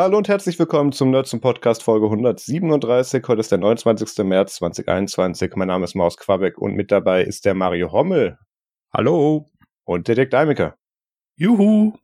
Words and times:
Hallo 0.00 0.16
und 0.16 0.28
herzlich 0.28 0.56
willkommen 0.60 0.92
zum 0.92 1.10
Nerds 1.10 1.30
zum 1.30 1.40
Podcast 1.40 1.82
Folge 1.82 2.06
137. 2.06 3.24
Heute 3.26 3.40
ist 3.40 3.50
der 3.50 3.58
29. 3.58 4.24
März 4.24 4.54
2021. 4.54 5.56
Mein 5.56 5.66
Name 5.66 5.82
ist 5.82 5.96
Maus 5.96 6.16
Quabeck 6.16 6.56
und 6.56 6.76
mit 6.76 6.92
dabei 6.92 7.24
ist 7.24 7.44
der 7.44 7.54
Mario 7.54 7.90
Hommel. 7.90 8.38
Hallo. 8.94 9.50
Und 9.82 10.06
der 10.06 10.14
Dirk 10.14 10.30
Deimecker. 10.30 10.76
Juhu. 11.34 11.94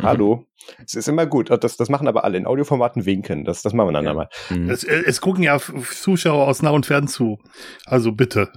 Hallo. 0.00 0.46
Es 0.84 0.94
ist 0.94 1.08
immer 1.08 1.26
gut. 1.26 1.50
Das, 1.50 1.76
das 1.76 1.88
machen 1.88 2.06
aber 2.06 2.22
alle 2.22 2.38
in 2.38 2.46
Audioformaten 2.46 3.06
winken. 3.06 3.44
Das, 3.44 3.62
das 3.62 3.72
machen 3.72 3.88
wir 3.88 3.94
dann 3.94 4.04
ja. 4.04 4.14
mal. 4.14 4.28
Mhm. 4.48 4.70
Es, 4.70 4.84
es 4.84 5.20
gucken 5.20 5.42
ja 5.42 5.58
Zuschauer 5.58 6.46
aus 6.46 6.62
nah 6.62 6.70
und 6.70 6.86
fern 6.86 7.08
zu. 7.08 7.40
Also 7.86 8.12
bitte 8.12 8.52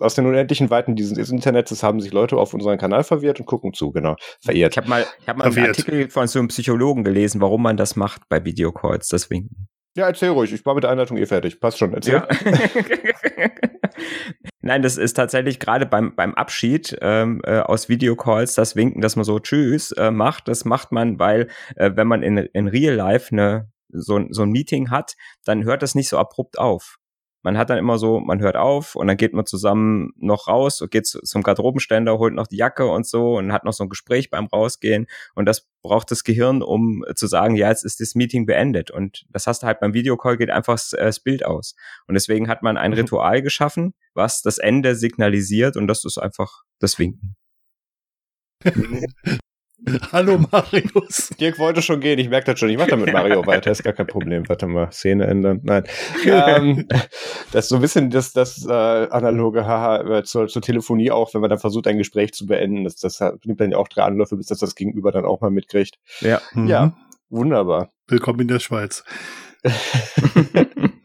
aus 0.00 0.14
den 0.14 0.26
unendlichen 0.26 0.70
Weiten 0.70 0.96
dieses 0.96 1.30
Internets 1.30 1.82
haben 1.82 2.00
sich 2.00 2.12
Leute 2.12 2.36
auf 2.36 2.54
unseren 2.54 2.78
Kanal 2.78 3.04
verwirrt 3.04 3.40
und 3.40 3.46
gucken 3.46 3.72
zu, 3.72 3.92
genau. 3.92 4.16
Verirrt. 4.40 4.74
Ich 4.74 4.76
habe 4.78 4.88
mal, 4.88 5.06
ich 5.20 5.28
hab 5.28 5.36
mal 5.36 5.46
einen 5.46 5.66
Artikel 5.66 6.10
von 6.10 6.26
so 6.26 6.38
einem 6.38 6.48
Psychologen 6.48 7.04
gelesen, 7.04 7.40
warum 7.40 7.62
man 7.62 7.76
das 7.76 7.96
macht 7.96 8.22
bei 8.28 8.44
Videocalls, 8.44 9.08
deswegen. 9.08 9.68
Ja, 9.96 10.06
erzähl 10.06 10.28
ruhig. 10.28 10.52
Ich 10.52 10.66
war 10.66 10.74
mit 10.74 10.84
der 10.84 10.90
Einleitung 10.90 11.16
eh 11.16 11.24
fertig. 11.24 11.58
Passt 11.58 11.78
schon. 11.78 11.94
Erzähl. 11.94 12.14
Ja. 12.14 12.28
Nein, 14.60 14.82
das 14.82 14.98
ist 14.98 15.14
tatsächlich 15.14 15.58
gerade 15.58 15.86
beim, 15.86 16.14
beim 16.14 16.34
Abschied 16.34 16.98
ähm, 17.00 17.40
äh, 17.44 17.60
aus 17.60 17.88
Videocalls, 17.88 18.54
das 18.54 18.76
Winken, 18.76 19.00
dass 19.00 19.16
man 19.16 19.24
so 19.24 19.38
Tschüss 19.38 19.92
äh, 19.92 20.10
macht. 20.10 20.48
Das 20.48 20.66
macht 20.66 20.92
man, 20.92 21.18
weil 21.18 21.48
äh, 21.76 21.92
wenn 21.94 22.06
man 22.06 22.22
in, 22.22 22.36
in 22.36 22.68
Real 22.68 22.94
Life 22.94 23.32
eine, 23.32 23.70
so, 23.88 24.20
so 24.28 24.42
ein 24.42 24.50
Meeting 24.50 24.90
hat, 24.90 25.14
dann 25.46 25.64
hört 25.64 25.80
das 25.80 25.94
nicht 25.94 26.10
so 26.10 26.18
abrupt 26.18 26.58
auf 26.58 26.95
man 27.46 27.56
hat 27.56 27.70
dann 27.70 27.78
immer 27.78 27.96
so, 27.96 28.18
man 28.18 28.40
hört 28.40 28.56
auf 28.56 28.96
und 28.96 29.06
dann 29.06 29.16
geht 29.16 29.32
man 29.32 29.46
zusammen 29.46 30.12
noch 30.16 30.48
raus 30.48 30.82
und 30.82 30.90
geht 30.90 31.06
zum 31.06 31.44
Garderobenständer, 31.44 32.18
holt 32.18 32.34
noch 32.34 32.48
die 32.48 32.56
Jacke 32.56 32.86
und 32.86 33.06
so 33.06 33.36
und 33.36 33.52
hat 33.52 33.62
noch 33.62 33.72
so 33.72 33.84
ein 33.84 33.88
Gespräch 33.88 34.30
beim 34.30 34.46
Rausgehen 34.46 35.06
und 35.36 35.46
das 35.46 35.68
braucht 35.80 36.10
das 36.10 36.24
Gehirn, 36.24 36.60
um 36.60 37.04
zu 37.14 37.28
sagen, 37.28 37.54
ja, 37.54 37.68
jetzt 37.68 37.84
ist 37.84 38.00
das 38.00 38.16
Meeting 38.16 38.46
beendet 38.46 38.90
und 38.90 39.26
das 39.30 39.46
hast 39.46 39.62
du 39.62 39.68
halt 39.68 39.78
beim 39.78 39.94
Videocall 39.94 40.36
geht 40.36 40.50
einfach 40.50 40.74
das, 40.74 40.92
äh, 40.92 41.04
das 41.04 41.20
Bild 41.20 41.46
aus 41.46 41.76
und 42.08 42.14
deswegen 42.14 42.48
hat 42.48 42.64
man 42.64 42.76
ein 42.76 42.90
mhm. 42.90 42.96
Ritual 42.96 43.42
geschaffen, 43.42 43.94
was 44.12 44.42
das 44.42 44.58
Ende 44.58 44.96
signalisiert 44.96 45.76
und 45.76 45.86
das 45.86 46.04
ist 46.04 46.18
einfach 46.18 46.64
das 46.80 46.98
Winken. 46.98 47.36
Hallo 50.12 50.38
Marius. 50.50 51.30
Dirk 51.40 51.58
wollte 51.58 51.80
schon 51.80 52.00
gehen, 52.00 52.18
ich 52.18 52.28
merke 52.28 52.50
das 52.52 52.58
schon. 52.58 52.68
Ich 52.68 52.76
mache 52.76 52.90
da 52.90 52.96
mit 52.96 53.12
Mario 53.12 53.46
weiter, 53.46 53.70
ist 53.70 53.84
gar 53.84 53.92
kein 53.92 54.06
Problem. 54.06 54.48
Warte 54.48 54.66
mal, 54.66 54.90
Szene 54.90 55.26
ändern. 55.26 55.60
Nein. 55.62 55.84
ähm, 56.26 56.88
das 57.52 57.66
ist 57.66 57.68
so 57.68 57.76
ein 57.76 57.80
bisschen 57.80 58.10
das, 58.10 58.32
das 58.32 58.66
äh, 58.66 58.72
analoge 58.72 59.66
Haha 59.66 60.18
äh, 60.18 60.24
zur, 60.24 60.48
zur 60.48 60.62
Telefonie 60.62 61.10
auch, 61.10 61.32
wenn 61.34 61.40
man 61.40 61.50
dann 61.50 61.58
versucht, 61.58 61.86
ein 61.86 61.98
Gespräch 61.98 62.32
zu 62.32 62.46
beenden. 62.46 62.84
Das, 62.84 62.96
das 62.96 63.20
nimmt 63.44 63.60
dann 63.60 63.70
ja 63.70 63.78
auch 63.78 63.88
drei 63.88 64.02
Anläufe, 64.02 64.36
bis 64.36 64.46
das 64.46 64.58
das 64.58 64.74
Gegenüber 64.74 65.12
dann 65.12 65.24
auch 65.24 65.40
mal 65.40 65.50
mitkriegt. 65.50 65.96
Ja. 66.20 66.40
Mhm. 66.52 66.66
Ja, 66.66 66.96
wunderbar. 67.28 67.90
Willkommen 68.08 68.40
in 68.40 68.48
der 68.48 68.60
Schweiz. 68.60 69.04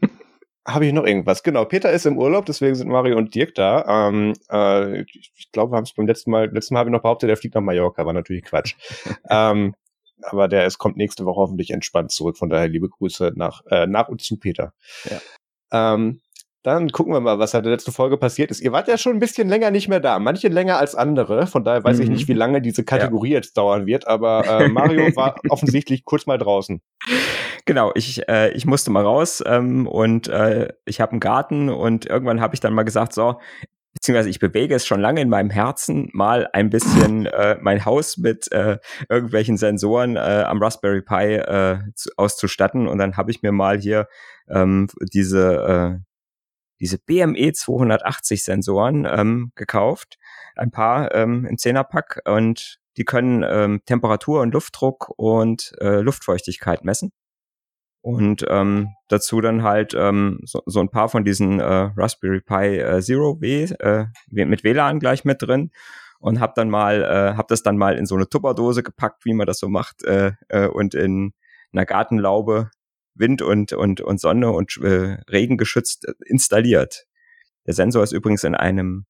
habe 0.74 0.86
ich 0.86 0.94
noch 0.94 1.06
irgendwas? 1.06 1.44
Genau, 1.44 1.66
Peter 1.66 1.92
ist 1.92 2.06
im 2.06 2.18
Urlaub, 2.18 2.46
deswegen 2.46 2.76
sind 2.76 2.90
Mario 2.90 3.18
und 3.18 3.34
Dirk 3.36 3.56
da. 3.56 4.10
Ähm, 4.10 4.34
äh, 4.50 5.02
ich 5.02 5.50
glaube, 5.52 5.74
wir 5.74 5.78
haben 5.78 5.84
es 5.84 5.94
beim 5.94 6.08
letzten 6.08 6.32
Mal, 6.32 6.52
letzten 6.52 6.74
Mal 6.74 6.82
habe 6.82 6.90
ich 6.90 6.94
noch 6.94 7.02
behauptet, 7.02 7.30
der 7.30 7.38
fliegt 7.38 7.56
nach 7.56 7.62
Mallorca, 7.62 8.06
war 8.06 8.14
natürlich 8.14 8.44
Quatsch. 8.44 8.76
ähm, 9.30 9.76
aber 10.24 10.48
der 10.48 10.66
ist, 10.66 10.78
kommt 10.78 10.98
nächste 10.98 11.26
Woche 11.26 11.40
hoffentlich 11.40 11.72
entspannt 11.72 12.12
zurück. 12.12 12.38
Von 12.38 12.50
daher 12.50 12.68
liebe 12.68 12.90
Grüße 12.90 13.34
nach, 13.36 13.62
äh, 13.70 13.88
nach 13.88 14.08
und 14.08 14.22
zu 14.22 14.38
Peter. 14.38 14.74
Ja. 15.10 15.94
Ähm, 15.94 16.22
dann 16.64 16.90
gucken 16.92 17.12
wir 17.12 17.20
mal, 17.20 17.40
was 17.40 17.56
in 17.56 17.64
der 17.64 17.72
letzten 17.72 17.92
Folge 17.92 18.18
passiert 18.18 18.52
ist. 18.52 18.62
Ihr 18.62 18.72
wart 18.72 18.88
ja 18.88 18.98
schon 18.98 19.14
ein 19.14 19.20
bisschen 19.20 19.50
länger 19.50 19.72
nicht 19.72 19.88
mehr 19.88 20.00
da. 20.00 20.20
Manche 20.20 20.48
länger 20.48 20.78
als 20.78 20.94
andere. 20.94 21.48
Von 21.48 21.64
daher 21.64 21.84
weiß 21.84 21.98
mhm. 21.98 22.04
ich 22.04 22.10
nicht, 22.10 22.28
wie 22.28 22.34
lange 22.34 22.62
diese 22.62 22.84
Kategorie 22.84 23.32
ja. 23.32 23.38
jetzt 23.38 23.58
dauern 23.58 23.88
wird. 23.88 24.08
Aber 24.08 24.46
äh, 24.46 24.68
Mario 24.68 25.06
war 25.16 25.36
offensichtlich 25.50 26.06
kurz 26.06 26.28
mal 26.28 26.38
draußen. 26.38 26.82
Genau, 27.66 27.92
ich, 27.96 28.28
äh, 28.28 28.52
ich 28.52 28.66
musste 28.66 28.92
mal 28.92 29.04
raus 29.04 29.44
ähm, 29.46 29.88
und 29.88 30.28
äh, 30.28 30.70
ich 30.86 31.00
habe 31.00 31.12
einen 31.12 31.20
Garten 31.20 31.70
und 31.70 32.06
irgendwann 32.06 32.42
habe 32.42 32.56
ich 32.56 32.60
dann 32.60 32.74
mal 32.74 32.84
gesagt, 32.84 33.14
so, 33.14 33.40
beziehungsweise 33.94 34.30
ich 34.30 34.40
bewege 34.40 34.76
es 34.76 34.86
schon 34.86 35.00
lange 35.00 35.22
in 35.22 35.30
meinem 35.30 35.50
Herzen, 35.50 36.10
mal 36.14 36.48
ein 36.54 36.70
bisschen 36.70 37.26
äh, 37.28 37.58
mein 37.62 37.86
Haus 37.86 38.18
mit 38.18 38.52
äh, 38.52 38.78
irgendwelchen 39.10 39.58
Sensoren 39.58 40.16
äh, 40.16 40.44
am 40.48 40.62
Raspberry 40.62 41.02
Pi 41.02 41.36
äh, 41.36 41.80
zu, 41.96 42.10
auszustatten. 42.18 42.88
Und 42.88 42.98
dann 42.98 43.18
habe 43.18 43.32
ich 43.32 43.42
mir 43.42 43.52
mal 43.52 43.80
hier 43.80 44.08
ähm, 44.50 44.88
diese, 45.14 46.00
äh, 46.00 46.04
diese 46.80 46.98
BME 46.98 47.54
280 47.54 48.44
Sensoren 48.44 49.06
ähm, 49.06 49.52
gekauft. 49.56 50.18
Ein 50.56 50.72
paar 50.72 51.14
ähm, 51.14 51.46
im 51.46 51.58
Zehnerpack 51.58 52.22
und 52.26 52.80
die 52.98 53.06
können 53.06 53.44
ähm, 53.48 53.82
Temperatur 53.86 54.42
und 54.42 54.54
Luftdruck 54.54 55.14
und 55.16 55.74
äh, 55.80 56.02
Luftfeuchtigkeit 56.02 56.84
messen. 56.84 57.12
Und 58.02 58.44
ähm, 58.50 58.90
dazu 59.10 59.42
dann 59.42 59.62
halt 59.62 59.94
ähm, 59.96 60.40
so, 60.44 60.62
so 60.66 60.80
ein 60.80 60.90
paar 60.90 61.08
von 61.08 61.24
diesen 61.24 61.60
äh, 61.60 61.92
Raspberry 61.96 62.42
Pi 62.42 62.80
äh, 62.80 63.02
Zero 63.02 63.40
W 63.42 63.66
äh, 63.80 64.06
mit 64.32 64.64
WLAN 64.64 65.00
gleich 65.00 65.24
mit 65.24 65.42
drin 65.42 65.72
und 66.20 66.40
hab 66.40 66.56
dann 66.56 66.70
mal 66.70 67.04
äh, 67.04 67.38
hab 67.38 67.48
das 67.48 67.62
dann 67.62 67.78
mal 67.78 67.98
in 67.98 68.06
so 68.08 68.16
eine 68.16 68.28
Tupperdose 68.28 68.82
gepackt, 68.82 69.26
wie 69.26 69.34
man 69.34 69.46
das 69.46 69.60
so 69.60 69.70
macht 69.70 70.04
äh, 70.04 70.34
äh, 70.50 70.68
und 70.68 70.96
in 70.96 71.34
einer 71.74 71.86
Gartenlaube 71.86 72.72
Wind 73.14 73.42
und 73.42 73.74
und 73.74 74.02
und 74.02 74.20
Sonne 74.20 74.52
und 74.52 74.78
äh, 74.78 75.18
Regen 75.30 75.58
geschützt 75.58 76.08
äh, 76.08 76.14
installiert. 76.26 77.06
Der 77.68 77.74
Sensor 77.74 78.04
ist 78.04 78.14
übrigens 78.14 78.44
in 78.44 78.56
einem 78.56 79.06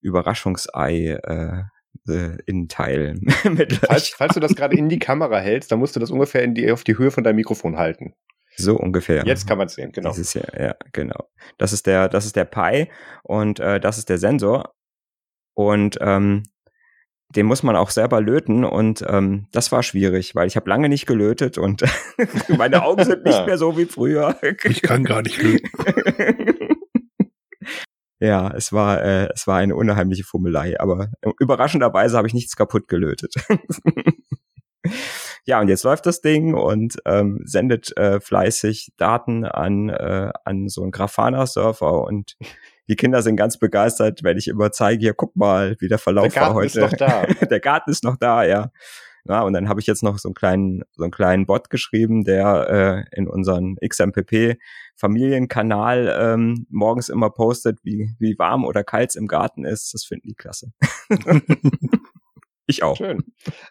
Überraschungsei 0.00 1.18
äh, 1.22 1.62
äh, 2.08 2.38
in 2.46 2.68
Teil 2.68 3.14
mit 3.44 3.74
falls, 3.74 4.08
falls 4.08 4.34
du 4.34 4.40
das 4.40 4.54
gerade 4.54 4.76
in 4.76 4.88
die 4.88 4.98
Kamera 4.98 5.38
hältst, 5.38 5.70
dann 5.70 5.78
musst 5.78 5.94
du 5.94 6.00
das 6.00 6.10
ungefähr 6.10 6.42
in 6.42 6.54
die, 6.54 6.70
auf 6.70 6.84
die 6.84 6.98
Höhe 6.98 7.10
von 7.10 7.22
deinem 7.22 7.36
Mikrofon 7.36 7.76
halten. 7.76 8.14
So 8.56 8.76
ungefähr. 8.76 9.24
Jetzt 9.26 9.46
kann 9.46 9.58
man 9.58 9.66
es 9.66 9.74
sehen, 9.74 9.92
genau. 9.92 10.10
Dieses 10.10 10.34
Jahr, 10.34 10.60
ja, 10.60 10.74
genau. 10.92 11.28
Das 11.58 11.72
ist 11.72 11.86
der, 11.86 12.08
das 12.08 12.26
ist 12.26 12.36
der 12.36 12.44
Pi 12.44 12.90
und 13.22 13.60
äh, 13.60 13.80
das 13.80 13.98
ist 13.98 14.08
der 14.08 14.18
Sensor. 14.18 14.74
Und 15.54 15.98
ähm, 16.00 16.42
den 17.34 17.46
muss 17.46 17.62
man 17.62 17.76
auch 17.76 17.90
selber 17.90 18.20
löten 18.20 18.64
und 18.64 19.04
ähm, 19.08 19.46
das 19.52 19.72
war 19.72 19.82
schwierig, 19.82 20.34
weil 20.34 20.46
ich 20.46 20.56
habe 20.56 20.68
lange 20.68 20.88
nicht 20.88 21.06
gelötet 21.06 21.56
und 21.58 21.82
meine 22.48 22.82
Augen 22.82 23.04
sind 23.04 23.24
nicht 23.24 23.46
mehr 23.46 23.58
so 23.58 23.76
wie 23.78 23.86
früher. 23.86 24.36
ich 24.64 24.82
kann 24.82 25.04
gar 25.04 25.22
nicht 25.22 25.42
löten. 25.42 25.70
ja, 28.20 28.52
es 28.54 28.72
war 28.72 29.02
äh, 29.02 29.28
es 29.34 29.46
war 29.46 29.58
eine 29.58 29.74
unheimliche 29.76 30.24
Fummelei, 30.24 30.78
aber 30.78 31.08
überraschenderweise 31.38 32.16
habe 32.16 32.28
ich 32.28 32.34
nichts 32.34 32.56
kaputt 32.56 32.88
gelötet. 32.88 33.34
Ja, 35.44 35.60
und 35.60 35.68
jetzt 35.68 35.82
läuft 35.82 36.06
das 36.06 36.20
Ding 36.20 36.54
und 36.54 36.96
ähm, 37.04 37.40
sendet 37.44 37.96
äh, 37.96 38.20
fleißig 38.20 38.92
Daten 38.96 39.44
an, 39.44 39.88
äh, 39.88 40.30
an 40.44 40.68
so 40.68 40.82
einen 40.82 40.92
Grafana-Surfer 40.92 42.04
und 42.04 42.36
die 42.88 42.96
Kinder 42.96 43.22
sind 43.22 43.36
ganz 43.36 43.58
begeistert, 43.58 44.22
wenn 44.22 44.38
ich 44.38 44.48
immer 44.48 44.70
zeige, 44.70 45.00
hier, 45.00 45.14
guck 45.14 45.34
mal, 45.36 45.76
wie 45.80 45.88
der 45.88 45.98
Verlauf 45.98 46.32
der 46.32 46.42
war 46.42 46.54
heute. 46.54 46.80
Der 46.80 46.88
Garten 46.88 47.26
ist 47.26 47.32
noch 47.32 47.38
da. 47.38 47.46
der 47.46 47.60
Garten 47.60 47.90
ist 47.90 48.04
noch 48.04 48.16
da, 48.16 48.44
ja. 48.44 48.70
Ja, 49.24 49.42
und 49.42 49.52
dann 49.52 49.68
habe 49.68 49.78
ich 49.78 49.86
jetzt 49.86 50.02
noch 50.02 50.18
so 50.18 50.28
einen 50.28 50.34
kleinen, 50.34 50.82
so 50.96 51.04
einen 51.04 51.12
kleinen 51.12 51.46
Bot 51.46 51.70
geschrieben, 51.70 52.24
der 52.24 53.06
äh, 53.12 53.16
in 53.16 53.28
unseren 53.28 53.76
XMPP 53.76 54.58
Familienkanal 54.96 56.12
ähm, 56.18 56.66
morgens 56.70 57.08
immer 57.08 57.30
postet, 57.30 57.78
wie, 57.84 58.10
wie 58.18 58.36
warm 58.38 58.64
oder 58.64 58.82
kalt 58.82 59.10
es 59.10 59.16
im 59.16 59.28
Garten 59.28 59.64
ist. 59.64 59.94
Das 59.94 60.04
finden 60.04 60.28
die 60.28 60.34
klasse. 60.34 60.72
Ich 62.72 62.82
auch. 62.82 62.96
Schön. 62.96 63.22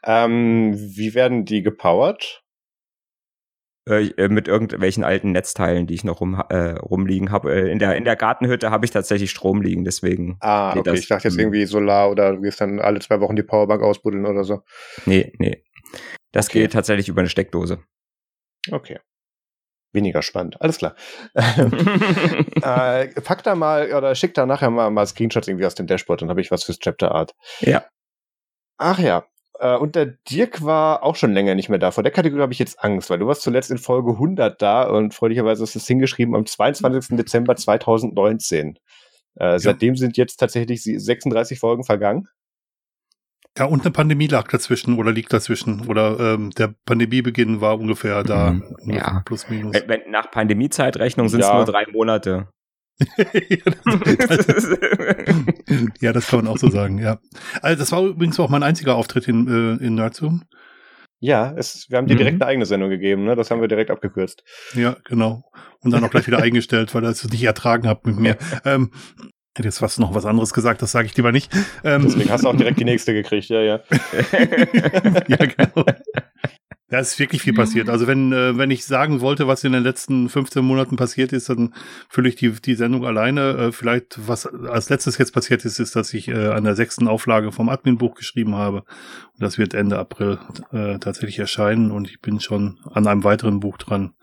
Ähm, 0.03 0.73
wie 0.75 1.15
werden 1.15 1.43
die 1.43 1.63
gepowert? 1.63 2.43
Äh, 3.89 4.09
äh, 4.09 4.29
mit 4.29 4.47
irgendwelchen 4.47 5.03
alten 5.03 5.31
Netzteilen, 5.31 5.87
die 5.87 5.95
ich 5.95 6.03
noch 6.03 6.21
rum, 6.21 6.39
äh, 6.49 6.73
rumliegen 6.73 7.31
habe. 7.31 7.51
Äh, 7.51 7.71
in, 7.71 7.79
der, 7.79 7.95
in 7.95 8.05
der 8.05 8.15
Gartenhütte 8.15 8.69
habe 8.69 8.85
ich 8.85 8.91
tatsächlich 8.91 9.31
Strom 9.31 9.63
liegen, 9.63 9.83
deswegen. 9.83 10.37
Ah, 10.39 10.77
okay. 10.77 10.93
Ich 10.93 11.07
dachte 11.07 11.29
jetzt 11.29 11.39
irgendwie 11.39 11.65
Solar 11.65 12.11
oder 12.11 12.33
du 12.33 12.41
gehst 12.41 12.61
dann 12.61 12.79
alle 12.79 12.99
zwei 12.99 13.19
Wochen 13.21 13.35
die 13.35 13.41
Powerbank 13.41 13.81
ausbuddeln 13.81 14.27
oder 14.27 14.43
so. 14.43 14.61
Nee, 15.07 15.33
nee. 15.39 15.63
Das 16.31 16.49
okay. 16.49 16.59
geht 16.59 16.73
tatsächlich 16.73 17.09
über 17.09 17.21
eine 17.21 17.29
Steckdose. 17.29 17.79
Okay. 18.69 18.99
Weniger 19.93 20.21
spannend. 20.21 20.61
Alles 20.61 20.77
klar. 20.77 20.95
äh, 21.33 23.07
pack 23.21 23.43
da 23.43 23.55
mal 23.55 23.91
oder 23.93 24.13
schick 24.13 24.35
da 24.35 24.45
nachher 24.45 24.69
mal, 24.69 24.91
mal 24.91 25.07
Screenshots 25.07 25.47
irgendwie 25.47 25.65
aus 25.65 25.75
dem 25.75 25.87
Dashboard, 25.87 26.21
dann 26.21 26.29
habe 26.29 26.39
ich 26.39 26.51
was 26.51 26.63
fürs 26.63 26.79
Chapter 26.79 27.11
Art. 27.13 27.33
Ja. 27.61 27.83
Ach 28.77 28.99
ja. 28.99 29.25
Äh, 29.59 29.77
und 29.77 29.95
der 29.95 30.07
Dirk 30.29 30.63
war 30.63 31.03
auch 31.03 31.15
schon 31.15 31.33
länger 31.33 31.55
nicht 31.55 31.69
mehr 31.69 31.79
da. 31.79 31.91
Vor 31.91 32.03
der 32.03 32.11
Kategorie 32.11 32.41
habe 32.41 32.53
ich 32.53 32.59
jetzt 32.59 32.83
Angst, 32.83 33.09
weil 33.09 33.19
du 33.19 33.27
warst 33.27 33.43
zuletzt 33.43 33.71
in 33.71 33.77
Folge 33.77 34.11
100 34.11 34.61
da 34.61 34.83
und 34.83 35.13
freudigerweise 35.13 35.63
hast 35.63 35.75
du 35.75 35.79
es 35.79 35.87
hingeschrieben 35.87 36.35
am 36.35 36.45
22. 36.45 37.15
Dezember 37.15 37.55
2019. 37.55 38.79
Äh, 39.39 39.43
ja. 39.43 39.59
Seitdem 39.59 39.95
sind 39.95 40.17
jetzt 40.17 40.37
tatsächlich 40.37 40.83
36 40.83 41.59
Folgen 41.59 41.83
vergangen. 41.83 42.27
Ja, 43.57 43.65
und 43.65 43.81
eine 43.81 43.91
Pandemie 43.91 44.27
lag 44.27 44.47
dazwischen 44.47 44.97
oder 44.97 45.11
liegt 45.11 45.33
dazwischen. 45.33 45.87
Oder 45.87 46.19
ähm, 46.19 46.51
der 46.51 46.73
Pandemiebeginn 46.85 47.59
war 47.59 47.77
ungefähr 47.77 48.23
da. 48.23 48.51
Mhm, 48.51 48.93
ja. 48.93 49.21
Plus 49.25 49.49
minus. 49.49 49.75
Wenn, 49.87 50.09
nach 50.09 50.31
Pandemiezeitrechnung 50.31 51.27
sind 51.27 51.41
es 51.41 51.47
ja. 51.47 51.55
nur 51.55 51.65
drei 51.65 51.85
Monate. 51.91 52.47
Ja, 55.99 56.13
das 56.13 56.27
kann 56.27 56.43
man 56.43 56.47
auch 56.47 56.57
so 56.57 56.69
sagen, 56.69 56.97
ja. 56.99 57.19
Also 57.61 57.79
das 57.79 57.91
war 57.91 58.03
übrigens 58.03 58.39
auch 58.39 58.49
mein 58.49 58.63
einziger 58.63 58.95
Auftritt 58.95 59.27
in, 59.27 59.47
äh, 59.47 59.83
in 59.83 59.95
Nerdzoom. 59.95 60.43
Ja, 61.19 61.53
es, 61.55 61.85
wir 61.89 61.99
haben 61.99 62.07
dir 62.07 62.15
direkt 62.15 62.37
mhm. 62.37 62.41
eine 62.41 62.49
eigene 62.49 62.65
Sendung 62.65 62.89
gegeben, 62.89 63.25
ne? 63.25 63.35
Das 63.35 63.51
haben 63.51 63.61
wir 63.61 63.67
direkt 63.67 63.91
abgekürzt. 63.91 64.43
Ja, 64.73 64.97
genau. 65.05 65.43
Und 65.81 65.91
dann 65.91 66.03
auch 66.03 66.09
gleich 66.09 66.25
wieder 66.25 66.39
eingestellt, 66.41 66.93
weil 66.95 67.03
ihr 67.03 67.09
es 67.09 67.23
nicht 67.29 67.43
ertragen 67.43 67.87
habt 67.87 68.07
mit 68.07 68.17
mir. 68.17 68.37
Ähm, 68.65 68.91
hätte 69.55 69.67
jetzt 69.67 69.79
fast 69.79 69.99
noch 69.99 70.15
was 70.15 70.25
anderes 70.25 70.53
gesagt, 70.53 70.81
das 70.81 70.91
sage 70.91 71.05
ich 71.05 71.15
lieber 71.15 71.31
nicht. 71.31 71.53
Ähm, 71.83 72.03
Deswegen 72.03 72.31
hast 72.31 72.43
du 72.43 72.49
auch 72.49 72.55
direkt 72.55 72.79
die 72.79 72.85
nächste 72.85 73.13
gekriegt, 73.13 73.49
ja, 73.49 73.61
ja. 73.61 73.79
ja, 75.27 75.37
genau. 75.37 75.85
Ja, 76.91 76.99
es 76.99 77.13
ist 77.13 77.19
wirklich 77.19 77.41
viel 77.41 77.53
passiert. 77.53 77.89
Also 77.89 78.05
wenn, 78.05 78.33
äh, 78.33 78.57
wenn 78.57 78.69
ich 78.69 78.83
sagen 78.83 79.21
wollte, 79.21 79.47
was 79.47 79.63
in 79.63 79.71
den 79.71 79.81
letzten 79.81 80.27
15 80.27 80.63
Monaten 80.63 80.97
passiert 80.97 81.31
ist, 81.31 81.47
dann 81.47 81.73
fülle 82.09 82.27
ich 82.27 82.35
die, 82.35 82.51
die 82.51 82.75
Sendung 82.75 83.05
alleine. 83.05 83.51
Äh, 83.51 83.71
vielleicht, 83.71 84.27
was 84.27 84.45
als 84.45 84.89
letztes 84.89 85.17
jetzt 85.17 85.31
passiert 85.31 85.63
ist, 85.63 85.79
ist, 85.79 85.95
dass 85.95 86.13
ich 86.13 86.27
äh, 86.27 86.49
an 86.49 86.65
der 86.65 86.75
sechsten 86.75 87.07
Auflage 87.07 87.53
vom 87.53 87.69
Admin-Buch 87.69 88.15
geschrieben 88.15 88.55
habe. 88.55 88.79
Und 88.79 89.39
das 89.39 89.57
wird 89.57 89.73
Ende 89.73 89.97
April 89.97 90.39
äh, 90.73 90.99
tatsächlich 90.99 91.39
erscheinen 91.39 91.91
und 91.91 92.09
ich 92.09 92.19
bin 92.19 92.41
schon 92.41 92.79
an 92.91 93.07
einem 93.07 93.23
weiteren 93.23 93.61
Buch 93.61 93.77
dran. 93.77 94.13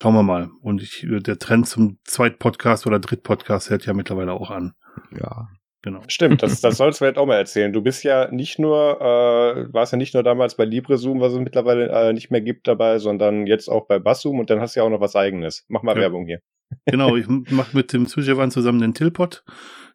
Schauen 0.00 0.14
wir 0.14 0.22
mal. 0.22 0.50
Und 0.62 0.82
ich, 0.82 1.06
der 1.06 1.38
Trend 1.38 1.68
zum 1.68 1.98
Zweit-Podcast 2.04 2.86
oder 2.86 3.00
Dritt-Podcast 3.00 3.68
hält 3.68 3.84
ja 3.84 3.92
mittlerweile 3.92 4.32
auch 4.32 4.50
an. 4.50 4.72
Ja, 5.10 5.46
Genau. 5.82 6.00
Stimmt, 6.06 6.42
das, 6.42 6.60
das 6.60 6.76
sollst 6.76 7.00
du 7.00 7.04
vielleicht 7.04 7.18
auch 7.18 7.26
mal 7.26 7.36
erzählen. 7.36 7.72
Du 7.72 7.82
bist 7.82 8.04
ja 8.04 8.30
nicht 8.30 8.58
nur, 8.58 9.00
äh, 9.00 9.72
warst 9.72 9.92
ja 9.92 9.98
nicht 9.98 10.14
nur 10.14 10.22
damals 10.22 10.56
bei 10.56 10.64
LibreZoom, 10.64 11.20
was 11.20 11.32
es 11.32 11.40
mittlerweile 11.40 11.88
äh, 11.88 12.12
nicht 12.12 12.30
mehr 12.30 12.40
gibt 12.40 12.68
dabei, 12.68 12.98
sondern 12.98 13.46
jetzt 13.46 13.68
auch 13.68 13.86
bei 13.86 13.98
Basszoom 13.98 14.38
und 14.38 14.48
dann 14.48 14.60
hast 14.60 14.76
du 14.76 14.80
ja 14.80 14.86
auch 14.86 14.90
noch 14.90 15.00
was 15.00 15.16
eigenes. 15.16 15.64
Mach 15.68 15.82
mal 15.82 15.96
ja. 15.96 16.02
Werbung 16.02 16.26
hier. 16.26 16.40
Genau, 16.86 17.16
ich 17.16 17.28
mache 17.28 17.76
mit 17.76 17.92
dem 17.92 18.06
Zuschauern 18.06 18.50
zusammen 18.50 18.80
den 18.80 18.94
Tilpot. 18.94 19.44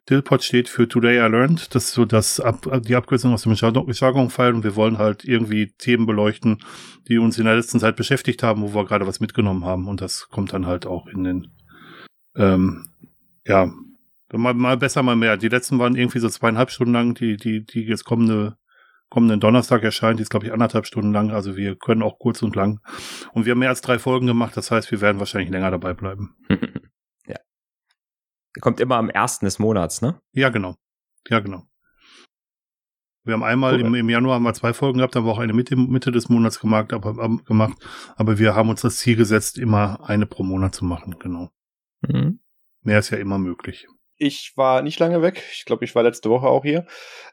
Tilpot 0.06 0.44
steht 0.44 0.68
für 0.68 0.86
Today 0.86 1.16
I 1.16 1.28
Learned. 1.28 1.74
Das 1.74 1.86
ist 1.86 1.92
so 1.92 2.04
das 2.04 2.38
Ab 2.38 2.68
die 2.86 2.94
Abkürzung 2.94 3.34
aus 3.34 3.42
dem 3.42 3.52
Jargon-Fall 3.52 4.54
und 4.54 4.62
wir 4.62 4.76
wollen 4.76 4.96
halt 4.96 5.24
irgendwie 5.24 5.72
Themen 5.76 6.06
beleuchten, 6.06 6.60
die 7.08 7.18
uns 7.18 7.36
in 7.36 7.46
der 7.46 7.56
letzten 7.56 7.80
Zeit 7.80 7.96
beschäftigt 7.96 8.44
haben, 8.44 8.62
wo 8.62 8.74
wir 8.76 8.84
gerade 8.84 9.08
was 9.08 9.18
mitgenommen 9.18 9.64
haben 9.64 9.88
und 9.88 10.00
das 10.00 10.28
kommt 10.28 10.52
dann 10.52 10.66
halt 10.66 10.86
auch 10.86 11.08
in 11.08 11.24
den 11.24 11.48
ähm, 12.36 12.86
ja, 13.44 13.72
Mal, 14.32 14.54
mal 14.54 14.76
besser, 14.76 15.02
mal 15.02 15.16
mehr. 15.16 15.36
Die 15.36 15.48
letzten 15.48 15.78
waren 15.78 15.96
irgendwie 15.96 16.18
so 16.18 16.28
zweieinhalb 16.28 16.70
Stunden 16.70 16.92
lang. 16.92 17.14
Die, 17.14 17.36
die, 17.36 17.64
die 17.64 17.82
jetzt 17.82 18.04
kommende, 18.04 18.58
kommenden 19.08 19.40
Donnerstag 19.40 19.82
erscheint, 19.82 20.18
die 20.18 20.22
ist, 20.22 20.30
glaube 20.30 20.46
ich, 20.46 20.52
anderthalb 20.52 20.86
Stunden 20.86 21.12
lang. 21.12 21.30
Also 21.30 21.56
wir 21.56 21.76
können 21.76 22.02
auch 22.02 22.18
kurz 22.18 22.42
und 22.42 22.54
lang. 22.54 22.80
Und 23.32 23.46
wir 23.46 23.52
haben 23.52 23.58
mehr 23.58 23.70
als 23.70 23.80
drei 23.80 23.98
Folgen 23.98 24.26
gemacht. 24.26 24.56
Das 24.56 24.70
heißt, 24.70 24.90
wir 24.90 25.00
werden 25.00 25.18
wahrscheinlich 25.18 25.50
länger 25.50 25.70
dabei 25.70 25.94
bleiben. 25.94 26.36
ja. 27.26 27.36
Kommt 28.60 28.80
immer 28.80 28.96
am 28.96 29.08
ersten 29.08 29.46
des 29.46 29.58
Monats, 29.58 30.02
ne? 30.02 30.20
Ja, 30.32 30.50
genau. 30.50 30.76
Ja, 31.28 31.40
genau. 31.40 31.64
Wir 33.24 33.34
haben 33.34 33.42
einmal 33.42 33.74
cool. 33.74 33.80
im, 33.80 33.94
im, 33.94 34.08
Januar 34.08 34.36
haben 34.36 34.44
wir 34.44 34.54
zwei 34.54 34.72
Folgen 34.72 34.98
gehabt, 34.98 35.14
haben 35.14 35.26
wir 35.26 35.32
auch 35.32 35.38
eine 35.38 35.52
Mitte, 35.52 35.76
Mitte 35.76 36.10
des 36.10 36.30
Monats 36.30 36.60
gemacht 36.60 36.94
aber, 36.94 37.14
gemacht. 37.44 37.76
aber 38.16 38.38
wir 38.38 38.54
haben 38.54 38.70
uns 38.70 38.80
das 38.80 38.96
Ziel 38.96 39.16
gesetzt, 39.16 39.58
immer 39.58 40.08
eine 40.08 40.24
pro 40.24 40.44
Monat 40.44 40.74
zu 40.74 40.86
machen, 40.86 41.18
genau. 41.18 41.50
Mhm. 42.00 42.40
Mehr 42.80 43.00
ist 43.00 43.10
ja 43.10 43.18
immer 43.18 43.38
möglich. 43.38 43.86
Ich 44.18 44.56
war 44.56 44.82
nicht 44.82 44.98
lange 44.98 45.22
weg. 45.22 45.44
Ich 45.52 45.64
glaube, 45.64 45.84
ich 45.84 45.94
war 45.94 46.02
letzte 46.02 46.28
Woche 46.30 46.48
auch 46.48 46.64
hier. 46.64 46.86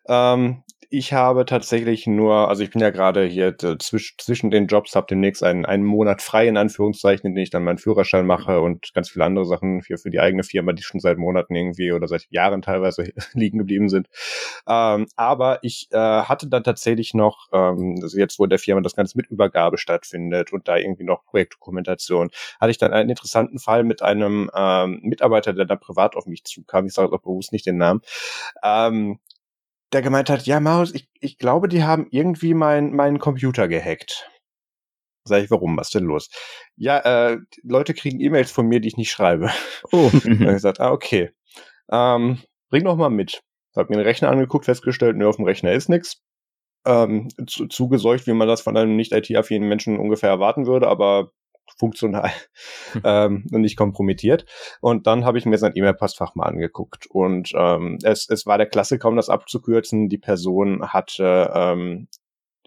Ähm, 0.08 0.64
ich 0.98 1.14
habe 1.14 1.46
tatsächlich 1.46 2.08
nur, 2.08 2.48
also 2.48 2.64
ich 2.64 2.72
bin 2.72 2.82
ja 2.82 2.90
gerade 2.90 3.26
hier 3.26 3.58
zwisch, 3.58 4.16
zwischen 4.18 4.52
den 4.52 4.68
Jobs, 4.68 4.96
habe 4.96 5.08
demnächst 5.10 5.44
einen, 5.44 5.66
einen 5.66 5.84
Monat 5.84 6.22
frei 6.22 6.48
in 6.48 6.58
Anführungszeichen, 6.58 7.28
in 7.28 7.36
dem 7.36 7.44
ich 7.44 7.50
dann 7.50 7.64
meinen 7.64 7.78
Führerschein 7.78 8.26
mache 8.26 8.62
und 8.62 8.94
ganz 8.94 9.10
viele 9.10 9.26
andere 9.26 9.46
Sachen 9.46 9.82
für, 9.82 9.98
für 9.98 10.10
die 10.10 10.20
eigene 10.20 10.44
Firma, 10.44 10.72
die 10.74 10.84
schon 10.84 11.00
seit 11.00 11.18
Monaten 11.18 11.54
irgendwie 11.54 11.92
oder 11.92 12.08
seit 12.08 12.28
Jahren 12.30 12.62
teilweise 12.62 13.12
liegen 13.34 13.58
geblieben 13.58 13.90
sind. 13.90 14.08
Ähm, 14.68 15.08
aber 15.16 15.60
ich 15.64 15.90
äh, 15.92 15.98
hatte 15.98 16.48
dann 16.48 16.64
tatsächlich 16.64 17.14
noch, 17.14 17.50
ähm, 17.52 18.00
also 18.02 18.18
jetzt 18.18 18.40
wo 18.40 18.46
der 18.46 18.60
Firma 18.60 18.82
das 18.82 18.96
Ganze 18.96 19.18
mit 19.18 19.28
Übergabe 19.28 19.78
stattfindet 19.78 20.54
und 20.54 20.68
da 20.68 20.78
irgendwie 20.78 21.04
noch 21.04 21.26
Projektdokumentation, 21.26 22.30
hatte 22.62 22.72
ich 22.72 22.78
dann 22.78 22.94
einen 22.94 23.10
interessanten 23.10 23.60
Fall 23.60 23.84
mit 23.84 24.02
einem 24.02 24.50
ähm, 24.56 25.00
Mitarbeiter, 25.04 25.54
der 25.54 25.66
da 25.66 25.76
privat 25.76 26.16
auf 26.16 26.26
mich 26.26 26.46
zukam. 26.46 26.86
Ich 26.86 26.94
sage 26.94 27.14
auch 27.14 27.22
bewusst 27.22 27.52
nicht 27.52 27.66
den 27.66 27.78
Namen. 27.78 28.02
Ähm, 28.64 29.20
der 29.94 30.02
gemeint 30.02 30.30
hat, 30.30 30.46
ja, 30.46 30.60
Marius, 30.60 30.94
ich, 30.94 31.10
ich 31.20 31.38
glaube, 31.38 31.68
die 31.68 31.84
haben 31.84 32.08
irgendwie 32.12 32.54
mein, 32.54 32.94
meinen 32.94 33.20
Computer 33.20 33.68
gehackt. 33.68 34.30
Sag 35.28 35.44
ich, 35.44 35.52
warum? 35.52 35.76
Was 35.78 35.90
denn 35.90 36.04
los? 36.04 36.30
Ja, 36.76 37.00
äh, 37.00 37.38
Leute 37.64 37.94
kriegen 37.94 38.20
E-Mails 38.20 38.52
von 38.52 38.68
mir, 38.68 38.80
die 38.80 38.90
ich 38.90 38.98
nicht 38.98 39.12
schreibe. 39.12 39.50
Oh. 39.92 40.10
dann 40.24 40.40
habe 40.40 40.44
ich 40.44 40.54
gesagt, 40.54 40.80
ah, 40.80 40.92
okay. 40.92 41.32
Ähm, 41.92 42.40
bring 42.70 42.84
doch 42.84 42.96
mal 42.96 43.10
mit. 43.10 43.42
Hab 43.76 43.90
mir 43.90 43.98
den 43.98 44.06
Rechner 44.06 44.30
angeguckt, 44.30 44.66
festgestellt, 44.66 45.18
nö, 45.18 45.28
auf 45.28 45.36
dem 45.38 45.46
Rechner 45.46 45.74
ist 45.74 45.90
nix. 45.90 46.22
Ähm, 46.86 47.30
zu, 47.48 47.68
zugeseucht, 47.68 48.28
wie 48.28 48.34
man 48.34 48.48
das 48.48 48.62
von 48.62 48.78
einem 48.78 48.96
nicht 48.96 49.12
IT-affinen 49.12 49.68
Menschen 49.68 50.00
ungefähr 50.00 50.30
erwarten 50.30 50.68
würde, 50.68 50.88
aber 50.88 51.32
funktional 51.78 52.32
ähm, 53.04 53.46
und 53.52 53.62
nicht 53.62 53.78
kompromittiert. 53.78 54.46
Und 54.82 55.08
dann 55.08 55.26
habe 55.26 55.38
ich 55.38 55.46
mir 55.46 55.58
sein 55.58 55.74
E-Mail-Postfach 55.76 56.36
mal 56.36 56.46
angeguckt. 56.46 57.08
Und 57.08 57.52
ähm, 57.56 57.98
es, 58.04 58.30
es 58.30 58.46
war 58.46 58.58
der 58.58 58.68
Klassiker, 58.68 59.08
um 59.08 59.16
das 59.16 59.30
abzukürzen. 59.30 60.10
Die 60.10 60.18
Person 60.18 60.88
hatte 60.88 61.52
ähm, 61.54 62.08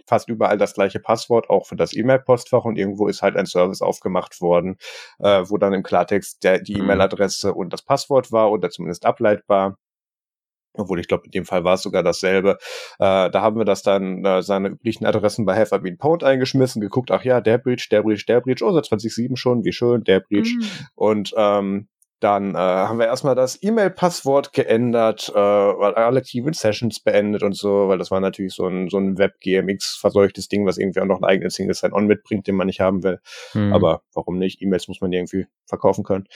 fast 0.08 0.28
überall 0.28 0.58
das 0.58 0.74
gleiche 0.74 1.00
Passwort, 1.00 1.50
auch 1.50 1.66
für 1.66 1.76
das 1.76 1.94
E-Mail-Postfach 1.94 2.64
und 2.64 2.78
irgendwo 2.78 3.08
ist 3.08 3.22
halt 3.22 3.36
ein 3.36 3.46
Service 3.46 3.82
aufgemacht 3.82 4.40
worden, 4.40 4.78
äh, 5.18 5.42
wo 5.46 5.58
dann 5.58 5.74
im 5.74 5.82
Klartext 5.82 6.42
der, 6.42 6.60
die 6.60 6.74
mhm. 6.74 6.82
E-Mail-Adresse 6.82 7.52
und 7.54 7.72
das 7.72 7.82
Passwort 7.82 8.32
war 8.32 8.50
oder 8.50 8.70
zumindest 8.70 9.04
ableitbar 9.04 9.76
obwohl 10.78 11.00
ich 11.00 11.08
glaube, 11.08 11.24
in 11.26 11.30
dem 11.30 11.44
Fall 11.44 11.64
war 11.64 11.74
es 11.74 11.82
sogar 11.82 12.02
dasselbe. 12.02 12.58
Äh, 12.98 13.30
da 13.30 13.42
haben 13.42 13.58
wir 13.58 13.64
das 13.64 13.82
dann 13.82 14.24
äh, 14.24 14.42
seine 14.42 14.68
üblichen 14.68 15.06
Adressen 15.06 15.44
bei 15.44 15.58
Have 15.58 15.74
I 15.74 15.78
Been 15.78 15.98
Pwned 15.98 16.24
eingeschmissen, 16.24 16.80
geguckt, 16.80 17.10
ach 17.10 17.24
ja, 17.24 17.40
der 17.40 17.58
Breach, 17.58 17.88
der 17.90 18.02
Breach, 18.02 18.26
der 18.26 18.40
Breach, 18.40 18.62
oh, 18.62 18.72
seit 18.72 18.86
2007 18.86 19.36
schon, 19.36 19.64
wie 19.64 19.72
schön, 19.72 20.04
der 20.04 20.20
Breach. 20.20 20.54
Mhm. 20.54 20.64
Und 20.94 21.34
ähm, 21.36 21.88
dann 22.20 22.56
äh, 22.56 22.58
haben 22.58 22.98
wir 22.98 23.06
erstmal 23.06 23.36
das 23.36 23.62
E-Mail-Passwort 23.62 24.52
geändert, 24.52 25.30
äh, 25.32 25.38
weil 25.38 25.94
alle 25.94 26.18
aktiven 26.18 26.52
Sessions 26.52 26.98
beendet 27.00 27.44
und 27.44 27.56
so, 27.56 27.88
weil 27.88 27.98
das 27.98 28.10
war 28.10 28.18
natürlich 28.18 28.54
so 28.54 28.66
ein, 28.66 28.88
so 28.88 28.98
ein 28.98 29.18
Web-GMX-verseuchtes 29.18 30.48
Ding, 30.48 30.66
was 30.66 30.78
irgendwie 30.78 31.00
auch 31.00 31.06
noch 31.06 31.16
einen 31.16 31.24
eigenen 31.24 31.50
Single-Sign-On 31.50 32.06
mitbringt, 32.06 32.48
den 32.48 32.56
man 32.56 32.66
nicht 32.66 32.80
haben 32.80 33.04
will. 33.04 33.20
Mhm. 33.54 33.72
Aber 33.72 34.02
warum 34.14 34.38
nicht? 34.38 34.60
E-Mails 34.60 34.88
muss 34.88 35.00
man 35.00 35.12
irgendwie 35.12 35.46
verkaufen 35.66 36.02
können. 36.02 36.26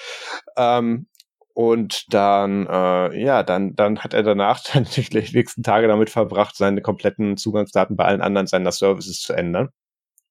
Ähm, 0.57 1.09
und 1.55 2.13
dann, 2.13 2.67
äh, 2.67 3.23
ja, 3.23 3.43
dann, 3.43 3.77
dann 3.77 3.99
hat 4.01 4.15
er 4.15 4.23
danach 4.23 4.63
dann 4.73 4.85
die 4.85 5.07
nächsten 5.33 5.63
Tage 5.63 5.89
damit 5.89 6.11
verbracht, 6.11 6.57
seine 6.57 6.81
kompletten 6.81 7.37
Zugangsdaten 7.37 7.97
bei 7.97 8.05
allen 8.05 8.23
anderen 8.23 8.47
seiner 8.47 8.73
Services 8.73 9.21
zu 9.21 9.33
ändern. 9.35 9.71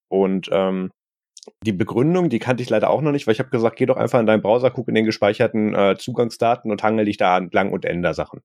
Und 0.09 0.49
ähm, 0.51 0.91
die 1.63 1.73
Begründung, 1.73 2.29
die 2.29 2.39
kannte 2.39 2.63
ich 2.63 2.69
leider 2.69 2.89
auch 2.89 3.01
noch 3.01 3.11
nicht, 3.11 3.27
weil 3.27 3.33
ich 3.33 3.39
habe 3.39 3.49
gesagt, 3.49 3.77
geh 3.77 3.85
doch 3.85 3.97
einfach 3.97 4.19
in 4.19 4.25
deinen 4.25 4.41
Browser, 4.41 4.71
guck 4.71 4.87
in 4.87 4.95
den 4.95 5.05
gespeicherten 5.05 5.73
äh, 5.73 5.97
Zugangsdaten 5.97 6.71
und 6.71 6.83
hangel 6.83 7.05
dich 7.05 7.17
da 7.17 7.37
entlang 7.37 7.71
und 7.71 7.85
änder 7.85 8.13
Sachen. 8.13 8.41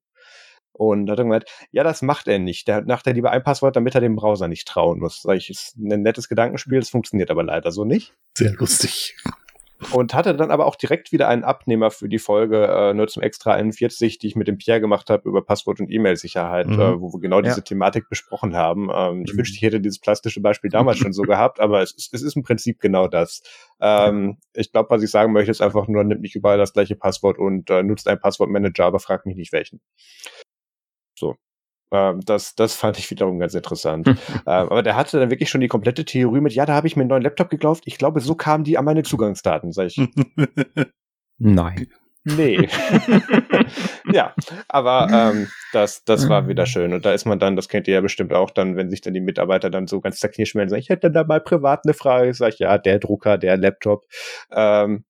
Und 0.72 1.10
hat 1.10 1.18
er 1.18 1.24
gemeint, 1.24 1.46
ja, 1.72 1.82
das 1.82 2.02
macht 2.02 2.28
er 2.28 2.38
nicht. 2.38 2.68
Der 2.68 2.84
macht 2.84 3.06
er 3.06 3.14
lieber 3.14 3.30
ein 3.30 3.42
Passwort, 3.42 3.76
damit 3.76 3.94
er 3.94 4.02
dem 4.02 4.16
Browser 4.16 4.46
nicht 4.46 4.68
trauen 4.68 5.00
muss. 5.00 5.22
Sag 5.22 5.36
ich, 5.38 5.48
ist 5.48 5.76
ein 5.76 6.02
nettes 6.02 6.28
Gedankenspiel, 6.28 6.78
das 6.78 6.90
funktioniert 6.90 7.30
aber 7.30 7.42
leider 7.42 7.72
so 7.72 7.86
nicht. 7.86 8.14
Sehr 8.36 8.52
lustig 8.52 9.16
und 9.92 10.14
hatte 10.14 10.34
dann 10.34 10.50
aber 10.50 10.66
auch 10.66 10.76
direkt 10.76 11.12
wieder 11.12 11.28
einen 11.28 11.44
Abnehmer 11.44 11.90
für 11.90 12.08
die 12.08 12.18
Folge 12.18 12.66
äh, 12.66 12.94
nur 12.94 13.08
zum 13.08 13.22
Extra 13.22 13.52
41, 13.52 14.18
die 14.18 14.26
ich 14.26 14.36
mit 14.36 14.48
dem 14.48 14.58
Pierre 14.58 14.80
gemacht 14.80 15.10
habe 15.10 15.28
über 15.28 15.44
Passwort- 15.44 15.80
und 15.80 15.90
E-Mail-Sicherheit, 15.90 16.68
mhm. 16.68 16.80
äh, 16.80 17.00
wo 17.00 17.12
wir 17.12 17.20
genau 17.20 17.40
diese 17.42 17.58
ja. 17.58 17.62
Thematik 17.62 18.08
besprochen 18.08 18.56
haben. 18.56 18.88
Ähm, 18.92 19.24
ich 19.26 19.34
mhm. 19.34 19.38
wünschte, 19.38 19.56
ich 19.56 19.62
hätte 19.62 19.80
dieses 19.80 19.98
plastische 19.98 20.40
Beispiel 20.40 20.70
damals 20.70 20.98
schon 20.98 21.12
so 21.12 21.22
gehabt, 21.24 21.60
aber 21.60 21.82
es, 21.82 21.94
es 22.12 22.22
ist 22.22 22.36
im 22.36 22.42
Prinzip 22.42 22.80
genau 22.80 23.06
das. 23.06 23.42
Ähm, 23.80 24.38
ich 24.54 24.72
glaube, 24.72 24.90
was 24.90 25.02
ich 25.02 25.10
sagen 25.10 25.32
möchte, 25.32 25.50
ist 25.50 25.60
einfach 25.60 25.88
nur, 25.88 26.04
nimmt 26.04 26.22
nicht 26.22 26.34
überall 26.34 26.58
das 26.58 26.72
gleiche 26.72 26.96
Passwort 26.96 27.38
und 27.38 27.68
äh, 27.68 27.82
nutzt 27.82 28.08
einen 28.08 28.20
Passwortmanager, 28.20 28.86
aber 28.86 28.98
fragt 28.98 29.26
mich 29.26 29.36
nicht 29.36 29.52
welchen. 29.52 29.80
So. 31.18 31.36
Ähm, 31.96 32.20
das, 32.24 32.54
das 32.54 32.74
fand 32.74 32.98
ich 32.98 33.10
wiederum 33.10 33.38
ganz 33.38 33.54
interessant. 33.54 34.08
ähm, 34.08 34.16
aber 34.44 34.82
der 34.82 34.96
hatte 34.96 35.18
dann 35.18 35.30
wirklich 35.30 35.48
schon 35.48 35.60
die 35.60 35.68
komplette 35.68 36.04
Theorie 36.04 36.40
mit, 36.40 36.52
ja, 36.52 36.66
da 36.66 36.74
habe 36.74 36.86
ich 36.86 36.96
mir 36.96 37.02
einen 37.02 37.10
neuen 37.10 37.22
Laptop 37.22 37.48
gekauft. 37.48 37.84
Ich 37.86 37.98
glaube, 37.98 38.20
so 38.20 38.34
kamen 38.34 38.64
die 38.64 38.76
an 38.76 38.84
meine 38.84 39.02
Zugangsdaten, 39.02 39.72
sag 39.72 39.86
ich. 39.86 39.96
Nein. 41.38 41.86
Nee. 42.24 42.68
ja, 44.12 44.34
aber 44.68 45.08
ähm, 45.12 45.46
das, 45.72 46.02
das 46.02 46.28
war 46.28 46.48
wieder 46.48 46.66
schön. 46.66 46.92
Und 46.92 47.04
da 47.04 47.12
ist 47.12 47.24
man 47.24 47.38
dann, 47.38 47.54
das 47.54 47.68
kennt 47.68 47.86
ihr 47.86 47.94
ja 47.94 48.00
bestimmt 48.00 48.32
auch 48.32 48.50
dann, 48.50 48.76
wenn 48.76 48.90
sich 48.90 49.00
dann 49.00 49.14
die 49.14 49.20
Mitarbeiter 49.20 49.70
dann 49.70 49.86
so 49.86 50.00
ganz 50.00 50.18
zerknirscht 50.18 50.56
melden, 50.56 50.70
sagen, 50.70 50.80
ich 50.80 50.88
hätte 50.88 51.12
da 51.12 51.22
mal 51.22 51.40
privat 51.40 51.82
eine 51.84 51.94
Frage. 51.94 52.34
Sag 52.34 52.54
ich, 52.54 52.58
ja, 52.58 52.78
der 52.78 52.98
Drucker, 52.98 53.38
der 53.38 53.56
Laptop. 53.56 54.06
Ähm, 54.50 55.04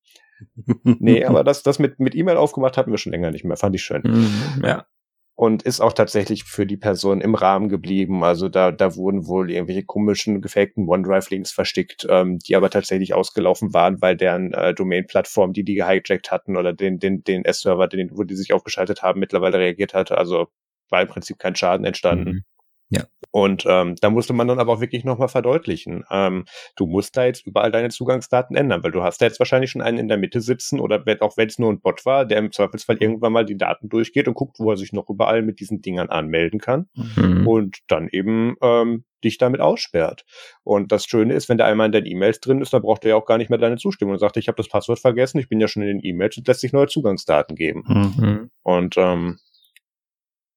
nee, 0.84 1.24
aber 1.24 1.42
das, 1.42 1.62
das 1.62 1.78
mit, 1.78 1.98
mit 1.98 2.14
E-Mail 2.14 2.36
aufgemacht 2.36 2.76
hatten 2.76 2.90
wir 2.90 2.98
schon 2.98 3.12
länger 3.12 3.30
nicht 3.30 3.44
mehr. 3.44 3.56
Fand 3.56 3.74
ich 3.74 3.82
schön. 3.82 4.02
Mhm, 4.04 4.62
ja 4.62 4.84
und 5.36 5.62
ist 5.62 5.80
auch 5.80 5.92
tatsächlich 5.92 6.44
für 6.44 6.64
die 6.66 6.78
Person 6.78 7.20
im 7.20 7.34
Rahmen 7.34 7.68
geblieben. 7.68 8.24
Also 8.24 8.48
da, 8.48 8.72
da 8.72 8.96
wurden 8.96 9.26
wohl 9.26 9.50
irgendwelche 9.50 9.84
komischen, 9.84 10.40
gefakten 10.40 10.88
OneDrive-Links 10.88 11.52
versteckt, 11.52 12.06
ähm, 12.08 12.38
die 12.38 12.56
aber 12.56 12.70
tatsächlich 12.70 13.12
ausgelaufen 13.12 13.74
waren, 13.74 14.00
weil 14.00 14.16
deren 14.16 14.54
äh, 14.54 14.72
Domain-Plattform, 14.72 15.52
die 15.52 15.62
die 15.62 15.74
gehijackt 15.74 16.30
hatten 16.30 16.56
oder 16.56 16.72
den, 16.72 16.98
den, 16.98 17.22
den 17.22 17.44
S-Server, 17.44 17.86
den, 17.86 18.16
wo 18.16 18.24
die 18.24 18.34
sich 18.34 18.54
aufgeschaltet 18.54 19.02
haben, 19.02 19.20
mittlerweile 19.20 19.58
reagiert 19.58 19.92
hatte. 19.92 20.16
Also 20.16 20.48
war 20.88 21.02
im 21.02 21.08
Prinzip 21.08 21.38
kein 21.38 21.54
Schaden 21.54 21.84
entstanden. 21.84 22.30
Mhm. 22.30 22.44
Ja. 22.88 23.04
Und 23.32 23.64
ähm, 23.66 23.96
da 24.00 24.10
musste 24.10 24.32
man 24.32 24.48
dann 24.48 24.60
aber 24.60 24.74
auch 24.74 24.80
wirklich 24.80 25.04
nochmal 25.04 25.28
verdeutlichen. 25.28 26.04
Ähm, 26.10 26.44
du 26.76 26.86
musst 26.86 27.16
da 27.16 27.26
jetzt 27.26 27.46
überall 27.46 27.70
deine 27.72 27.88
Zugangsdaten 27.88 28.56
ändern, 28.56 28.82
weil 28.84 28.92
du 28.92 29.02
hast 29.02 29.20
da 29.20 29.26
jetzt 29.26 29.38
wahrscheinlich 29.40 29.70
schon 29.70 29.82
einen 29.82 29.98
in 29.98 30.08
der 30.08 30.16
Mitte 30.16 30.40
sitzen 30.40 30.80
oder 30.80 31.04
wenn, 31.04 31.20
auch 31.20 31.36
wenn 31.36 31.48
es 31.48 31.58
nur 31.58 31.70
ein 31.70 31.80
Bot 31.80 32.06
war, 32.06 32.24
der 32.24 32.38
im 32.38 32.52
Zweifelsfall 32.52 32.96
irgendwann 32.98 33.32
mal 33.32 33.44
die 33.44 33.58
Daten 33.58 33.88
durchgeht 33.88 34.28
und 34.28 34.34
guckt, 34.34 34.58
wo 34.60 34.70
er 34.70 34.76
sich 34.76 34.92
noch 34.92 35.10
überall 35.10 35.42
mit 35.42 35.60
diesen 35.60 35.82
Dingern 35.82 36.08
anmelden 36.08 36.60
kann 36.60 36.88
Mhm. 36.94 37.46
und 37.46 37.78
dann 37.88 38.08
eben 38.08 38.56
ähm, 38.62 39.04
dich 39.24 39.38
damit 39.38 39.60
aussperrt. 39.60 40.24
Und 40.62 40.92
das 40.92 41.06
Schöne 41.06 41.34
ist, 41.34 41.48
wenn 41.48 41.58
der 41.58 41.66
einmal 41.66 41.86
in 41.86 41.92
deinen 41.92 42.06
E-Mails 42.06 42.40
drin 42.40 42.60
ist, 42.60 42.72
dann 42.72 42.82
braucht 42.82 43.04
er 43.04 43.10
ja 43.10 43.16
auch 43.16 43.26
gar 43.26 43.38
nicht 43.38 43.50
mehr 43.50 43.58
deine 43.58 43.76
Zustimmung 43.76 44.14
und 44.14 44.20
sagt, 44.20 44.36
ich 44.36 44.48
habe 44.48 44.56
das 44.56 44.68
Passwort 44.68 45.00
vergessen, 45.00 45.38
ich 45.38 45.48
bin 45.48 45.60
ja 45.60 45.68
schon 45.68 45.82
in 45.82 45.88
den 45.88 46.04
E-Mails 46.04 46.36
und 46.36 46.46
lässt 46.46 46.60
sich 46.60 46.72
neue 46.72 46.86
Zugangsdaten 46.86 47.56
geben. 47.56 47.82
Mhm. 47.86 48.24
Mhm. 48.24 48.50
Und 48.62 48.94
ähm, 48.96 49.38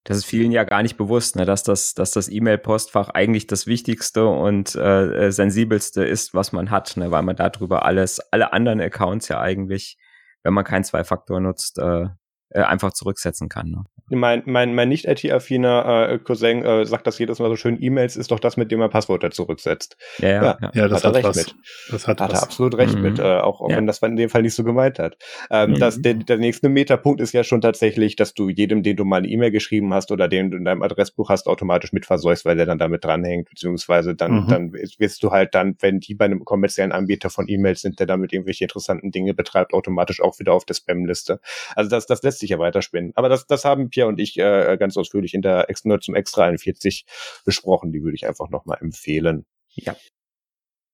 Das 0.06 0.18
ist 0.18 0.26
vielen 0.26 0.52
ja 0.52 0.64
gar 0.64 0.82
nicht 0.82 0.98
bewusst, 0.98 1.36
ne, 1.36 1.46
dass 1.46 1.64
das, 1.64 1.94
dass 1.94 2.12
das 2.12 2.30
E-Mail-Postfach 2.30 3.10
eigentlich 3.10 3.48
das 3.48 3.68
Wichtigste 3.68 4.26
und 4.28 4.76
äh, 4.76 5.28
äh, 5.28 5.32
sensibelste 5.32 6.04
ist, 6.04 6.34
was 6.34 6.52
man 6.52 6.72
hat, 6.72 6.96
ne, 6.98 7.12
weil 7.12 7.22
man 7.22 7.36
darüber 7.36 7.86
alles, 7.86 8.20
alle 8.32 8.54
anderen 8.54 8.80
Accounts 8.82 9.28
ja 9.28 9.40
eigentlich, 9.42 9.98
wenn 10.44 10.54
man 10.54 10.64
keinen 10.64 10.86
Zwei-Faktor 10.86 11.42
nutzt, 11.42 11.80
äh, 11.80 12.08
äh, 12.52 12.62
einfach 12.62 12.94
zurücksetzen 12.94 13.50
kann. 13.50 13.70
Ne? 13.70 13.84
mein, 14.12 14.42
mein, 14.48 14.74
mein 14.74 14.90
nicht 14.90 15.06
IT-affiner 15.06 16.10
äh, 16.10 16.18
Cousin 16.18 16.64
äh, 16.66 16.84
sagt 16.84 17.06
das 17.06 17.20
jedes 17.20 17.38
Mal 17.38 17.48
so 17.50 17.56
schön, 17.56 17.78
E-Mails 17.80 18.16
ist 18.18 18.32
doch 18.32 18.40
das, 18.40 18.58
mit 18.58 18.72
dem 18.72 18.80
man 18.80 18.90
Passwörter 18.90 19.30
zurücksetzt. 19.30 19.98
Ja, 20.18 20.28
ja, 20.30 20.44
Ja. 20.62 20.72
ja. 20.74 20.88
Das 20.88 21.04
Hat 21.04 21.04
er 21.04 21.08
hat, 21.10 21.16
recht 21.18 21.26
was. 21.28 21.36
mit. 21.38 21.56
Das 21.92 22.08
hat, 22.08 22.20
Hat 22.20 22.32
er 22.32 22.34
was. 22.38 22.44
absolut 22.44 22.76
recht 22.78 22.96
Mhm. 22.96 23.02
mit, 23.04 23.20
äh, 23.20 23.22
auch, 23.22 23.62
auch 23.62 23.70
Ja. 23.70 23.78
wenn 23.78 23.86
das 23.86 24.00
in 24.02 24.16
dem 24.16 24.30
Fall 24.30 24.42
nicht 24.42 24.56
so 24.56 24.64
gemeint 24.64 24.98
hat. 24.98 25.18
Ähm, 25.52 25.72
Mhm. 25.74 25.80
das, 25.80 26.02
der, 26.02 26.16
der 26.16 26.38
nächste 26.38 26.70
Metapunkt 26.70 27.22
ist 27.22 27.34
ja 27.34 27.44
schon 27.44 27.62
tatsächlich, 27.62 28.16
dass 28.16 28.34
du 28.34 28.50
jedem, 28.50 28.82
den 28.82 28.96
du 28.96 29.06
mal 29.06 29.18
eine 29.18 29.28
E-Mail 29.28 29.52
geschrieben 29.52 29.94
hast 29.94 30.12
oder 30.12 30.28
den 30.28 30.50
du 30.50 30.58
in 30.58 30.66
deinem 30.66 30.82
Adressbuch 30.82 31.30
hast, 31.30 31.46
automatisch 31.46 31.94
mitversäust, 31.94 32.46
weil 32.46 32.56
der 32.58 32.66
dann 32.66 32.80
damit 32.80 33.04
dranhängt, 33.06 33.48
beziehungsweise 33.50 34.16
dann, 34.16 34.32
Mhm. 34.46 34.48
dann 34.48 34.74
wirst 34.74 35.22
du 35.22 35.30
halt 35.30 35.54
dann, 35.54 35.76
wenn 35.82 36.00
die 36.00 36.16
bei 36.16 36.26
einem 36.26 36.44
kommerziellen 36.46 36.92
Anbieter 36.94 37.30
von 37.30 37.48
E-Mails 37.48 37.82
sind, 37.82 38.00
der 38.00 38.08
damit 38.08 38.34
irgendwelche 38.34 38.64
interessanten 38.64 39.12
Dinge 39.12 39.36
betreibt, 39.36 39.74
automatisch 39.76 40.20
auch 40.20 40.40
wieder 40.40 40.54
auf 40.54 40.66
der 40.66 40.74
Spam-Liste. 40.74 41.40
Also 41.76 41.92
das, 41.92 42.08
das 42.08 42.24
lässt 42.24 42.39
sich 42.40 42.52
ja 42.52 42.60
weiterspinnen. 42.60 43.12
Aber 43.16 43.30
das, 43.30 43.46
das 43.48 43.66
haben 43.66 43.90
Pierre 43.90 44.08
und 44.08 44.20
ich 44.20 44.38
äh, 44.38 44.78
ganz 44.80 44.98
ausführlich 44.98 45.34
in 45.34 45.42
der 45.42 45.70
Extra 45.70 46.00
zum 46.00 46.16
Extra 46.16 46.46
41 46.46 47.06
besprochen. 47.46 47.92
Die 47.92 48.04
würde 48.04 48.16
ich 48.16 48.28
einfach 48.28 48.50
nochmal 48.50 48.78
empfehlen. 48.82 49.46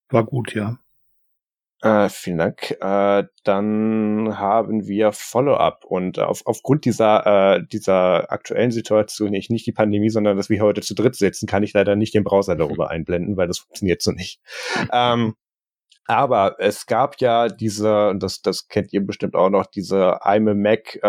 War 0.09 0.25
gut, 0.25 0.53
ja. 0.53 0.77
Äh, 1.81 2.09
vielen 2.09 2.37
Dank. 2.37 2.71
Äh, 2.81 3.25
dann 3.43 4.37
haben 4.39 4.87
wir 4.87 5.11
Follow-up 5.11 5.85
und 5.85 6.19
auf, 6.19 6.41
aufgrund 6.45 6.85
dieser, 6.85 7.57
äh, 7.57 7.63
dieser 7.71 8.31
aktuellen 8.31 8.71
Situation, 8.71 9.29
nicht, 9.31 9.51
nicht 9.51 9.67
die 9.67 9.71
Pandemie, 9.71 10.09
sondern 10.09 10.37
dass 10.37 10.49
wir 10.49 10.61
heute 10.61 10.81
zu 10.81 10.95
dritt 10.95 11.15
sitzen, 11.15 11.47
kann 11.47 11.63
ich 11.63 11.73
leider 11.73 11.95
nicht 11.95 12.13
den 12.13 12.23
Browser 12.23 12.55
darüber 12.55 12.89
einblenden, 12.89 13.37
weil 13.37 13.47
das 13.47 13.59
funktioniert 13.59 14.01
so 14.01 14.11
nicht. 14.11 14.39
Ähm, 14.91 15.35
aber 16.07 16.55
es 16.59 16.85
gab 16.85 17.19
ja 17.19 17.47
diese, 17.47 18.09
und 18.09 18.21
das, 18.21 18.41
das 18.41 18.67
kennt 18.67 18.93
ihr 18.93 19.05
bestimmt 19.05 19.35
auch 19.35 19.49
noch, 19.49 19.65
diese 19.65 20.21
I'm 20.23 20.49
a 20.49 20.53
Mac 20.53 20.95
äh, 21.01 21.07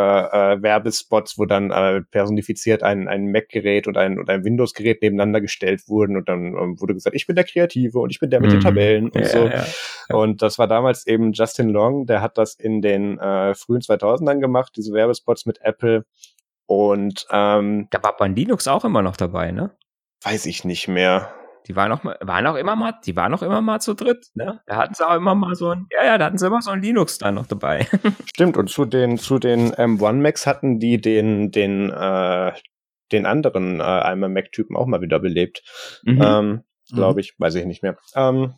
äh, 0.54 0.62
Werbespots, 0.62 1.38
wo 1.38 1.44
dann 1.44 1.70
äh, 1.70 2.00
personifiziert 2.02 2.82
ein, 2.82 3.06
ein 3.06 3.30
Mac-Gerät 3.30 3.86
und 3.86 3.96
ein, 3.98 4.18
und 4.18 4.30
ein 4.30 4.44
Windows-Gerät 4.44 5.02
nebeneinander 5.02 5.40
gestellt 5.40 5.82
wurden 5.88 6.16
und 6.16 6.28
dann 6.28 6.54
ähm, 6.54 6.80
wurde 6.80 6.94
gesagt, 6.94 7.14
ich 7.14 7.26
bin 7.26 7.36
der 7.36 7.44
Kreative 7.44 7.98
und 7.98 8.10
ich 8.10 8.20
bin 8.20 8.30
der 8.30 8.40
mit 8.40 8.50
den 8.52 8.58
Mhm. 8.58 8.62
Tabellen 8.64 9.08
und 9.10 9.20
ja, 9.20 9.26
so. 9.28 9.46
ja. 9.46 9.64
Ja. 10.08 10.16
Und 10.16 10.40
das 10.40 10.58
war 10.58 10.66
damals 10.66 11.06
eben 11.06 11.32
Justin 11.32 11.68
Long, 11.68 12.06
der 12.06 12.22
hat 12.22 12.38
das 12.38 12.54
in 12.54 12.80
den 12.80 13.18
äh, 13.18 13.54
frühen 13.54 13.80
2000ern 13.82 14.40
gemacht, 14.40 14.72
diese 14.76 14.92
Werbespots 14.92 15.46
mit 15.46 15.60
Apple. 15.62 16.04
Und 16.66 17.26
ähm, 17.30 17.88
Da 17.90 18.02
war 18.02 18.16
bei 18.16 18.28
Linux 18.28 18.66
auch 18.66 18.84
immer 18.84 19.02
noch 19.02 19.16
dabei, 19.16 19.52
ne? 19.52 19.70
weiß 20.24 20.46
ich 20.46 20.64
nicht 20.64 20.88
mehr. 20.88 21.32
Die 21.66 21.74
waren 21.74 21.90
auch, 21.92 22.02
mal, 22.02 22.16
waren 22.20 22.46
auch 22.46 22.54
immer 22.54 22.76
mal, 22.76 22.94
die 23.04 23.16
waren 23.16 23.34
auch 23.34 23.42
immer 23.42 23.60
mal 23.60 23.80
zu 23.80 23.94
dritt, 23.94 24.28
ne? 24.34 24.60
Da 24.66 24.76
hatten 24.76 24.94
sie 24.94 25.06
auch 25.06 25.16
immer 25.16 25.34
mal 25.34 25.54
so 25.54 25.70
ein, 25.70 25.86
ja, 25.90 26.04
ja, 26.04 26.18
da 26.18 26.26
hatten 26.26 26.38
sie 26.38 26.46
immer 26.46 26.62
so 26.62 26.70
ein 26.70 26.80
Linux 26.80 27.18
da 27.18 27.32
noch 27.32 27.46
dabei. 27.46 27.86
Stimmt, 28.26 28.56
und 28.56 28.70
zu 28.70 28.84
den, 28.84 29.18
zu 29.18 29.38
den 29.38 29.72
M1 29.72 30.14
Macs 30.14 30.46
hatten 30.46 30.78
die 30.78 31.00
den, 31.00 31.50
den, 31.50 31.90
äh, 31.90 32.52
den 33.12 33.26
anderen 33.26 33.80
äh, 33.80 33.82
einmal 33.82 34.28
Mac-Typen 34.28 34.76
auch 34.76 34.86
mal 34.86 35.00
wieder 35.00 35.18
belebt. 35.18 35.62
Mhm. 36.04 36.22
Ähm, 36.22 36.62
Glaube 36.92 37.20
ich, 37.20 37.34
weiß 37.38 37.56
ich 37.56 37.64
nicht 37.66 37.82
mehr. 37.82 37.96
Ähm, 38.14 38.54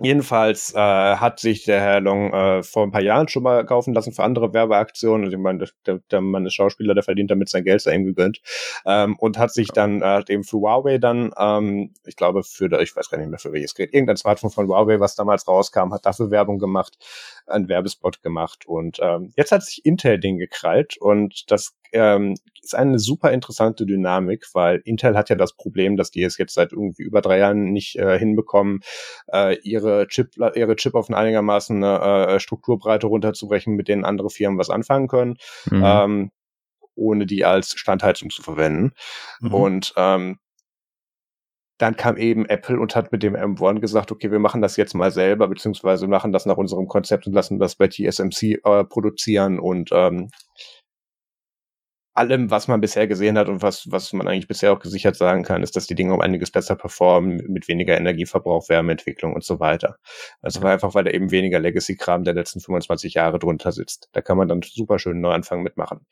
Jedenfalls 0.00 0.74
äh, 0.74 0.78
hat 0.78 1.38
sich 1.38 1.64
der 1.64 1.80
Herr 1.80 2.00
Long 2.00 2.32
äh, 2.32 2.62
vor 2.64 2.82
ein 2.82 2.90
paar 2.90 3.02
Jahren 3.02 3.28
schon 3.28 3.44
mal 3.44 3.64
kaufen 3.64 3.94
lassen 3.94 4.12
für 4.12 4.24
andere 4.24 4.52
Werbeaktionen. 4.52 5.26
Also 5.26 5.36
ich 5.36 5.42
meine, 5.42 5.66
der, 5.86 6.00
der 6.10 6.20
Mann 6.20 6.46
ist 6.46 6.54
Schauspieler, 6.54 6.94
der 6.94 7.04
verdient 7.04 7.30
damit 7.30 7.48
sein 7.48 7.62
Geld 7.62 7.80
sei 7.80 7.94
ihm 7.94 8.04
gegönnt. 8.04 8.40
Ähm, 8.86 9.16
und 9.18 9.38
hat 9.38 9.52
sich 9.52 9.68
dann 9.68 10.02
äh, 10.02 10.24
eben 10.28 10.42
für 10.42 10.56
Huawei 10.56 10.98
dann, 10.98 11.32
ähm, 11.38 11.94
ich 12.04 12.16
glaube 12.16 12.42
für, 12.42 12.80
ich 12.80 12.96
weiß 12.96 13.08
gar 13.08 13.18
nicht 13.18 13.30
mehr 13.30 13.38
für 13.38 13.52
welches 13.52 13.76
Gerät, 13.76 13.94
irgendein 13.94 14.16
Smartphone 14.16 14.50
von 14.50 14.66
Huawei, 14.66 14.98
was 14.98 15.14
damals 15.14 15.46
rauskam, 15.46 15.92
hat 15.92 16.04
dafür 16.04 16.32
Werbung 16.32 16.58
gemacht, 16.58 16.98
einen 17.46 17.68
Werbespot 17.68 18.20
gemacht. 18.20 18.66
Und 18.66 18.98
ähm, 19.00 19.32
jetzt 19.36 19.52
hat 19.52 19.62
sich 19.62 19.84
Intel 19.86 20.18
den 20.18 20.38
gekrallt 20.38 20.96
und 20.96 21.52
das 21.52 21.76
ähm, 21.94 22.34
ist 22.62 22.74
eine 22.74 22.98
super 22.98 23.30
interessante 23.32 23.86
Dynamik, 23.86 24.46
weil 24.52 24.80
Intel 24.84 25.16
hat 25.16 25.30
ja 25.30 25.36
das 25.36 25.54
Problem, 25.54 25.96
dass 25.96 26.10
die 26.10 26.22
es 26.22 26.38
jetzt 26.38 26.54
seit 26.54 26.72
irgendwie 26.72 27.02
über 27.02 27.20
drei 27.20 27.38
Jahren 27.38 27.72
nicht 27.72 27.96
äh, 27.96 28.18
hinbekommen, 28.18 28.80
äh, 29.32 29.56
ihre 29.62 30.06
Chip, 30.08 30.30
ihre 30.54 30.76
Chip 30.76 30.94
auf 30.94 31.08
eine 31.08 31.16
einigermaßen 31.16 31.82
äh, 31.82 32.40
Strukturbreite 32.40 33.06
runterzubrechen, 33.06 33.74
mit 33.74 33.88
denen 33.88 34.04
andere 34.04 34.30
Firmen 34.30 34.58
was 34.58 34.70
anfangen 34.70 35.08
können, 35.08 35.36
Mhm. 35.70 35.82
ähm, 35.84 36.30
ohne 36.94 37.26
die 37.26 37.44
als 37.44 37.78
Standheizung 37.78 38.30
zu 38.30 38.42
verwenden. 38.42 38.92
Mhm. 39.40 39.54
Und 39.54 39.92
ähm, 39.96 40.38
dann 41.78 41.96
kam 41.96 42.16
eben 42.16 42.46
Apple 42.46 42.78
und 42.78 42.94
hat 42.94 43.10
mit 43.10 43.22
dem 43.22 43.34
M1 43.34 43.80
gesagt, 43.80 44.12
okay, 44.12 44.30
wir 44.30 44.38
machen 44.38 44.62
das 44.62 44.76
jetzt 44.76 44.94
mal 44.94 45.10
selber, 45.10 45.48
beziehungsweise 45.48 46.06
machen 46.06 46.32
das 46.32 46.46
nach 46.46 46.56
unserem 46.56 46.86
Konzept 46.86 47.26
und 47.26 47.32
lassen 47.32 47.58
das 47.58 47.74
bei 47.74 47.88
TSMC 47.88 48.60
äh, 48.64 48.84
produzieren 48.84 49.58
und 49.58 49.90
ähm, 49.92 50.30
allem, 52.14 52.50
was 52.50 52.68
man 52.68 52.80
bisher 52.80 53.06
gesehen 53.06 53.36
hat 53.36 53.48
und 53.48 53.60
was, 53.60 53.90
was 53.90 54.12
man 54.12 54.28
eigentlich 54.28 54.48
bisher 54.48 54.72
auch 54.72 54.78
gesichert 54.78 55.16
sagen 55.16 55.42
kann, 55.42 55.62
ist, 55.62 55.76
dass 55.76 55.86
die 55.86 55.94
Dinge 55.94 56.14
um 56.14 56.20
einiges 56.20 56.50
besser 56.50 56.76
performen, 56.76 57.42
mit 57.48 57.68
weniger 57.68 57.96
Energieverbrauch, 57.96 58.68
Wärmeentwicklung 58.68 59.34
und 59.34 59.44
so 59.44 59.60
weiter. 59.60 59.96
Also 60.40 60.62
war 60.62 60.72
einfach, 60.72 60.94
weil 60.94 61.04
da 61.04 61.10
eben 61.10 61.30
weniger 61.30 61.58
Legacy-Kram 61.58 62.24
der 62.24 62.34
letzten 62.34 62.60
25 62.60 63.14
Jahre 63.14 63.38
drunter 63.38 63.72
sitzt. 63.72 64.08
Da 64.12 64.22
kann 64.22 64.38
man 64.38 64.48
dann 64.48 64.62
super 64.62 64.98
schön 64.98 65.20
Neuanfang 65.20 65.62
mitmachen. 65.62 66.06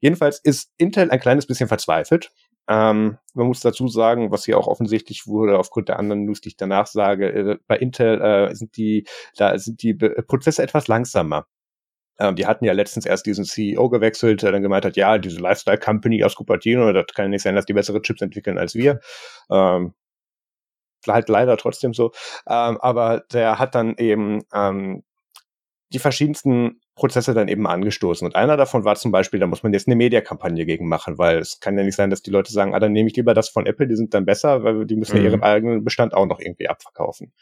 Jedenfalls 0.00 0.38
ist 0.38 0.72
Intel 0.78 1.10
ein 1.10 1.20
kleines 1.20 1.46
bisschen 1.46 1.68
verzweifelt. 1.68 2.32
Ähm, 2.68 3.16
man 3.34 3.46
muss 3.46 3.60
dazu 3.60 3.88
sagen, 3.88 4.30
was 4.30 4.44
hier 4.44 4.58
auch 4.58 4.66
offensichtlich 4.66 5.26
wurde, 5.26 5.58
aufgrund 5.58 5.88
der 5.88 5.98
anderen 5.98 6.26
News, 6.26 6.42
die 6.42 6.50
ich 6.50 6.56
danach 6.56 6.86
sage, 6.86 7.28
äh, 7.32 7.56
bei 7.66 7.78
Intel 7.78 8.20
äh, 8.20 8.54
sind 8.54 8.76
die, 8.76 9.06
da 9.36 9.58
sind 9.58 9.82
die 9.82 9.94
Be 9.94 10.10
Prozesse 10.26 10.62
etwas 10.62 10.86
langsamer. 10.86 11.46
Ähm, 12.18 12.36
die 12.36 12.46
hatten 12.46 12.64
ja 12.64 12.72
letztens 12.72 13.06
erst 13.06 13.26
diesen 13.26 13.44
CEO 13.44 13.88
gewechselt, 13.88 14.42
der 14.42 14.52
dann 14.52 14.62
gemeint 14.62 14.84
hat, 14.84 14.96
ja, 14.96 15.18
diese 15.18 15.40
Lifestyle 15.40 15.78
Company 15.78 16.24
aus 16.24 16.34
Cupertino, 16.36 16.92
das 16.92 17.06
kann 17.14 17.30
nicht 17.30 17.42
sein, 17.42 17.54
dass 17.54 17.66
die 17.66 17.72
bessere 17.74 18.02
Chips 18.02 18.22
entwickeln 18.22 18.58
als 18.58 18.74
wir. 18.74 19.00
Ähm, 19.50 19.94
halt 21.06 21.28
leider 21.28 21.56
trotzdem 21.56 21.94
so. 21.94 22.12
Ähm, 22.48 22.78
aber 22.80 23.22
der 23.32 23.58
hat 23.58 23.74
dann 23.74 23.94
eben 23.96 24.42
ähm, 24.52 25.04
die 25.92 25.98
verschiedensten 25.98 26.80
Prozesse 26.96 27.34
dann 27.34 27.48
eben 27.48 27.66
angestoßen. 27.66 28.26
Und 28.26 28.36
einer 28.36 28.56
davon 28.56 28.84
war 28.84 28.96
zum 28.96 29.12
Beispiel, 29.12 29.40
da 29.40 29.46
muss 29.46 29.62
man 29.62 29.72
jetzt 29.72 29.86
eine 29.88 29.96
Mediakampagne 29.96 30.66
gegen 30.66 30.88
machen, 30.88 31.18
weil 31.18 31.38
es 31.38 31.60
kann 31.60 31.78
ja 31.78 31.84
nicht 31.84 31.96
sein, 31.96 32.10
dass 32.10 32.22
die 32.22 32.30
Leute 32.30 32.52
sagen, 32.52 32.74
ah, 32.74 32.80
dann 32.80 32.92
nehme 32.92 33.08
ich 33.08 33.16
lieber 33.16 33.34
das 33.34 33.48
von 33.48 33.66
Apple, 33.66 33.86
die 33.88 33.96
sind 33.96 34.12
dann 34.14 34.26
besser, 34.26 34.64
weil 34.64 34.84
die 34.86 34.96
müssen 34.96 35.16
ja 35.16 35.22
Mhm. 35.22 35.24
ihren 35.24 35.42
eigenen 35.42 35.84
Bestand 35.84 36.14
auch 36.14 36.26
noch 36.26 36.40
irgendwie 36.40 36.68
abverkaufen. 36.68 37.32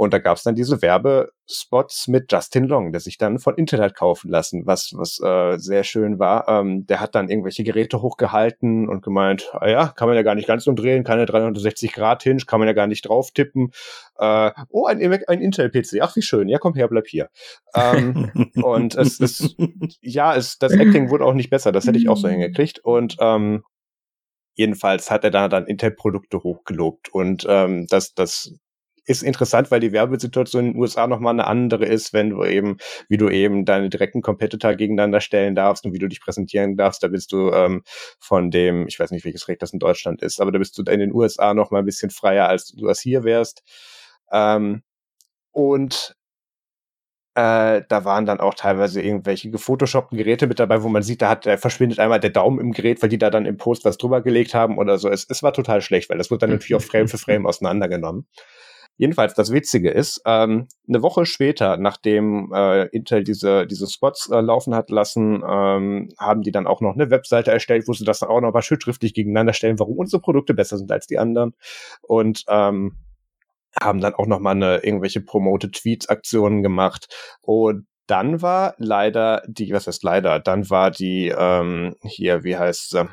Und 0.00 0.14
da 0.14 0.18
gab 0.18 0.38
es 0.38 0.44
dann 0.44 0.54
diese 0.54 0.80
Werbespots 0.80 2.08
mit 2.08 2.32
Justin 2.32 2.64
Long, 2.64 2.90
der 2.90 3.02
sich 3.02 3.18
dann 3.18 3.38
von 3.38 3.56
Intel 3.56 3.82
hat 3.82 3.94
kaufen 3.94 4.30
lassen, 4.30 4.62
was, 4.64 4.94
was 4.96 5.20
äh, 5.20 5.58
sehr 5.58 5.84
schön 5.84 6.18
war. 6.18 6.48
Ähm, 6.48 6.86
der 6.86 7.00
hat 7.00 7.14
dann 7.14 7.28
irgendwelche 7.28 7.64
Geräte 7.64 8.00
hochgehalten 8.00 8.88
und 8.88 9.02
gemeint, 9.02 9.50
ah 9.52 9.68
ja, 9.68 9.88
kann 9.88 10.08
man 10.08 10.16
ja 10.16 10.22
gar 10.22 10.34
nicht 10.36 10.48
ganz 10.48 10.66
umdrehen, 10.66 11.04
keine 11.04 11.26
360-Grad-Hinge, 11.26 12.44
kann 12.46 12.60
man 12.60 12.66
ja 12.66 12.72
gar 12.72 12.86
nicht 12.86 13.02
drauf 13.02 13.30
tippen. 13.32 13.72
Äh, 14.16 14.52
oh, 14.70 14.86
ein, 14.86 15.02
ein 15.02 15.42
Intel-PC, 15.42 16.00
ach 16.00 16.16
wie 16.16 16.22
schön, 16.22 16.48
ja 16.48 16.56
komm 16.56 16.72
her, 16.72 16.88
bleib 16.88 17.06
hier. 17.06 17.28
Ähm, 17.74 18.30
und 18.62 18.94
es 18.94 19.20
ist, 19.20 19.54
ja, 20.00 20.34
es, 20.34 20.56
das 20.56 20.72
Acting 20.72 21.10
wurde 21.10 21.26
auch 21.26 21.34
nicht 21.34 21.50
besser, 21.50 21.72
das 21.72 21.86
hätte 21.86 21.98
ich 21.98 22.08
auch 22.08 22.16
so 22.16 22.26
hingekriegt. 22.26 22.78
Und 22.82 23.18
ähm, 23.20 23.64
jedenfalls 24.54 25.10
hat 25.10 25.24
er 25.24 25.30
da 25.30 25.48
dann 25.48 25.66
Intel-Produkte 25.66 26.42
hochgelobt. 26.42 27.12
Und 27.12 27.44
ähm, 27.46 27.86
das, 27.90 28.14
das 28.14 28.54
ist 29.10 29.22
interessant, 29.22 29.70
weil 29.70 29.80
die 29.80 29.92
Werbesituation 29.92 30.66
in 30.66 30.72
den 30.72 30.80
USA 30.80 31.06
nochmal 31.06 31.34
eine 31.34 31.46
andere 31.46 31.84
ist, 31.84 32.12
wenn 32.12 32.30
du 32.30 32.44
eben, 32.44 32.76
wie 33.08 33.16
du 33.16 33.28
eben 33.28 33.64
deine 33.64 33.90
direkten 33.90 34.22
Competitor 34.22 34.74
gegeneinander 34.74 35.20
stellen 35.20 35.56
darfst 35.56 35.84
und 35.84 35.92
wie 35.92 35.98
du 35.98 36.08
dich 36.08 36.20
präsentieren 36.20 36.76
darfst. 36.76 37.02
Da 37.02 37.08
bist 37.08 37.32
du 37.32 37.50
ähm, 37.50 37.82
von 38.20 38.50
dem, 38.50 38.86
ich 38.86 38.98
weiß 39.00 39.10
nicht, 39.10 39.24
welches 39.24 39.48
Recht 39.48 39.62
das 39.62 39.72
in 39.72 39.80
Deutschland 39.80 40.22
ist, 40.22 40.40
aber 40.40 40.52
da 40.52 40.58
bist 40.58 40.78
du 40.78 40.82
in 40.82 41.00
den 41.00 41.12
USA 41.12 41.54
noch 41.54 41.72
mal 41.72 41.80
ein 41.80 41.84
bisschen 41.84 42.10
freier, 42.10 42.48
als 42.48 42.68
du 42.68 42.86
das 42.86 43.00
hier 43.00 43.24
wärst. 43.24 43.62
Ähm, 44.32 44.82
und 45.50 46.14
äh, 47.34 47.82
da 47.88 48.04
waren 48.04 48.26
dann 48.26 48.40
auch 48.40 48.54
teilweise 48.54 49.02
irgendwelche 49.02 49.50
gefotoshoppten 49.50 50.18
Geräte 50.18 50.46
mit 50.46 50.58
dabei, 50.60 50.82
wo 50.82 50.88
man 50.88 51.02
sieht, 51.02 51.22
da 51.22 51.30
hat, 51.30 51.46
da 51.46 51.56
verschwindet 51.56 51.98
einmal 51.98 52.20
der 52.20 52.30
Daumen 52.30 52.60
im 52.60 52.72
Gerät, 52.72 53.02
weil 53.02 53.08
die 53.08 53.18
da 53.18 53.30
dann 53.30 53.46
im 53.46 53.56
Post 53.56 53.84
was 53.84 53.98
drüber 53.98 54.20
gelegt 54.20 54.54
haben 54.54 54.78
oder 54.78 54.98
so. 54.98 55.08
Es, 55.08 55.26
es 55.28 55.42
war 55.42 55.52
total 55.52 55.80
schlecht, 55.80 56.10
weil 56.10 56.18
das 56.18 56.30
wird 56.30 56.42
dann 56.42 56.50
natürlich 56.50 56.76
auch 56.76 56.86
Frame 56.86 57.08
für 57.08 57.18
Frame 57.18 57.46
auseinandergenommen. 57.46 58.26
Jedenfalls, 59.00 59.32
das 59.32 59.50
Witzige 59.50 59.90
ist, 59.90 60.20
ähm, 60.26 60.68
eine 60.86 61.02
Woche 61.02 61.24
später, 61.24 61.78
nachdem 61.78 62.52
äh, 62.52 62.84
Intel 62.88 63.24
diese, 63.24 63.66
diese 63.66 63.86
Spots 63.86 64.28
äh, 64.30 64.42
laufen 64.42 64.74
hat 64.74 64.90
lassen, 64.90 65.42
ähm, 65.42 66.10
haben 66.18 66.42
die 66.42 66.52
dann 66.52 66.66
auch 66.66 66.82
noch 66.82 66.92
eine 66.92 67.08
Webseite 67.08 67.50
erstellt, 67.50 67.88
wo 67.88 67.94
sie 67.94 68.04
das 68.04 68.18
dann 68.18 68.28
auch 68.28 68.42
noch 68.42 68.52
mal 68.52 68.60
schön 68.60 68.78
schriftlich 68.78 69.14
gegeneinander 69.14 69.54
stellen, 69.54 69.78
warum 69.78 69.96
unsere 69.96 70.20
Produkte 70.20 70.52
besser 70.52 70.76
sind 70.76 70.92
als 70.92 71.06
die 71.06 71.18
anderen. 71.18 71.54
Und 72.02 72.44
ähm, 72.48 72.98
haben 73.80 74.02
dann 74.02 74.12
auch 74.12 74.26
noch 74.26 74.38
mal 74.38 74.50
eine 74.50 74.84
irgendwelche 74.84 75.22
Promoted 75.22 75.72
Tweets 75.76 76.10
Aktionen 76.10 76.62
gemacht 76.62 77.08
und 77.40 77.86
dann 78.06 78.42
war 78.42 78.74
leider 78.76 79.42
die, 79.46 79.72
was 79.72 79.86
heißt 79.86 80.02
leider, 80.02 80.40
dann 80.40 80.68
war 80.68 80.90
die 80.90 81.32
ähm, 81.34 81.96
hier, 82.02 82.44
wie 82.44 82.58
heißt 82.58 82.90
sie? 82.90 83.08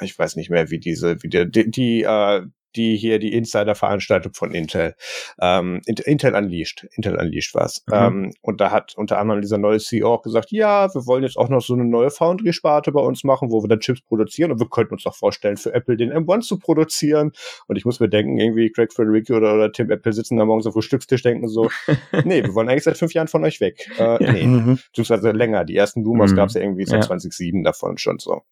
Ich 0.00 0.18
weiß 0.18 0.34
nicht 0.34 0.50
mehr, 0.50 0.68
wie 0.70 0.80
diese, 0.80 1.22
wie 1.22 1.28
die, 1.28 1.48
die, 1.48 1.70
die 1.70 2.02
äh, 2.02 2.42
die 2.76 2.96
hier 2.96 3.18
die 3.18 3.32
Insider-Veranstaltung 3.34 4.32
von 4.34 4.52
Intel. 4.52 4.94
Ähm, 5.40 5.80
Intel 5.86 6.34
Unleashed. 6.34 6.86
Intel 6.96 7.16
Unleashed 7.16 7.54
war's. 7.54 7.84
Mhm. 7.86 7.94
Ähm, 7.94 8.32
und 8.42 8.60
da 8.60 8.70
hat 8.70 8.94
unter 8.96 9.18
anderem 9.18 9.40
dieser 9.40 9.58
neue 9.58 9.78
CEO 9.78 10.14
auch 10.14 10.22
gesagt, 10.22 10.50
ja, 10.50 10.92
wir 10.94 11.06
wollen 11.06 11.22
jetzt 11.22 11.36
auch 11.36 11.48
noch 11.48 11.60
so 11.60 11.74
eine 11.74 11.84
neue 11.84 12.10
Foundry-Sparte 12.10 12.92
bei 12.92 13.00
uns 13.00 13.24
machen, 13.24 13.50
wo 13.50 13.62
wir 13.62 13.68
dann 13.68 13.80
Chips 13.80 14.00
produzieren 14.02 14.52
und 14.52 14.60
wir 14.60 14.68
könnten 14.68 14.94
uns 14.94 15.06
auch 15.06 15.14
vorstellen, 15.14 15.56
für 15.56 15.72
Apple 15.74 15.96
den 15.96 16.12
M1 16.12 16.42
zu 16.42 16.58
produzieren. 16.58 17.32
Und 17.66 17.76
ich 17.76 17.84
muss 17.84 18.00
mir 18.00 18.08
denken, 18.08 18.38
irgendwie 18.38 18.70
Craig 18.70 18.92
Federici 18.92 19.32
oder, 19.32 19.54
oder 19.54 19.72
Tim 19.72 19.90
Apple 19.90 20.12
sitzen 20.12 20.36
da 20.36 20.44
morgens 20.44 20.66
auf 20.66 20.74
dem 20.74 20.82
Stückstisch 20.82 21.22
denken 21.22 21.48
so, 21.48 21.70
nee, 22.24 22.42
wir 22.42 22.54
wollen 22.54 22.68
eigentlich 22.68 22.84
seit 22.84 22.98
fünf 22.98 23.14
Jahren 23.14 23.28
von 23.28 23.44
euch 23.44 23.60
weg. 23.60 23.88
Äh, 23.98 24.24
ja. 24.24 24.32
Nee, 24.32 24.46
mhm. 24.46 24.78
beziehungsweise 24.88 25.30
länger. 25.32 25.64
Die 25.64 25.76
ersten 25.76 26.02
Lumos 26.02 26.32
mhm. 26.32 26.36
gab 26.36 26.48
es 26.48 26.54
ja 26.54 26.60
irgendwie 26.60 26.86
seit 26.86 27.02
ja. 27.02 27.06
2007 27.08 27.64
davon 27.64 27.98
schon 27.98 28.18
so. 28.18 28.42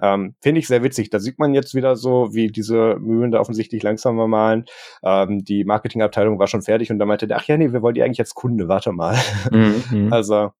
Ähm, 0.00 0.34
Finde 0.40 0.60
ich 0.60 0.66
sehr 0.66 0.82
witzig. 0.82 1.10
Da 1.10 1.18
sieht 1.18 1.38
man 1.38 1.54
jetzt 1.54 1.74
wieder 1.74 1.96
so, 1.96 2.34
wie 2.34 2.48
diese 2.48 2.96
Mühlen 3.00 3.30
da 3.30 3.40
offensichtlich 3.40 3.82
langsamer 3.82 4.28
malen. 4.28 4.64
Ähm, 5.02 5.44
die 5.44 5.64
Marketingabteilung 5.64 6.38
war 6.38 6.46
schon 6.46 6.62
fertig 6.62 6.90
und 6.90 6.98
da 6.98 7.06
meinte 7.06 7.26
der, 7.26 7.38
ach 7.38 7.44
ja, 7.44 7.56
nee, 7.56 7.72
wir 7.72 7.82
wollen 7.82 7.94
die 7.94 8.02
eigentlich 8.02 8.20
als 8.20 8.34
Kunde, 8.34 8.68
warte 8.68 8.92
mal. 8.92 9.16
Mhm. 9.50 10.08
also, 10.12 10.52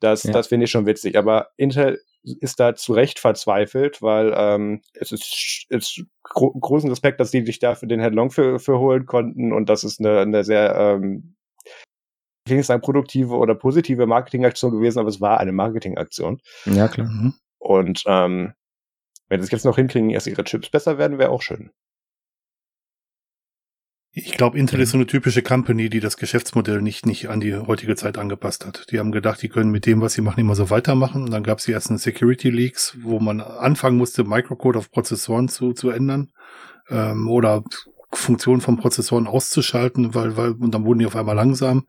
das, 0.00 0.24
ja. 0.24 0.32
das 0.32 0.46
finde 0.46 0.64
ich 0.64 0.70
schon 0.70 0.86
witzig. 0.86 1.16
Aber 1.16 1.48
Intel 1.56 2.00
ist 2.22 2.60
da 2.60 2.74
zu 2.74 2.92
Recht 2.92 3.18
verzweifelt, 3.18 4.02
weil 4.02 4.32
ähm, 4.36 4.82
es 4.94 5.12
ist, 5.12 5.66
ist 5.68 6.04
gro 6.22 6.50
großen 6.52 6.90
Respekt, 6.90 7.20
dass 7.20 7.30
die 7.30 7.44
sich 7.44 7.58
dafür 7.58 7.88
den 7.88 8.00
Headlong 8.00 8.30
für, 8.30 8.58
für 8.58 8.78
holen 8.78 9.06
konnten 9.06 9.52
und 9.52 9.70
das 9.70 9.84
ist 9.84 10.00
eine, 10.00 10.20
eine 10.20 10.44
sehr 10.44 10.74
ähm, 10.76 11.34
ich 12.44 12.50
will 12.50 12.58
nicht 12.58 12.66
sagen 12.66 12.82
produktive 12.82 13.36
oder 13.36 13.54
positive 13.54 14.06
Marketingaktion 14.06 14.72
gewesen, 14.72 14.98
aber 14.98 15.08
es 15.08 15.20
war 15.20 15.38
eine 15.38 15.52
Marketingaktion. 15.52 16.40
Ja, 16.64 16.88
klar. 16.88 17.06
Mhm. 17.06 17.34
Und 17.58 18.02
ähm, 18.06 18.54
wenn 19.30 19.40
sie 19.40 19.46
es 19.46 19.52
jetzt 19.52 19.64
noch 19.64 19.76
hinkriegen, 19.76 20.12
dass 20.12 20.26
ihre 20.26 20.44
Chips 20.44 20.68
besser 20.68 20.98
werden, 20.98 21.18
wäre 21.18 21.30
auch 21.30 21.40
schön. 21.40 21.70
Ich 24.12 24.32
glaube, 24.32 24.58
Intel 24.58 24.80
ist 24.80 24.90
so 24.90 24.96
eine 24.96 25.06
typische 25.06 25.40
Company, 25.40 25.88
die 25.88 26.00
das 26.00 26.16
Geschäftsmodell 26.16 26.82
nicht, 26.82 27.06
nicht 27.06 27.28
an 27.28 27.38
die 27.38 27.54
heutige 27.54 27.94
Zeit 27.94 28.18
angepasst 28.18 28.66
hat. 28.66 28.90
Die 28.90 28.98
haben 28.98 29.12
gedacht, 29.12 29.40
die 29.40 29.48
können 29.48 29.70
mit 29.70 29.86
dem, 29.86 30.00
was 30.00 30.14
sie 30.14 30.20
machen, 30.20 30.40
immer 30.40 30.56
so 30.56 30.68
weitermachen. 30.68 31.22
Und 31.22 31.30
dann 31.30 31.44
gab 31.44 31.58
es 31.58 31.66
die 31.66 31.72
ersten 31.72 31.96
Security 31.96 32.50
Leaks, 32.50 32.96
wo 33.02 33.20
man 33.20 33.40
anfangen 33.40 33.96
musste, 33.96 34.24
Microcode 34.24 34.78
auf 34.78 34.90
Prozessoren 34.90 35.48
zu, 35.48 35.74
zu 35.74 35.90
ändern 35.90 36.32
ähm, 36.88 37.28
oder 37.28 37.62
Funktionen 38.12 38.60
von 38.60 38.78
Prozessoren 38.78 39.28
auszuschalten, 39.28 40.12
weil, 40.12 40.36
weil 40.36 40.52
und 40.52 40.74
dann 40.74 40.84
wurden 40.84 40.98
die 40.98 41.06
auf 41.06 41.14
einmal 41.14 41.36
langsam. 41.36 41.86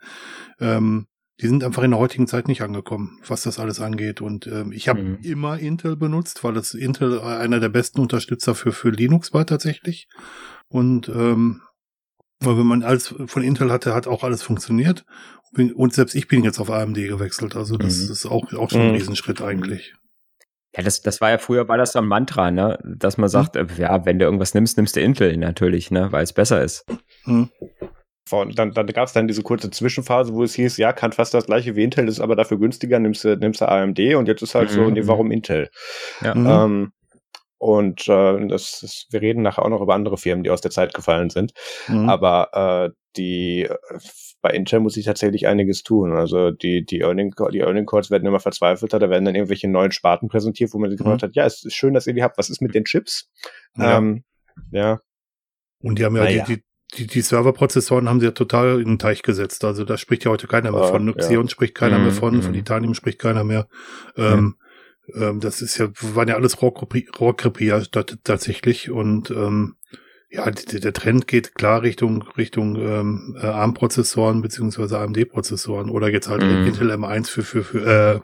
Ähm, 0.59 1.07
die 1.41 1.47
sind 1.47 1.63
einfach 1.63 1.83
in 1.83 1.91
der 1.91 1.99
heutigen 1.99 2.27
Zeit 2.27 2.47
nicht 2.47 2.61
angekommen, 2.61 3.19
was 3.27 3.43
das 3.43 3.59
alles 3.59 3.79
angeht. 3.79 4.21
Und 4.21 4.47
ähm, 4.47 4.71
ich 4.71 4.87
habe 4.87 5.01
mhm. 5.01 5.17
immer 5.23 5.57
Intel 5.57 5.95
benutzt, 5.95 6.43
weil 6.43 6.53
das 6.53 6.73
Intel 6.73 7.19
einer 7.19 7.59
der 7.59 7.69
besten 7.69 7.99
Unterstützer 7.99 8.53
für, 8.53 8.71
für 8.71 8.89
Linux 8.89 9.33
war 9.33 9.45
tatsächlich. 9.45 10.07
Und 10.67 11.09
ähm, 11.09 11.61
weil 12.39 12.57
wenn 12.57 12.65
man 12.65 12.83
alles 12.83 13.13
von 13.25 13.43
Intel 13.43 13.71
hatte, 13.71 13.93
hat 13.93 14.07
auch 14.07 14.23
alles 14.23 14.43
funktioniert. 14.43 15.05
Und 15.53 15.93
selbst 15.93 16.15
ich 16.15 16.27
bin 16.27 16.43
jetzt 16.43 16.59
auf 16.59 16.71
AMD 16.71 16.95
gewechselt. 16.95 17.55
Also 17.55 17.77
das 17.77 17.97
mhm. 17.97 18.11
ist 18.11 18.25
auch, 18.25 18.53
auch 18.53 18.69
schon 18.69 18.81
ein 18.81 18.87
mhm. 18.89 18.95
Riesenschritt 18.95 19.41
eigentlich. 19.41 19.93
Ja, 20.75 20.83
das, 20.83 21.01
das 21.01 21.19
war 21.19 21.31
ja 21.31 21.37
früher, 21.37 21.67
war 21.67 21.77
das 21.77 21.91
so 21.91 21.99
ein 21.99 22.07
Mantra, 22.07 22.49
ne? 22.49 22.79
Dass 22.83 23.17
man 23.17 23.27
mhm. 23.27 23.31
sagt, 23.31 23.55
mhm. 23.55 23.67
ja, 23.77 24.05
wenn 24.05 24.19
du 24.19 24.25
irgendwas 24.25 24.53
nimmst, 24.53 24.77
nimmst 24.77 24.95
du 24.95 25.01
Intel 25.01 25.35
natürlich, 25.37 25.91
ne? 25.91 26.11
Weil 26.11 26.23
es 26.23 26.33
besser 26.33 26.63
ist. 26.63 26.85
Mhm. 27.25 27.49
Von, 28.31 28.51
dann 28.51 28.71
dann 28.71 28.87
gab 28.87 29.07
es 29.07 29.13
dann 29.13 29.27
diese 29.27 29.43
kurze 29.43 29.69
Zwischenphase, 29.69 30.33
wo 30.33 30.41
es 30.41 30.55
hieß, 30.55 30.77
ja, 30.77 30.93
kann 30.93 31.11
fast 31.11 31.33
das 31.33 31.47
gleiche 31.47 31.75
wie 31.75 31.83
Intel, 31.83 32.07
ist 32.07 32.21
aber 32.21 32.37
dafür 32.37 32.57
günstiger, 32.57 32.97
nimmst 32.97 33.25
du, 33.25 33.35
nimmst 33.35 33.59
du 33.59 33.67
AMD 33.67 33.99
und 34.15 34.29
jetzt 34.29 34.41
ist 34.41 34.55
halt 34.55 34.69
mhm. 34.69 34.73
so, 34.73 34.89
nee, 34.89 35.01
warum 35.03 35.31
Intel? 35.31 35.69
Ja. 36.21 36.33
Mhm. 36.33 36.47
Ähm, 36.47 36.91
und 37.57 38.07
äh, 38.07 38.47
das, 38.47 38.79
das, 38.79 39.07
wir 39.09 39.21
reden 39.21 39.41
nachher 39.41 39.65
auch 39.65 39.69
noch 39.69 39.81
über 39.81 39.95
andere 39.95 40.15
Firmen, 40.17 40.45
die 40.45 40.49
aus 40.49 40.61
der 40.61 40.71
Zeit 40.71 40.93
gefallen 40.93 41.29
sind. 41.29 41.51
Mhm. 41.89 42.07
Aber 42.07 42.87
äh, 42.87 42.95
die 43.17 43.67
bei 44.41 44.51
Intel 44.51 44.79
muss 44.79 44.95
ich 44.95 45.03
tatsächlich 45.03 45.45
einiges 45.45 45.83
tun. 45.83 46.13
Also 46.13 46.51
die, 46.51 46.85
die 46.85 47.01
Earning, 47.01 47.33
die 47.51 47.59
Earning 47.59 47.85
Calls 47.85 48.11
werden 48.11 48.25
immer 48.25 48.39
verzweifelter, 48.39 48.97
da 48.97 49.09
werden 49.09 49.25
dann 49.25 49.35
irgendwelche 49.35 49.67
neuen 49.67 49.91
Sparten 49.91 50.29
präsentiert, 50.29 50.73
wo 50.73 50.79
man 50.79 50.89
sich 50.89 51.01
mhm. 51.01 51.03
gefragt 51.03 51.23
hat, 51.23 51.35
ja, 51.35 51.45
es 51.45 51.65
ist 51.65 51.75
schön, 51.75 51.93
dass 51.93 52.07
ihr 52.07 52.13
die 52.13 52.23
habt, 52.23 52.37
was 52.37 52.49
ist 52.49 52.61
mit 52.61 52.73
den 52.73 52.85
Chips? 52.85 53.29
Ja. 53.75 53.97
Ähm, 53.97 54.23
ja. 54.71 55.01
Und 55.81 55.99
die 55.99 56.05
haben 56.05 56.15
ja, 56.15 56.29
ja. 56.29 56.45
Die, 56.45 56.55
die, 56.55 56.63
die, 56.97 57.07
die 57.07 57.21
Serverprozessoren 57.21 58.09
haben 58.09 58.19
sie 58.19 58.25
ja 58.25 58.31
total 58.31 58.81
in 58.81 58.87
den 58.87 58.99
Teich 58.99 59.23
gesetzt. 59.23 59.63
Also 59.63 59.85
da 59.85 59.97
spricht 59.97 60.25
ja 60.25 60.31
heute 60.31 60.47
keiner 60.47 60.71
mehr 60.71 60.83
von. 60.83 61.13
Xeon 61.15 61.45
ja. 61.45 61.49
spricht 61.49 61.75
keiner 61.75 61.97
mhm, 61.97 62.03
mehr 62.05 62.13
von, 62.13 62.35
mhm. 62.35 62.41
von 62.43 62.53
Titanium 62.53 62.93
spricht 62.93 63.19
keiner 63.19 63.43
mehr. 63.43 63.67
Ähm, 64.17 64.55
mhm. 65.07 65.21
ähm, 65.21 65.39
das 65.39 65.61
ist 65.61 65.77
ja, 65.77 65.87
waren 66.01 66.27
ja 66.27 66.35
alles 66.35 66.61
Rohrkrepierer 66.61 67.83
tatsächlich. 68.23 68.91
Und 68.91 69.31
ähm, 69.31 69.75
ja, 70.29 70.49
der, 70.49 70.79
der 70.79 70.93
Trend 70.93 71.27
geht 71.27 71.55
klar 71.55 71.81
Richtung 71.81 72.23
Richtung 72.37 72.75
ähm, 72.75 73.37
äh, 73.41 73.45
ARM-Prozessoren 73.45 74.41
beziehungsweise 74.41 74.97
AMD-Prozessoren 74.99 75.89
oder 75.89 76.09
jetzt 76.09 76.29
halt 76.29 76.41
mhm. 76.41 76.67
Intel 76.67 76.91
M1 76.91 77.29
für 77.29 77.43
für 77.43 77.63
für 77.63 78.21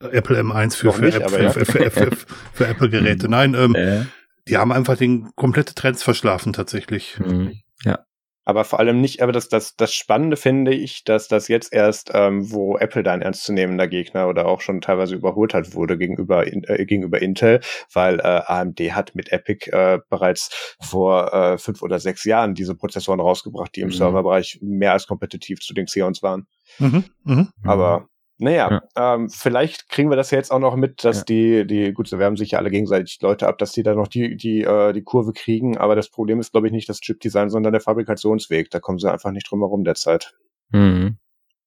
äh, 0.00 0.06
Apple 0.16 0.40
M1 0.40 0.76
für 0.76 0.92
für, 0.92 1.04
nicht, 1.04 1.16
für, 1.16 1.42
ja. 1.42 1.50
für, 1.50 1.64
für, 1.64 1.90
für, 1.90 2.10
für 2.52 2.66
Apple-Geräte. 2.66 3.28
Nein, 3.28 3.54
ähm, 3.54 3.74
äh. 3.74 4.04
die 4.48 4.56
haben 4.56 4.72
einfach 4.72 4.96
den 4.96 5.30
komplette 5.36 5.74
Trends 5.74 6.02
verschlafen 6.02 6.52
tatsächlich. 6.52 7.18
Mhm. 7.18 7.60
Ja. 7.84 8.04
Aber 8.48 8.64
vor 8.64 8.80
allem 8.80 9.02
nicht, 9.02 9.20
aber 9.20 9.30
das, 9.30 9.50
das, 9.50 9.76
das 9.76 9.92
Spannende 9.92 10.38
finde 10.38 10.72
ich, 10.72 11.04
dass 11.04 11.28
das 11.28 11.48
jetzt 11.48 11.70
erst, 11.70 12.12
ähm, 12.14 12.50
wo 12.50 12.78
Apple 12.78 13.02
da 13.02 13.12
ein 13.12 13.20
ernstzunehmender 13.20 13.86
Gegner 13.88 14.26
oder 14.26 14.46
auch 14.46 14.62
schon 14.62 14.80
teilweise 14.80 15.16
überholt 15.16 15.52
hat, 15.52 15.74
wurde 15.74 15.98
gegenüber, 15.98 16.46
äh, 16.46 16.86
gegenüber 16.86 17.20
Intel, 17.20 17.60
weil 17.92 18.20
äh, 18.20 18.22
AMD 18.22 18.80
hat 18.94 19.14
mit 19.14 19.32
Epic 19.32 19.70
äh, 19.70 19.98
bereits 20.08 20.76
vor 20.80 21.30
äh, 21.34 21.58
fünf 21.58 21.82
oder 21.82 21.98
sechs 21.98 22.24
Jahren 22.24 22.54
diese 22.54 22.74
Prozessoren 22.74 23.20
rausgebracht, 23.20 23.76
die 23.76 23.82
im 23.82 23.88
mhm. 23.88 23.92
Serverbereich 23.92 24.60
mehr 24.62 24.92
als 24.92 25.06
kompetitiv 25.06 25.60
zu 25.60 25.74
den 25.74 25.84
Xeons 25.84 26.22
waren. 26.22 26.46
Mhm. 26.78 27.04
Mhm. 27.24 27.48
Aber 27.64 28.08
naja, 28.38 28.82
ja. 28.96 29.14
ähm, 29.14 29.28
vielleicht 29.30 29.88
kriegen 29.88 30.10
wir 30.10 30.16
das 30.16 30.30
ja 30.30 30.38
jetzt 30.38 30.52
auch 30.52 30.60
noch 30.60 30.76
mit, 30.76 31.04
dass 31.04 31.18
ja. 31.18 31.24
die, 31.24 31.66
die, 31.66 31.92
gut, 31.92 32.08
sie 32.08 32.18
werben 32.18 32.36
sich 32.36 32.52
ja 32.52 32.58
alle 32.58 32.70
gegenseitig 32.70 33.18
Leute 33.20 33.48
ab, 33.48 33.58
dass 33.58 33.72
die 33.72 33.82
da 33.82 33.94
noch 33.94 34.06
die, 34.06 34.36
die, 34.36 34.62
äh, 34.62 34.92
die 34.92 35.02
Kurve 35.02 35.32
kriegen, 35.32 35.76
aber 35.76 35.96
das 35.96 36.08
Problem 36.08 36.38
ist, 36.38 36.52
glaube 36.52 36.68
ich, 36.68 36.72
nicht 36.72 36.88
das 36.88 37.00
Chip-Design, 37.00 37.50
sondern 37.50 37.72
der 37.72 37.80
Fabrikationsweg. 37.80 38.70
Da 38.70 38.78
kommen 38.78 38.98
sie 38.98 39.10
einfach 39.10 39.32
nicht 39.32 39.50
drum 39.50 39.60
herum 39.60 39.82
derzeit. 39.82 40.34
Mhm. 40.70 41.18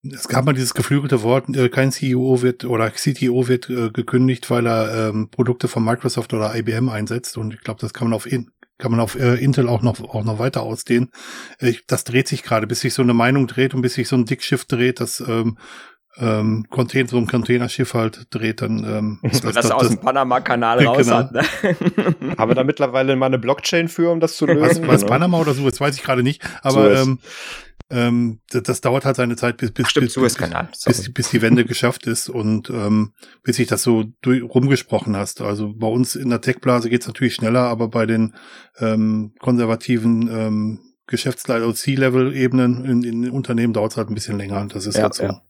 Es 0.04 0.28
gab 0.28 0.46
mal 0.46 0.54
dieses 0.54 0.74
geflügelte 0.74 1.22
Wort, 1.22 1.56
äh, 1.56 1.70
kein 1.70 1.92
CEO 1.92 2.42
wird 2.42 2.66
oder 2.66 2.90
CTO 2.90 3.48
wird 3.48 3.70
äh, 3.70 3.92
gekündigt, 3.92 4.50
weil 4.50 4.66
er 4.66 5.10
ähm, 5.10 5.30
Produkte 5.30 5.68
von 5.68 5.84
Microsoft 5.84 6.34
oder 6.34 6.56
IBM 6.56 6.90
einsetzt. 6.90 7.38
Und 7.38 7.54
ich 7.54 7.62
glaube, 7.62 7.82
das 7.82 7.94
kann 7.94 8.08
man 8.08 8.16
auf 8.16 8.26
in, 8.26 8.50
kann 8.80 8.90
man 8.90 9.00
auf 9.00 9.16
äh, 9.16 9.36
Intel 9.36 9.70
auch 9.70 9.84
noch 9.84 10.00
auch 10.00 10.24
noch 10.24 10.40
weiter 10.40 10.64
ausdehnen. 10.64 11.12
Ich, 11.60 11.86
das 11.86 12.04
dreht 12.04 12.28
sich 12.28 12.42
gerade, 12.42 12.66
bis 12.66 12.80
sich 12.80 12.96
so 12.96 13.04
eine 13.04 13.14
Meinung 13.14 13.46
dreht 13.46 13.76
und 13.76 13.84
bis 13.84 13.94
sich 13.94 14.08
so 14.08 14.16
ein 14.16 14.26
Dickschiff 14.26 14.66
dreht, 14.66 15.00
dass 15.00 15.20
ähm, 15.20 15.60
ähm, 16.17 16.65
Container, 16.69 17.08
so 17.08 17.17
ein 17.17 17.28
Containerschiff 17.28 17.93
halt 17.93 18.28
dreht, 18.30 18.62
dann 18.62 18.84
ähm, 18.84 19.19
das, 19.24 19.41
das, 19.41 19.54
das 19.54 19.71
aus 19.71 19.89
dem 19.89 20.00
Panama-Kanal 20.00 20.86
raus 20.86 20.97
genau. 20.97 21.17
hat. 21.17 21.32
Ne? 21.32 21.41
Haben 22.38 22.52
wir 22.52 22.56
da 22.56 22.63
mittlerweile 22.63 23.15
mal 23.15 23.28
eine 23.28 23.39
Blockchain 23.39 23.88
für, 23.88 24.12
um 24.12 24.19
das 24.19 24.36
zu 24.36 24.45
lösen? 24.45 24.88
Was, 24.88 25.04
was 25.04 25.06
Panama 25.06 25.39
oder 25.39 25.54
so, 25.54 25.67
das 25.69 25.80
weiß 25.80 25.95
ich 25.95 26.04
gerade 26.04 26.24
nicht. 26.24 26.41
Aber 26.62 26.93
ähm, 26.93 27.19
ähm, 27.89 28.39
das, 28.50 28.63
das, 28.63 28.82
dauert 28.82 29.06
halt 29.06 29.17
seine 29.17 29.36
Zeit, 29.36 29.58
bis, 29.58 29.71
bis, 29.71 29.86
Ach, 29.86 29.89
stimmt, 29.89 30.13
bis, 30.13 30.15
bis, 30.15 30.38
bis, 30.86 31.13
bis, 31.13 31.30
die 31.30 31.41
Wende 31.41 31.65
geschafft 31.65 32.08
ist 32.08 32.30
und 32.30 32.69
ähm, 32.69 33.13
bis 33.43 33.58
sich 33.58 33.67
das 33.67 33.84
so 33.84 34.06
durch, 34.21 34.41
rumgesprochen 34.43 35.15
hast. 35.15 35.41
Also 35.41 35.74
bei 35.74 35.88
uns 35.88 36.15
in 36.15 36.30
der 36.30 36.41
Tech-Blase 36.41 36.89
geht's 36.89 37.08
natürlich 37.08 37.36
schneller, 37.36 37.63
aber 37.63 37.89
bei 37.89 38.06
den 38.06 38.34
ähm, 38.80 39.34
konservativen 39.39 40.30
ähm, 40.32 40.80
Geschäftsleiter, 41.08 41.74
C-Level-Ebenen 41.74 42.86
in, 42.86 43.04
in 43.04 43.30
Unternehmen 43.30 43.74
dauert 43.74 43.91
es 43.91 43.97
halt 43.97 44.10
ein 44.10 44.15
bisschen 44.15 44.38
länger. 44.38 44.65
Das 44.67 44.86
ist 44.86 44.95
ja, 44.95 45.04
halt 45.04 45.13
so. 45.13 45.24
Ja. 45.24 45.41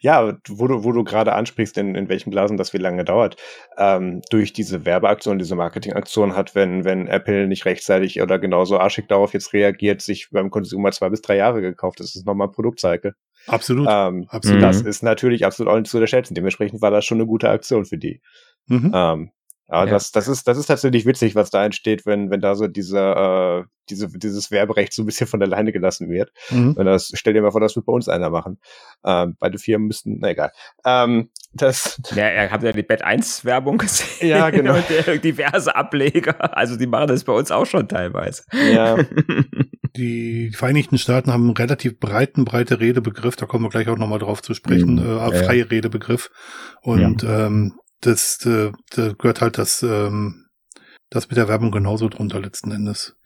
Ja, 0.00 0.36
wo 0.48 0.66
du, 0.66 0.82
wo 0.82 0.92
du 0.92 1.04
gerade 1.04 1.32
ansprichst, 1.32 1.78
in, 1.78 1.94
in 1.94 2.08
welchen 2.08 2.30
Blasen 2.30 2.56
das 2.56 2.72
wie 2.72 2.78
lange 2.78 3.04
dauert, 3.04 3.36
ähm, 3.78 4.20
durch 4.30 4.52
diese 4.52 4.84
Werbeaktion, 4.84 5.38
diese 5.38 5.54
Marketingaktion 5.54 6.34
hat, 6.34 6.54
wenn, 6.54 6.84
wenn 6.84 7.06
Apple 7.06 7.46
nicht 7.46 7.64
rechtzeitig 7.66 8.20
oder 8.20 8.38
genauso 8.38 8.78
arschig 8.78 9.06
darauf 9.06 9.32
jetzt 9.32 9.52
reagiert, 9.52 10.02
sich 10.02 10.28
beim 10.30 10.50
Consumer 10.50 10.90
zwei 10.90 11.08
bis 11.08 11.22
drei 11.22 11.36
Jahre 11.36 11.60
gekauft. 11.60 12.00
Das 12.00 12.16
ist 12.16 12.26
nochmal 12.26 12.48
ein 12.48 12.52
Produktcycle. 12.52 13.14
Absolut. 13.46 13.86
Ähm, 13.88 14.26
absolut. 14.28 14.62
Das 14.62 14.80
ist 14.80 15.02
natürlich 15.02 15.46
absolut 15.46 15.72
auch 15.72 15.78
nicht 15.78 15.90
zu 15.90 15.98
unterschätzen. 15.98 16.34
Dementsprechend 16.34 16.82
war 16.82 16.90
das 16.90 17.04
schon 17.04 17.18
eine 17.18 17.26
gute 17.26 17.48
Aktion 17.48 17.84
für 17.84 17.98
die. 17.98 18.20
Mhm. 18.66 18.90
Ähm, 18.92 19.30
aber 19.68 19.86
ja. 19.86 19.92
das, 19.92 20.12
das 20.12 20.28
ist, 20.28 20.46
das 20.46 20.58
ist 20.58 20.66
tatsächlich 20.66 21.06
witzig, 21.06 21.34
was 21.34 21.50
da 21.50 21.64
entsteht, 21.64 22.06
wenn, 22.06 22.30
wenn 22.30 22.40
da 22.40 22.54
so 22.54 22.68
diese, 22.68 22.98
äh, 22.98 23.64
diese, 23.90 24.08
dieses 24.08 24.50
Werberecht 24.50 24.92
so 24.92 25.02
ein 25.02 25.06
bisschen 25.06 25.26
von 25.26 25.42
alleine 25.42 25.72
gelassen 25.72 26.08
wird. 26.08 26.30
Mhm. 26.50 26.74
Und 26.74 26.84
das, 26.84 27.10
stell 27.14 27.34
dir 27.34 27.42
mal 27.42 27.50
vor, 27.50 27.60
das 27.60 27.74
wird 27.74 27.86
bei 27.86 27.92
uns 27.92 28.08
einer 28.08 28.30
machen. 28.30 28.58
Ähm, 29.04 29.36
beide 29.38 29.58
Firmen 29.58 29.88
müssten, 29.88 30.18
na 30.20 30.30
egal. 30.30 30.52
Ähm, 30.84 31.30
das. 31.52 32.00
Ja, 32.14 32.30
ihr 32.30 32.50
habt 32.50 32.62
ja 32.62 32.72
die 32.72 32.82
Bett 32.82 33.02
1 33.02 33.44
Werbung 33.44 33.78
gesehen. 33.78 34.28
Ja, 34.28 34.50
genau. 34.50 34.74
Und 34.76 34.90
äh, 34.90 35.18
diverse 35.18 35.74
Ableger. 35.74 36.56
Also 36.56 36.76
die 36.76 36.86
machen 36.86 37.08
das 37.08 37.24
bei 37.24 37.32
uns 37.32 37.50
auch 37.50 37.66
schon 37.66 37.88
teilweise. 37.88 38.44
Ja. 38.72 38.96
Die 39.96 40.50
Vereinigten 40.50 40.98
Staaten 40.98 41.32
haben 41.32 41.44
einen 41.44 41.56
relativ 41.56 41.98
breiten, 41.98 42.44
breite 42.44 42.80
Redebegriff, 42.80 43.36
da 43.36 43.46
kommen 43.46 43.64
wir 43.64 43.70
gleich 43.70 43.88
auch 43.88 43.96
nochmal 43.96 44.18
drauf 44.18 44.42
zu 44.42 44.52
sprechen, 44.52 44.96
mhm. 44.96 45.18
äh, 45.18 45.44
freie 45.44 45.60
ja. 45.60 45.64
Redebegriff. 45.64 46.30
Und 46.82 47.22
ja. 47.22 47.46
ähm, 47.46 47.78
das, 48.00 48.44
äh, 48.46 48.72
da 48.90 49.12
gehört 49.12 49.40
halt 49.40 49.58
das, 49.58 49.82
ähm, 49.82 50.46
das 51.10 51.28
mit 51.28 51.36
der 51.36 51.48
Werbung 51.48 51.70
genauso 51.70 52.08
drunter 52.08 52.40
letzten 52.40 52.70
Endes. 52.72 53.16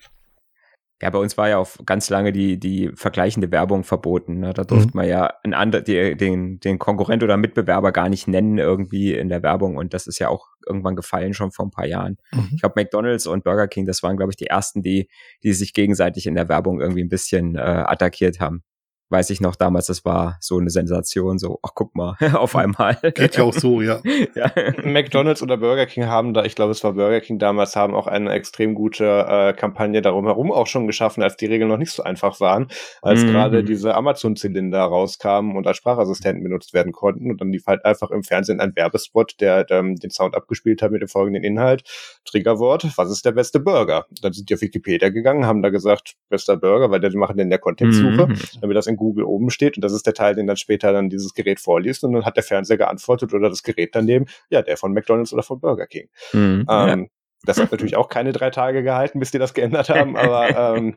Ja, 1.03 1.09
bei 1.09 1.19
uns 1.19 1.39
war 1.39 1.49
ja 1.49 1.57
auch 1.57 1.71
ganz 1.87 2.11
lange 2.11 2.31
die, 2.31 2.61
die 2.61 2.91
vergleichende 2.95 3.51
Werbung 3.51 3.85
verboten. 3.85 4.41
Ne? 4.41 4.53
Da 4.53 4.65
durfte 4.65 4.89
mhm. 4.89 4.93
man 4.97 5.09
ja 5.09 5.33
einen 5.43 5.55
andre, 5.55 5.83
die, 5.83 6.15
den, 6.15 6.61
den 6.61 6.79
Konkurrent 6.79 7.23
oder 7.23 7.39
Mitbewerber 7.39 7.91
gar 7.91 8.11
nicht 8.11 8.29
nennen 8.29 8.59
irgendwie 8.59 9.15
in 9.15 9.31
der 9.31 9.43
Werbung. 9.43 9.79
Und 9.79 9.95
das 9.95 10.07
ist 10.07 10.19
ja 10.19 10.29
auch 10.29 10.49
irgendwann 10.67 10.97
gefallen, 10.97 11.33
schon 11.33 11.53
vor 11.53 11.65
ein 11.65 11.71
paar 11.71 11.87
Jahren. 11.87 12.19
Mhm. 12.33 12.51
Ich 12.53 12.61
glaube, 12.61 12.75
McDonalds 12.79 13.27
und 13.27 13.45
Burger 13.45 13.67
King, 13.67 13.87
das 13.87 14.03
waren, 14.03 14.19
glaube 14.19 14.33
ich, 14.33 14.37
die 14.37 14.49
ersten, 14.49 14.83
die, 14.83 15.09
die 15.43 15.55
sich 15.55 15.73
gegenseitig 15.73 16.27
in 16.27 16.35
der 16.35 16.51
Werbung 16.51 16.83
irgendwie 16.83 17.03
ein 17.03 17.09
bisschen 17.09 17.57
äh, 17.57 17.61
attackiert 17.61 18.39
haben 18.39 18.63
weiß 19.11 19.31
ich 19.31 19.41
noch 19.41 19.57
damals, 19.57 19.87
das 19.87 20.05
war 20.05 20.39
so 20.41 20.59
eine 20.59 20.71
Sensation, 20.71 21.39
so, 21.39 21.59
ach 21.63 21.71
guck 21.75 21.95
mal, 21.97 22.17
auf 22.35 22.55
einmal. 22.57 22.97
Geht 23.15 23.37
ja 23.37 23.45
auch 23.45 23.53
so, 23.53 23.83
ja. 23.83 24.01
ja. 24.35 24.53
McDonalds 24.85 25.43
oder 25.43 25.57
Burger 25.57 25.87
King 25.87 26.07
haben 26.07 26.33
da, 26.33 26.45
ich 26.45 26.55
glaube, 26.55 26.71
es 26.71 26.83
war 26.85 26.93
Burger 26.93 27.21
King 27.21 27.39
damals, 27.39 27.75
haben 27.75 27.95
auch 27.95 28.07
eine 28.07 28.31
extrem 28.33 28.75
gute 28.75 29.05
äh, 29.05 29.53
Kampagne 29.53 30.01
darum 30.01 30.27
herum 30.27 30.53
auch 30.53 30.69
schon 30.69 30.87
geschaffen, 30.87 31.23
als 31.23 31.37
die 31.37 31.47
Regeln 31.47 31.69
noch 31.69 31.77
nicht 31.77 31.91
so 31.91 32.03
einfach 32.05 32.41
waren, 32.41 32.69
als 33.03 33.23
mhm. 33.23 33.33
gerade 33.33 33.65
diese 33.65 33.95
Amazon-Zylinder 33.95 34.81
rauskamen 34.81 35.57
und 35.57 35.67
als 35.67 35.77
Sprachassistenten 35.77 36.45
benutzt 36.45 36.73
werden 36.73 36.93
konnten 36.93 37.31
und 37.31 37.41
dann 37.41 37.51
lief 37.51 37.67
halt 37.67 37.85
einfach 37.85 38.11
im 38.11 38.23
Fernsehen 38.23 38.61
ein 38.61 38.75
Werbespot, 38.77 39.41
der 39.41 39.69
ähm, 39.71 39.97
den 39.97 40.11
Sound 40.11 40.37
abgespielt 40.37 40.83
hat 40.83 40.93
mit 40.93 41.03
dem 41.03 41.09
folgenden 41.09 41.43
Inhalt, 41.43 41.83
Triggerwort, 42.25 42.87
was 42.97 43.11
ist 43.11 43.25
der 43.25 43.33
beste 43.33 43.59
Burger? 43.59 44.07
Dann 44.23 44.33
sind 44.33 44.49
die 44.49 44.55
auf 44.55 44.61
Wikipedia 44.61 45.09
gegangen, 45.09 45.47
haben 45.47 45.63
da 45.63 45.71
gesagt, 45.71 46.15
bester 46.29 46.57
Burger, 46.57 46.91
weil 46.91 47.01
die 47.01 47.17
machen 47.17 47.37
den 47.37 47.51
der 47.51 47.59
Kontextsuche, 47.59 48.29
mhm. 48.29 48.39
damit 48.61 48.77
das 48.77 48.87
in 48.87 49.00
Google 49.01 49.25
oben 49.25 49.51
steht 49.51 49.77
und 49.77 49.83
das 49.83 49.93
ist 49.93 50.07
der 50.07 50.15
Teil, 50.15 50.37
den 50.37 50.47
dann 50.47 50.57
später 50.57 50.93
dann 50.93 51.11
dieses 51.11 51.35
Gerät 51.35 51.59
vorliest 51.59 52.05
und 52.05 52.13
dann 52.13 52.25
hat 52.25 52.37
der 52.37 52.45
Fernseher 52.45 52.77
geantwortet 52.77 53.35
oder 53.35 53.49
das 53.49 53.65
Gerät 53.65 53.95
daneben, 53.95 54.27
ja, 54.51 54.63
der 54.63 54.77
von 54.77 54.93
McDonalds 54.93 55.33
oder 55.33 55.43
von 55.43 55.59
Burger 55.59 55.87
King. 55.87 56.09
Mhm, 56.33 56.67
ähm, 56.71 57.01
ja. 57.01 57.07
Das 57.43 57.59
hat 57.59 57.73
natürlich 57.73 57.97
auch 57.97 58.09
keine 58.09 58.33
drei 58.33 58.51
Tage 58.51 58.85
gehalten, 58.85 59.19
bis 59.19 59.33
die 59.33 59.39
das 59.39 59.55
geändert 59.55 59.89
haben, 59.89 60.17
aber 60.17 60.77
ähm, 60.77 60.97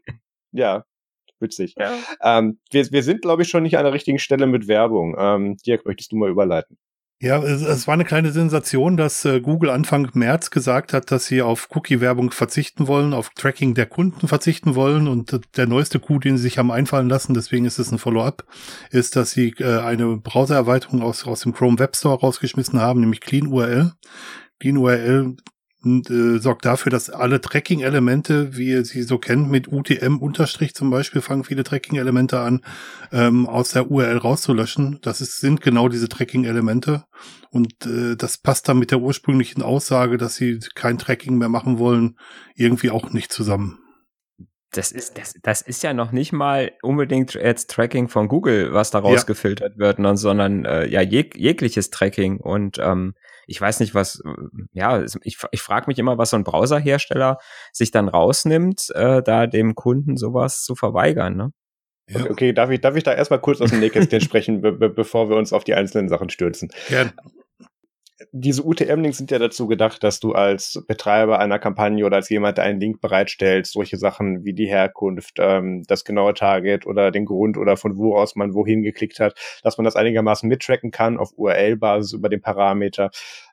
ja, 0.51 0.85
witzig. 1.39 1.75
Ja. 1.79 1.93
Ähm, 2.21 2.59
wir, 2.69 2.91
wir 2.91 3.03
sind, 3.03 3.21
glaube 3.21 3.43
ich, 3.43 3.49
schon 3.49 3.63
nicht 3.63 3.77
an 3.77 3.85
der 3.85 3.93
richtigen 3.93 4.19
Stelle 4.19 4.45
mit 4.45 4.67
Werbung. 4.67 5.15
Ähm, 5.17 5.57
Dirk, 5.65 5.85
möchtest 5.85 6.11
du 6.11 6.17
mal 6.17 6.29
überleiten? 6.29 6.77
Ja, 7.23 7.41
es, 7.41 7.88
war 7.88 7.93
eine 7.93 8.03
kleine 8.03 8.33
Sensation, 8.33 8.97
dass 8.97 9.23
äh, 9.23 9.39
Google 9.39 9.69
Anfang 9.69 10.09
März 10.13 10.51
gesagt 10.51 10.91
hat, 10.91 11.09
dass 11.09 11.25
sie 11.25 11.41
auf 11.41 11.69
Cookie-Werbung 11.73 12.31
verzichten 12.31 12.86
wollen, 12.86 13.13
auf 13.13 13.29
Tracking 13.29 13.75
der 13.75 13.86
Kunden 13.86 14.27
verzichten 14.27 14.75
wollen. 14.75 15.07
Und 15.07 15.39
der 15.55 15.65
neueste 15.65 16.01
Coup, 16.01 16.19
den 16.19 16.36
sie 16.36 16.43
sich 16.43 16.57
haben 16.57 16.69
einfallen 16.69 17.07
lassen, 17.07 17.33
deswegen 17.33 17.63
ist 17.63 17.79
es 17.79 17.93
ein 17.93 17.97
Follow-up, 17.97 18.43
ist, 18.89 19.15
dass 19.15 19.31
sie 19.31 19.55
äh, 19.59 19.79
eine 19.79 20.17
Browser-Erweiterung 20.17 21.01
aus, 21.01 21.25
aus 21.25 21.39
dem 21.39 21.53
Chrome 21.53 21.79
Web 21.79 21.95
Store 21.95 22.19
rausgeschmissen 22.19 22.81
haben, 22.81 22.99
nämlich 22.99 23.21
Clean 23.21 23.47
URL. 23.47 23.93
Clean 24.59 24.75
URL 24.75 25.38
und, 25.84 26.10
äh, 26.10 26.39
sorgt 26.39 26.65
dafür, 26.65 26.89
dass 26.89 27.10
alle 27.10 27.41
Tracking-Elemente, 27.41 28.56
wie 28.56 28.69
ihr 28.69 28.86
sie 28.86 29.04
so 29.04 29.17
kennt, 29.17 29.50
mit 29.50 29.67
UTM 29.67 30.17
Unterstrich 30.17 30.74
zum 30.74 30.89
Beispiel, 30.89 31.22
fangen 31.22 31.43
viele 31.43 31.63
Tracking-Elemente 31.63 32.39
an, 32.39 32.62
ähm, 33.12 33.48
aus 33.48 33.72
der 33.72 33.91
URL 33.91 34.17
rauszulöschen. 34.17 35.00
Das 35.02 35.22
ist, 35.22 35.39
sind 35.39 35.62
genau 35.62 35.89
diese 35.89 36.10
Tracking-Elemente. 36.10 37.04
Und 37.52 37.86
äh, 37.86 38.15
das 38.15 38.38
passt 38.38 38.69
dann 38.69 38.80
mit 38.80 38.91
der 38.91 39.00
ursprünglichen 39.00 39.62
Aussage, 39.62 40.17
dass 40.17 40.36
sie 40.36 40.60
kein 40.74 40.98
Tracking 40.98 41.38
mehr 41.38 41.50
machen 41.50 41.80
wollen, 41.80 42.17
irgendwie 42.56 42.89
auch 42.89 43.12
nicht 43.12 43.32
zusammen. 43.32 43.80
Das 44.72 44.91
ist, 44.91 45.19
das, 45.19 45.36
das 45.43 45.62
ist 45.62 45.84
ja 45.84 45.93
noch 45.93 46.12
nicht 46.12 46.34
mal 46.34 46.72
unbedingt 46.82 47.36
jetzt 47.36 47.69
Tracking 47.69 48.08
von 48.08 48.28
Google, 48.28 48.74
was 48.74 48.89
da 48.89 49.00
rausgefiltert 49.00 49.74
ja. 49.74 49.80
wird, 49.80 50.17
sondern 50.17 50.65
äh, 50.65 50.88
ja 50.88 51.02
jeg 51.02 51.36
jegliches 51.36 51.91
Tracking. 51.91 52.38
Und 52.38 52.80
ähm, 52.80 53.13
ich 53.47 53.60
weiß 53.60 53.79
nicht, 53.79 53.93
was, 53.95 54.21
ja, 54.71 55.03
ich, 55.23 55.38
ich 55.51 55.62
frage 55.62 55.86
mich 55.88 55.99
immer, 55.99 56.17
was 56.17 56.32
so 56.32 56.38
ein 56.38 56.43
Browserhersteller 56.43 57.39
sich 57.71 57.91
dann 57.91 58.08
rausnimmt, 58.08 58.89
äh, 58.95 59.21
da 59.21 59.47
dem 59.47 59.75
Kunden 59.75 60.17
sowas 60.17 60.63
zu 60.63 60.75
verweigern, 60.75 61.36
ne? 61.36 61.51
Ja. 62.10 62.29
Okay, 62.29 62.51
darf 62.51 62.69
ich, 62.69 62.82
darf 62.82 62.97
ich 62.97 63.03
da 63.03 63.13
erstmal 63.13 63.39
kurz 63.39 63.62
aus 63.62 63.69
dem 63.69 63.79
Nähkästchen 63.79 64.19
sprechen, 64.21 64.62
be 64.62 64.73
bevor 64.73 65.29
wir 65.29 65.38
uns 65.38 65.53
auf 65.53 65.63
die 65.63 65.73
einzelnen 65.73 66.10
Sachen 66.10 66.29
stürzen? 66.29 66.69
Gerne 66.89 67.13
diese 68.31 68.63
UTM-Links 68.63 69.17
sind 69.17 69.31
ja 69.31 69.39
dazu 69.39 69.67
gedacht, 69.67 70.03
dass 70.03 70.19
du 70.19 70.33
als 70.33 70.83
Betreiber 70.88 71.39
einer 71.39 71.59
Kampagne 71.59 72.05
oder 72.05 72.17
als 72.17 72.29
jemand, 72.29 72.57
der 72.57 72.65
einen 72.65 72.79
Link 72.79 73.01
bereitstellt, 73.01 73.65
solche 73.67 73.97
Sachen 73.97 74.45
wie 74.45 74.53
die 74.53 74.67
Herkunft, 74.67 75.38
ähm, 75.39 75.83
das 75.88 76.05
genaue 76.05 76.33
Target 76.33 76.86
oder 76.86 77.12
den 77.12 77.25
Grund 77.25 77.57
oder 77.57 77.77
von 77.77 77.97
wo 77.97 78.15
aus 78.15 78.36
man 78.36 78.53
wohin 78.53 78.83
geklickt 78.83 79.19
hat, 79.19 79.36
dass 79.63 79.77
man 79.77 79.86
das 79.86 79.95
einigermaßen 79.95 80.47
mittracken 80.47 80.91
kann 80.91 81.17
auf 81.17 81.33
URL-Basis 81.38 82.13
über 82.13 82.29
den 82.29 82.41
Parameter, 82.41 83.09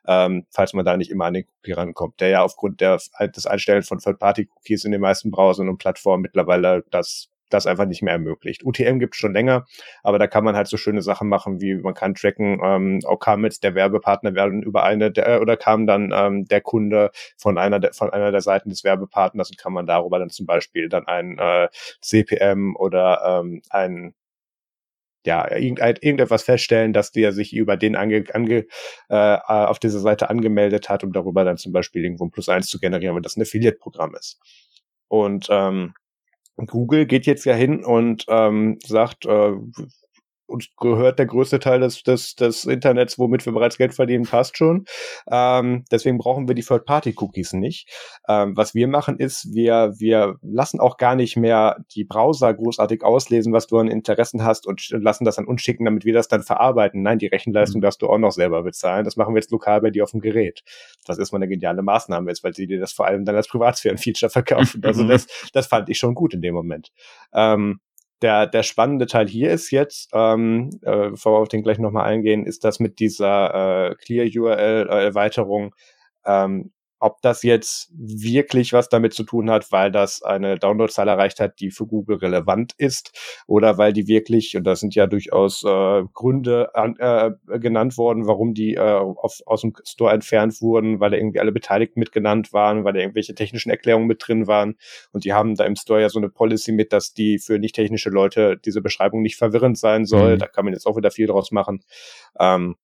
ähm, 0.07 0.45
falls 0.51 0.73
man 0.73 0.85
da 0.85 0.97
nicht 0.97 1.11
immer 1.11 1.25
an 1.25 1.33
den 1.33 1.45
Cookie 1.45 1.73
rankommt, 1.73 2.21
der 2.21 2.29
ja 2.29 2.43
aufgrund 2.43 2.81
der, 2.81 2.99
des 3.19 3.47
Einstellen 3.47 3.83
von 3.83 3.99
Third-Party-Cookies 3.99 4.85
in 4.85 4.91
den 4.91 5.01
meisten 5.01 5.31
Browsern 5.31 5.69
und 5.69 5.79
Plattformen 5.79 6.21
mittlerweile 6.21 6.83
das 6.91 7.30
das 7.53 7.67
einfach 7.67 7.85
nicht 7.85 8.01
mehr 8.01 8.13
ermöglicht. 8.13 8.63
UTM 8.63 8.99
gibt 8.99 9.15
schon 9.15 9.33
länger, 9.33 9.65
aber 10.03 10.19
da 10.19 10.27
kann 10.27 10.43
man 10.43 10.55
halt 10.55 10.67
so 10.67 10.77
schöne 10.77 11.01
Sachen 11.01 11.29
machen, 11.29 11.61
wie 11.61 11.75
man 11.75 11.93
kann 11.93 12.15
tracken, 12.15 12.59
ähm, 12.63 12.99
auch 13.05 13.19
kam 13.19 13.43
jetzt 13.43 13.63
der 13.63 13.75
Werbepartner 13.75 14.35
werden 14.35 14.63
über 14.63 14.83
eine 14.83 15.11
der, 15.11 15.41
oder 15.41 15.57
kam 15.57 15.87
dann 15.87 16.11
ähm, 16.13 16.45
der 16.45 16.61
Kunde 16.61 17.11
von 17.37 17.57
einer 17.57 17.79
der, 17.79 17.93
von 17.93 18.09
einer 18.09 18.31
der 18.31 18.41
Seiten 18.41 18.69
des 18.69 18.83
Werbepartners 18.83 19.49
und 19.49 19.57
kann 19.57 19.73
man 19.73 19.85
darüber 19.85 20.19
dann 20.19 20.29
zum 20.29 20.45
Beispiel 20.45 20.89
dann 20.89 21.07
ein 21.07 21.37
äh, 21.37 21.69
CPM 22.01 22.75
oder 22.75 23.41
ähm, 23.41 23.61
ein 23.69 24.13
ja, 25.25 25.51
irgendetwas 25.51 26.43
feststellen, 26.43 26.93
dass 26.93 27.11
der 27.11 27.31
sich 27.31 27.53
über 27.53 27.77
den 27.77 27.95
ange, 27.95 28.23
ange, 28.33 28.65
äh, 29.09 29.37
auf 29.47 29.79
dieser 29.79 29.99
Seite 29.99 30.29
angemeldet 30.29 30.89
hat, 30.89 31.03
um 31.03 31.13
darüber 31.13 31.43
dann 31.43 31.57
zum 31.57 31.71
Beispiel 31.71 32.03
irgendwo 32.03 32.25
ein 32.25 32.31
Plus 32.31 32.49
eins 32.49 32.67
zu 32.67 32.79
generieren, 32.79 33.15
wenn 33.15 33.23
das 33.23 33.37
ein 33.37 33.43
Affiliate-Programm 33.43 34.15
ist. 34.15 34.39
Und 35.07 35.47
ähm, 35.51 35.93
Google 36.65 37.05
geht 37.05 37.25
jetzt 37.25 37.45
ja 37.45 37.53
hin 37.53 37.83
und 37.83 38.25
ähm, 38.27 38.79
sagt, 38.85 39.25
äh, 39.25 39.53
uns 40.51 40.67
gehört 40.79 41.19
der 41.19 41.25
größte 41.25 41.59
Teil 41.59 41.79
des, 41.79 42.03
des, 42.03 42.35
des 42.35 42.65
Internets, 42.65 43.17
womit 43.17 43.45
wir 43.45 43.53
bereits 43.53 43.77
Geld 43.77 43.93
verdienen, 43.93 44.25
passt 44.25 44.57
schon. 44.57 44.85
Ähm, 45.31 45.85
deswegen 45.91 46.17
brauchen 46.17 46.47
wir 46.47 46.55
die 46.55 46.63
Third-Party-Cookies 46.63 47.53
nicht. 47.53 47.89
Ähm, 48.27 48.55
was 48.55 48.75
wir 48.75 48.87
machen 48.87 49.17
ist, 49.17 49.53
wir, 49.53 49.93
wir 49.97 50.35
lassen 50.41 50.79
auch 50.79 50.97
gar 50.97 51.15
nicht 51.15 51.37
mehr 51.37 51.77
die 51.95 52.03
Browser 52.03 52.53
großartig 52.53 53.03
auslesen, 53.03 53.53
was 53.53 53.67
du 53.67 53.77
an 53.77 53.87
Interessen 53.87 54.43
hast 54.43 54.67
und 54.67 54.89
lassen 54.91 55.25
das 55.25 55.39
an 55.39 55.45
uns 55.45 55.61
schicken, 55.61 55.85
damit 55.85 56.05
wir 56.05 56.13
das 56.13 56.27
dann 56.27 56.43
verarbeiten. 56.43 57.01
Nein, 57.01 57.19
die 57.19 57.27
Rechenleistung 57.27 57.79
mhm. 57.79 57.83
darfst 57.83 58.01
du 58.01 58.07
auch 58.07 58.17
noch 58.17 58.31
selber 58.31 58.63
bezahlen. 58.63 59.05
Das 59.05 59.15
machen 59.15 59.33
wir 59.33 59.39
jetzt 59.39 59.51
lokal 59.51 59.81
bei 59.81 59.89
dir 59.89 60.03
auf 60.03 60.11
dem 60.11 60.21
Gerät. 60.21 60.63
Was 61.07 61.17
ist 61.17 61.31
mal 61.31 61.37
eine 61.37 61.47
geniale 61.47 61.81
Maßnahme 61.81 62.31
ist, 62.31 62.43
weil 62.43 62.53
sie 62.53 62.67
dir 62.67 62.79
das 62.79 62.93
vor 62.93 63.07
allem 63.07 63.25
dann 63.25 63.35
als 63.35 63.47
Privatsphären-Feature 63.47 64.29
verkaufen. 64.29 64.83
Also 64.83 65.03
das, 65.07 65.27
das 65.53 65.67
fand 65.67 65.89
ich 65.89 65.97
schon 65.97 66.15
gut 66.15 66.33
in 66.33 66.41
dem 66.41 66.53
Moment. 66.53 66.91
Ähm, 67.33 67.79
der, 68.21 68.47
der 68.47 68.63
spannende 68.63 69.07
Teil 69.07 69.27
hier 69.27 69.51
ist 69.51 69.71
jetzt, 69.71 70.09
ähm, 70.13 70.69
äh, 70.83 71.09
bevor 71.09 71.33
wir 71.33 71.41
auf 71.41 71.47
den 71.47 71.63
gleich 71.63 71.79
nochmal 71.79 72.05
eingehen, 72.05 72.45
ist 72.45 72.63
das 72.63 72.79
mit 72.79 72.99
dieser 72.99 73.91
äh, 73.91 73.95
Clear 73.95 74.27
URL-Erweiterung 74.33 75.73
ähm, 76.25 76.71
ob 77.01 77.21
das 77.21 77.41
jetzt 77.41 77.91
wirklich 77.93 78.73
was 78.73 78.87
damit 78.87 79.13
zu 79.13 79.23
tun 79.23 79.49
hat, 79.49 79.71
weil 79.71 79.91
das 79.91 80.21
eine 80.21 80.57
Downloadzahl 80.57 81.07
erreicht 81.07 81.39
hat, 81.39 81.59
die 81.59 81.71
für 81.71 81.87
Google 81.87 82.17
relevant 82.17 82.73
ist, 82.77 83.43
oder 83.47 83.79
weil 83.79 83.91
die 83.91 84.07
wirklich, 84.07 84.55
und 84.55 84.63
da 84.63 84.75
sind 84.75 84.93
ja 84.93 85.07
durchaus 85.07 85.63
äh, 85.63 86.03
Gründe 86.13 86.75
an, 86.75 86.95
äh, 86.99 87.31
genannt 87.59 87.97
worden, 87.97 88.27
warum 88.27 88.53
die 88.53 88.75
äh, 88.75 88.79
auf, 88.79 89.41
aus 89.47 89.61
dem 89.61 89.73
Store 89.83 90.13
entfernt 90.13 90.61
wurden, 90.61 90.99
weil 90.99 91.09
da 91.09 91.17
irgendwie 91.17 91.39
alle 91.39 91.51
Beteiligten 91.51 91.99
mitgenannt 91.99 92.53
waren, 92.53 92.83
weil 92.83 92.93
da 92.93 92.99
irgendwelche 92.99 93.33
technischen 93.33 93.71
Erklärungen 93.71 94.07
mit 94.07 94.21
drin 94.25 94.45
waren. 94.45 94.75
Und 95.11 95.25
die 95.25 95.33
haben 95.33 95.55
da 95.55 95.65
im 95.65 95.75
Store 95.75 96.01
ja 96.01 96.09
so 96.09 96.19
eine 96.19 96.29
Policy 96.29 96.71
mit, 96.71 96.93
dass 96.93 97.13
die 97.13 97.39
für 97.39 97.57
nicht 97.57 97.73
technische 97.73 98.11
Leute 98.11 98.57
diese 98.63 98.81
Beschreibung 98.81 99.23
nicht 99.23 99.37
verwirrend 99.37 99.79
sein 99.79 100.05
soll. 100.05 100.35
Mhm. 100.35 100.39
Da 100.39 100.47
kann 100.47 100.65
man 100.65 100.73
jetzt 100.75 100.85
auch 100.85 100.97
wieder 100.97 101.09
viel 101.09 101.25
draus 101.25 101.51
machen. 101.51 101.83
Ähm, 102.39 102.75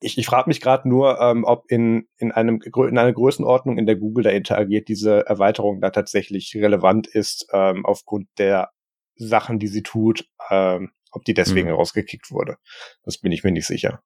ich, 0.00 0.18
ich 0.18 0.26
frage 0.26 0.48
mich 0.48 0.60
gerade 0.60 0.88
nur, 0.88 1.20
ähm, 1.20 1.44
ob 1.44 1.70
in, 1.70 2.08
in, 2.18 2.32
einem, 2.32 2.60
in 2.62 2.98
einer 2.98 3.12
Größenordnung, 3.12 3.78
in 3.78 3.86
der 3.86 3.96
Google 3.96 4.24
da 4.24 4.30
interagiert, 4.30 4.88
diese 4.88 5.26
Erweiterung 5.26 5.80
da 5.80 5.90
tatsächlich 5.90 6.54
relevant 6.56 7.06
ist, 7.06 7.46
ähm, 7.52 7.86
aufgrund 7.86 8.28
der 8.38 8.70
Sachen, 9.16 9.58
die 9.58 9.68
sie 9.68 9.82
tut, 9.82 10.28
ähm, 10.50 10.90
Ob 11.12 11.24
die 11.24 11.34
deswegen 11.34 11.68
mhm. 11.68 11.76
rausgekickt 11.76 12.30
wurde, 12.32 12.56
das 13.04 13.18
bin 13.18 13.30
ich 13.30 13.44
mir 13.44 13.52
nicht 13.52 13.66
sicher. 13.66 14.02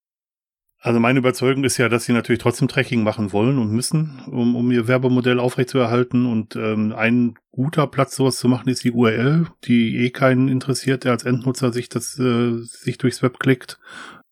Also 0.80 1.00
meine 1.00 1.18
Überzeugung 1.18 1.64
ist 1.64 1.76
ja, 1.78 1.88
dass 1.88 2.04
sie 2.04 2.12
natürlich 2.12 2.40
trotzdem 2.40 2.68
Tracking 2.68 3.02
machen 3.02 3.32
wollen 3.32 3.58
und 3.58 3.72
müssen, 3.72 4.22
um, 4.26 4.54
um 4.54 4.70
ihr 4.70 4.86
Werbemodell 4.86 5.40
aufrechtzuerhalten. 5.40 6.24
Und 6.26 6.54
ähm, 6.54 6.92
ein 6.96 7.34
guter 7.50 7.88
Platz, 7.88 8.14
sowas 8.14 8.38
zu 8.38 8.46
machen, 8.46 8.68
ist 8.68 8.84
die 8.84 8.92
URL, 8.92 9.48
die 9.64 9.96
eh 9.96 10.10
keinen 10.10 10.46
interessiert, 10.46 11.02
der 11.02 11.12
als 11.12 11.24
Endnutzer 11.24 11.72
sich 11.72 11.88
das 11.88 12.16
äh, 12.20 12.58
sich 12.58 12.96
durchs 12.98 13.22
Web 13.22 13.40
klickt, 13.40 13.80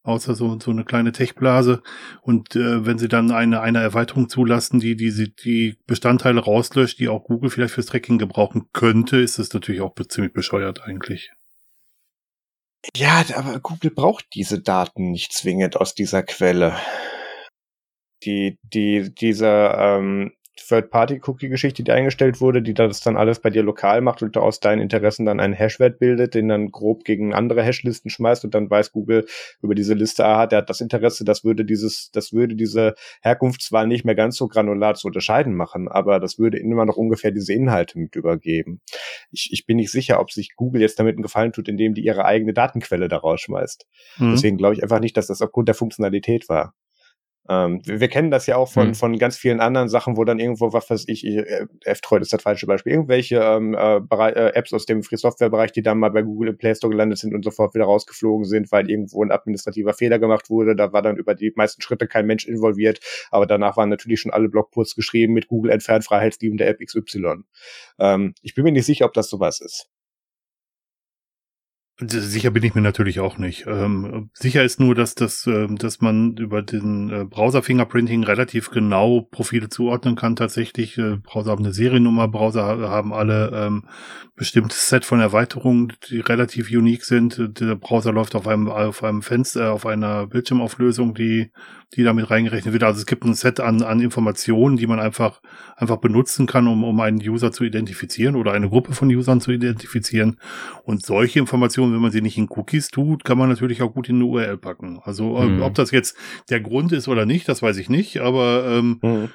außer 0.07 0.35
so 0.35 0.59
so 0.61 0.71
eine 0.71 0.85
kleine 0.85 1.12
Techblase. 1.12 1.83
Und 2.23 2.57
äh, 2.57 2.87
wenn 2.87 2.99
sie 2.99 3.09
dann 3.09 3.31
eine 3.31 3.61
eine 3.61 3.81
Erweiterung 3.81 4.29
zulassen, 4.29 4.81
die 4.81 4.97
die 4.97 5.35
die 5.35 5.77
Bestandteile 5.87 6.40
rauslöscht, 6.40 6.99
die 6.99 7.09
auch 7.09 7.25
Google 7.25 7.51
vielleicht 7.51 7.75
fürs 7.75 7.87
Tracking 7.87 8.19
gebrauchen 8.19 8.69
könnte, 8.73 9.19
ist 9.19 9.38
das 9.38 9.53
natürlich 9.53 9.81
auch 9.81 9.95
ziemlich 10.09 10.33
bescheuert 10.33 10.83
eigentlich. 10.85 11.31
Ja, 12.95 13.25
aber 13.35 13.59
Google 13.61 13.90
braucht 13.90 14.27
diese 14.35 14.61
Daten 14.61 15.11
nicht 15.11 15.33
zwingend 15.33 15.77
aus 15.77 15.95
dieser 15.95 16.23
Quelle. 16.23 16.77
Die, 18.23 18.59
die, 18.62 19.12
diese 19.14 19.47
ähm, 19.47 20.33
Third-Party-Cookie-Geschichte, 20.57 21.85
die 21.85 21.92
eingestellt 21.92 22.40
wurde, 22.40 22.62
die 22.62 22.75
das 22.75 23.01
dann 23.01 23.16
alles 23.16 23.40
bei 23.40 23.51
dir 23.51 23.62
lokal 23.62 24.01
macht 24.01 24.23
und 24.23 24.37
aus 24.37 24.61
deinen 24.61 24.81
Interessen 24.81 25.27
dann 25.27 25.40
einen 25.40 25.55
Hashwert 25.55 25.99
bildet, 25.99 26.35
den 26.35 26.49
dann 26.49 26.71
grob 26.71 27.05
gegen 27.05 27.35
andere 27.35 27.64
Hashlisten 27.64 28.11
schmeißt 28.11 28.45
und 28.45 28.55
dann 28.55 28.71
weiß 28.71 28.92
Google 28.92 29.27
über 29.62 29.75
diese 29.75 29.95
Liste, 29.95 30.25
aha, 30.25 30.47
der 30.47 30.59
hat 30.59 30.71
das 30.71 30.81
Interesse, 30.81 31.25
das 31.25 31.45
würde 31.45 31.64
dieses, 31.64 32.11
das 32.11 32.33
würde 32.33 32.57
diese 32.57 32.95
Herkunftswahl 33.23 33.87
nicht 33.87 34.05
mehr 34.05 34.14
ganz 34.14 34.37
so 34.37 34.49
granular 34.49 34.95
zu 34.95 35.07
unterscheiden 35.07 35.55
machen, 35.55 35.88
aber 35.88 36.21
das 36.21 36.38
würde 36.38 36.59
immer 36.59 36.87
noch 36.87 36.97
ungefähr 36.97 37.31
diese 37.31 37.53
Inhalte 37.53 37.99
mit 37.99 38.16
übergeben. 38.16 38.81
Ich, 39.31 39.51
ich 39.53 39.66
bin 39.66 39.77
nicht 39.77 39.92
sicher, 39.92 40.21
ob 40.21 40.33
sich 40.33 40.57
Google 40.57 40.81
jetzt 40.81 40.99
damit 40.99 41.16
einen 41.16 41.23
Gefallen 41.23 41.53
tut, 41.53 41.69
indem 41.69 41.95
die 41.95 42.05
ihre 42.05 42.25
eigene 42.25 42.53
Datenquelle 42.53 43.09
da 43.09 43.19
rausschmeißt. 43.19 43.87
Mhm. 44.19 44.33
Deswegen 44.33 44.57
glaube 44.57 44.75
ich 44.75 44.83
einfach 44.83 45.01
nicht, 45.01 45.16
dass 45.16 45.27
das 45.27 45.42
aufgrund 45.42 45.69
der 45.69 45.75
Funktionalität 45.75 46.49
war. 46.49 46.75
Ähm, 47.49 47.81
wir, 47.85 48.01
wir, 48.01 48.09
kennen 48.09 48.31
das 48.31 48.47
ja 48.47 48.57
auch 48.57 48.71
von, 48.71 48.89
hm. 48.89 48.95
von 48.95 49.19
ganz 49.19 49.37
vielen 49.37 49.61
anderen 49.61 49.89
Sachen, 49.89 50.17
wo 50.17 50.25
dann 50.25 50.39
irgendwo, 50.39 50.73
was 50.73 50.91
weiß 50.91 51.05
ich, 51.09 51.25
äh, 51.25 51.67
F-Droid 51.85 52.23
ist 52.23 52.33
das 52.33 52.43
falsche 52.43 52.67
Beispiel, 52.67 52.93
irgendwelche 52.93 53.37
ähm, 53.37 53.75
äh, 53.75 53.97
äh, 53.97 54.55
Apps 54.55 54.73
aus 54.73 54.87
dem 54.87 55.03
Free 55.03 55.17
Software-Bereich, 55.17 55.73
die 55.73 55.83
dann 55.83 55.99
mal 55.99 56.11
bei 56.11 56.23
Google 56.23 56.51
im 56.51 56.59
Play 56.59 56.75
Store 56.75 56.91
gelandet 56.91 57.19
sind 57.19 57.35
und 57.35 57.45
sofort 57.45 57.75
wieder 57.75 57.85
rausgeflogen 57.85 58.45
sind, 58.45 58.73
weil 58.73 58.91
irgendwo 58.91 59.23
ein 59.23 59.31
administrativer 59.31 59.93
Fehler 59.93 60.19
gemacht 60.19 60.51
wurde. 60.51 60.75
Da 60.75 60.93
war 60.93 61.03
dann 61.03 61.17
über 61.17 61.35
die 61.35 61.53
meisten 61.55 61.83
Schritte 61.83 62.07
kein 62.07 62.27
Mensch 62.27 62.47
involviert, 62.47 63.01
aber 63.31 63.47
danach 63.47 63.77
waren 63.77 63.89
natürlich 63.89 64.21
schon 64.21 64.33
alle 64.33 64.49
Blogposts 64.49 64.95
geschrieben 64.95 65.33
mit 65.33 65.49
Google 65.49 65.71
entfernt 65.71 66.05
freiheitsliebende 66.05 66.65
App 66.65 66.79
XY. 66.85 67.45
Ähm, 67.99 68.35
ich 68.43 68.55
bin 68.55 68.65
mir 68.65 68.73
nicht 68.73 68.87
sicher, 68.87 69.07
ob 69.07 69.13
das 69.15 69.29
sowas 69.29 69.61
ist. 69.61 69.89
Sicher 71.99 72.51
bin 72.51 72.63
ich 72.63 72.75
mir 72.75 72.83
natürlich 72.83 73.21
auch 73.21 73.39
nicht. 73.39 73.67
Ähm, 73.67 74.29
sicher 74.35 74.63
ist 74.63 74.79
nur, 74.79 74.95
dass 74.95 75.15
das, 75.15 75.47
äh, 75.47 75.67
dass 75.67 76.03
man 76.03 76.37
über 76.37 76.61
den 76.61 77.09
äh, 77.09 77.25
Browser 77.25 77.63
Fingerprinting 77.63 78.23
relativ 78.23 78.71
genau 78.71 79.23
Profile 79.23 79.71
zuordnen 79.71 80.15
kann. 80.15 80.37
Tatsächlich, 80.37 80.99
äh, 80.99 81.17
Browser 81.17 81.53
haben 81.53 81.65
eine 81.65 81.73
Seriennummer, 81.73 82.29
Browser 82.29 82.65
haben 82.65 83.15
alle 83.15 83.51
ähm, 83.55 83.85
bestimmtes 84.35 84.89
Set 84.89 85.07
von 85.07 85.21
Erweiterungen, 85.21 85.95
die 86.11 86.21
relativ 86.21 86.71
unique 86.71 87.05
sind. 87.05 87.41
Der 87.59 87.77
Browser 87.77 88.13
läuft 88.13 88.35
auf 88.35 88.47
einem 88.47 88.69
auf 88.69 89.03
einem 89.03 89.23
Fenster, 89.23 89.73
auf 89.73 89.87
einer 89.87 90.27
Bildschirmauflösung, 90.27 91.15
die 91.15 91.51
die 91.94 92.03
damit 92.03 92.31
reingerechnet 92.31 92.72
wird. 92.72 92.83
Also 92.83 93.01
es 93.01 93.07
gibt 93.07 93.25
ein 93.25 93.35
Set 93.35 93.61
an, 93.61 93.83
an 93.83 94.01
Informationen, 94.01 94.77
die 94.77 94.87
man 94.87 94.99
einfach, 94.99 95.40
einfach 95.77 95.99
benutzen 95.99 96.46
kann, 96.46 96.66
um, 96.66 96.83
um 96.83 97.01
einen 97.01 97.18
User 97.18 97.53
zu 97.53 97.64
identifizieren 97.64 98.35
oder 98.35 98.53
eine 98.53 98.68
Gruppe 98.68 98.92
von 98.92 99.09
Usern 99.09 99.40
zu 99.40 99.53
identifizieren. 99.53 100.38
Und 100.83 101.05
solche 101.07 101.38
Informationen, 101.38 101.94
wenn 101.94 102.01
man 102.01 102.11
sie 102.11 102.22
nicht 102.22 102.38
in 102.38 102.49
Cookies 102.51 102.88
tut, 102.88 103.25
kann 103.25 103.38
man 103.38 103.49
natürlich 103.49 103.83
auch 103.83 103.94
gut 103.94 104.09
in 104.09 104.16
eine 104.16 104.25
URL 104.25 104.59
packen. 104.59 105.01
Also 105.05 105.38
mhm. 105.38 105.62
ob 105.62 105.75
das 105.75 105.92
jetzt 105.92 106.16
der 106.51 106.61
Grund 106.61 106.92
ist 106.92 107.07
oder 107.09 107.25
nicht, 107.25 107.49
das 107.49 107.62
weiß 107.62 107.77
ich 107.77 107.88
nicht, 107.88 108.18
aber 108.18 108.66
ähm, 108.66 108.99
mhm. 109.03 109.29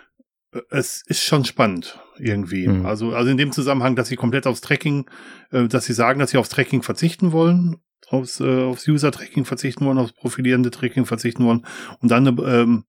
es 0.70 1.04
ist 1.08 1.24
schon 1.24 1.46
spannend 1.46 2.00
irgendwie. 2.20 2.68
Mhm. 2.68 2.86
Also, 2.86 3.14
also 3.14 3.32
in 3.32 3.38
dem 3.38 3.54
Zusammenhang, 3.54 3.96
dass 3.96 4.10
sie 4.10 4.18
komplett 4.18 4.46
aufs 4.46 4.62
Tracking, 4.62 5.10
äh, 5.52 5.68
dass 5.68 5.86
sie 5.86 5.94
sagen, 5.94 6.20
dass 6.20 6.32
sie 6.32 6.38
aufs 6.38 6.50
Tracking 6.50 6.84
verzichten 6.84 7.32
wollen 7.32 7.78
aufs, 8.10 8.40
äh, 8.40 8.64
aufs 8.64 8.88
User-Tracking 8.88 9.46
verzichten 9.46 9.86
wollen, 9.86 9.98
aufs 9.98 10.14
profilierende 10.14 10.72
Tracking 10.72 11.06
verzichten 11.06 11.46
wollen 11.46 11.66
und 12.00 12.10
dann 12.10 12.28
eine, 12.28 12.42
ähm, 12.42 12.84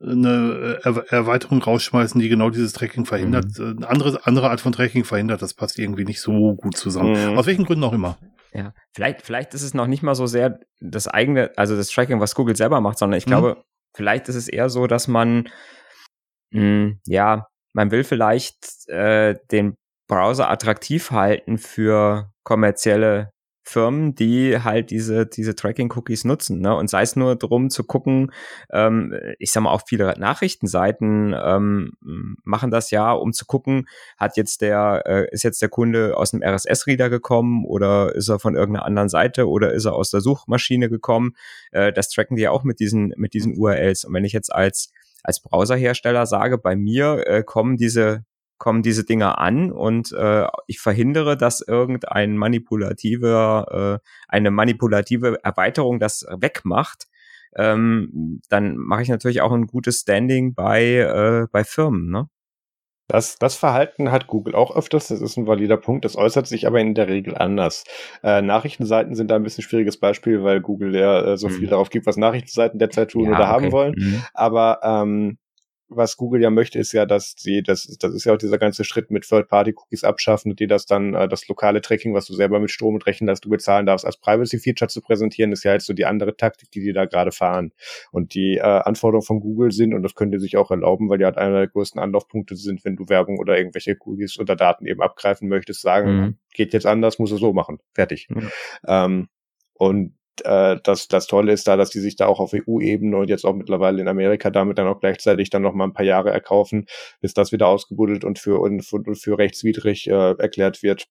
eine 0.00 0.80
er 0.82 1.12
Erweiterung 1.12 1.62
rausschmeißen, 1.62 2.20
die 2.20 2.28
genau 2.28 2.50
dieses 2.50 2.72
Tracking 2.72 3.04
verhindert. 3.04 3.58
Mhm. 3.58 3.78
Eine 3.78 3.88
andere, 3.88 4.26
andere 4.26 4.50
Art 4.50 4.60
von 4.60 4.72
Tracking 4.72 5.04
verhindert, 5.04 5.42
das 5.42 5.54
passt 5.54 5.78
irgendwie 5.78 6.04
nicht 6.04 6.20
so 6.20 6.54
gut 6.54 6.76
zusammen. 6.76 7.32
Mhm. 7.32 7.38
Aus 7.38 7.46
welchen 7.46 7.64
Gründen 7.64 7.84
auch 7.84 7.92
immer. 7.92 8.18
Ja, 8.54 8.74
vielleicht, 8.92 9.22
vielleicht 9.22 9.54
ist 9.54 9.62
es 9.62 9.74
noch 9.74 9.86
nicht 9.86 10.02
mal 10.02 10.14
so 10.14 10.26
sehr 10.26 10.60
das 10.80 11.08
eigene, 11.08 11.52
also 11.56 11.76
das 11.76 11.88
Tracking, 11.88 12.20
was 12.20 12.34
Google 12.34 12.56
selber 12.56 12.80
macht, 12.80 12.98
sondern 12.98 13.18
ich 13.18 13.26
mhm. 13.26 13.30
glaube, 13.30 13.64
vielleicht 13.94 14.28
ist 14.28 14.36
es 14.36 14.48
eher 14.48 14.68
so, 14.68 14.86
dass 14.86 15.08
man, 15.08 15.48
mh, 16.50 16.60
hm, 16.60 17.00
ja, 17.06 17.46
man 17.74 17.90
will 17.90 18.04
vielleicht 18.04 18.88
äh, 18.88 19.36
den 19.50 19.76
Browser 20.06 20.50
attraktiv 20.50 21.10
halten 21.10 21.56
für 21.56 22.30
kommerzielle 22.44 23.30
Firmen, 23.62 24.14
die 24.14 24.58
halt 24.58 24.90
diese, 24.90 25.26
diese 25.26 25.54
Tracking-Cookies 25.54 26.24
nutzen. 26.24 26.60
Ne? 26.60 26.74
Und 26.74 26.90
sei 26.90 27.02
es 27.02 27.16
nur 27.16 27.36
darum 27.36 27.70
zu 27.70 27.84
gucken, 27.84 28.32
ähm, 28.72 29.14
ich 29.38 29.52
sag 29.52 29.62
mal, 29.62 29.70
auch 29.70 29.82
viele 29.86 30.14
Nachrichtenseiten 30.18 31.34
ähm, 31.40 31.92
machen 32.44 32.70
das 32.70 32.90
ja, 32.90 33.12
um 33.12 33.32
zu 33.32 33.46
gucken, 33.46 33.86
hat 34.16 34.36
jetzt 34.36 34.62
der, 34.62 35.02
äh, 35.06 35.26
ist 35.30 35.44
jetzt 35.44 35.62
der 35.62 35.68
Kunde 35.68 36.16
aus 36.16 36.32
dem 36.32 36.42
RSS-Reader 36.42 37.08
gekommen 37.08 37.64
oder 37.64 38.14
ist 38.14 38.28
er 38.28 38.38
von 38.38 38.56
irgendeiner 38.56 38.84
anderen 38.84 39.08
Seite 39.08 39.48
oder 39.48 39.72
ist 39.72 39.84
er 39.84 39.94
aus 39.94 40.10
der 40.10 40.20
Suchmaschine 40.20 40.88
gekommen? 40.88 41.32
Äh, 41.70 41.92
das 41.92 42.08
tracken 42.08 42.36
die 42.36 42.42
ja 42.42 42.50
auch 42.50 42.64
mit 42.64 42.80
diesen, 42.80 43.14
mit 43.16 43.34
diesen 43.34 43.56
URLs. 43.56 44.04
Und 44.04 44.14
wenn 44.14 44.24
ich 44.24 44.32
jetzt 44.32 44.52
als 44.52 44.92
als 45.24 45.40
Browserhersteller 45.40 46.26
sage, 46.26 46.58
bei 46.58 46.74
mir 46.74 47.24
äh, 47.26 47.42
kommen 47.44 47.76
diese 47.76 48.24
kommen 48.58 48.82
diese 48.82 49.04
Dinge 49.04 49.38
an 49.38 49.72
und 49.72 50.12
äh, 50.12 50.46
ich 50.66 50.80
verhindere, 50.80 51.36
dass 51.36 51.60
irgendein 51.60 52.36
manipulativer, 52.36 54.00
äh, 54.00 54.08
eine 54.28 54.50
manipulative 54.50 55.38
Erweiterung 55.42 55.98
das 55.98 56.24
wegmacht, 56.30 57.08
ähm, 57.56 58.40
dann 58.48 58.76
mache 58.76 59.02
ich 59.02 59.08
natürlich 59.08 59.42
auch 59.42 59.52
ein 59.52 59.66
gutes 59.66 60.00
Standing 60.00 60.54
bei, 60.54 60.84
äh, 60.96 61.46
bei 61.50 61.64
Firmen, 61.64 62.10
ne? 62.10 62.28
Das, 63.08 63.36
das 63.38 63.56
Verhalten 63.56 64.10
hat 64.10 64.26
Google 64.26 64.54
auch 64.54 64.74
öfters, 64.74 65.08
das 65.08 65.20
ist 65.20 65.36
ein 65.36 65.46
valider 65.46 65.76
Punkt, 65.76 66.04
das 66.04 66.16
äußert 66.16 66.46
sich 66.46 66.66
aber 66.66 66.80
in 66.80 66.94
der 66.94 67.08
Regel 67.08 67.36
anders. 67.36 67.84
Äh, 68.22 68.40
Nachrichtenseiten 68.40 69.14
sind 69.14 69.30
da 69.30 69.36
ein 69.36 69.42
bisschen 69.42 69.64
schwieriges 69.64 69.98
Beispiel, 69.98 70.42
weil 70.44 70.62
Google 70.62 70.94
ja 70.94 71.32
äh, 71.32 71.36
so 71.36 71.50
viel 71.50 71.66
mhm. 71.66 71.70
darauf 71.70 71.90
gibt, 71.90 72.06
was 72.06 72.16
Nachrichtenseiten 72.16 72.78
derzeit 72.78 73.10
tun 73.10 73.24
ja, 73.24 73.30
oder 73.32 73.40
okay. 73.40 73.48
haben 73.48 73.72
wollen. 73.72 73.94
Mhm. 73.98 74.22
Aber 74.32 74.80
ähm, 74.82 75.38
was 75.96 76.16
Google 76.16 76.42
ja 76.42 76.50
möchte, 76.50 76.78
ist 76.78 76.92
ja, 76.92 77.06
dass 77.06 77.34
sie, 77.36 77.62
das, 77.62 77.96
das 78.00 78.14
ist 78.14 78.24
ja 78.24 78.34
auch 78.34 78.38
dieser 78.38 78.58
ganze 78.58 78.84
Schritt 78.84 79.10
mit 79.10 79.26
Third-Party-Cookies 79.28 80.04
abschaffen 80.04 80.52
und 80.52 80.60
die 80.60 80.66
das 80.66 80.86
dann, 80.86 81.14
äh, 81.14 81.28
das 81.28 81.46
lokale 81.48 81.80
Tracking, 81.80 82.14
was 82.14 82.26
du 82.26 82.34
selber 82.34 82.60
mit 82.60 82.70
Strom 82.70 82.94
und 82.94 83.06
Rechnen, 83.06 83.26
dass 83.26 83.40
du 83.40 83.48
bezahlen 83.48 83.86
darfst, 83.86 84.04
als 84.04 84.16
Privacy-Feature 84.18 84.88
zu 84.88 85.00
präsentieren, 85.00 85.52
ist 85.52 85.64
ja 85.64 85.72
jetzt 85.72 85.86
so 85.86 85.92
die 85.92 86.06
andere 86.06 86.36
Taktik, 86.36 86.70
die 86.70 86.80
die 86.80 86.92
da 86.92 87.04
gerade 87.04 87.32
fahren. 87.32 87.72
Und 88.10 88.34
die 88.34 88.56
äh, 88.56 88.60
Anforderungen 88.60 89.26
von 89.26 89.40
Google 89.40 89.72
sind, 89.72 89.94
und 89.94 90.02
das 90.02 90.14
können 90.14 90.32
die 90.32 90.38
sich 90.38 90.56
auch 90.56 90.70
erlauben, 90.70 91.08
weil 91.08 91.18
die 91.18 91.24
halt 91.24 91.38
einer 91.38 91.58
der 91.58 91.68
größten 91.68 92.00
Anlaufpunkte 92.00 92.56
sind, 92.56 92.84
wenn 92.84 92.96
du 92.96 93.08
Werbung 93.08 93.38
oder 93.38 93.56
irgendwelche 93.56 93.96
Cookies 94.00 94.38
oder 94.38 94.56
Daten 94.56 94.86
eben 94.86 95.02
abgreifen 95.02 95.48
möchtest, 95.48 95.82
sagen, 95.82 96.16
mhm. 96.16 96.36
geht 96.52 96.72
jetzt 96.72 96.86
anders, 96.86 97.18
muss 97.18 97.32
es 97.32 97.40
so 97.40 97.52
machen. 97.52 97.78
Fertig. 97.94 98.28
Mhm. 98.30 98.50
Ähm, 98.86 99.28
und 99.74 100.14
äh, 100.44 100.76
das, 100.82 101.08
das 101.08 101.26
Tolle 101.26 101.52
ist 101.52 101.68
da, 101.68 101.76
dass 101.76 101.90
die 101.90 102.00
sich 102.00 102.16
da 102.16 102.26
auch 102.26 102.40
auf 102.40 102.52
EU-Ebene 102.54 103.16
und 103.16 103.28
jetzt 103.28 103.44
auch 103.44 103.54
mittlerweile 103.54 104.00
in 104.00 104.08
Amerika 104.08 104.50
damit 104.50 104.78
dann 104.78 104.88
auch 104.88 105.00
gleichzeitig 105.00 105.50
dann 105.50 105.62
noch 105.62 105.74
mal 105.74 105.84
ein 105.84 105.92
paar 105.92 106.04
Jahre 106.04 106.30
erkaufen, 106.30 106.86
bis 107.20 107.34
das 107.34 107.52
wieder 107.52 107.68
ausgebuddelt 107.68 108.24
und 108.24 108.38
für, 108.38 108.60
und 108.60 108.82
für, 108.82 108.96
und 108.96 109.16
für 109.16 109.38
rechtswidrig 109.38 110.08
äh, 110.08 110.32
erklärt 110.38 110.82
wird. 110.82 111.06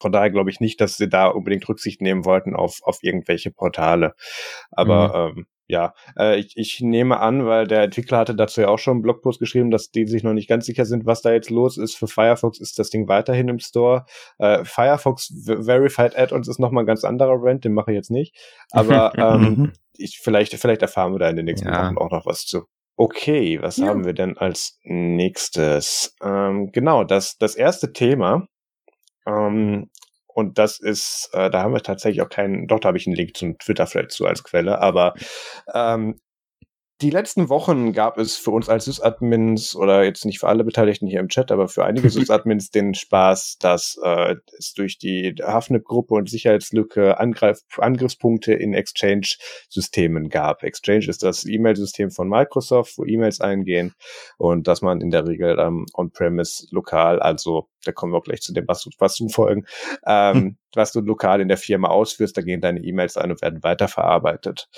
Von 0.00 0.12
daher 0.12 0.30
glaube 0.30 0.50
ich 0.50 0.60
nicht, 0.60 0.80
dass 0.80 0.96
sie 0.96 1.08
da 1.08 1.28
unbedingt 1.28 1.68
Rücksicht 1.68 2.02
nehmen 2.02 2.24
wollten 2.24 2.54
auf, 2.54 2.80
auf 2.82 2.98
irgendwelche 3.02 3.50
Portale. 3.50 4.14
Aber 4.70 5.32
mhm. 5.32 5.38
ähm, 5.38 5.46
ja, 5.68 5.94
äh, 6.18 6.38
ich, 6.38 6.56
ich 6.56 6.80
nehme 6.80 7.18
an, 7.20 7.46
weil 7.46 7.66
der 7.66 7.82
Entwickler 7.82 8.18
hatte 8.18 8.34
dazu 8.34 8.60
ja 8.60 8.68
auch 8.68 8.78
schon 8.78 8.94
einen 8.94 9.02
Blogpost 9.02 9.40
geschrieben, 9.40 9.70
dass 9.70 9.90
die 9.90 10.06
sich 10.06 10.22
noch 10.22 10.32
nicht 10.32 10.48
ganz 10.48 10.66
sicher 10.66 10.84
sind, 10.84 11.06
was 11.06 11.22
da 11.22 11.32
jetzt 11.32 11.50
los 11.50 11.76
ist. 11.76 11.96
Für 11.96 12.06
Firefox 12.06 12.60
ist 12.60 12.78
das 12.78 12.90
Ding 12.90 13.08
weiterhin 13.08 13.48
im 13.48 13.58
Store. 13.58 14.06
Äh, 14.38 14.64
Firefox 14.64 15.32
Verified 15.44 16.16
Add-ons 16.16 16.48
ist 16.48 16.60
nochmal 16.60 16.84
ein 16.84 16.86
ganz 16.86 17.04
anderer 17.04 17.36
Rant, 17.38 17.64
den 17.64 17.74
mache 17.74 17.90
ich 17.92 17.96
jetzt 17.96 18.10
nicht. 18.10 18.34
Aber 18.70 19.12
ähm, 19.18 19.42
mhm. 19.42 19.72
ich, 19.96 20.20
vielleicht, 20.20 20.54
vielleicht 20.54 20.82
erfahren 20.82 21.12
wir 21.12 21.18
da 21.18 21.28
in 21.28 21.36
den 21.36 21.46
nächsten 21.46 21.68
ja. 21.68 21.86
Wochen 21.86 21.98
auch 21.98 22.10
noch 22.10 22.26
was 22.26 22.44
zu. 22.46 22.64
Okay, 22.96 23.60
was 23.60 23.76
ja. 23.76 23.88
haben 23.88 24.06
wir 24.06 24.14
denn 24.14 24.38
als 24.38 24.78
nächstes? 24.84 26.14
Ähm, 26.22 26.70
genau, 26.72 27.04
das, 27.04 27.36
das 27.36 27.54
erste 27.54 27.92
Thema 27.92 28.48
ähm, 29.26 29.90
und 30.36 30.58
das 30.58 30.78
ist, 30.78 31.30
äh, 31.32 31.48
da 31.48 31.62
haben 31.62 31.72
wir 31.72 31.82
tatsächlich 31.82 32.20
auch 32.20 32.28
keinen, 32.28 32.66
doch, 32.66 32.78
da 32.78 32.88
habe 32.88 32.98
ich 32.98 33.06
einen 33.06 33.16
Link 33.16 33.34
zum 33.38 33.56
Twitter 33.56 33.86
vielleicht 33.86 34.10
zu 34.10 34.26
als 34.26 34.44
Quelle, 34.44 34.82
aber 34.82 35.14
ähm, 35.72 36.20
die 37.02 37.10
letzten 37.10 37.50
Wochen 37.50 37.92
gab 37.92 38.16
es 38.16 38.36
für 38.36 38.52
uns 38.52 38.70
als 38.70 38.86
Sysadmins 38.86 39.76
oder 39.76 40.04
jetzt 40.04 40.24
nicht 40.24 40.38
für 40.38 40.48
alle 40.48 40.64
Beteiligten 40.64 41.06
hier 41.06 41.20
im 41.20 41.28
Chat, 41.28 41.52
aber 41.52 41.68
für 41.68 41.84
einige 41.84 42.08
Sysadmins 42.10 42.70
den 42.70 42.94
Spaß, 42.94 43.58
dass 43.60 43.98
äh, 44.02 44.36
es 44.58 44.72
durch 44.72 44.96
die 44.98 45.34
Hafnip-Gruppe 45.42 46.14
und 46.14 46.30
Sicherheitslücke 46.30 47.18
Angreif 47.20 47.60
Angriffspunkte 47.76 48.54
in 48.54 48.72
Exchange-Systemen 48.72 50.30
gab. 50.30 50.62
Exchange 50.62 51.08
ist 51.08 51.22
das 51.22 51.44
E-Mail-System 51.44 52.10
von 52.10 52.28
Microsoft, 52.28 52.96
wo 52.96 53.04
E-Mails 53.04 53.40
eingehen 53.42 53.92
und 54.38 54.66
dass 54.66 54.80
man 54.80 55.02
in 55.02 55.10
der 55.10 55.26
Regel 55.26 55.58
ähm, 55.58 55.84
on-premise 55.92 56.66
lokal, 56.70 57.20
also 57.20 57.68
da 57.84 57.92
kommen 57.92 58.12
wir 58.12 58.18
auch 58.18 58.24
gleich 58.24 58.40
zu 58.40 58.54
dem, 58.54 58.66
was, 58.68 58.88
was 58.98 59.16
du 59.16 59.28
folgen, 59.28 59.66
ähm, 60.06 60.34
hm. 60.34 60.56
was 60.74 60.92
du 60.92 61.00
lokal 61.00 61.42
in 61.42 61.48
der 61.48 61.58
Firma 61.58 61.88
ausführst, 61.88 62.36
da 62.36 62.42
gehen 62.42 62.62
deine 62.62 62.80
E-Mails 62.80 63.18
ein 63.18 63.30
und 63.30 63.42
werden 63.42 63.62
weiterverarbeitet. 63.62 64.68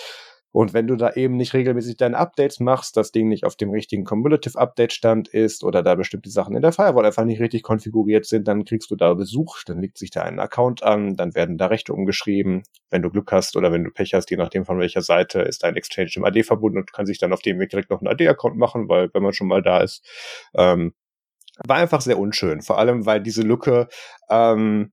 Und 0.58 0.74
wenn 0.74 0.88
du 0.88 0.96
da 0.96 1.12
eben 1.12 1.36
nicht 1.36 1.54
regelmäßig 1.54 1.98
deine 1.98 2.16
Updates 2.16 2.58
machst, 2.58 2.96
das 2.96 3.12
Ding 3.12 3.28
nicht 3.28 3.44
auf 3.44 3.54
dem 3.54 3.70
richtigen 3.70 4.02
Cumulative 4.02 4.58
Update 4.58 4.92
Stand 4.92 5.28
ist 5.28 5.62
oder 5.62 5.84
da 5.84 5.94
bestimmte 5.94 6.30
Sachen 6.30 6.56
in 6.56 6.62
der 6.62 6.72
Firewall 6.72 7.06
einfach 7.06 7.24
nicht 7.24 7.38
richtig 7.38 7.62
konfiguriert 7.62 8.26
sind, 8.26 8.48
dann 8.48 8.64
kriegst 8.64 8.90
du 8.90 8.96
da 8.96 9.14
Besuch, 9.14 9.62
dann 9.64 9.80
legt 9.80 9.98
sich 9.98 10.10
da 10.10 10.22
ein 10.22 10.40
Account 10.40 10.82
an, 10.82 11.14
dann 11.14 11.36
werden 11.36 11.58
da 11.58 11.66
Rechte 11.66 11.92
umgeschrieben. 11.92 12.64
Wenn 12.90 13.02
du 13.02 13.10
Glück 13.10 13.30
hast 13.30 13.56
oder 13.56 13.70
wenn 13.70 13.84
du 13.84 13.92
Pech 13.92 14.14
hast, 14.14 14.32
je 14.32 14.36
nachdem 14.36 14.64
von 14.64 14.80
welcher 14.80 15.02
Seite, 15.02 15.42
ist 15.42 15.62
dein 15.62 15.76
Exchange 15.76 16.10
im 16.16 16.24
AD 16.24 16.42
verbunden 16.42 16.78
und 16.78 16.92
kann 16.92 17.06
sich 17.06 17.18
dann 17.18 17.32
auf 17.32 17.42
dem 17.42 17.60
Weg 17.60 17.70
direkt 17.70 17.90
noch 17.90 18.00
einen 18.00 18.08
AD-Account 18.08 18.56
machen, 18.56 18.88
weil 18.88 19.10
wenn 19.14 19.22
man 19.22 19.34
schon 19.34 19.46
mal 19.46 19.62
da 19.62 19.78
ist, 19.78 20.04
ähm, 20.54 20.92
war 21.68 21.76
einfach 21.76 22.00
sehr 22.00 22.18
unschön. 22.18 22.62
Vor 22.62 22.78
allem, 22.78 23.06
weil 23.06 23.22
diese 23.22 23.42
Lücke 23.42 23.86
ähm, 24.28 24.90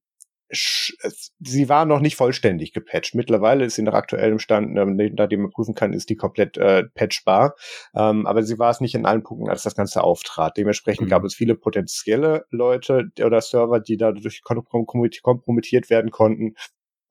sie 1.40 1.70
war 1.70 1.86
noch 1.86 2.00
nicht 2.00 2.16
vollständig 2.16 2.74
gepatcht. 2.74 3.16
Mittlerweile 3.16 3.66
ist 3.66 3.76
sie 3.76 3.82
nach 3.82 3.94
aktuellem 3.94 4.40
Stand, 4.40 4.78
ähm, 4.78 4.96
nachdem 5.16 5.44
man 5.44 5.52
prüfen 5.52 5.76
kann, 5.76 5.94
ist 5.94 6.10
die 6.10 6.16
komplett 6.16 6.58
äh, 6.58 6.84
patchbar. 6.94 7.56
Ähm, 7.96 8.26
aber 8.26 8.44
sie 8.44 8.60
war 8.60 8.72
es 8.72 8.82
nicht 8.82 8.96
in 8.96 9.06
allen 9.06 9.24
Punkten, 9.24 9.50
als 9.50 9.64
das 9.64 9.76
Ganze 9.76 10.04
auftrat. 10.04 10.58
Dementsprechend 10.58 11.08
mhm. 11.08 11.12
gab 11.12 11.24
es 11.24 11.36
viele 11.36 11.56
potenzielle 11.56 12.46
Leute 12.50 13.10
oder 13.24 13.42
Server, 13.42 13.80
die 13.80 13.98
dadurch 13.98 14.42
kompromittiert 14.44 15.90
werden 15.90 16.12
konnten. 16.12 16.56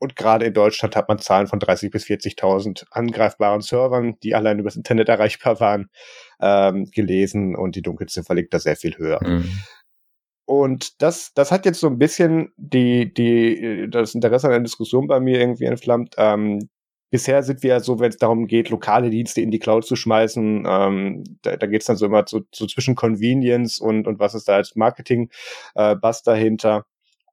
Und 0.04 0.16
gerade 0.16 0.44
in 0.44 0.52
Deutschland 0.52 0.96
hat 0.96 1.09
man 1.09 1.18
Zahlen 1.18 1.46
von 1.46 1.61
30.000 1.61 1.90
bis 1.90 2.04
40.000 2.04 2.85
angreifbaren 2.90 3.62
Servern, 3.62 4.18
die 4.22 4.35
allein 4.35 4.59
übers 4.59 4.76
Internet 4.76 5.09
erreichbar 5.09 5.61
waren, 5.61 5.88
ähm, 6.40 6.90
gelesen 6.92 7.57
und 7.57 7.74
die 7.74 7.80
Dunkelziffer 7.80 8.35
liegt 8.35 8.52
da 8.52 8.59
sehr 8.59 8.76
viel 8.76 8.98
höher. 8.98 9.20
Mhm. 9.26 9.50
Und 10.46 11.00
das, 11.02 11.33
das 11.35 11.50
hat 11.50 11.64
jetzt 11.64 11.80
so 11.80 11.87
ein 11.87 11.98
bisschen 11.98 12.52
die, 12.57 13.12
die, 13.12 13.88
das 13.90 14.14
Interesse 14.14 14.48
an 14.48 14.52
der 14.52 14.61
Diskussion 14.61 15.07
bei 15.07 15.20
mir 15.20 15.40
irgendwie 15.40 15.64
entflammt. 15.64 16.14
Ähm, 16.18 16.68
bisher 17.11 17.42
sind 17.42 17.62
wir 17.62 17.70
ja 17.70 17.80
so, 17.80 18.00
wenn 18.00 18.11
es 18.11 18.18
darum 18.18 18.46
geht, 18.46 18.70
lokale 18.70 19.09
Dienste 19.09 19.40
in 19.40 19.50
die 19.50 19.59
Cloud 19.59 19.87
zu 19.87 19.96
schmeißen, 19.96 20.66
ähm, 20.68 21.24
da, 21.42 21.57
da 21.57 21.66
geht 21.66 21.80
es 21.80 21.87
dann 21.87 21.96
so 21.96 22.07
immer 22.07 22.24
so, 22.26 22.42
so 22.52 22.66
zwischen 22.66 22.94
Convenience 22.94 23.78
und, 23.78 24.07
und 24.07 24.18
was 24.18 24.35
ist 24.35 24.48
da 24.48 24.57
als 24.57 24.74
Marketing-Bass 24.74 26.20
äh, 26.20 26.24
dahinter. 26.24 26.87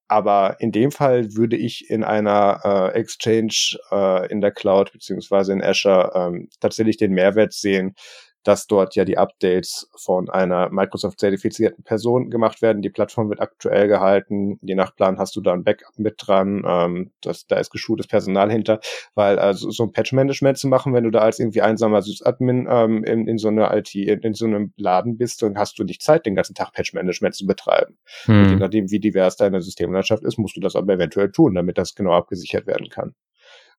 Aber 0.08 0.58
in 0.60 0.72
dem 0.72 0.92
Fall 0.92 1.36
würde 1.36 1.56
ich 1.56 1.90
in 1.90 2.04
einer 2.04 2.60
äh, 2.94 3.00
Exchange 3.00 3.78
äh, 3.92 4.30
in 4.32 4.42
der 4.42 4.52
Cloud 4.52 4.92
beziehungsweise 4.92 5.54
in 5.54 5.64
Azure 5.64 6.12
ähm, 6.14 6.50
tatsächlich 6.60 6.98
den 6.98 7.14
Mehrwert 7.14 7.54
sehen, 7.54 7.96
dass 8.44 8.68
dort 8.68 8.96
ja 8.96 9.06
die 9.06 9.18
Updates 9.18 9.90
von 9.96 10.30
einer 10.30 10.70
Microsoft-zertifizierten 10.70 11.84
Person 11.84 12.30
gemacht 12.30 12.62
werden. 12.62 12.82
Die 12.82 12.90
Plattform 12.90 13.30
wird 13.30 13.40
aktuell 13.40 13.88
gehalten. 13.88 14.60
Je 14.62 14.76
nach 14.76 14.96
Plan 14.96 15.20
hast 15.20 15.36
du 15.36 15.42
da 15.42 15.54
ein 15.54 15.64
Backup 15.64 15.98
mit 15.98 16.16
dran. 16.18 16.64
Ähm, 16.66 17.12
das, 17.22 17.46
da 17.48 17.58
ist 17.58 17.70
geschultes 17.70 18.08
Personal 18.08 18.52
hinter, 18.52 18.80
weil 19.16 19.38
also 19.38 19.70
so 19.70 19.84
ein 19.84 19.92
Patch-Management 19.92 20.58
zu 20.58 20.68
machen, 20.68 20.94
wenn 20.94 21.04
du 21.04 21.12
da 21.12 21.20
als 21.20 21.40
irgendwie 21.40 21.62
einsamer 21.62 22.02
Sysadmin 22.02 22.68
ähm, 22.70 23.04
in, 23.04 23.28
in 23.28 23.38
so 23.38 23.50
einer 23.50 23.76
IT, 23.76 23.94
in, 23.94 24.20
in, 24.22 24.34
so 24.34 24.46
einem 24.46 24.74
Laden 24.78 25.18
bist, 25.18 25.42
dann 25.42 25.58
hast 25.58 25.78
du 25.78 25.84
nicht 25.84 26.02
Zeit, 26.02 26.26
den 26.26 26.36
ganzen 26.36 26.56
Tag 26.56 26.74
Patch-Management 26.74 27.36
zu 27.36 27.46
betreiben. 27.46 27.98
Hm. 28.26 28.44
Und 28.44 28.50
je 28.50 28.56
nachdem, 28.56 28.92
wie 28.92 29.00
divers 29.00 29.36
deine 29.36 29.62
Systemlandschaft 29.62 30.24
ist, 30.24 30.38
musst 30.38 30.56
du 30.56 30.62
das 30.62 30.76
aber 30.76 30.94
eventuell 30.94 31.32
tun, 31.32 31.54
damit 31.54 31.78
das 31.78 31.96
genau 31.96 32.14
abgesichert 32.14 32.66
werden 32.66 32.90
kann. 32.90 33.14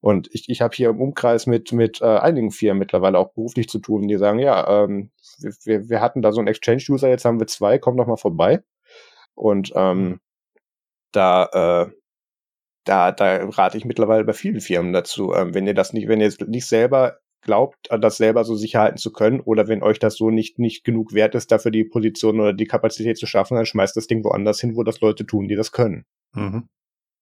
Und 0.03 0.29
ich, 0.33 0.49
ich 0.49 0.61
habe 0.61 0.75
hier 0.75 0.91
im 0.91 1.01
Umkreis 1.01 1.47
mit, 1.47 1.73
mit 1.73 2.03
äh, 2.03 2.19
einigen 2.19 2.51
Firmen 2.51 2.81
mittlerweile 2.81 3.19
auch 3.19 3.33
beruflich 3.35 3.69
zu 3.69 3.79
tun, 3.79 4.09
die 4.09 4.17
sagen, 4.19 4.41
ja, 4.41 4.83
ähm, 4.85 5.13
wir, 5.65 5.89
wir 5.89 6.01
hatten 6.01 6.23
da 6.23 6.33
so 6.33 6.41
einen 6.41 6.49
Exchange-User, 6.49 7.09
jetzt 7.09 7.25
haben 7.25 7.39
wir 7.39 7.47
zwei, 7.47 7.79
komm 7.79 7.97
doch 7.97 8.09
mal 8.09 8.17
vorbei. 8.17 8.65
Und 9.35 9.73
ähm, 9.77 10.19
da, 11.13 11.87
äh, 11.87 11.93
da, 12.85 13.13
da 13.13 13.45
rate 13.45 13.79
ich 13.79 13.85
mittlerweile 13.85 14.25
bei 14.25 14.33
vielen 14.33 14.61
Firmen 14.61 14.93
dazu, 14.93 15.33
ähm, 15.35 15.55
wenn 15.55 15.69
ihr 15.69 15.75
das 15.75 15.93
nicht, 15.93 16.09
wenn 16.09 16.21
ihr 16.21 16.35
nicht 16.49 16.67
selber 16.67 17.21
glaubt, 17.41 17.89
das 17.89 18.17
selber 18.17 18.43
so 18.43 18.57
sicher 18.57 18.81
halten 18.81 18.99
zu 18.99 19.13
können, 19.13 19.39
oder 19.39 19.69
wenn 19.69 19.85
euch 19.85 20.01
das 20.01 20.17
so 20.17 20.31
nicht, 20.31 20.59
nicht 20.59 20.83
genug 20.83 21.13
wert 21.13 21.37
ist, 21.37 21.53
dafür 21.53 21.71
die 21.71 21.85
Position 21.85 22.41
oder 22.41 22.53
die 22.53 22.67
Kapazität 22.67 23.19
zu 23.19 23.27
schaffen, 23.27 23.57
dann 23.57 23.67
schmeißt 23.67 23.97
das 23.97 24.09
Ding 24.09 24.25
woanders 24.25 24.61
hin, 24.61 24.75
wo 24.75 24.83
das 24.83 25.01
Leute 25.01 25.27
tun, 25.27 25.47
die 25.47 25.57
das 25.57 25.71
können. 25.71 26.07
Mhm. 26.33 26.69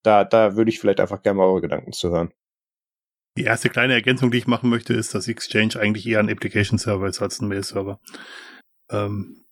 Da, 0.03 0.25
da 0.25 0.57
würde 0.57 0.71
ich 0.71 0.79
vielleicht 0.79 1.01
einfach 1.01 1.21
gerne 1.21 1.37
mal 1.39 1.45
eure 1.45 1.61
Gedanken 1.61 1.93
zu 1.93 2.11
hören. 2.11 2.33
Die 3.37 3.45
erste 3.45 3.69
kleine 3.69 3.95
Ergänzung, 3.95 4.31
die 4.31 4.39
ich 4.39 4.47
machen 4.47 4.71
möchte, 4.71 4.93
ist, 4.93 5.15
dass 5.15 5.29
Exchange 5.29 5.77
eigentlich 5.79 6.07
eher 6.07 6.21
ein 6.21 6.31
Application 6.31 6.79
Server 6.79 7.07
ist 7.07 7.23
als 7.23 7.41
ein 7.41 7.49
Mail 7.49 7.63
Server. 7.63 8.01
Ähm, 8.91 9.45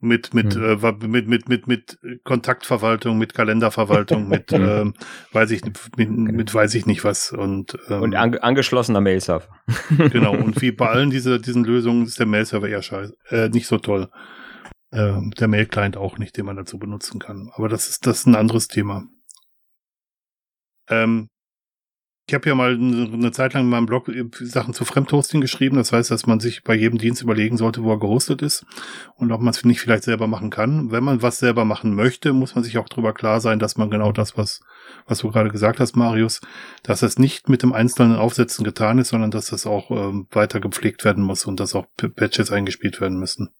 mit 0.00 0.34
mit, 0.34 0.54
hm. 0.54 0.82
äh, 0.82 1.06
mit 1.06 1.28
mit 1.28 1.48
mit 1.48 1.66
mit 1.68 1.98
Kontaktverwaltung, 2.24 3.18
mit 3.18 3.34
Kalenderverwaltung, 3.34 4.28
mit 4.28 4.52
äh, 4.52 4.84
weiß 5.32 5.52
ich 5.52 5.62
mit, 5.64 6.10
mit 6.10 6.52
weiß 6.52 6.74
ich 6.74 6.86
nicht 6.86 7.04
was 7.04 7.32
und 7.32 7.78
ähm, 7.88 8.02
und 8.02 8.14
an, 8.16 8.34
angeschlossener 8.38 9.00
Mail-Server. 9.00 9.48
genau 10.10 10.34
und 10.34 10.60
wie 10.60 10.72
bei 10.72 10.88
allen 10.88 11.10
diese 11.10 11.40
diesen 11.40 11.64
Lösungen 11.64 12.04
ist 12.04 12.18
der 12.18 12.26
Mail-Server 12.26 12.68
eher 12.68 12.82
scheiße, 12.82 13.14
äh, 13.28 13.48
nicht 13.48 13.66
so 13.66 13.78
toll. 13.78 14.10
Äh, 14.90 15.20
der 15.38 15.48
Mail-Client 15.48 15.96
auch 15.96 16.18
nicht, 16.18 16.36
den 16.36 16.46
man 16.46 16.56
dazu 16.56 16.78
benutzen 16.78 17.20
kann. 17.20 17.50
Aber 17.54 17.68
das 17.68 17.88
ist 17.88 18.06
das 18.06 18.20
ist 18.20 18.26
ein 18.26 18.34
anderes 18.34 18.66
Thema. 18.66 19.04
Ähm, 20.88 21.28
ich 22.30 22.34
habe 22.34 22.48
ja 22.48 22.54
mal 22.54 22.74
eine 22.74 23.32
Zeit 23.32 23.54
lang 23.54 23.64
in 23.64 23.70
meinem 23.70 23.86
Blog 23.86 24.08
äh, 24.08 24.24
Sachen 24.38 24.72
zu 24.72 24.84
Fremdhosting 24.84 25.40
geschrieben. 25.40 25.76
Das 25.76 25.92
heißt, 25.92 26.12
dass 26.12 26.26
man 26.26 26.38
sich 26.38 26.62
bei 26.62 26.76
jedem 26.76 26.96
Dienst 26.96 27.22
überlegen 27.22 27.56
sollte, 27.56 27.82
wo 27.82 27.90
er 27.90 27.98
gehostet 27.98 28.40
ist 28.40 28.64
und 29.16 29.32
ob 29.32 29.40
man 29.40 29.52
es 29.52 29.64
nicht 29.64 29.80
vielleicht 29.80 30.04
selber 30.04 30.28
machen 30.28 30.50
kann. 30.50 30.92
Wenn 30.92 31.02
man 31.02 31.22
was 31.22 31.40
selber 31.40 31.64
machen 31.64 31.96
möchte, 31.96 32.32
muss 32.32 32.54
man 32.54 32.62
sich 32.62 32.78
auch 32.78 32.88
darüber 32.88 33.12
klar 33.12 33.40
sein, 33.40 33.58
dass 33.58 33.76
man 33.76 33.90
genau 33.90 34.12
das, 34.12 34.36
was, 34.36 34.60
was 35.06 35.18
du 35.18 35.30
gerade 35.30 35.50
gesagt 35.50 35.80
hast, 35.80 35.96
Marius, 35.96 36.40
dass 36.84 37.02
es 37.02 37.18
nicht 37.18 37.48
mit 37.48 37.64
dem 37.64 37.72
einzelnen 37.72 38.14
Aufsetzen 38.14 38.64
getan 38.64 38.98
ist, 38.98 39.08
sondern 39.08 39.32
dass 39.32 39.46
das 39.46 39.66
auch 39.66 39.90
ähm, 39.90 40.28
weiter 40.30 40.60
gepflegt 40.60 41.04
werden 41.04 41.24
muss 41.24 41.46
und 41.46 41.58
dass 41.58 41.74
auch 41.74 41.86
Patches 42.14 42.52
eingespielt 42.52 43.00
werden 43.00 43.18
müssen. 43.18 43.50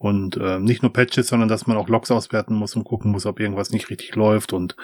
Und 0.00 0.36
äh, 0.36 0.60
nicht 0.60 0.82
nur 0.82 0.92
Patches, 0.92 1.26
sondern 1.26 1.48
dass 1.48 1.66
man 1.66 1.76
auch 1.76 1.88
Logs 1.88 2.12
auswerten 2.12 2.54
muss 2.54 2.76
und 2.76 2.84
gucken 2.84 3.10
muss, 3.10 3.26
ob 3.26 3.40
irgendwas 3.40 3.70
nicht 3.70 3.90
richtig 3.90 4.14
läuft. 4.14 4.52
Und, 4.52 4.76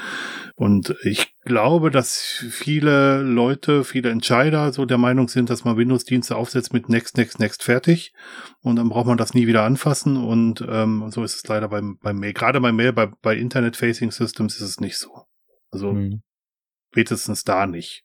und 0.56 0.96
ich 1.04 1.36
glaube, 1.44 1.92
dass 1.92 2.44
viele 2.50 3.22
Leute, 3.22 3.84
viele 3.84 4.10
Entscheider 4.10 4.72
so 4.72 4.86
der 4.86 4.98
Meinung 4.98 5.28
sind, 5.28 5.50
dass 5.50 5.64
man 5.64 5.76
Windows-Dienste 5.76 6.34
aufsetzt 6.34 6.72
mit 6.72 6.88
Next, 6.88 7.16
Next, 7.16 7.38
Next 7.38 7.62
fertig. 7.62 8.12
Und 8.60 8.74
dann 8.74 8.88
braucht 8.88 9.06
man 9.06 9.16
das 9.16 9.34
nie 9.34 9.46
wieder 9.46 9.62
anfassen. 9.62 10.16
Und 10.16 10.64
ähm, 10.68 11.08
so 11.10 11.22
ist 11.22 11.36
es 11.36 11.46
leider 11.46 11.68
beim, 11.68 11.96
beim 12.02 12.18
Mail. 12.18 12.32
Gerade 12.32 12.60
beim 12.60 12.74
Mail, 12.74 12.92
bei, 12.92 13.06
bei 13.06 13.36
Internet-Facing 13.36 14.10
Systems 14.10 14.56
ist 14.56 14.62
es 14.62 14.80
nicht 14.80 14.98
so. 14.98 15.26
Also 15.70 15.92
hm. 15.92 16.22
spätestens 16.90 17.44
da 17.44 17.68
nicht. 17.68 18.02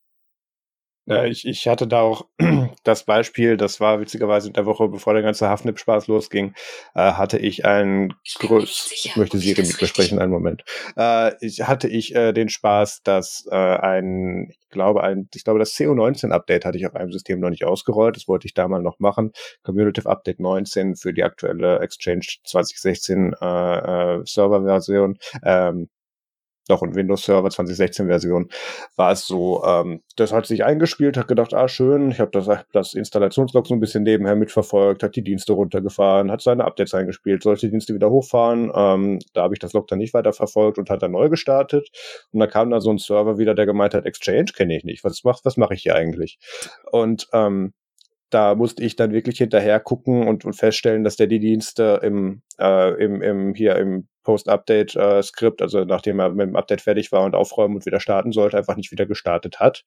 Ja, 1.09 1.25
ich, 1.25 1.47
ich 1.47 1.67
hatte 1.67 1.87
da 1.87 2.01
auch 2.01 2.27
das 2.83 3.03
Beispiel, 3.03 3.57
das 3.57 3.79
war 3.79 3.99
witzigerweise 3.99 4.47
in 4.47 4.53
der 4.53 4.67
Woche, 4.67 4.87
bevor 4.89 5.13
der 5.13 5.23
ganze 5.23 5.49
Haftnip-Spaß 5.49 6.05
losging, 6.05 6.53
äh, 6.93 7.13
hatte 7.13 7.39
ich 7.39 7.65
einen 7.65 8.13
größ, 8.37 8.91
ich 8.93 9.15
möchte 9.15 9.39
Siri 9.39 9.63
mit 9.63 9.79
besprechen, 9.79 10.19
einen 10.19 10.31
Moment. 10.31 10.63
Äh, 10.95 11.31
ich 11.43 11.63
hatte 11.63 11.87
ich 11.87 12.13
äh, 12.13 12.31
den 12.31 12.49
Spaß, 12.49 13.01
dass 13.01 13.47
äh, 13.49 13.55
ein, 13.55 14.49
ich 14.51 14.69
glaube, 14.69 15.01
ein, 15.01 15.27
ich 15.33 15.43
glaube, 15.43 15.57
das 15.57 15.73
CO19-Update 15.73 16.63
hatte 16.63 16.77
ich 16.77 16.85
auf 16.85 16.95
einem 16.95 17.11
System 17.11 17.39
noch 17.39 17.49
nicht 17.49 17.63
ausgerollt. 17.63 18.15
Das 18.15 18.27
wollte 18.27 18.45
ich 18.45 18.53
da 18.53 18.67
mal 18.67 18.83
noch 18.83 18.99
machen. 18.99 19.31
Community 19.63 20.01
Update 20.05 20.39
19 20.39 20.95
für 20.95 21.11
die 21.11 21.23
aktuelle 21.23 21.79
Exchange 21.79 22.27
2016 22.43 23.33
äh, 23.41 24.19
äh, 24.19 24.21
Server-Version. 24.25 25.17
Ähm, 25.43 25.89
noch 26.69 26.83
in 26.83 26.95
Windows 26.95 27.23
Server 27.23 27.49
2016 27.49 28.07
Version, 28.07 28.49
war 28.95 29.11
es 29.11 29.25
so, 29.25 29.63
ähm, 29.65 30.01
das 30.15 30.31
hat 30.31 30.45
sich 30.45 30.63
eingespielt, 30.63 31.17
hat 31.17 31.27
gedacht, 31.27 31.53
ah 31.53 31.67
schön, 31.67 32.11
ich 32.11 32.19
habe 32.19 32.31
das, 32.31 32.47
das 32.71 32.93
Installationslog 32.93 33.67
so 33.67 33.73
ein 33.73 33.79
bisschen 33.79 34.03
nebenher 34.03 34.35
mitverfolgt, 34.35 35.03
hat 35.03 35.15
die 35.15 35.23
Dienste 35.23 35.53
runtergefahren, 35.53 36.31
hat 36.31 36.41
seine 36.41 36.65
Updates 36.65 36.93
eingespielt, 36.93 37.43
sollte 37.43 37.67
die 37.67 37.71
Dienste 37.71 37.93
wieder 37.93 38.09
hochfahren, 38.09 38.71
ähm, 38.73 39.19
da 39.33 39.43
habe 39.43 39.55
ich 39.55 39.59
das 39.59 39.73
Log 39.73 39.87
dann 39.87 39.99
nicht 39.99 40.13
weiter 40.13 40.33
verfolgt 40.33 40.77
und 40.77 40.89
hat 40.89 41.01
dann 41.01 41.11
neu 41.11 41.29
gestartet 41.29 41.89
und 42.31 42.39
da 42.39 42.47
kam 42.47 42.69
da 42.69 42.79
so 42.79 42.89
ein 42.89 42.97
Server 42.97 43.37
wieder, 43.37 43.55
der 43.55 43.65
gemeint 43.65 43.93
hat, 43.93 44.05
Exchange 44.05 44.51
kenne 44.55 44.75
ich 44.75 44.83
nicht, 44.83 45.03
was 45.03 45.23
macht, 45.23 45.45
was 45.45 45.57
mache 45.57 45.73
ich 45.73 45.83
hier 45.83 45.95
eigentlich? 45.95 46.37
Und 46.91 47.27
ähm, 47.33 47.73
da 48.29 48.55
musste 48.55 48.83
ich 48.83 48.95
dann 48.95 49.11
wirklich 49.11 49.37
hinterher 49.39 49.79
gucken 49.79 50.27
und, 50.27 50.45
und 50.45 50.53
feststellen, 50.53 51.03
dass 51.03 51.15
der 51.15 51.27
die 51.27 51.39
Dienste 51.39 51.99
im, 52.03 52.41
äh, 52.59 53.03
im, 53.03 53.21
im 53.21 53.55
hier 53.55 53.75
im 53.75 54.07
Post-Update-Skript, 54.29 55.59
äh, 55.59 55.63
also 55.63 55.85
nachdem 55.85 56.19
er 56.19 56.29
mit 56.29 56.47
dem 56.47 56.55
Update 56.55 56.81
fertig 56.81 57.11
war 57.11 57.23
und 57.23 57.33
aufräumen 57.33 57.73
und 57.77 57.87
wieder 57.87 57.99
starten 57.99 58.31
sollte, 58.31 58.59
einfach 58.59 58.75
nicht 58.75 58.91
wieder 58.91 59.07
gestartet 59.07 59.59
hat. 59.59 59.85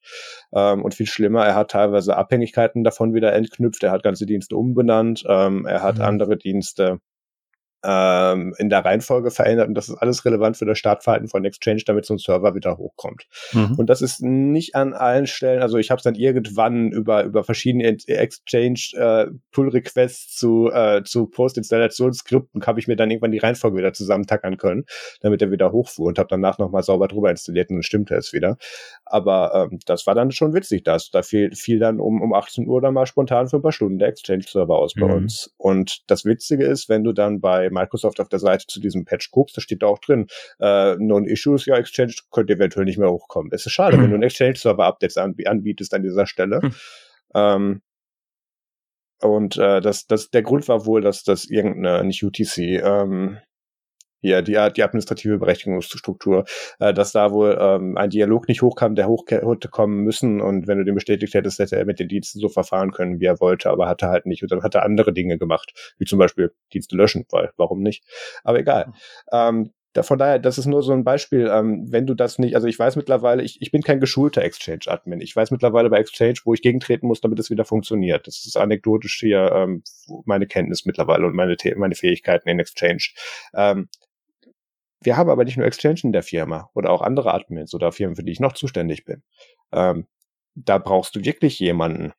Ähm, 0.53 0.83
und 0.83 0.97
viel 0.97 1.07
schlimmer, 1.07 1.47
er 1.47 1.55
hat 1.55 1.71
teilweise 1.71 2.17
Abhängigkeiten 2.17 2.83
davon 2.83 3.15
wieder 3.15 3.33
entknüpft, 3.35 3.85
er 3.85 3.93
hat 3.93 4.03
ganze 4.03 4.27
Dienste 4.27 4.57
umbenannt, 4.57 5.23
ähm, 5.29 5.65
er 5.65 5.85
hat 5.85 5.99
mhm. 5.99 6.03
andere 6.03 6.37
Dienste 6.37 6.99
ähm, 7.85 8.55
in 8.59 8.71
der 8.71 8.85
Reihenfolge 8.85 9.31
verändert 9.31 9.69
und 9.69 9.75
das 9.75 9.89
ist 9.89 9.97
alles 9.97 10.25
relevant 10.25 10.57
für 10.57 10.65
das 10.65 10.79
Startverhalten 10.79 11.29
von 11.29 11.45
Exchange, 11.45 11.83
damit 11.87 12.07
so 12.07 12.15
ein 12.15 12.19
Server 12.19 12.55
wieder 12.55 12.79
hochkommt. 12.79 13.27
Mhm. 13.53 13.75
Und 13.77 13.91
das 13.91 14.03
ist 14.03 14.23
nicht 14.23 14.75
an 14.75 14.95
allen 14.95 15.27
Stellen, 15.27 15.63
also 15.63 15.79
ich 15.79 15.91
habe 15.91 15.99
es 15.99 16.05
dann 16.05 16.15
irgendwann 16.15 16.91
über 16.93 17.25
über 17.25 17.45
verschiedene 17.45 17.85
Exchange 17.85 18.81
äh, 18.95 19.27
Pull 19.51 19.69
Requests 19.69 20.37
zu 20.37 20.71
äh, 20.73 21.03
zu 21.05 21.27
Post-Installationsskripten 21.27 22.63
habe 22.67 22.81
ich 22.81 22.89
mir 22.89 22.97
dann 22.97 23.11
irgendwann 23.11 23.33
die 23.33 23.39
Reihenfolge 23.39 23.77
wieder 23.77 23.93
zusammentackern 23.93 24.57
können, 24.57 24.85
damit 25.21 25.43
er 25.43 25.51
wieder 25.51 25.73
hochfuhr 25.73 26.07
und 26.07 26.19
habe 26.19 26.29
danach 26.31 26.59
nochmal 26.59 26.83
sauber 26.83 27.09
drüber 27.09 27.31
installiert 27.31 27.71
und 27.71 27.77
dann 27.77 27.83
stimmte 27.83 28.15
es 28.15 28.33
wieder. 28.33 28.57
Aber 29.05 29.69
ähm, 29.71 29.79
das 29.87 30.07
war 30.07 30.15
dann 30.15 30.31
schon 30.31 30.55
witzig, 30.55 30.85
dass 30.85 31.11
da 31.11 31.23
fiel, 31.23 31.55
fiel 31.55 31.79
dann 31.79 32.01
um 32.01 32.23
um 32.23 32.33
18 32.33 32.67
Uhr 32.67 32.81
dann 32.81 32.95
mal 32.95 33.07
spontan 33.07 33.49
für 33.49 33.57
ein 33.57 33.63
paar 33.63 33.73
Stunden 33.73 33.99
der 33.99 34.09
Exchange 34.09 34.45
Server 34.47 34.79
aus 34.79 34.95
bei 34.95 35.07
mhm. 35.07 35.15
uns. 35.15 35.53
Und 35.57 36.03
das 36.11 36.25
Witzige 36.25 36.65
ist, 36.65 36.89
wenn 36.89 37.05
du 37.05 37.13
dann 37.13 37.41
bei 37.41 37.71
Microsoft 37.73 38.21
auf 38.21 38.29
der 38.29 38.39
Seite 38.39 38.67
zu 38.67 38.81
diesem 38.81 39.05
Patch 39.05 39.31
guckst, 39.31 39.57
da 39.57 39.61
steht 39.61 39.83
da 39.83 39.87
auch 39.87 39.99
drin, 39.99 40.27
äh, 40.61 40.97
Non-Issues, 40.97 41.67
ja, 41.67 41.77
Exchange 41.77 42.15
könnte 42.31 42.55
eventuell 42.55 42.85
nicht 42.85 42.99
mehr 42.99 43.11
hochkommen. 43.11 43.51
Es 43.53 43.67
ist 43.67 43.73
schade, 43.73 43.99
wenn 43.99 44.11
du 44.11 44.17
ein 44.17 44.23
Exchange-Server-Updates 44.23 45.17
anbietest 45.17 45.95
an 45.95 46.03
dieser 46.03 46.27
Stelle. 46.27 46.61
Hm. 46.61 46.75
Ähm, 47.35 47.83
und 49.21 49.57
äh, 49.57 49.81
das, 49.81 50.07
das, 50.07 50.31
der 50.31 50.43
Grund 50.43 50.69
war 50.69 50.85
wohl, 50.85 51.01
dass 51.01 51.23
das 51.23 51.45
irgendeine, 51.45 52.05
nicht 52.05 52.23
UTC, 52.23 52.59
ähm, 52.59 53.39
hier 54.23 54.41
die, 54.41 54.57
die 54.75 54.83
administrative 54.83 55.39
Berechtigungsstruktur, 55.39 56.45
äh, 56.79 56.95
dass 56.95 57.13
da 57.13 57.31
wohl 57.33 57.59
ähm, 57.61 57.99
ein 57.99 58.09
Dialog 58.09 58.49
nicht 58.49 58.63
hochkam, 58.63 58.95
der 58.95 59.09
hoch 59.09 59.25
hätte 59.29 59.69
kommen 59.69 60.03
müssen 60.05 60.41
und 60.41 60.67
wenn 60.67 60.79
du 60.79 60.85
den 60.85 60.95
bestätigt 60.95 61.35
hättest, 61.35 61.59
hätte 61.59 61.77
er 61.77 61.85
mit 61.85 61.99
den 61.99 62.09
Diensten 62.09 62.39
so 62.39 62.49
verfahren 62.49 62.93
können, 62.93 63.21
wie 63.21 63.27
er 63.27 63.41
wollte, 63.41 63.69
aber 63.69 63.89
hatte 63.89 64.07
halt 64.07 64.25
nicht 64.25 64.43
und 64.43 64.51
dann 64.51 64.63
hat 64.63 64.75
er 64.75 64.85
andere 64.85 65.13
Dinge 65.13 65.37
gemacht, 65.37 65.95
wie 65.99 66.07
zum 66.07 66.19
Beispiel 66.19 66.53
Dienste 66.73 66.97
löschen, 66.97 67.27
weil 67.31 67.51
warum 67.57 67.83
nicht? 67.83 68.05
Aber 68.45 68.59
egal. 68.59 68.93
Ähm, 69.31 69.73
da, 69.93 70.03
von 70.03 70.19
daher, 70.19 70.39
das 70.39 70.57
ist 70.57 70.67
nur 70.67 70.83
so 70.83 70.93
ein 70.93 71.05
Beispiel, 71.05 71.51
ähm, 71.53 71.87
wenn 71.91 72.07
du 72.07 72.15
das 72.15 72.39
nicht, 72.39 72.55
also 72.55 72.67
ich 72.67 72.79
weiß 72.79 72.97
mittlerweile, 72.97 73.43
ich, 73.43 73.61
ich 73.61 73.71
bin 73.71 73.83
kein 73.83 74.01
geschulter 74.01 74.43
Exchange-Admin. 74.43 75.21
Ich 75.21 75.37
weiß 75.37 75.51
mittlerweile 75.51 75.91
bei 75.91 75.99
Exchange, 75.99 76.39
wo 76.45 76.55
ich 76.55 76.63
gegentreten 76.63 77.07
muss, 77.07 77.21
damit 77.21 77.39
es 77.39 77.51
wieder 77.51 77.65
funktioniert. 77.65 78.27
Das 78.27 78.47
ist 78.47 78.57
anekdotisch 78.57 79.19
hier 79.21 79.53
ähm, 79.53 79.83
meine 80.25 80.47
Kenntnis 80.47 80.87
mittlerweile 80.87 81.27
und 81.27 81.35
meine, 81.35 81.57
meine 81.77 81.95
Fähigkeiten 81.95 82.49
in 82.49 82.59
Exchange. 82.59 83.09
Ähm, 83.55 83.89
wir 85.05 85.17
haben 85.17 85.31
aber 85.31 85.45
nicht 85.45 85.57
nur 85.57 85.67
Exchange 85.67 86.01
in 86.05 86.13
der 86.13 86.23
Firma 86.23 86.71
oder 86.75 86.91
auch 86.91 87.03
andere 87.03 87.35
Admins 87.35 87.75
oder 87.75 87.93
Firmen, 87.93 88.17
für 88.17 88.25
die 88.25 88.33
ich 88.33 88.41
noch 88.41 88.53
zuständig 88.53 89.05
bin. 89.05 89.23
Ähm, 89.73 90.07
da 90.55 90.79
brauchst 90.79 91.17
du 91.17 91.25
wirklich 91.25 91.59
jemanden, 91.59 92.13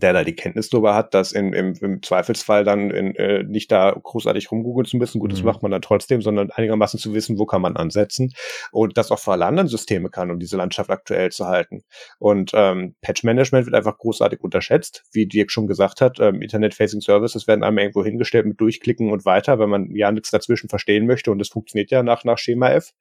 der 0.00 0.12
da 0.12 0.24
die 0.24 0.34
Kenntnis 0.34 0.70
darüber 0.70 0.94
hat, 0.94 1.14
dass 1.14 1.32
in, 1.32 1.52
im, 1.52 1.74
im 1.80 2.02
Zweifelsfall 2.02 2.64
dann 2.64 2.90
in, 2.90 3.14
äh, 3.16 3.42
nicht 3.44 3.70
da 3.70 3.90
großartig 3.90 4.50
rumgoogeln 4.50 4.86
zu 4.86 4.96
müssen. 4.96 5.20
Gut, 5.20 5.32
das 5.32 5.40
mhm. 5.40 5.46
macht 5.46 5.62
man 5.62 5.70
dann 5.70 5.82
trotzdem, 5.82 6.22
sondern 6.22 6.50
einigermaßen 6.50 6.98
zu 6.98 7.14
wissen, 7.14 7.38
wo 7.38 7.46
kann 7.46 7.62
man 7.62 7.76
ansetzen 7.76 8.32
und 8.72 8.96
das 8.96 9.10
auch 9.10 9.18
für 9.18 9.32
alle 9.32 9.46
anderen 9.46 9.68
Systeme 9.68 10.10
kann, 10.10 10.30
um 10.30 10.38
diese 10.38 10.56
Landschaft 10.56 10.90
aktuell 10.90 11.30
zu 11.30 11.46
halten. 11.46 11.82
Und 12.18 12.52
ähm, 12.54 12.94
Patch-Management 13.02 13.66
wird 13.66 13.76
einfach 13.76 13.98
großartig 13.98 14.40
unterschätzt, 14.40 15.04
wie 15.12 15.26
Dirk 15.26 15.50
schon 15.50 15.66
gesagt 15.66 16.00
hat. 16.00 16.18
Ähm, 16.20 16.42
Internet-Facing 16.42 17.00
Services 17.00 17.46
werden 17.46 17.62
einmal 17.62 17.84
irgendwo 17.84 18.04
hingestellt 18.04 18.46
mit 18.46 18.60
Durchklicken 18.60 19.10
und 19.10 19.24
weiter, 19.24 19.58
wenn 19.58 19.70
man 19.70 19.94
ja 19.94 20.10
nichts 20.10 20.30
dazwischen 20.30 20.68
verstehen 20.68 21.06
möchte 21.06 21.30
und 21.30 21.38
das 21.38 21.48
funktioniert 21.48 21.90
ja 21.90 22.02
nach, 22.02 22.24
nach 22.24 22.38
Schema 22.38 22.70
F. 22.70 22.92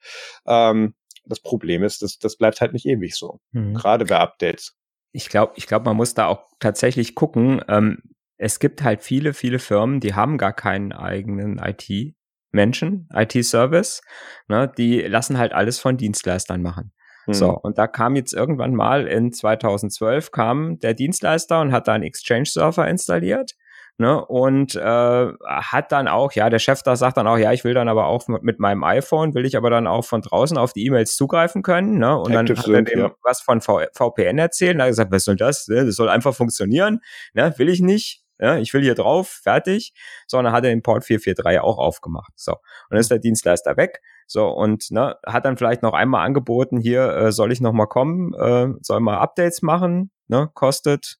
Ähm, 0.48 0.94
das 1.26 1.40
Problem 1.40 1.84
ist, 1.84 2.02
das, 2.02 2.18
das 2.18 2.38
bleibt 2.38 2.60
halt 2.60 2.74
nicht 2.74 2.86
ewig 2.86 3.16
so. 3.16 3.40
Mhm. 3.52 3.76
Gerade 3.76 4.06
bei 4.06 4.18
Updates 4.18 4.79
ich 5.12 5.30
glaube, 5.30 5.54
ich 5.56 5.68
glaube, 5.68 5.86
man 5.86 5.98
muss 5.98 6.14
da 6.14 6.28
auch 6.28 6.48
tatsächlich 6.60 7.16
gucken. 7.16 7.62
Ähm, 7.68 8.00
es 8.38 8.60
gibt 8.60 8.84
halt 8.84 9.02
viele, 9.02 9.34
viele 9.34 9.60
Firmen, 9.60 10.00
die 10.00 10.14
haben 10.14 10.38
gar 10.38 10.54
keinen 10.54 10.92
eigenen 10.92 11.60
IT-Menschen, 11.60 13.10
IT-Service. 13.14 14.02
Ne, 14.48 14.72
die 14.78 15.02
lassen 15.02 15.38
halt 15.38 15.52
alles 15.54 15.80
von 15.80 15.98
Dienstleistern 15.98 16.62
machen. 16.62 16.94
Mhm. 17.28 17.34
So, 17.34 17.52
und 17.52 17.78
da 17.78 17.88
kam 17.88 18.16
jetzt 18.16 18.34
irgendwann 18.34 18.74
mal 18.74 19.08
in 19.08 19.34
2012 19.34 20.32
kam 20.32 20.80
der 20.80 20.94
Dienstleister 20.94 21.62
und 21.62 21.72
hat 21.72 21.88
da 21.88 21.94
einen 21.94 22.04
Exchange-Server 22.04 22.88
installiert 22.88 23.56
Ne, 24.02 24.26
und 24.26 24.76
äh, 24.76 24.80
hat 25.46 25.92
dann 25.92 26.08
auch, 26.08 26.32
ja, 26.32 26.50
der 26.50 26.60
Chef 26.60 26.82
da 26.84 26.96
sagt 26.96 27.18
dann 27.18 27.28
auch, 27.28 27.38
ja, 27.38 27.52
ich 27.52 27.66
will 27.66 27.74
dann 27.74 27.90
aber 27.90 28.06
auch 28.06 28.30
mit 28.30 28.58
meinem 28.58 28.82
iPhone, 28.86 29.34
will 29.34 29.46
ich 29.46 29.58
aber 29.58 29.70
dann 29.70 29.88
auch 29.88 30.06
von 30.06 30.22
draußen 30.22 30.58
auf 30.58 30.72
die 30.72 30.86
E-Mails 30.86 31.18
zugreifen 31.18 31.64
können. 31.64 31.98
Ne? 31.98 32.18
Und 32.18 32.32
Active 32.32 32.54
dann 32.54 32.58
hat 32.60 32.68
er 32.70 32.82
dem 32.84 33.00
ja. 33.00 33.12
was 33.24 33.42
von 33.42 33.60
v 33.60 33.82
VPN 33.94 34.38
erzählt. 34.38 34.78
Er 34.78 34.84
hat 34.84 34.92
gesagt, 34.92 35.12
was 35.12 35.26
soll 35.26 35.36
das? 35.36 35.68
Ne? 35.68 35.86
Das 35.86 35.98
soll 35.98 36.08
einfach 36.08 36.34
funktionieren. 36.34 37.02
Ne? 37.34 37.54
Will 37.58 37.68
ich 37.68 37.82
nicht. 37.82 38.24
Ja, 38.40 38.58
ich 38.58 38.74
will 38.74 38.84
hier 38.84 38.96
drauf, 38.96 39.28
fertig. 39.28 39.94
So, 40.28 40.38
und 40.38 40.46
dann 40.46 40.54
hat 40.54 40.64
er 40.64 40.70
den 40.70 40.82
Port 40.82 41.04
443 41.04 41.60
auch 41.60 41.78
aufgemacht. 41.78 42.32
So, 42.38 42.54
und 42.54 42.60
dann 42.92 43.00
ist 43.00 43.12
der 43.12 43.20
Dienstleister 43.20 43.76
weg. 43.76 44.00
So, 44.28 44.48
und 44.48 44.92
ne, 44.92 45.18
hat 45.26 45.44
dann 45.44 45.58
vielleicht 45.58 45.84
noch 45.84 45.92
einmal 45.92 46.26
angeboten, 46.26 46.80
hier 46.80 47.10
äh, 47.18 47.32
soll 47.34 47.52
ich 47.52 47.60
noch 47.60 47.74
mal 47.74 47.88
kommen, 47.88 48.34
äh, 48.34 48.70
soll 48.82 49.02
mal 49.02 49.18
Updates 49.18 49.62
machen, 49.62 50.12
ne, 50.30 50.50
kostet 50.54 51.18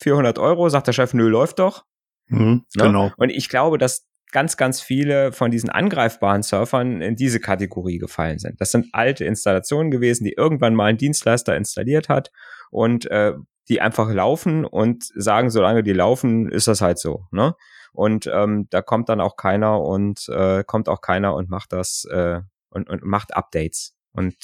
400 0.00 0.38
Euro, 0.38 0.68
sagt 0.68 0.86
der 0.86 0.92
Chef, 0.92 1.14
nö, 1.14 1.28
läuft 1.28 1.58
doch. 1.58 1.84
Mhm, 2.28 2.64
ne? 2.76 2.84
Genau. 2.84 3.12
Und 3.16 3.30
ich 3.30 3.48
glaube, 3.48 3.78
dass 3.78 4.06
ganz, 4.30 4.56
ganz 4.56 4.80
viele 4.80 5.32
von 5.32 5.50
diesen 5.50 5.70
angreifbaren 5.70 6.42
Surfern 6.42 7.00
in 7.00 7.16
diese 7.16 7.40
Kategorie 7.40 7.98
gefallen 7.98 8.38
sind. 8.38 8.60
Das 8.60 8.70
sind 8.70 8.88
alte 8.92 9.24
Installationen 9.24 9.90
gewesen, 9.90 10.24
die 10.24 10.34
irgendwann 10.34 10.74
mal 10.74 10.86
ein 10.86 10.98
Dienstleister 10.98 11.56
installiert 11.56 12.08
hat 12.08 12.30
und 12.70 13.10
äh, 13.10 13.34
die 13.68 13.80
einfach 13.80 14.10
laufen 14.10 14.64
und 14.64 15.04
sagen, 15.14 15.50
solange 15.50 15.82
die 15.82 15.92
laufen, 15.92 16.50
ist 16.50 16.68
das 16.68 16.80
halt 16.80 16.98
so. 16.98 17.26
Ne? 17.30 17.54
Und 17.92 18.30
ähm, 18.32 18.66
da 18.70 18.82
kommt 18.82 19.08
dann 19.08 19.20
auch 19.20 19.36
keiner 19.36 19.80
und 19.80 20.28
äh, 20.28 20.64
kommt 20.64 20.88
auch 20.88 21.00
keiner 21.00 21.34
und 21.34 21.48
macht 21.50 21.72
das 21.72 22.06
äh, 22.10 22.40
und, 22.70 22.88
und 22.88 23.02
macht 23.02 23.34
Updates. 23.34 23.94
Und 24.12 24.36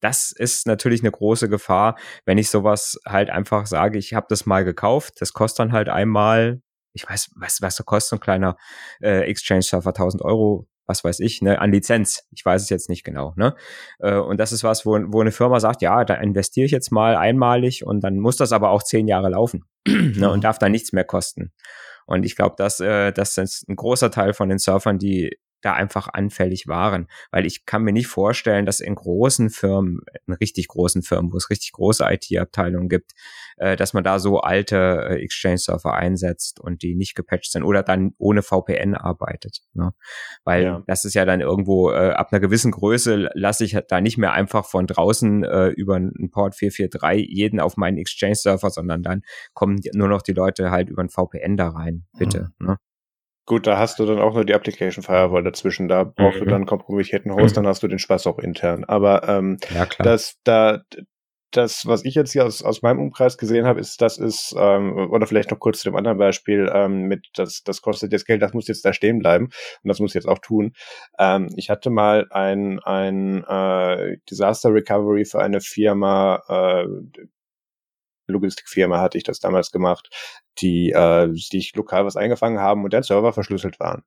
das 0.00 0.32
ist 0.32 0.66
natürlich 0.66 1.02
eine 1.02 1.10
große 1.10 1.48
Gefahr, 1.48 1.96
wenn 2.24 2.38
ich 2.38 2.50
sowas 2.50 2.98
halt 3.06 3.30
einfach 3.30 3.66
sage, 3.66 3.98
ich 3.98 4.14
habe 4.14 4.26
das 4.28 4.46
mal 4.46 4.64
gekauft, 4.64 5.14
das 5.20 5.32
kostet 5.32 5.60
dann 5.60 5.72
halt 5.72 5.88
einmal, 5.88 6.60
ich 6.92 7.08
weiß, 7.08 7.30
was, 7.36 7.60
was 7.62 7.76
so 7.76 7.84
kostet 7.84 8.10
so 8.10 8.16
ein 8.16 8.20
kleiner 8.20 8.56
äh, 9.02 9.28
Exchange-Server, 9.28 9.90
1000 9.90 10.22
Euro, 10.22 10.68
was 10.86 11.04
weiß 11.04 11.20
ich, 11.20 11.42
ne, 11.42 11.60
an 11.60 11.70
Lizenz. 11.70 12.26
Ich 12.34 12.44
weiß 12.44 12.62
es 12.62 12.70
jetzt 12.70 12.88
nicht 12.88 13.04
genau, 13.04 13.34
ne? 13.36 13.54
Äh, 13.98 14.16
und 14.16 14.38
das 14.38 14.52
ist 14.52 14.64
was, 14.64 14.86
wo, 14.86 14.98
wo 15.08 15.20
eine 15.20 15.32
Firma 15.32 15.60
sagt, 15.60 15.82
ja, 15.82 16.04
da 16.04 16.14
investiere 16.14 16.64
ich 16.64 16.72
jetzt 16.72 16.90
mal 16.90 17.14
einmalig 17.14 17.84
und 17.84 18.00
dann 18.00 18.18
muss 18.18 18.36
das 18.36 18.52
aber 18.52 18.70
auch 18.70 18.82
zehn 18.82 19.06
Jahre 19.06 19.28
laufen 19.28 19.64
ne, 19.86 20.30
und 20.30 20.44
darf 20.44 20.58
dann 20.58 20.72
nichts 20.72 20.92
mehr 20.92 21.04
kosten. 21.04 21.52
Und 22.06 22.24
ich 22.24 22.36
glaube, 22.36 22.54
dass 22.56 22.80
äh, 22.80 23.12
das 23.12 23.36
ist 23.36 23.68
ein 23.68 23.76
großer 23.76 24.10
Teil 24.10 24.32
von 24.32 24.48
den 24.48 24.58
Surfern, 24.58 24.98
die 24.98 25.36
da 25.60 25.72
einfach 25.72 26.08
anfällig 26.08 26.68
waren. 26.68 27.08
Weil 27.30 27.46
ich 27.46 27.66
kann 27.66 27.82
mir 27.82 27.92
nicht 27.92 28.06
vorstellen, 28.06 28.66
dass 28.66 28.80
in 28.80 28.94
großen 28.94 29.50
Firmen, 29.50 30.00
in 30.26 30.34
richtig 30.34 30.68
großen 30.68 31.02
Firmen, 31.02 31.32
wo 31.32 31.36
es 31.36 31.50
richtig 31.50 31.72
große 31.72 32.04
IT-Abteilungen 32.08 32.88
gibt, 32.88 33.12
äh, 33.56 33.76
dass 33.76 33.92
man 33.92 34.04
da 34.04 34.18
so 34.18 34.40
alte 34.40 34.76
äh, 35.08 35.22
Exchange-Server 35.22 35.94
einsetzt 35.94 36.60
und 36.60 36.82
die 36.82 36.94
nicht 36.94 37.14
gepatcht 37.14 37.52
sind 37.52 37.64
oder 37.64 37.82
dann 37.82 38.12
ohne 38.18 38.42
VPN 38.42 38.94
arbeitet. 38.94 39.60
Ne? 39.74 39.92
Weil 40.44 40.62
ja. 40.62 40.82
das 40.86 41.04
ist 41.04 41.14
ja 41.14 41.24
dann 41.24 41.40
irgendwo, 41.40 41.90
äh, 41.90 42.10
ab 42.10 42.28
einer 42.30 42.40
gewissen 42.40 42.70
Größe 42.70 43.30
lasse 43.34 43.64
ich 43.64 43.78
da 43.88 44.00
nicht 44.00 44.18
mehr 44.18 44.32
einfach 44.32 44.64
von 44.64 44.86
draußen 44.86 45.44
äh, 45.44 45.68
über 45.68 45.96
einen 45.96 46.30
Port 46.30 46.54
443 46.54 47.28
jeden 47.28 47.60
auf 47.60 47.76
meinen 47.76 47.98
Exchange-Server, 47.98 48.70
sondern 48.70 49.02
dann 49.02 49.22
kommen 49.54 49.80
nur 49.92 50.08
noch 50.08 50.22
die 50.22 50.32
Leute 50.32 50.70
halt 50.70 50.88
über 50.88 51.02
ein 51.02 51.10
VPN 51.10 51.56
da 51.56 51.68
rein, 51.68 52.06
bitte. 52.16 52.50
Mhm. 52.58 52.66
Ne? 52.66 52.76
Gut, 53.48 53.66
da 53.66 53.78
hast 53.78 53.98
du 53.98 54.04
dann 54.04 54.18
auch 54.18 54.34
nur 54.34 54.44
die 54.44 54.52
Application 54.52 55.02
Firewall 55.02 55.42
dazwischen. 55.42 55.88
Da 55.88 56.04
brauchst 56.04 56.38
mhm. 56.38 56.44
du 56.44 56.50
dann 56.50 56.66
kompromittierten 56.66 57.32
Host, 57.32 57.56
mhm. 57.56 57.62
dann 57.62 57.66
hast 57.68 57.82
du 57.82 57.88
den 57.88 57.98
Spaß 57.98 58.26
auch 58.26 58.38
intern. 58.38 58.84
Aber 58.84 59.26
ähm, 59.26 59.56
ja, 59.74 59.86
das, 60.00 60.36
da, 60.44 60.82
das, 61.52 61.86
was 61.86 62.04
ich 62.04 62.14
jetzt 62.14 62.32
hier 62.32 62.44
aus, 62.44 62.62
aus 62.62 62.82
meinem 62.82 62.98
Umkreis 62.98 63.38
gesehen 63.38 63.64
habe, 63.64 63.80
ist, 63.80 64.02
das 64.02 64.18
ist, 64.18 64.54
ähm, 64.58 65.10
oder 65.10 65.26
vielleicht 65.26 65.50
noch 65.50 65.58
kurz 65.58 65.78
zu 65.78 65.88
dem 65.88 65.96
anderen 65.96 66.18
Beispiel, 66.18 66.70
ähm, 66.74 67.04
mit 67.04 67.26
das, 67.36 67.62
das 67.64 67.80
kostet 67.80 68.12
jetzt 68.12 68.26
Geld, 68.26 68.42
das 68.42 68.52
muss 68.52 68.68
jetzt 68.68 68.84
da 68.84 68.92
stehen 68.92 69.18
bleiben 69.18 69.46
und 69.46 69.88
das 69.88 69.98
muss 69.98 70.12
jetzt 70.12 70.28
auch 70.28 70.40
tun. 70.40 70.74
Ähm, 71.18 71.48
ich 71.56 71.70
hatte 71.70 71.88
mal 71.88 72.26
ein, 72.28 72.80
ein 72.80 73.44
äh, 73.44 74.18
Disaster 74.28 74.74
Recovery 74.74 75.24
für 75.24 75.40
eine 75.40 75.62
Firma, 75.62 76.42
äh, 76.50 76.86
Logistikfirma 78.32 79.00
hatte 79.00 79.18
ich 79.18 79.24
das 79.24 79.40
damals 79.40 79.70
gemacht, 79.70 80.10
die 80.58 80.90
äh, 80.90 81.32
sich 81.34 81.74
lokal 81.74 82.04
was 82.04 82.16
eingefangen 82.16 82.60
haben 82.60 82.84
und 82.84 82.92
der 82.92 83.02
Server 83.02 83.32
verschlüsselt 83.32 83.80
waren. 83.80 84.02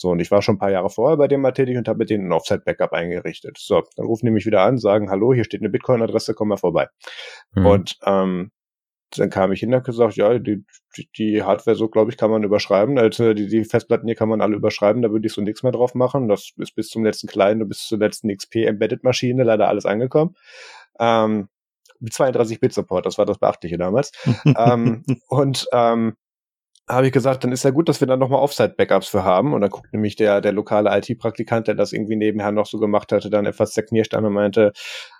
So, 0.00 0.08
und 0.08 0.20
ich 0.20 0.30
war 0.30 0.40
schon 0.40 0.54
ein 0.54 0.58
paar 0.58 0.70
Jahre 0.70 0.88
vorher 0.88 1.18
bei 1.18 1.28
dem 1.28 1.42
mal 1.42 1.52
tätig 1.52 1.76
und 1.76 1.86
habe 1.86 1.98
mit 1.98 2.08
denen 2.08 2.28
ein 2.28 2.32
Offsite-Backup 2.32 2.94
eingerichtet. 2.94 3.58
So, 3.58 3.82
dann 3.96 4.06
rufen 4.06 4.24
die 4.24 4.32
mich 4.32 4.46
wieder 4.46 4.62
an, 4.62 4.78
sagen, 4.78 5.10
hallo, 5.10 5.34
hier 5.34 5.44
steht 5.44 5.60
eine 5.60 5.68
Bitcoin-Adresse, 5.68 6.32
komm 6.32 6.48
mal 6.48 6.56
vorbei. 6.56 6.88
Mhm. 7.54 7.66
Und 7.66 7.98
ähm, 8.06 8.50
dann 9.16 9.28
kam 9.28 9.52
ich 9.52 9.60
hin 9.60 9.70
und 9.70 9.74
habe 9.74 9.84
gesagt, 9.84 10.16
ja, 10.16 10.38
die, 10.38 10.64
die 11.18 11.42
Hardware 11.42 11.76
so, 11.76 11.88
glaube 11.88 12.10
ich, 12.10 12.16
kann 12.16 12.30
man 12.30 12.44
überschreiben. 12.44 12.98
Also 12.98 13.34
die, 13.34 13.48
die 13.48 13.64
Festplatten 13.64 14.06
hier 14.06 14.14
kann 14.14 14.28
man 14.28 14.40
alle 14.40 14.56
überschreiben, 14.56 15.02
da 15.02 15.10
würde 15.10 15.26
ich 15.26 15.32
so 15.32 15.42
nichts 15.42 15.62
mehr 15.62 15.72
drauf 15.72 15.94
machen. 15.94 16.28
Das 16.28 16.52
ist 16.56 16.74
bis 16.74 16.88
zum 16.88 17.04
letzten 17.04 17.26
kleinen, 17.26 17.68
bis 17.68 17.86
zur 17.86 17.98
letzten 17.98 18.34
XP-Embedded-Maschine 18.34 19.42
leider 19.42 19.68
alles 19.68 19.84
angekommen. 19.84 20.34
Ähm, 20.98 21.48
32-Bit-Support, 22.08 23.06
das 23.06 23.18
war 23.18 23.26
das 23.26 23.38
Beachtliche 23.38 23.78
damals. 23.78 24.12
ähm, 24.56 25.04
und 25.28 25.66
ähm, 25.72 26.16
habe 26.90 27.06
ich 27.06 27.12
gesagt, 27.12 27.44
dann 27.44 27.52
ist 27.52 27.62
ja 27.62 27.70
gut, 27.70 27.88
dass 27.88 28.00
wir 28.00 28.08
dann 28.08 28.18
nochmal 28.18 28.40
Offsite-Backups 28.40 29.08
für 29.08 29.24
haben. 29.24 29.54
Und 29.54 29.60
dann 29.60 29.70
guckt 29.70 29.92
nämlich 29.92 30.16
der, 30.16 30.40
der 30.40 30.52
lokale 30.52 30.90
IT-Praktikant, 30.98 31.68
der 31.68 31.74
das 31.74 31.92
irgendwie 31.92 32.16
nebenher 32.16 32.52
noch 32.52 32.66
so 32.66 32.78
gemacht 32.78 33.12
hatte, 33.12 33.30
dann 33.30 33.46
etwas 33.46 33.72
zerknirscht 33.72 34.14
an 34.14 34.24
und 34.24 34.32
meinte, 34.32 34.72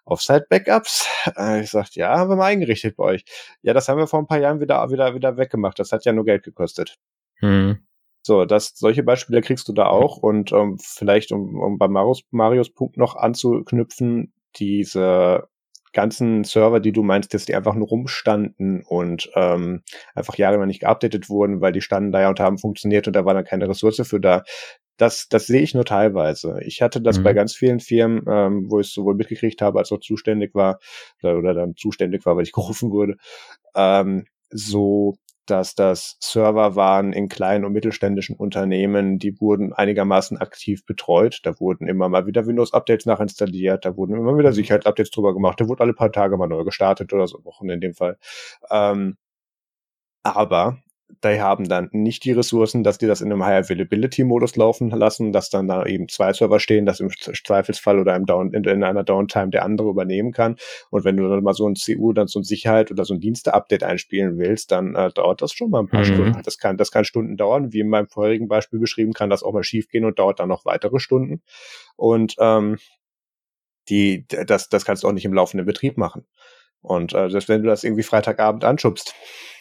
Offsite-Backups? 0.04 1.08
Äh, 1.36 1.62
ich 1.62 1.70
sagte, 1.70 2.00
ja, 2.00 2.18
haben 2.18 2.30
wir 2.30 2.36
mal 2.36 2.46
eingerichtet 2.46 2.96
bei 2.96 3.04
euch. 3.04 3.24
Ja, 3.62 3.72
das 3.72 3.88
haben 3.88 3.98
wir 3.98 4.06
vor 4.06 4.20
ein 4.20 4.26
paar 4.26 4.40
Jahren 4.40 4.60
wieder, 4.60 4.90
wieder, 4.90 5.14
wieder 5.14 5.36
weggemacht. 5.36 5.78
Das 5.78 5.92
hat 5.92 6.04
ja 6.04 6.12
nur 6.12 6.24
Geld 6.24 6.42
gekostet. 6.42 6.96
Hm. 7.36 7.78
So, 8.22 8.44
das, 8.44 8.72
solche 8.74 9.02
Beispiele 9.02 9.40
kriegst 9.40 9.68
du 9.68 9.72
da 9.72 9.86
auch. 9.86 10.18
Und 10.18 10.52
ähm, 10.52 10.78
vielleicht, 10.80 11.32
um, 11.32 11.58
um 11.58 11.78
bei 11.78 11.88
Marius, 11.88 12.22
Marius 12.30 12.72
Punkt 12.72 12.96
noch 12.96 13.16
anzuknüpfen, 13.16 14.32
diese 14.56 15.48
ganzen 15.92 16.44
Server, 16.44 16.80
die 16.80 16.92
du 16.92 17.02
meinst, 17.02 17.34
dass 17.34 17.44
die 17.44 17.54
einfach 17.54 17.74
nur 17.74 17.88
rumstanden 17.88 18.82
und 18.82 19.30
ähm, 19.34 19.82
einfach 20.14 20.36
jahrelang 20.36 20.68
nicht 20.68 20.80
geupdatet 20.80 21.28
wurden, 21.28 21.60
weil 21.60 21.72
die 21.72 21.80
standen 21.80 22.12
da 22.12 22.20
ja 22.20 22.28
und 22.28 22.40
haben 22.40 22.58
funktioniert 22.58 23.06
und 23.06 23.14
da 23.14 23.24
war 23.24 23.34
dann 23.34 23.44
keine 23.44 23.68
Ressource 23.68 24.06
für 24.06 24.20
da. 24.20 24.42
Das, 24.96 25.28
das 25.28 25.46
sehe 25.46 25.62
ich 25.62 25.74
nur 25.74 25.86
teilweise. 25.86 26.58
Ich 26.62 26.82
hatte 26.82 27.00
das 27.00 27.18
mhm. 27.18 27.22
bei 27.22 27.32
ganz 27.32 27.54
vielen 27.54 27.80
Firmen, 27.80 28.22
ähm, 28.28 28.66
wo 28.68 28.80
ich 28.80 28.88
es 28.88 28.92
sowohl 28.92 29.14
mitgekriegt 29.14 29.62
habe, 29.62 29.78
als 29.78 29.90
auch 29.92 30.00
zuständig 30.00 30.54
war, 30.54 30.78
oder, 31.22 31.38
oder 31.38 31.54
dann 31.54 31.74
zuständig 31.74 32.26
war, 32.26 32.36
weil 32.36 32.44
ich 32.44 32.52
gerufen 32.52 32.90
wurde, 32.90 33.16
ähm, 33.74 34.26
so 34.50 35.16
dass 35.50 35.74
das 35.74 36.16
Server 36.20 36.76
waren 36.76 37.12
in 37.12 37.28
kleinen 37.28 37.64
und 37.64 37.72
mittelständischen 37.72 38.36
Unternehmen, 38.36 39.18
die 39.18 39.40
wurden 39.40 39.72
einigermaßen 39.72 40.38
aktiv 40.38 40.84
betreut. 40.86 41.40
Da 41.44 41.58
wurden 41.60 41.88
immer 41.88 42.08
mal 42.08 42.26
wieder 42.26 42.46
Windows-Updates 42.46 43.06
nachinstalliert, 43.06 43.84
da 43.84 43.96
wurden 43.96 44.14
immer 44.14 44.38
wieder 44.38 44.52
Sicherheitsupdates 44.52 45.10
drüber 45.10 45.34
gemacht, 45.34 45.60
da 45.60 45.68
wurde 45.68 45.82
alle 45.82 45.94
paar 45.94 46.12
Tage 46.12 46.36
mal 46.36 46.46
neu 46.46 46.64
gestartet 46.64 47.12
oder 47.12 47.26
so 47.26 47.44
Wochen 47.44 47.68
in 47.70 47.80
dem 47.80 47.94
Fall. 47.94 48.18
Ähm, 48.70 49.16
aber 50.22 50.82
die 51.24 51.40
haben 51.40 51.68
dann 51.68 51.88
nicht 51.92 52.24
die 52.24 52.32
Ressourcen, 52.32 52.82
dass 52.82 52.98
die 52.98 53.06
das 53.06 53.20
in 53.20 53.32
einem 53.32 53.44
High 53.44 53.66
Availability 53.66 54.24
Modus 54.24 54.56
laufen 54.56 54.90
lassen, 54.90 55.32
dass 55.32 55.50
dann 55.50 55.68
da 55.68 55.84
eben 55.84 56.08
zwei 56.08 56.32
Server 56.32 56.60
stehen, 56.60 56.86
dass 56.86 57.00
im 57.00 57.10
Zweifelsfall 57.10 57.98
oder 57.98 58.16
im 58.16 58.26
Down, 58.26 58.52
in, 58.52 58.64
in 58.64 58.84
einer 58.84 59.04
Downtime 59.04 59.50
der 59.50 59.64
andere 59.64 59.88
übernehmen 59.88 60.32
kann. 60.32 60.56
Und 60.90 61.04
wenn 61.04 61.16
du 61.16 61.28
dann 61.28 61.42
mal 61.42 61.54
so 61.54 61.68
ein 61.68 61.74
CU, 61.74 62.12
dann 62.12 62.28
so 62.28 62.40
ein 62.40 62.44
Sicherheit 62.44 62.90
oder 62.90 63.04
so 63.04 63.14
ein 63.14 63.20
Dienste-Update 63.20 63.82
einspielen 63.82 64.38
willst, 64.38 64.72
dann 64.72 64.94
äh, 64.94 65.10
dauert 65.10 65.42
das 65.42 65.52
schon 65.52 65.70
mal 65.70 65.80
ein 65.80 65.88
paar 65.88 66.00
mhm. 66.00 66.14
Stunden. 66.14 66.42
Das 66.42 66.58
kann, 66.58 66.76
das 66.76 66.90
kann 66.90 67.04
Stunden 67.04 67.36
dauern. 67.36 67.72
Wie 67.72 67.80
in 67.80 67.88
meinem 67.88 68.08
vorherigen 68.08 68.48
Beispiel 68.48 68.78
beschrieben, 68.78 69.12
kann 69.12 69.30
das 69.30 69.42
auch 69.42 69.52
mal 69.52 69.64
schiefgehen 69.64 70.04
und 70.04 70.18
dauert 70.18 70.40
dann 70.40 70.48
noch 70.48 70.64
weitere 70.64 70.98
Stunden. 70.98 71.42
Und 71.96 72.36
ähm, 72.38 72.78
die, 73.88 74.26
das, 74.28 74.68
das 74.68 74.84
kannst 74.84 75.02
du 75.02 75.08
auch 75.08 75.12
nicht 75.12 75.24
im 75.24 75.34
laufenden 75.34 75.66
Betrieb 75.66 75.96
machen. 75.96 76.26
Und 76.82 77.14
äh, 77.14 77.28
selbst 77.30 77.48
wenn 77.48 77.62
du 77.62 77.68
das 77.68 77.84
irgendwie 77.84 78.02
Freitagabend 78.02 78.64
anschubst, 78.64 79.14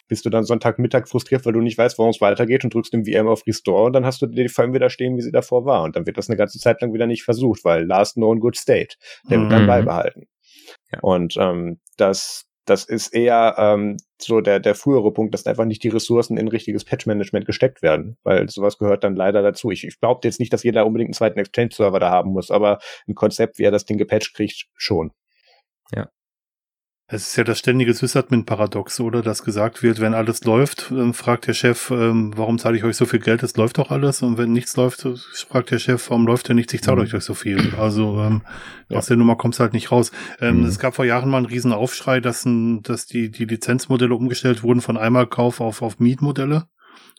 bist 0.08 0.24
du 0.24 0.30
dann 0.30 0.44
Sonntagmittag 0.44 1.08
frustriert, 1.08 1.46
weil 1.46 1.52
du 1.52 1.60
nicht 1.60 1.78
weißt, 1.78 1.96
warum 1.98 2.10
es 2.10 2.20
weitergeht 2.20 2.64
und 2.64 2.74
drückst 2.74 2.92
im 2.94 3.04
VM 3.04 3.28
auf 3.28 3.46
Restore 3.46 3.84
und 3.84 3.92
dann 3.92 4.04
hast 4.04 4.20
du 4.20 4.26
die 4.26 4.48
VM 4.48 4.74
wieder 4.74 4.90
stehen, 4.90 5.16
wie 5.16 5.22
sie 5.22 5.30
davor 5.30 5.64
war. 5.64 5.84
Und 5.84 5.94
dann 5.96 6.04
wird 6.04 6.18
das 6.18 6.28
eine 6.28 6.36
ganze 6.36 6.58
Zeit 6.58 6.80
lang 6.82 6.92
wieder 6.92 7.06
nicht 7.06 7.22
versucht, 7.22 7.64
weil 7.64 7.84
last 7.84 8.14
known 8.14 8.40
good 8.40 8.56
state, 8.56 8.96
der 9.30 9.38
mhm. 9.38 9.42
wird 9.42 9.52
dann 9.52 9.62
mhm. 9.62 9.68
beibehalten. 9.68 10.26
Ja. 10.92 10.98
Und 11.02 11.36
ähm, 11.38 11.78
das, 11.96 12.46
das 12.64 12.84
ist 12.84 13.14
eher 13.14 13.54
ähm, 13.58 13.98
so 14.20 14.40
der, 14.40 14.58
der 14.58 14.74
frühere 14.74 15.12
Punkt, 15.12 15.32
dass 15.32 15.46
einfach 15.46 15.64
nicht 15.64 15.84
die 15.84 15.88
Ressourcen 15.88 16.36
in 16.36 16.48
richtiges 16.48 16.84
Patch-Management 16.84 17.46
gesteckt 17.46 17.80
werden, 17.80 18.16
weil 18.24 18.48
sowas 18.48 18.78
gehört 18.78 19.04
dann 19.04 19.14
leider 19.14 19.42
dazu. 19.42 19.70
Ich, 19.70 19.84
ich 19.84 20.00
glaube 20.00 20.20
jetzt 20.24 20.40
nicht, 20.40 20.52
dass 20.52 20.64
jeder 20.64 20.86
unbedingt 20.86 21.08
einen 21.08 21.14
zweiten 21.14 21.38
Exchange-Server 21.38 22.00
da 22.00 22.10
haben 22.10 22.32
muss, 22.32 22.50
aber 22.50 22.80
ein 23.06 23.14
Konzept, 23.14 23.58
wie 23.58 23.64
er 23.64 23.70
das 23.70 23.84
Ding 23.84 23.96
gepatcht 23.96 24.34
kriegt, 24.34 24.66
schon. 24.74 25.12
Ja. 25.94 26.08
Es 27.12 27.26
ist 27.26 27.36
ja 27.36 27.42
das 27.42 27.58
ständige 27.58 27.92
Sysadmin-Paradox, 27.92 29.00
oder? 29.00 29.20
Dass 29.20 29.42
gesagt 29.42 29.82
wird, 29.82 30.00
wenn 30.00 30.14
alles 30.14 30.44
läuft, 30.44 30.92
ähm, 30.92 31.12
fragt 31.12 31.48
der 31.48 31.54
Chef, 31.54 31.90
ähm, 31.90 32.32
warum 32.36 32.60
zahle 32.60 32.76
ich 32.76 32.84
euch 32.84 32.96
so 32.96 33.04
viel 33.04 33.18
Geld? 33.18 33.42
Es 33.42 33.56
läuft 33.56 33.78
doch 33.78 33.90
alles. 33.90 34.22
Und 34.22 34.38
wenn 34.38 34.52
nichts 34.52 34.76
läuft, 34.76 35.04
fragt 35.48 35.72
der 35.72 35.80
Chef, 35.80 36.08
warum 36.08 36.24
läuft 36.24 36.48
denn 36.48 36.54
nichts? 36.54 36.72
Ich 36.72 36.82
zahle 36.82 37.04
mhm. 37.04 37.12
euch 37.12 37.24
so 37.24 37.34
viel. 37.34 37.74
Also 37.76 38.20
ähm, 38.20 38.42
ja. 38.88 38.98
aus 38.98 39.06
der 39.06 39.16
Nummer 39.16 39.34
kommst 39.34 39.58
du 39.58 39.64
halt 39.64 39.72
nicht 39.72 39.90
raus. 39.90 40.12
Ähm, 40.40 40.60
mhm. 40.60 40.66
Es 40.66 40.78
gab 40.78 40.94
vor 40.94 41.04
Jahren 41.04 41.30
mal 41.30 41.38
einen 41.38 41.46
riesen 41.46 41.72
Aufschrei, 41.72 42.20
dass, 42.20 42.46
dass 42.46 43.06
die, 43.06 43.32
die 43.32 43.44
Lizenzmodelle 43.44 44.14
umgestellt 44.14 44.62
wurden 44.62 44.80
von 44.80 44.96
Einmalkauf 44.96 45.60
auf, 45.60 45.82
auf 45.82 45.98
Mietmodelle 45.98 46.68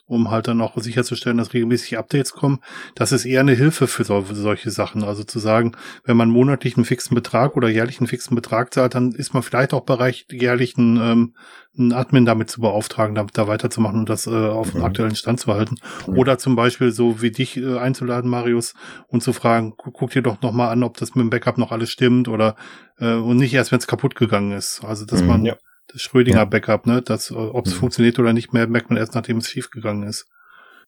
um 0.06 0.30
halt 0.30 0.48
dann 0.48 0.60
auch 0.60 0.76
sicherzustellen, 0.76 1.38
dass 1.38 1.54
regelmäßig 1.54 1.96
Updates 1.96 2.32
kommen. 2.32 2.58
Das 2.94 3.12
ist 3.12 3.24
eher 3.24 3.40
eine 3.40 3.54
Hilfe 3.54 3.86
für, 3.86 4.04
so, 4.04 4.22
für 4.22 4.34
solche 4.34 4.70
Sachen. 4.70 5.04
Also 5.04 5.24
zu 5.24 5.38
sagen, 5.38 5.72
wenn 6.04 6.16
man 6.16 6.28
monatlich 6.28 6.76
einen 6.76 6.84
fixen 6.84 7.14
Betrag 7.14 7.56
oder 7.56 7.68
jährlich 7.68 8.00
einen 8.00 8.08
fixen 8.08 8.34
Betrag 8.34 8.74
zahlt, 8.74 8.94
dann 8.94 9.12
ist 9.12 9.32
man 9.32 9.42
vielleicht 9.42 9.72
auch 9.72 9.84
bereit, 9.84 10.26
jährlich 10.30 10.76
einen, 10.76 10.96
ähm, 10.96 11.34
einen 11.78 11.92
Admin 11.92 12.26
damit 12.26 12.50
zu 12.50 12.60
beauftragen, 12.60 13.14
damit 13.14 13.38
da 13.38 13.46
weiterzumachen 13.46 14.00
und 14.00 14.08
das 14.08 14.26
äh, 14.26 14.30
auf 14.30 14.72
dem 14.72 14.84
aktuellen 14.84 15.16
Stand 15.16 15.40
zu 15.40 15.52
halten. 15.54 15.76
Oder 16.06 16.36
zum 16.36 16.56
Beispiel 16.56 16.90
so 16.90 17.22
wie 17.22 17.30
dich 17.30 17.56
äh, 17.56 17.78
einzuladen, 17.78 18.28
Marius, 18.28 18.74
und 19.06 19.22
zu 19.22 19.32
fragen, 19.32 19.74
guck, 19.76 19.94
guck 19.94 20.10
dir 20.10 20.22
doch 20.22 20.42
nochmal 20.42 20.70
an, 20.70 20.82
ob 20.82 20.96
das 20.96 21.14
mit 21.14 21.22
dem 21.22 21.30
Backup 21.30 21.58
noch 21.58 21.72
alles 21.72 21.90
stimmt 21.90 22.28
oder 22.28 22.56
äh, 22.98 23.14
und 23.14 23.36
nicht 23.36 23.54
erst, 23.54 23.72
wenn 23.72 23.78
es 23.78 23.86
kaputt 23.86 24.16
gegangen 24.16 24.52
ist. 24.52 24.82
Also 24.84 25.06
dass 25.06 25.22
mhm, 25.22 25.28
man 25.28 25.44
ja 25.44 25.56
das 25.88 26.02
Schrödinger 26.02 26.46
Backup, 26.46 26.86
ne? 26.86 27.02
Das, 27.02 27.30
äh, 27.30 27.34
ob 27.34 27.66
es 27.66 27.74
mhm. 27.74 27.78
funktioniert 27.78 28.18
oder 28.18 28.32
nicht 28.32 28.52
mehr, 28.52 28.66
merkt 28.66 28.90
man 28.90 28.98
erst, 28.98 29.14
nachdem 29.14 29.38
es 29.38 29.48
schiefgegangen 29.48 30.08
ist. 30.08 30.26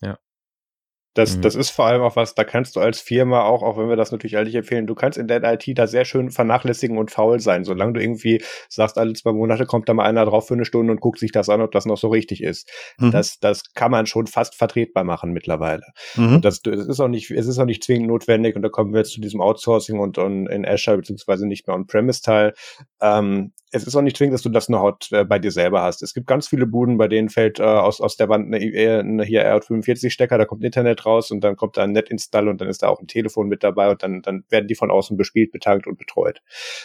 Ja. 0.01 0.19
Das, 1.15 1.37
mhm. 1.37 1.43
das 1.43 1.55
ist 1.55 1.71
vor 1.71 1.87
allem 1.87 2.03
auch 2.03 2.17
was, 2.17 2.35
da 2.35 2.43
kannst 2.43 2.75
du 2.75 2.81
als 2.81 3.01
Firma 3.01 3.43
auch, 3.45 3.63
auch 3.63 3.79
wenn 3.79 3.89
wir 3.89 3.97
das 3.97 4.11
natürlich 4.11 4.37
eigentlich 4.37 4.57
empfehlen, 4.57 4.89
du 4.89 4.97
kannst 4.97 5.17
in 5.17 5.29
der 5.29 5.43
IT 5.45 5.79
da 5.79 5.87
sehr 5.87 6.05
schön 6.05 6.31
vernachlässigen 6.31 6.99
und 6.99 7.13
faul 7.13 7.39
sein, 7.39 7.65
solange 7.65 7.95
du 7.95 8.03
irgendwie 8.03 8.43
sagst, 8.69 8.99
alle 8.99 9.13
zwei 9.13 9.33
Monate 9.33 9.65
kommt 9.65 9.89
da 9.89 9.95
mal 9.95 10.05
einer 10.05 10.25
drauf 10.25 10.49
für 10.49 10.55
eine 10.55 10.65
Stunde 10.65 10.93
und 10.93 11.01
guckt 11.01 11.21
sich 11.21 11.31
das 11.31 11.49
an, 11.49 11.61
ob 11.61 11.71
das 11.71 11.87
noch 11.87 11.99
so 11.99 12.09
richtig 12.09 12.43
ist. 12.43 12.69
Mhm. 12.99 13.13
Das, 13.13 13.39
das 13.39 13.73
kann 13.75 13.93
man 13.93 14.07
schon 14.07 14.27
fast 14.27 14.57
vertretbar 14.57 15.05
machen 15.05 15.33
mittlerweile. 15.33 15.85
Mhm. 16.17 16.41
Das, 16.41 16.63
das 16.63 16.87
ist 16.87 17.01
auch 17.01 17.09
nicht, 17.09 17.31
es 17.31 17.47
ist 17.47 17.59
auch 17.59 17.65
nicht 17.65 17.85
zwingend 17.85 18.09
notwendig 18.09 18.57
und 18.57 18.63
da 18.63 18.69
kommen 18.69 18.93
wir 18.93 18.99
jetzt 18.99 19.13
zu 19.13 19.21
diesem 19.21 19.41
Outsourcing 19.41 20.01
und, 20.01 20.19
und 20.19 20.49
in 20.49 20.67
Azure 20.67 20.97
beziehungsweise 20.97 21.47
nicht 21.47 21.69
mehr 21.69 21.77
On-Premise-Teil. 21.77 22.55
Ähm, 23.01 23.53
es 23.75 23.85
ist 23.89 23.97
auch 23.97 24.03
nicht 24.03 24.17
zwingend, 24.17 24.35
dass 24.35 24.43
du 24.43 24.51
das 24.51 24.67
Know-how 24.67 24.95
äh, 25.11 25.25
bei 25.25 25.41
dir 25.41 25.51
selber 25.51 25.83
hast. 25.83 26.01
Es 26.03 26.15
gibt 26.15 26.29
ganz 26.29 26.47
viele 26.47 26.65
Buden, 26.65 26.97
bei 26.97 27.09
denen 27.09 27.29
fällt 27.29 27.59
äh, 27.59 27.65
aus, 27.65 28.01
aus 28.01 28.17
der 28.17 28.29
Wand 28.29 28.47
eine, 28.47 28.59
eine 28.59 29.25
hier 29.25 29.45
R45-Stecker, 29.45 30.39
da 30.39 30.45
kommt 30.45 30.63
Internet 30.63 31.05
raus 31.05 31.33
und 31.33 31.43
dann 31.43 31.57
kommt 31.57 31.77
da 31.77 31.83
ein 31.83 31.91
Netinstall 31.91 32.47
und 32.47 32.61
dann 32.61 32.69
ist 32.69 32.85
da 32.85 32.89
auch 32.89 33.01
ein 33.01 33.09
Telefon 33.09 33.49
mit 33.49 33.65
dabei 33.65 33.91
und 33.91 34.01
dann, 34.05 34.23
dann 34.23 34.45
werden 34.49 34.69
die 34.69 34.77
von 34.77 34.93
außen 34.93 35.17
bespielt, 35.17 35.51
betankt 35.51 35.89
und 35.89 35.99
betreut. 35.99 36.41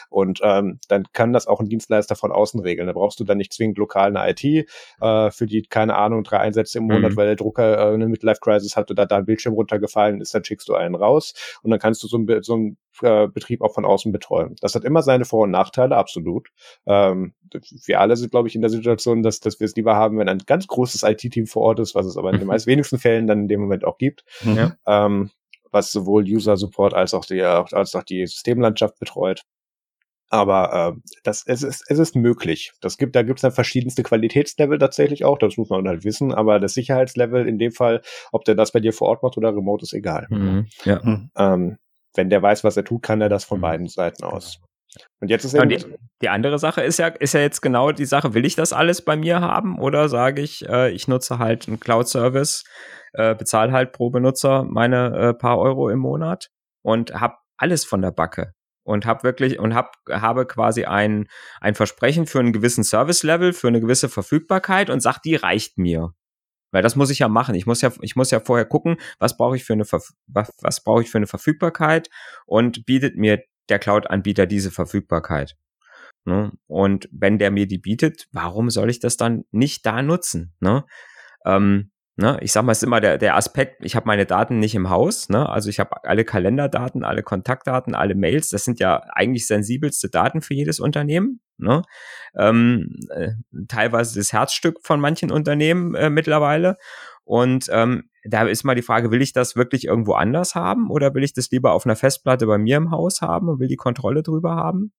Und 0.09 0.39
ähm, 0.41 0.79
dann 0.87 1.03
kann 1.13 1.31
das 1.31 1.45
auch 1.45 1.59
ein 1.59 1.69
Dienstleister 1.69 2.15
von 2.15 2.31
außen 2.31 2.59
regeln. 2.59 2.87
Da 2.87 2.93
brauchst 2.93 3.19
du 3.19 3.23
dann 3.23 3.37
nicht 3.37 3.53
zwingend 3.53 3.77
lokal 3.77 4.17
eine 4.17 4.31
IT, 4.31 4.43
äh, 4.43 5.29
für 5.29 5.45
die, 5.45 5.61
keine 5.61 5.95
Ahnung, 5.95 6.23
drei 6.23 6.39
Einsätze 6.39 6.79
im 6.79 6.85
Monat, 6.85 7.11
mhm. 7.11 7.17
weil 7.17 7.27
der 7.27 7.35
Drucker 7.35 7.77
äh, 7.77 7.93
eine 7.93 8.07
Midlife-Crisis 8.07 8.75
hat 8.75 8.89
oder 8.89 9.05
da 9.05 9.17
ein 9.17 9.25
Bildschirm 9.25 9.53
runtergefallen 9.53 10.21
ist, 10.21 10.33
dann 10.33 10.43
schickst 10.43 10.67
du 10.67 10.73
einen 10.73 10.95
raus 10.95 11.35
und 11.61 11.69
dann 11.69 11.79
kannst 11.79 12.01
du 12.01 12.07
so 12.07 12.17
ein, 12.17 12.27
so 12.41 12.57
ein 12.57 12.77
äh, 13.01 13.27
Betrieb 13.27 13.61
auch 13.61 13.73
von 13.73 13.85
außen 13.85 14.11
betreuen. 14.11 14.55
Das 14.61 14.75
hat 14.75 14.83
immer 14.83 15.01
seine 15.01 15.25
Vor- 15.25 15.43
und 15.43 15.51
Nachteile, 15.51 15.97
absolut. 15.97 16.49
Ähm, 16.85 17.33
wir 17.85 17.99
alle 17.99 18.15
sind, 18.15 18.31
glaube 18.31 18.47
ich, 18.47 18.55
in 18.55 18.61
der 18.61 18.69
Situation, 18.69 19.23
dass, 19.23 19.39
dass 19.39 19.59
wir 19.59 19.65
es 19.65 19.75
lieber 19.75 19.95
haben, 19.95 20.17
wenn 20.17 20.29
ein 20.29 20.39
ganz 20.45 20.67
großes 20.67 21.03
IT-Team 21.03 21.47
vor 21.47 21.63
Ort 21.63 21.79
ist, 21.79 21.95
was 21.95 22.05
es 22.05 22.17
aber 22.17 22.31
in 22.31 22.39
den 22.39 22.47
meist 22.47 22.67
wenigsten 22.67 22.99
Fällen 22.99 23.27
dann 23.27 23.41
in 23.41 23.47
dem 23.47 23.61
Moment 23.61 23.85
auch 23.85 23.97
gibt. 23.97 24.23
Ja. 24.43 24.75
Ähm, 24.85 25.31
was 25.71 25.91
sowohl 25.91 26.23
User-Support 26.23 26.93
als 26.93 27.13
auch 27.13 27.25
die, 27.25 27.41
als 27.43 27.95
auch 27.95 28.03
die 28.03 28.25
Systemlandschaft 28.25 28.99
betreut. 28.99 29.43
Aber 30.29 30.95
äh, 30.95 31.11
das, 31.23 31.43
es, 31.47 31.63
ist, 31.63 31.83
es 31.87 31.99
ist 31.99 32.15
möglich. 32.15 32.71
Das 32.81 32.97
gibt, 32.97 33.15
da 33.15 33.23
gibt 33.23 33.39
es 33.39 33.41
dann 33.41 33.51
verschiedenste 33.51 34.03
Qualitätslevel 34.03 34.77
tatsächlich 34.77 35.25
auch, 35.25 35.39
das 35.39 35.57
muss 35.57 35.69
man 35.69 35.87
halt 35.87 36.03
wissen, 36.03 36.33
aber 36.33 36.59
das 36.59 36.75
Sicherheitslevel 36.75 37.47
in 37.47 37.57
dem 37.57 37.71
Fall, 37.71 38.01
ob 38.31 38.45
der 38.45 38.55
das 38.55 38.71
bei 38.71 38.79
dir 38.79 38.93
vor 38.93 39.09
Ort 39.09 39.23
macht 39.23 39.37
oder 39.37 39.55
remote, 39.55 39.83
ist 39.83 39.93
egal. 39.93 40.27
Mhm. 40.29 40.67
Ja. 40.85 41.01
Ähm, 41.35 41.77
wenn 42.15 42.29
der 42.29 42.41
weiß, 42.41 42.63
was 42.63 42.77
er 42.77 42.83
tut, 42.83 43.03
kann 43.03 43.21
er 43.21 43.29
das 43.29 43.43
von 43.43 43.59
mhm. 43.59 43.63
beiden 43.63 43.87
Seiten 43.87 44.23
aus. 44.23 44.59
Und 45.21 45.29
jetzt 45.29 45.45
ist 45.45 45.53
ja, 45.53 45.65
die, 45.65 45.85
die, 46.21 46.29
andere 46.29 46.57
Sache 46.57 46.81
ist 46.81 46.97
ja, 46.97 47.07
ist 47.07 47.33
ja 47.33 47.41
jetzt 47.41 47.61
genau 47.61 47.91
die 47.91 48.05
Sache, 48.05 48.33
will 48.33 48.45
ich 48.45 48.55
das 48.55 48.73
alles 48.73 49.03
bei 49.03 49.15
mir 49.15 49.39
haben 49.39 49.79
oder 49.79 50.09
sage 50.09 50.41
ich, 50.41 50.67
äh, 50.67 50.89
ich 50.91 51.07
nutze 51.07 51.37
halt 51.37 51.67
einen 51.67 51.79
Cloud-Service, 51.79 52.63
äh, 53.13 53.35
bezahle 53.35 53.71
halt 53.71 53.91
pro 53.91 54.09
Benutzer 54.09 54.63
meine 54.63 55.15
äh, 55.15 55.33
paar 55.33 55.59
Euro 55.59 55.89
im 55.89 55.99
Monat 55.99 56.49
und 56.81 57.13
habe 57.13 57.35
alles 57.57 57.85
von 57.85 58.01
der 58.01 58.11
Backe 58.11 58.53
und 58.83 59.05
habe 59.05 59.23
wirklich 59.23 59.59
und 59.59 59.75
hab, 59.75 59.93
habe 60.09 60.47
quasi 60.47 60.85
ein, 60.85 61.27
ein 61.61 61.75
Versprechen 61.75 62.25
für 62.25 62.39
einen 62.39 62.53
gewissen 62.53 62.83
Service-Level, 62.83 63.53
für 63.53 63.67
eine 63.67 63.81
gewisse 63.81 64.09
Verfügbarkeit 64.09 64.89
und 64.89 65.01
sag, 65.01 65.19
die 65.21 65.35
reicht 65.35 65.77
mir. 65.77 66.13
Weil 66.71 66.83
das 66.83 66.95
muss 66.95 67.09
ich 67.09 67.19
ja 67.19 67.27
machen. 67.27 67.55
Ich 67.55 67.65
muss 67.65 67.81
ja, 67.81 67.91
ich 68.01 68.15
muss 68.15 68.31
ja 68.31 68.39
vorher 68.39 68.65
gucken, 68.65 68.97
was 69.17 69.37
brauche 69.37 69.55
ich 69.55 69.63
für 69.63 69.73
eine, 69.73 69.85
was, 69.85 70.13
was 70.27 70.83
brauche 70.83 71.01
ich 71.01 71.09
für 71.09 71.17
eine 71.17 71.27
Verfügbarkeit 71.27 72.09
und 72.45 72.85
bietet 72.85 73.15
mir 73.15 73.43
der 73.69 73.79
Cloud-Anbieter 73.79 74.45
diese 74.45 74.71
Verfügbarkeit. 74.71 75.55
Ne? 76.25 76.51
Und 76.67 77.07
wenn 77.11 77.39
der 77.39 77.51
mir 77.51 77.67
die 77.67 77.77
bietet, 77.77 78.27
warum 78.31 78.69
soll 78.69 78.89
ich 78.89 78.99
das 78.99 79.17
dann 79.17 79.45
nicht 79.51 79.85
da 79.85 80.01
nutzen? 80.01 80.53
Ne? 80.59 80.85
Ähm, 81.45 81.91
Ne? 82.19 82.37
Ich 82.41 82.51
sag 82.51 82.63
mal, 82.63 82.73
es 82.73 82.79
ist 82.79 82.83
immer 82.83 82.99
der, 82.99 83.17
der 83.17 83.37
Aspekt, 83.37 83.77
ich 83.85 83.95
habe 83.95 84.05
meine 84.05 84.25
Daten 84.25 84.59
nicht 84.59 84.75
im 84.75 84.89
Haus, 84.89 85.29
ne? 85.29 85.47
also 85.47 85.69
ich 85.69 85.79
habe 85.79 86.03
alle 86.03 86.25
Kalenderdaten, 86.25 87.05
alle 87.05 87.23
Kontaktdaten, 87.23 87.95
alle 87.95 88.13
Mails, 88.13 88.49
das 88.49 88.65
sind 88.65 88.81
ja 88.81 89.03
eigentlich 89.13 89.47
sensibelste 89.47 90.09
Daten 90.09 90.41
für 90.41 90.53
jedes 90.53 90.81
Unternehmen. 90.81 91.39
Ne? 91.57 91.81
Ähm, 92.35 92.99
äh, 93.11 93.29
teilweise 93.69 94.19
das 94.19 94.33
Herzstück 94.33 94.79
von 94.83 94.99
manchen 94.99 95.31
Unternehmen 95.31 95.95
äh, 95.95 96.09
mittlerweile. 96.09 96.75
Und 97.23 97.69
ähm, 97.71 98.09
da 98.25 98.43
ist 98.43 98.65
mal 98.65 98.75
die 98.75 98.81
Frage, 98.81 99.11
will 99.11 99.21
ich 99.21 99.31
das 99.31 99.55
wirklich 99.55 99.85
irgendwo 99.85 100.11
anders 100.11 100.55
haben 100.55 100.89
oder 100.89 101.13
will 101.15 101.23
ich 101.23 101.31
das 101.31 101.49
lieber 101.51 101.71
auf 101.71 101.85
einer 101.85 101.95
Festplatte 101.95 102.47
bei 102.47 102.57
mir 102.57 102.75
im 102.75 102.91
Haus 102.91 103.21
haben 103.21 103.47
und 103.47 103.61
will 103.61 103.69
die 103.69 103.77
Kontrolle 103.77 104.23
drüber 104.23 104.57
haben? 104.57 104.91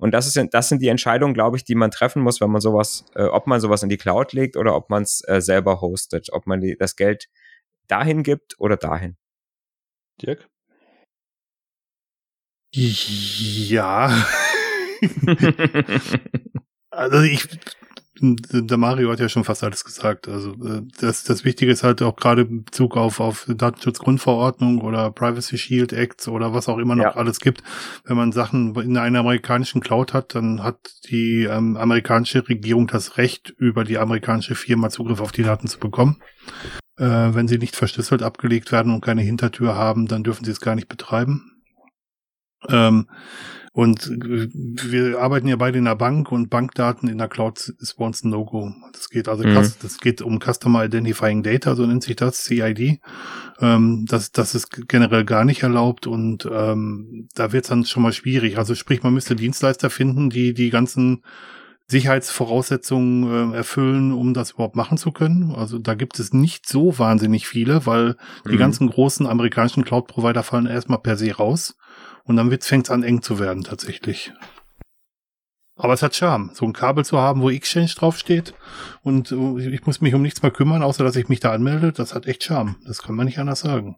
Und 0.00 0.12
das, 0.12 0.26
ist, 0.26 0.38
das 0.52 0.68
sind 0.70 0.80
die 0.80 0.88
Entscheidungen, 0.88 1.34
glaube 1.34 1.58
ich, 1.58 1.64
die 1.64 1.74
man 1.74 1.90
treffen 1.90 2.22
muss, 2.22 2.40
wenn 2.40 2.50
man 2.50 2.62
sowas, 2.62 3.04
äh, 3.14 3.24
ob 3.24 3.46
man 3.46 3.60
sowas 3.60 3.82
in 3.82 3.90
die 3.90 3.98
Cloud 3.98 4.32
legt 4.32 4.56
oder 4.56 4.74
ob 4.74 4.88
man 4.88 5.02
es 5.02 5.22
äh, 5.28 5.42
selber 5.42 5.82
hostet, 5.82 6.32
ob 6.32 6.46
man 6.46 6.60
die, 6.60 6.74
das 6.78 6.96
Geld 6.96 7.28
dahin 7.86 8.22
gibt 8.22 8.58
oder 8.58 8.78
dahin. 8.78 9.18
Dirk? 10.22 10.48
Ja. 12.74 14.24
also 16.90 17.20
ich 17.20 17.46
der 18.18 18.76
Mario 18.76 19.10
hat 19.10 19.20
ja 19.20 19.28
schon 19.28 19.44
fast 19.44 19.62
alles 19.62 19.84
gesagt. 19.84 20.28
Also 20.28 20.52
äh, 20.64 20.82
das, 20.98 21.24
das 21.24 21.44
Wichtige 21.44 21.70
ist 21.70 21.84
halt 21.84 22.02
auch 22.02 22.16
gerade 22.16 22.42
in 22.42 22.64
Bezug 22.64 22.96
auf, 22.96 23.20
auf 23.20 23.46
Datenschutzgrundverordnung 23.48 24.80
oder 24.80 25.10
Privacy 25.10 25.56
Shield 25.56 25.92
Acts 25.92 26.28
oder 26.28 26.52
was 26.52 26.68
auch 26.68 26.78
immer 26.78 26.96
noch 26.96 27.04
ja. 27.04 27.16
alles 27.16 27.38
gibt. 27.40 27.62
Wenn 28.04 28.16
man 28.16 28.32
Sachen 28.32 28.74
in 28.74 28.96
einer 28.96 29.20
amerikanischen 29.20 29.80
Cloud 29.80 30.12
hat, 30.12 30.34
dann 30.34 30.62
hat 30.62 30.78
die 31.08 31.44
ähm, 31.44 31.76
amerikanische 31.76 32.46
Regierung 32.48 32.88
das 32.88 33.16
Recht, 33.16 33.54
über 33.56 33.84
die 33.84 33.98
amerikanische 33.98 34.54
Firma 34.56 34.90
Zugriff 34.90 35.20
auf 35.20 35.32
die 35.32 35.44
Daten 35.44 35.68
zu 35.68 35.78
bekommen. 35.78 36.20
Äh, 36.98 37.04
wenn 37.04 37.48
sie 37.48 37.58
nicht 37.58 37.76
verschlüsselt 37.76 38.22
abgelegt 38.22 38.72
werden 38.72 38.92
und 38.92 39.02
keine 39.02 39.22
Hintertür 39.22 39.76
haben, 39.76 40.08
dann 40.08 40.24
dürfen 40.24 40.44
sie 40.44 40.50
es 40.50 40.60
gar 40.60 40.74
nicht 40.74 40.88
betreiben. 40.88 41.62
Ähm, 42.68 43.06
und 43.72 44.10
wir 44.10 45.20
arbeiten 45.20 45.46
ja 45.46 45.54
beide 45.54 45.78
in 45.78 45.84
der 45.84 45.94
Bank 45.94 46.32
und 46.32 46.50
Bankdaten 46.50 47.08
in 47.08 47.18
der 47.18 47.28
Cloud 47.28 47.72
ist 47.78 47.96
bei 47.98 48.04
uns 48.04 48.24
ein 48.24 48.30
No-Go. 48.30 48.72
Das 48.92 49.08
geht 49.10 49.28
also, 49.28 49.46
mhm. 49.46 49.54
das 49.54 49.98
geht 50.00 50.22
um 50.22 50.40
Customer 50.40 50.84
Identifying 50.84 51.44
Data, 51.44 51.76
so 51.76 51.86
nennt 51.86 52.02
sich 52.02 52.16
das, 52.16 52.42
CID. 52.42 53.00
Ähm, 53.60 54.06
das, 54.08 54.32
das 54.32 54.56
ist 54.56 54.88
generell 54.88 55.24
gar 55.24 55.44
nicht 55.44 55.62
erlaubt 55.62 56.08
und 56.08 56.48
ähm, 56.50 57.28
da 57.34 57.52
wird 57.52 57.64
es 57.64 57.70
dann 57.70 57.84
schon 57.84 58.02
mal 58.02 58.12
schwierig. 58.12 58.58
Also 58.58 58.74
sprich, 58.74 59.04
man 59.04 59.14
müsste 59.14 59.36
Dienstleister 59.36 59.88
finden, 59.88 60.30
die 60.30 60.52
die 60.52 60.70
ganzen 60.70 61.22
Sicherheitsvoraussetzungen 61.86 63.52
äh, 63.52 63.56
erfüllen, 63.56 64.12
um 64.12 64.34
das 64.34 64.52
überhaupt 64.52 64.76
machen 64.76 64.98
zu 64.98 65.12
können. 65.12 65.52
Also 65.54 65.78
da 65.78 65.94
gibt 65.94 66.18
es 66.18 66.32
nicht 66.32 66.68
so 66.68 66.98
wahnsinnig 66.98 67.46
viele, 67.46 67.86
weil 67.86 68.16
mhm. 68.44 68.50
die 68.50 68.56
ganzen 68.56 68.88
großen 68.88 69.26
amerikanischen 69.26 69.84
Cloud-Provider 69.84 70.42
fallen 70.42 70.66
erstmal 70.66 70.98
per 70.98 71.16
se 71.16 71.32
raus. 71.32 71.76
Und 72.30 72.36
dann 72.36 72.56
fängt 72.60 72.86
es 72.86 72.92
an, 72.92 73.02
eng 73.02 73.22
zu 73.22 73.40
werden 73.40 73.64
tatsächlich. 73.64 74.32
Aber 75.74 75.94
es 75.94 76.02
hat 76.04 76.14
Charme, 76.14 76.52
so 76.54 76.64
ein 76.64 76.72
Kabel 76.72 77.04
zu 77.04 77.18
haben, 77.18 77.42
wo 77.42 77.50
Exchange 77.50 77.90
draufsteht 77.96 78.54
und 79.02 79.32
äh, 79.32 79.68
ich 79.74 79.84
muss 79.84 80.00
mich 80.00 80.14
um 80.14 80.22
nichts 80.22 80.40
mehr 80.40 80.52
kümmern, 80.52 80.84
außer 80.84 81.02
dass 81.02 81.16
ich 81.16 81.28
mich 81.28 81.40
da 81.40 81.50
anmelde. 81.50 81.90
Das 81.90 82.14
hat 82.14 82.28
echt 82.28 82.44
Charme. 82.44 82.76
Das 82.86 83.02
kann 83.02 83.16
man 83.16 83.26
nicht 83.26 83.40
anders 83.40 83.58
sagen. 83.58 83.96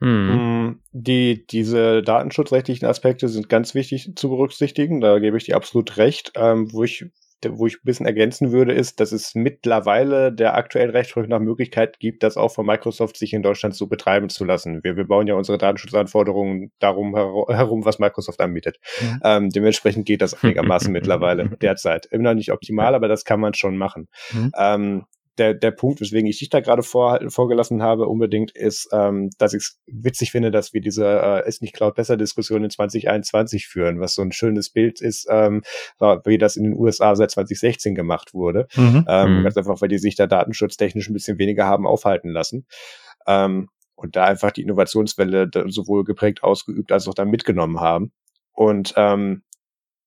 Mhm. 0.00 0.80
Die, 0.92 1.46
diese 1.46 2.00
datenschutzrechtlichen 2.00 2.88
Aspekte 2.88 3.28
sind 3.28 3.50
ganz 3.50 3.74
wichtig 3.74 4.12
zu 4.16 4.30
berücksichtigen. 4.30 5.02
Da 5.02 5.18
gebe 5.18 5.36
ich 5.36 5.44
dir 5.44 5.56
absolut 5.56 5.98
recht. 5.98 6.32
Ähm, 6.36 6.72
wo 6.72 6.84
ich 6.84 7.04
wo 7.52 7.66
ich 7.66 7.76
ein 7.76 7.84
bisschen 7.84 8.06
ergänzen 8.06 8.52
würde, 8.52 8.72
ist, 8.72 9.00
dass 9.00 9.12
es 9.12 9.34
mittlerweile 9.34 10.32
der 10.32 10.54
aktuellen 10.54 10.90
Rechtsprechung 10.90 11.30
nach 11.30 11.40
Möglichkeit 11.40 12.00
gibt, 12.00 12.22
das 12.22 12.36
auch 12.36 12.52
von 12.52 12.66
Microsoft 12.66 13.16
sich 13.16 13.32
in 13.32 13.42
Deutschland 13.42 13.74
so 13.74 13.86
betreiben 13.86 14.28
zu 14.28 14.44
lassen. 14.44 14.82
Wir, 14.82 14.96
wir 14.96 15.06
bauen 15.06 15.26
ja 15.26 15.34
unsere 15.34 15.58
Datenschutzanforderungen 15.58 16.72
darum 16.78 17.14
herum, 17.48 17.84
was 17.84 17.98
Microsoft 17.98 18.40
anbietet. 18.40 18.78
Mhm. 19.00 19.20
Ähm, 19.24 19.50
dementsprechend 19.50 20.06
geht 20.06 20.22
das 20.22 20.42
einigermaßen 20.42 20.92
mittlerweile 20.92 21.48
derzeit. 21.60 22.06
Immer 22.06 22.30
noch 22.30 22.34
nicht 22.34 22.52
optimal, 22.52 22.94
aber 22.94 23.08
das 23.08 23.24
kann 23.24 23.40
man 23.40 23.54
schon 23.54 23.76
machen. 23.76 24.08
Mhm. 24.32 24.52
Ähm, 24.56 25.04
der, 25.38 25.54
der 25.54 25.70
Punkt, 25.70 26.00
weswegen 26.00 26.28
ich 26.28 26.38
dich 26.38 26.48
da 26.48 26.60
gerade 26.60 26.82
vor, 26.82 27.20
vorgelassen 27.28 27.82
habe, 27.82 28.06
unbedingt 28.06 28.52
ist, 28.52 28.88
ähm, 28.92 29.30
dass 29.38 29.54
ich 29.54 29.62
es 29.62 29.80
witzig 29.86 30.30
finde, 30.30 30.50
dass 30.50 30.72
wir 30.72 30.80
diese 30.80 31.06
äh, 31.06 31.48
ist 31.48 31.62
nicht 31.62 31.74
Cloud 31.74 31.94
besser 31.94 32.16
Diskussion 32.16 32.64
in 32.64 32.70
2021 32.70 33.66
führen, 33.66 34.00
was 34.00 34.14
so 34.14 34.22
ein 34.22 34.32
schönes 34.32 34.70
Bild 34.70 35.00
ist, 35.00 35.26
ähm, 35.30 35.62
wie 36.24 36.38
das 36.38 36.56
in 36.56 36.64
den 36.64 36.74
USA 36.74 37.16
seit 37.16 37.30
2016 37.30 37.94
gemacht 37.94 38.34
wurde. 38.34 38.66
Mhm. 38.76 39.04
Ähm, 39.08 39.38
mhm. 39.38 39.42
Ganz 39.44 39.56
einfach, 39.56 39.80
weil 39.80 39.88
die 39.88 39.98
sich 39.98 40.14
da 40.16 40.26
datenschutztechnisch 40.26 41.08
ein 41.08 41.14
bisschen 41.14 41.38
weniger 41.38 41.66
haben 41.66 41.86
aufhalten 41.86 42.30
lassen. 42.30 42.66
Ähm, 43.26 43.68
und 43.96 44.16
da 44.16 44.24
einfach 44.24 44.50
die 44.50 44.62
Innovationswelle 44.62 45.50
sowohl 45.68 46.04
geprägt 46.04 46.42
ausgeübt 46.42 46.90
als 46.90 47.06
auch 47.06 47.14
dann 47.14 47.30
mitgenommen 47.30 47.80
haben. 47.80 48.12
Und 48.52 48.94
ähm, 48.96 49.42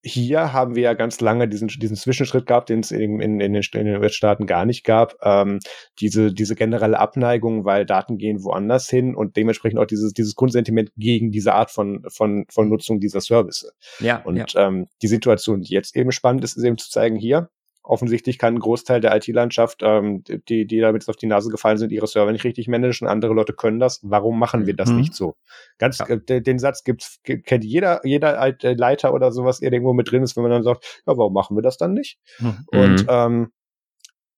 hier 0.08 0.54
haben 0.54 0.76
wir 0.76 0.84
ja 0.84 0.94
ganz 0.94 1.20
lange 1.22 1.48
diesen, 1.48 1.68
diesen 1.68 1.96
Zwischenschritt 1.96 2.46
gehabt, 2.46 2.70
den 2.70 2.80
es 2.80 2.92
in, 2.92 3.20
in, 3.20 3.40
in 3.40 3.54
den, 3.54 3.64
in 3.74 3.86
den 3.86 3.98
US-Staaten 3.98 4.48
gar 4.48 4.66
nicht 4.66 4.84
gab. 4.84 5.16
Ähm, 5.22 5.60
diese, 6.00 6.34
diese 6.34 6.56
generelle 6.56 7.00
Abneigung, 7.00 7.66
weil 7.66 7.86
Daten 7.86 8.18
gehen 8.18 8.44
woanders 8.44 8.90
hin 8.90 9.16
und 9.16 9.36
dementsprechend 9.36 9.80
auch 9.80 9.86
dieses, 9.86 10.14
dieses 10.14 10.36
Grundsentiment 10.36 10.92
gegen 10.98 11.32
diese 11.32 11.54
Art 11.54 11.72
von, 11.72 12.04
von, 12.10 12.46
von 12.50 12.70
Nutzung 12.70 13.00
dieser 13.00 13.22
Service. 13.22 13.72
Ja. 14.00 14.22
Und 14.24 14.54
ja. 14.54 14.68
Ähm, 14.68 14.88
die 15.02 15.08
Situation, 15.08 15.62
die 15.62 15.74
jetzt 15.74 15.96
eben 15.96 16.12
spannend 16.12 16.44
ist, 16.44 16.58
ist 16.58 16.64
eben 16.64 16.78
zu 16.78 16.90
zeigen, 16.90 17.16
hier, 17.16 17.50
offensichtlich 17.88 18.38
kann 18.38 18.56
ein 18.56 18.60
Großteil 18.60 19.02
der 19.02 19.16
IT-Landschaft, 19.16 19.82
ähm, 19.82 20.24
die, 20.50 20.66
die 20.66 20.80
damit 20.80 21.08
auf 21.08 21.16
die 21.16 21.26
Nase 21.26 21.50
gefallen 21.50 21.78
sind, 21.78 21.92
ihre 21.92 22.08
Server 22.08 22.32
nicht 22.32 22.44
richtig 22.44 22.68
managen. 22.68 23.08
Andere 23.08 23.34
Leute 23.34 23.54
können 23.54 23.80
das. 23.80 24.02
Warum 24.04 24.38
machen 24.38 24.66
wir 24.66 24.76
das 24.76 24.90
mhm. 24.90 24.98
nicht 24.98 25.14
so? 25.14 25.36
Ganz, 25.78 26.00
ja. 26.00 26.08
äh, 26.08 26.42
den 26.42 26.60
Satz 26.60 26.84
gibt's, 26.84 27.20
kennt 27.24 27.64
jeder, 27.64 28.02
jeder 28.06 28.38
äh, 28.46 28.74
Leiter 28.74 29.14
oder 29.14 29.32
sowas, 29.32 29.60
der 29.60 29.72
irgendwo 29.72 29.94
mit 29.94 30.12
drin 30.12 30.24
ist, 30.24 30.36
wenn 30.36 30.44
man 30.44 30.52
dann 30.52 30.64
sagt, 30.64 31.04
ja, 31.06 31.18
warum 31.18 31.34
machen 31.34 31.58
wir 31.58 31.64
das 31.64 31.78
dann 31.78 31.94
nicht? 31.94 32.20
Mhm. 32.40 32.66
Und 32.68 33.06
ähm, 33.10 33.52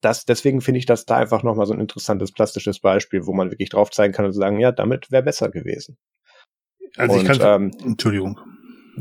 das, 0.02 0.26
deswegen 0.26 0.62
finde 0.62 0.80
ich 0.80 0.86
das 0.86 1.06
da 1.06 1.18
einfach 1.18 1.44
nochmal 1.44 1.66
so 1.66 1.74
ein 1.74 1.82
interessantes 1.82 2.32
plastisches 2.32 2.80
Beispiel, 2.80 3.26
wo 3.26 3.34
man 3.34 3.52
wirklich 3.52 3.70
drauf 3.70 3.90
zeigen 3.92 4.14
kann 4.14 4.26
und 4.26 4.34
sagen, 4.34 4.60
ja, 4.60 4.72
damit 4.72 5.12
wäre 5.12 5.24
besser 5.24 5.50
gewesen. 5.50 5.98
Also 6.96 7.16
und, 7.16 7.22
ich 7.22 7.28
kann, 7.28 7.64
ähm, 7.64 7.72
Entschuldigung 7.84 8.40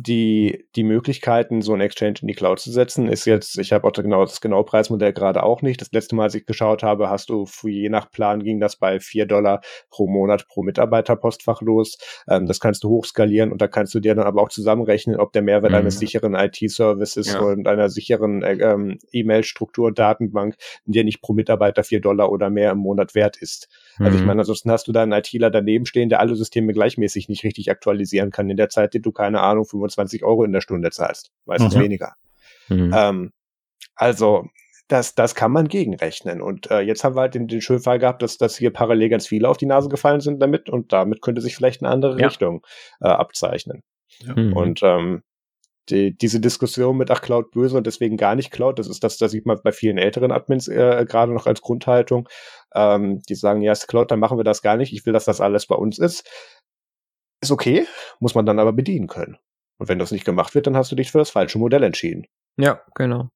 die, 0.01 0.67
die 0.77 0.85
Möglichkeiten, 0.85 1.61
so 1.61 1.75
ein 1.75 1.81
Exchange 1.81 2.17
in 2.23 2.29
die 2.29 2.35
Cloud 2.35 2.61
zu 2.61 2.71
setzen, 2.71 3.09
ist 3.09 3.25
jetzt, 3.25 3.59
ich 3.59 3.73
habe 3.73 3.87
auch 3.87 3.93
genau, 3.93 4.25
das 4.25 4.41
genaue 4.41 4.65
Preismodell 4.65 5.13
gerade 5.13 5.43
auch 5.43 5.63
nicht. 5.63 5.81
Das 5.81 5.91
letzte 5.93 6.15
Mal, 6.15 6.25
als 6.25 6.35
ich 6.35 6.47
geschaut 6.47 6.83
habe, 6.83 7.11
hast 7.11 7.31
du 7.31 7.47
je 7.65 7.89
nach 7.89 8.11
Plan 8.11 8.43
ging 8.43 8.61
das 8.61 8.77
bei 8.77 9.01
vier 9.01 9.27
Dollar 9.27 9.61
pro 9.91 10.07
Monat 10.07 10.47
pro 10.47 10.63
Mitarbeiter 10.63 11.17
Postfach 11.17 11.61
los. 11.63 11.99
Ähm, 12.29 12.47
das 12.47 12.61
kannst 12.61 12.85
du 12.85 12.91
hochskalieren 12.91 13.51
und 13.51 13.61
da 13.61 13.67
kannst 13.67 13.95
du 13.95 14.01
dir 14.01 14.15
dann 14.15 14.27
aber 14.27 14.43
auch 14.43 14.51
zusammenrechnen, 14.51 15.17
ob 15.19 15.33
der 15.33 15.43
Mehrwert 15.43 15.73
mhm. 15.73 15.79
eines 15.79 15.99
sicheren 15.99 16.35
IT-Services 16.35 17.35
ja. 17.35 17.41
und 17.41 17.67
einer 17.67 17.89
sicheren 17.89 18.43
äh, 18.43 18.55
ähm, 18.55 18.99
E-Mail-Struktur 19.11 19.93
Datenbank, 19.93 20.57
dir 20.85 21.05
nicht 21.05 21.23
pro 21.23 21.33
Mitarbeiter 21.33 21.83
vier 21.83 22.01
Dollar 22.01 22.31
oder 22.31 22.51
mehr 22.51 22.71
im 22.73 22.79
Monat 22.79 23.15
wert 23.15 23.37
ist. 23.37 23.69
Also 23.99 24.15
ich 24.15 24.21
mhm. 24.21 24.29
meine, 24.29 24.41
ansonsten 24.41 24.71
hast 24.71 24.87
du 24.87 24.93
da 24.93 25.03
einen 25.03 25.13
ITler 25.13 25.51
daneben 25.51 25.87
stehen, 25.87 26.09
der 26.09 26.21
alle 26.21 26.37
Systeme 26.37 26.73
gleichmäßig 26.73 27.29
nicht 27.29 27.43
richtig 27.43 27.71
aktualisieren 27.71 28.31
kann 28.31 28.49
in 28.49 28.57
der 28.57 28.69
Zeit, 28.69 28.95
die 28.95 29.03
du 29.03 29.11
keine 29.11 29.41
Ahnung, 29.41 29.65
25 29.65 29.88
Euro 30.25 30.45
in 30.45 30.53
der 30.53 30.61
Stunde 30.61 30.91
zahlst. 30.91 31.31
Meistens 31.47 31.75
mhm. 31.75 31.81
weniger. 31.81 32.15
Mhm. 32.69 32.93
Ähm, 32.95 33.33
also, 33.95 34.45
das, 34.89 35.15
das 35.15 35.35
kann 35.35 35.53
man 35.53 35.69
gegenrechnen. 35.69 36.41
Und 36.41 36.71
äh, 36.71 36.81
jetzt 36.81 37.05
haben 37.05 37.15
wir 37.15 37.21
halt 37.21 37.35
den, 37.35 37.47
den 37.47 37.61
schönen 37.61 37.81
Fall 37.81 37.99
gehabt, 37.99 38.23
dass, 38.23 38.39
dass 38.39 38.57
hier 38.57 38.73
parallel 38.73 39.11
ganz 39.11 39.27
viele 39.27 39.49
auf 39.49 39.59
die 39.59 39.67
Nase 39.67 39.89
gefallen 39.89 40.21
sind 40.21 40.41
damit 40.41 40.71
und 40.71 40.93
damit 40.93 41.21
könnte 41.21 41.43
sich 41.43 41.55
vielleicht 41.55 41.83
eine 41.83 41.93
andere 41.93 42.19
ja. 42.19 42.27
Richtung 42.27 42.67
äh, 43.01 43.09
abzeichnen. 43.09 43.83
Ja. 44.21 44.35
Mhm. 44.35 44.55
Und 44.55 44.81
ähm, 44.83 45.23
die, 45.91 46.17
diese 46.17 46.41
Diskussion 46.41 46.97
mit 46.97 47.11
ach 47.11 47.21
Cloud 47.21 47.51
böse 47.51 47.77
und 47.77 47.87
deswegen 47.87 48.17
gar 48.17 48.35
nicht 48.35 48.51
Cloud, 48.51 48.79
das 48.79 48.89
ist 48.89 49.05
das, 49.05 49.19
das 49.19 49.31
sieht 49.31 49.47
man 49.47 49.59
bei 49.63 49.73
vielen 49.73 49.99
älteren 49.99 50.33
Admins 50.33 50.69
äh, 50.69 51.05
gerade 51.09 51.33
noch 51.33 51.47
als 51.47 51.61
Grundhaltung. 51.61 52.29
Ähm, 52.75 53.23
die 53.29 53.35
sagen, 53.35 53.61
ja, 53.63 53.73
ist 53.73 53.89
Cloud, 53.89 54.11
dann 54.11 54.21
machen 54.21 54.39
wir 54.39 54.45
das 54.45 54.63
gar 54.63 54.77
nicht. 54.77 54.93
Ich 54.93 55.05
will, 55.07 55.13
dass 55.13 55.25
das 55.25 55.41
alles 55.41 55.67
bei 55.67 55.77
uns 55.77 55.99
ist. 55.99 56.29
Ist 57.41 57.53
okay, 57.53 57.87
muss 58.21 58.35
man 58.35 58.47
dann 58.47 58.59
aber 58.59 58.73
bedienen 58.73 59.07
können. 59.07 59.39
Und 59.79 59.89
wenn 59.89 59.99
das 59.99 60.11
nicht 60.13 60.25
gemacht 60.25 60.55
wird, 60.55 60.67
dann 60.67 60.77
hast 60.77 60.93
du 60.93 60.97
dich 60.97 61.13
für 61.13 61.19
das 61.19 61.31
falsche 61.31 61.59
Modell 61.59 61.83
entschieden. 61.83 62.27
Ja, 62.57 62.83
genau 62.95 63.31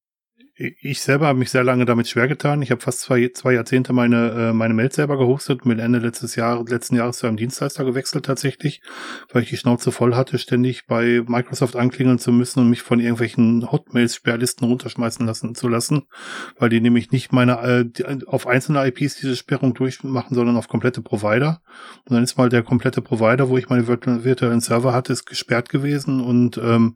ich 0.55 1.01
selber 1.01 1.25
habe 1.25 1.39
mich 1.39 1.49
sehr 1.49 1.63
lange 1.63 1.85
damit 1.85 2.07
schwer 2.07 2.27
getan. 2.27 2.61
Ich 2.61 2.69
habe 2.69 2.79
fast 2.79 3.01
zwei, 3.01 3.31
zwei 3.33 3.53
Jahrzehnte 3.53 3.91
meine, 3.91 4.29
äh, 4.31 4.53
meine 4.53 4.75
Mails 4.75 4.95
selber 4.95 5.17
gehostet, 5.17 5.65
mit 5.65 5.79
Ende 5.79 5.97
letztes 5.97 6.35
Jahr, 6.35 6.63
letzten 6.67 6.95
Jahres 6.95 7.17
zu 7.17 7.25
einem 7.25 7.37
Dienstleister 7.37 7.83
gewechselt 7.83 8.25
tatsächlich, 8.25 8.81
weil 9.31 9.41
ich 9.41 9.49
die 9.49 9.57
Schnauze 9.57 9.91
voll 9.91 10.13
hatte, 10.13 10.37
ständig 10.37 10.85
bei 10.85 11.23
Microsoft 11.25 11.75
anklingeln 11.75 12.19
zu 12.19 12.31
müssen 12.31 12.59
und 12.59 12.69
mich 12.69 12.83
von 12.83 12.99
irgendwelchen 12.99 13.71
Hotmails-Sperrlisten 13.71 14.67
runterschmeißen 14.67 15.25
lassen 15.25 15.55
zu 15.55 15.67
lassen, 15.67 16.03
weil 16.59 16.69
die 16.69 16.81
nämlich 16.81 17.09
nicht 17.09 17.31
meine 17.31 17.59
äh, 17.63 18.19
auf 18.27 18.45
einzelne 18.45 18.85
IPs 18.85 19.15
diese 19.15 19.35
Sperrung 19.35 19.73
durchmachen, 19.73 20.35
sondern 20.35 20.55
auf 20.55 20.67
komplette 20.67 21.01
Provider. 21.01 21.61
Und 22.05 22.13
dann 22.13 22.23
ist 22.23 22.37
mal 22.37 22.49
der 22.49 22.61
komplette 22.61 23.01
Provider, 23.01 23.49
wo 23.49 23.57
ich 23.57 23.69
meine 23.69 23.87
virtuellen 23.87 24.61
Server 24.61 24.93
hatte, 24.93 25.13
ist 25.13 25.25
gesperrt 25.25 25.69
gewesen 25.69 26.21
und 26.21 26.59
ähm, 26.59 26.95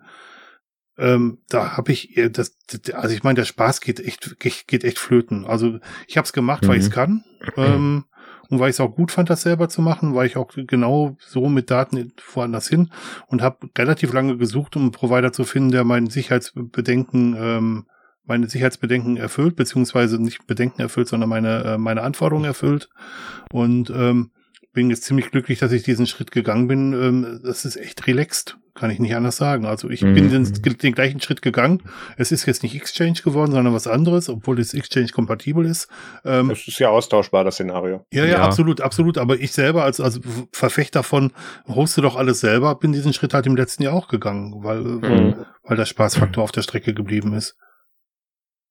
ähm, 0.97 1.39
da 1.49 1.77
habe 1.77 1.91
ich, 1.91 2.19
das, 2.31 2.57
also 2.93 3.13
ich 3.13 3.23
meine, 3.23 3.35
der 3.35 3.45
Spaß 3.45 3.81
geht 3.81 3.99
echt, 3.99 4.39
geht 4.39 4.83
echt 4.83 4.99
flöten. 4.99 5.45
Also 5.45 5.79
ich 6.07 6.17
habe 6.17 6.25
es 6.25 6.33
gemacht, 6.33 6.63
mhm. 6.63 6.67
weil 6.67 6.77
ich 6.77 6.85
es 6.85 6.91
kann. 6.91 7.23
Ähm, 7.55 8.05
und 8.49 8.59
weil 8.59 8.69
ich 8.69 8.75
es 8.75 8.79
auch 8.79 8.95
gut 8.95 9.11
fand, 9.11 9.29
das 9.29 9.41
selber 9.41 9.69
zu 9.69 9.81
machen, 9.81 10.15
weil 10.15 10.25
ich 10.25 10.37
auch 10.37 10.51
genau 10.55 11.17
so 11.19 11.49
mit 11.49 11.69
Daten 11.69 12.13
woanders 12.33 12.67
hin 12.67 12.91
und 13.27 13.41
habe 13.41 13.69
relativ 13.77 14.13
lange 14.13 14.37
gesucht, 14.37 14.75
um 14.75 14.83
einen 14.83 14.91
Provider 14.91 15.33
zu 15.33 15.43
finden, 15.43 15.71
der 15.71 15.83
meinen 15.83 16.09
Sicherheitsbedenken, 16.09 17.35
ähm, 17.37 17.85
meine 18.23 18.49
Sicherheitsbedenken 18.49 19.17
erfüllt, 19.17 19.55
beziehungsweise 19.55 20.21
nicht 20.21 20.47
Bedenken 20.47 20.81
erfüllt, 20.81 21.07
sondern 21.07 21.29
meine, 21.29 21.63
äh, 21.63 21.77
meine 21.77 22.03
Anforderungen 22.03 22.45
erfüllt. 22.45 22.89
Und 23.51 23.89
ähm, 23.89 24.31
bin 24.73 24.89
jetzt 24.89 25.03
ziemlich 25.03 25.31
glücklich, 25.31 25.59
dass 25.59 25.71
ich 25.71 25.83
diesen 25.83 26.07
Schritt 26.07 26.31
gegangen 26.31 26.67
bin. 26.67 26.93
Ähm, 26.93 27.39
das 27.43 27.65
ist 27.65 27.77
echt 27.77 28.05
relaxed, 28.05 28.57
kann 28.77 28.91
ich 28.91 28.99
nicht 28.99 29.15
anders 29.15 29.37
sagen. 29.37 29.65
Also 29.65 29.89
ich 29.89 30.01
mhm. 30.01 30.13
bin 30.13 30.29
den, 30.29 30.77
den, 30.77 30.93
gleichen 30.93 31.19
Schritt 31.19 31.41
gegangen. 31.41 31.83
Es 32.15 32.31
ist 32.31 32.45
jetzt 32.45 32.63
nicht 32.63 32.75
Exchange 32.75 33.19
geworden, 33.23 33.51
sondern 33.51 33.73
was 33.73 33.87
anderes, 33.87 34.29
obwohl 34.29 34.59
es 34.59 34.73
Exchange 34.73 35.09
kompatibel 35.09 35.65
ist. 35.65 35.89
Ähm, 36.23 36.51
es 36.51 36.67
ist 36.67 36.79
ja 36.79 36.89
austauschbar, 36.89 37.43
das 37.43 37.55
Szenario. 37.55 38.05
Ja, 38.11 38.23
ja, 38.23 38.31
ja, 38.31 38.41
absolut, 38.41 38.79
absolut. 38.81 39.17
Aber 39.17 39.39
ich 39.39 39.51
selber 39.51 39.83
als, 39.83 39.99
als 39.99 40.21
Verfechter 40.51 41.03
von 41.03 41.33
hoste 41.67 42.01
doch 42.01 42.15
alles 42.15 42.39
selber, 42.39 42.75
bin 42.75 42.93
diesen 42.93 43.13
Schritt 43.13 43.33
halt 43.33 43.47
im 43.47 43.55
letzten 43.55 43.83
Jahr 43.83 43.93
auch 43.93 44.07
gegangen, 44.07 44.63
weil, 44.63 44.81
mhm. 44.81 45.45
weil 45.63 45.77
der 45.77 45.85
Spaßfaktor 45.85 46.43
auf 46.43 46.51
der 46.51 46.61
Strecke 46.61 46.93
geblieben 46.93 47.33
ist. 47.33 47.55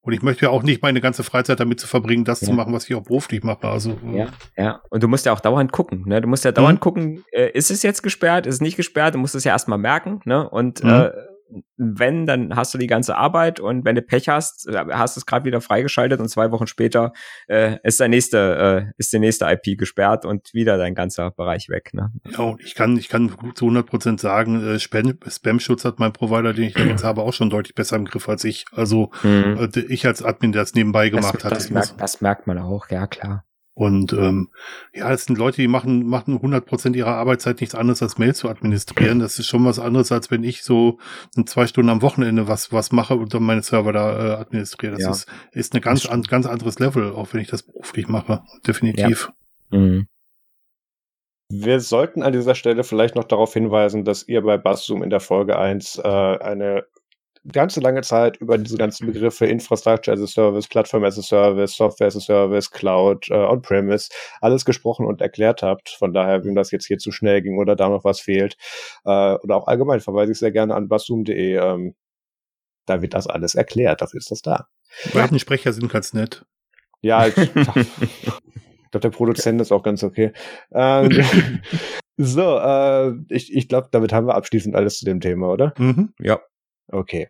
Und 0.07 0.12
ich 0.12 0.22
möchte 0.22 0.44
ja 0.44 0.50
auch 0.50 0.62
nicht 0.62 0.82
meine 0.82 1.00
ganze 1.00 1.24
Freizeit 1.24 1.59
damit 1.59 1.80
zu 1.80 1.88
verbringen, 1.88 2.24
das 2.24 2.40
ja. 2.40 2.46
zu 2.46 2.52
machen, 2.52 2.72
was 2.72 2.88
ich 2.88 2.94
auch 2.94 3.02
beruflich 3.02 3.42
mache. 3.42 3.66
Also 3.66 3.98
ja, 4.12 4.28
ja. 4.57 4.80
Und 4.88 5.02
du 5.02 5.09
musst 5.09 5.26
ja 5.26 5.32
auch 5.32 5.40
dauernd 5.40 5.72
gucken. 5.72 6.04
Ne? 6.07 6.20
Du 6.20 6.28
musst 6.28 6.44
ja 6.44 6.52
dauernd 6.52 6.78
mhm. 6.78 6.80
gucken, 6.80 7.24
äh, 7.32 7.50
ist 7.50 7.72
es 7.72 7.82
jetzt 7.82 8.04
gesperrt, 8.04 8.46
ist 8.46 8.54
es 8.57 8.61
nicht 8.61 8.76
gesperrt? 8.76 9.16
Du 9.16 9.18
musst 9.18 9.34
es 9.34 9.42
ja 9.42 9.50
erstmal 9.50 9.78
merken. 9.78 10.20
Ne? 10.24 10.48
Und 10.48 10.84
mhm. 10.84 10.90
äh, 10.90 11.11
wenn, 11.76 12.26
dann 12.26 12.57
hast 12.57 12.74
du 12.74 12.78
die 12.78 12.86
ganze 12.86 13.16
Arbeit 13.16 13.61
und 13.61 13.84
wenn 13.84 13.94
du 13.94 14.03
Pech 14.03 14.28
hast, 14.28 14.66
äh, 14.68 14.84
hast 14.90 15.16
du 15.16 15.20
es 15.20 15.26
gerade 15.26 15.44
wieder 15.44 15.61
freigeschaltet 15.61 16.20
und 16.20 16.28
zwei 16.28 16.51
Wochen 16.51 16.66
später 16.66 17.12
äh, 17.49 17.78
ist 17.82 18.01
der 18.01 18.09
nächste, 18.09 18.86
äh, 18.88 18.92
ist 18.99 19.12
die 19.12 19.18
nächste 19.18 19.47
IP 19.47 19.78
gesperrt 19.78 20.24
und 20.24 20.53
wieder 20.53 20.78
dein 20.78 20.94
ganzer 20.94 21.30
Bereich 21.30 21.68
weg. 21.68 21.90
Ne? 21.92 22.12
Ja, 22.30 22.40
und 22.40 22.62
ich 22.62 22.74
kann, 22.74 22.97
ich 22.97 23.09
kann 23.09 23.30
zu 23.55 23.66
100 23.66 23.86
Prozent 23.86 24.20
sagen, 24.20 24.66
äh, 24.66 24.78
Spam-Schutz 24.78 25.84
hat 25.84 25.99
mein 25.99 26.12
Provider, 26.12 26.53
den 26.53 26.64
ich 26.64 26.76
jetzt 26.76 27.05
habe, 27.05 27.22
auch 27.22 27.32
schon 27.32 27.51
deutlich 27.51 27.74
besser 27.74 27.97
im 27.97 28.05
Griff 28.05 28.28
als 28.28 28.44
ich. 28.44 28.64
Also 28.72 29.11
mhm. 29.22 29.70
äh, 29.74 29.80
ich 29.88 30.07
als 30.07 30.22
Admin, 30.22 30.53
der 30.53 30.62
es 30.62 30.74
nebenbei 30.74 31.11
gemacht 31.11 31.36
das, 31.36 31.44
hat. 31.44 31.53
Das, 31.53 31.59
das 31.59 31.70
merkt, 31.70 32.01
das 32.01 32.20
merkt 32.20 32.47
man 32.47 32.59
auch, 32.59 32.88
ja 32.90 33.07
klar. 33.07 33.44
Und 33.76 34.14
ähm, 34.14 34.48
ja, 34.94 35.10
das 35.10 35.26
sind 35.26 35.36
Leute, 35.36 35.60
die 35.60 35.68
machen 35.68 36.06
machen 36.06 36.38
100% 36.38 36.96
ihrer 36.96 37.14
Arbeitszeit 37.16 37.60
nichts 37.60 37.74
anderes 37.74 38.02
als 38.02 38.16
Mail 38.16 38.34
zu 38.34 38.48
administrieren. 38.48 39.18
Das 39.18 39.38
ist 39.38 39.48
schon 39.48 39.66
was 39.66 39.78
anderes, 39.78 40.10
als 40.12 40.30
wenn 40.30 40.44
ich 40.44 40.62
so 40.62 40.98
zwei 41.44 41.66
Stunden 41.66 41.90
am 41.90 42.00
Wochenende 42.00 42.48
was 42.48 42.72
was 42.72 42.90
mache 42.90 43.16
und 43.16 43.34
dann 43.34 43.42
meine 43.42 43.62
Server 43.62 43.92
da 43.92 44.18
äh, 44.18 44.40
administriere. 44.40 44.92
Das 44.92 45.02
ja. 45.02 45.10
ist 45.10 45.28
ist 45.52 45.74
eine 45.74 45.82
ganz 45.82 46.06
an, 46.06 46.22
ganz 46.22 46.46
anderes 46.46 46.78
Level, 46.78 47.12
auch 47.12 47.34
wenn 47.34 47.42
ich 47.42 47.48
das 47.48 47.64
beruflich 47.64 48.08
mache, 48.08 48.42
definitiv. 48.66 49.30
Ja. 49.70 49.78
Mhm. 49.78 50.06
Wir 51.50 51.80
sollten 51.80 52.22
an 52.22 52.32
dieser 52.32 52.54
Stelle 52.54 52.82
vielleicht 52.82 53.14
noch 53.14 53.24
darauf 53.24 53.52
hinweisen, 53.52 54.06
dass 54.06 54.26
ihr 54.26 54.40
bei 54.40 54.56
Basszoom 54.56 55.02
in 55.02 55.10
der 55.10 55.20
Folge 55.20 55.58
1 55.58 55.98
äh, 55.98 56.02
eine 56.02 56.86
ganze 57.53 57.80
lange 57.80 58.03
Zeit 58.03 58.36
über 58.38 58.59
diese 58.59 58.76
ganzen 58.76 59.07
Begriffe 59.07 59.47
Infrastructure 59.47 60.14
as 60.14 60.22
a 60.22 60.26
Service, 60.26 60.66
Plattform 60.68 61.05
as 61.05 61.18
a 61.18 61.22
Service, 61.22 61.76
Software 61.76 62.09
as 62.09 62.16
a 62.16 62.20
Service, 62.20 62.70
Cloud, 62.70 63.28
äh, 63.30 63.34
On-Premise, 63.34 64.09
alles 64.40 64.64
gesprochen 64.64 65.07
und 65.07 65.20
erklärt 65.20 65.62
habt. 65.62 65.90
Von 65.90 66.12
daher, 66.12 66.44
wenn 66.44 66.55
das 66.55 66.70
jetzt 66.70 66.86
hier 66.86 66.99
zu 66.99 67.12
schnell 67.12 67.42
ging 67.42 67.59
oder 67.59 67.76
da 67.76 67.88
noch 67.88 68.05
was 68.05 68.20
fehlt, 68.20 68.57
äh, 69.05 69.34
oder 69.34 69.57
auch 69.57 69.66
allgemein 69.66 70.01
verweise 70.01 70.32
ich 70.32 70.38
sehr 70.38 70.53
gerne 70.53 70.74
an 70.74 70.88
basum.de. 70.88 71.57
Ähm, 71.57 71.94
da 72.86 73.03
wird 73.03 73.14
das 73.14 73.26
alles 73.26 73.55
erklärt, 73.55 74.01
dafür 74.01 74.18
ist 74.18 74.30
das 74.30 74.42
da. 74.42 74.68
Sprecher 75.38 75.72
sind 75.72 75.90
ganz 75.90 76.12
nett. 76.12 76.47
Ja, 77.03 77.26
ich, 77.26 77.36
ich 77.36 78.90
glaube, 78.90 79.01
der 79.01 79.11
Produzent 79.11 79.61
ist 79.61 79.72
auch 79.72 79.82
ganz 79.82 80.03
okay. 80.03 80.32
Ähm, 80.72 81.11
so, 82.16 82.59
äh, 82.59 83.12
ich, 83.28 83.55
ich 83.55 83.68
glaube, 83.68 83.88
damit 83.90 84.12
haben 84.12 84.26
wir 84.26 84.34
abschließend 84.34 84.74
alles 84.74 84.99
zu 84.99 85.05
dem 85.05 85.20
Thema, 85.20 85.49
oder? 85.49 85.74
Mhm. 85.78 86.14
Ja. 86.20 86.40
Okay. 86.89 87.28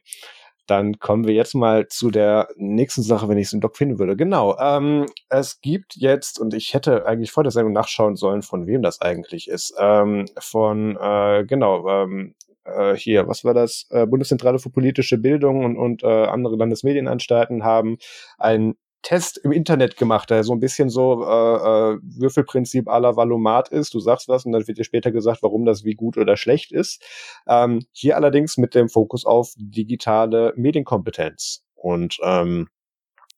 Dann 0.66 0.98
kommen 0.98 1.26
wir 1.26 1.34
jetzt 1.34 1.54
mal 1.54 1.86
zu 1.86 2.10
der 2.10 2.48
nächsten 2.56 3.02
Sache, 3.02 3.28
wenn 3.28 3.38
ich 3.38 3.46
es 3.46 3.52
im 3.52 3.60
Doc 3.60 3.76
finden 3.76 4.00
würde. 4.00 4.16
Genau. 4.16 4.58
Ähm, 4.58 5.06
es 5.28 5.60
gibt 5.60 5.94
jetzt, 5.94 6.40
und 6.40 6.54
ich 6.54 6.74
hätte 6.74 7.06
eigentlich 7.06 7.30
vor 7.30 7.44
der 7.44 7.52
Sendung 7.52 7.72
nachschauen 7.72 8.16
sollen, 8.16 8.42
von 8.42 8.66
wem 8.66 8.82
das 8.82 9.00
eigentlich 9.00 9.48
ist. 9.48 9.74
Ähm, 9.78 10.26
von, 10.38 10.96
äh, 10.96 11.44
genau, 11.46 11.88
ähm, 11.88 12.34
äh, 12.64 12.96
hier, 12.96 13.28
was 13.28 13.44
war 13.44 13.54
das? 13.54 13.86
Äh, 13.90 14.06
Bundeszentrale 14.06 14.58
für 14.58 14.70
politische 14.70 15.18
Bildung 15.18 15.64
und, 15.64 15.76
und 15.76 16.02
äh, 16.02 16.06
andere 16.26 16.56
Landesmedienanstalten 16.56 17.64
haben 17.64 17.98
ein 18.38 18.74
Test 19.06 19.38
im 19.38 19.52
Internet 19.52 19.96
gemacht, 19.96 20.30
der 20.30 20.42
so 20.42 20.52
ein 20.52 20.58
bisschen 20.58 20.90
so 20.90 21.22
äh, 21.22 21.26
äh, 21.26 21.98
Würfelprinzip 22.02 22.88
à 22.88 22.98
la 22.98 23.14
Valomat 23.14 23.68
ist. 23.68 23.94
Du 23.94 24.00
sagst 24.00 24.26
was 24.26 24.44
und 24.44 24.50
dann 24.50 24.66
wird 24.66 24.78
dir 24.78 24.84
später 24.84 25.12
gesagt, 25.12 25.44
warum 25.44 25.64
das 25.64 25.84
wie 25.84 25.94
gut 25.94 26.16
oder 26.16 26.36
schlecht 26.36 26.72
ist. 26.72 27.00
Ähm, 27.46 27.86
hier 27.92 28.16
allerdings 28.16 28.56
mit 28.56 28.74
dem 28.74 28.88
Fokus 28.88 29.24
auf 29.24 29.52
digitale 29.56 30.52
Medienkompetenz. 30.56 31.62
Und 31.76 32.18
ähm, 32.24 32.66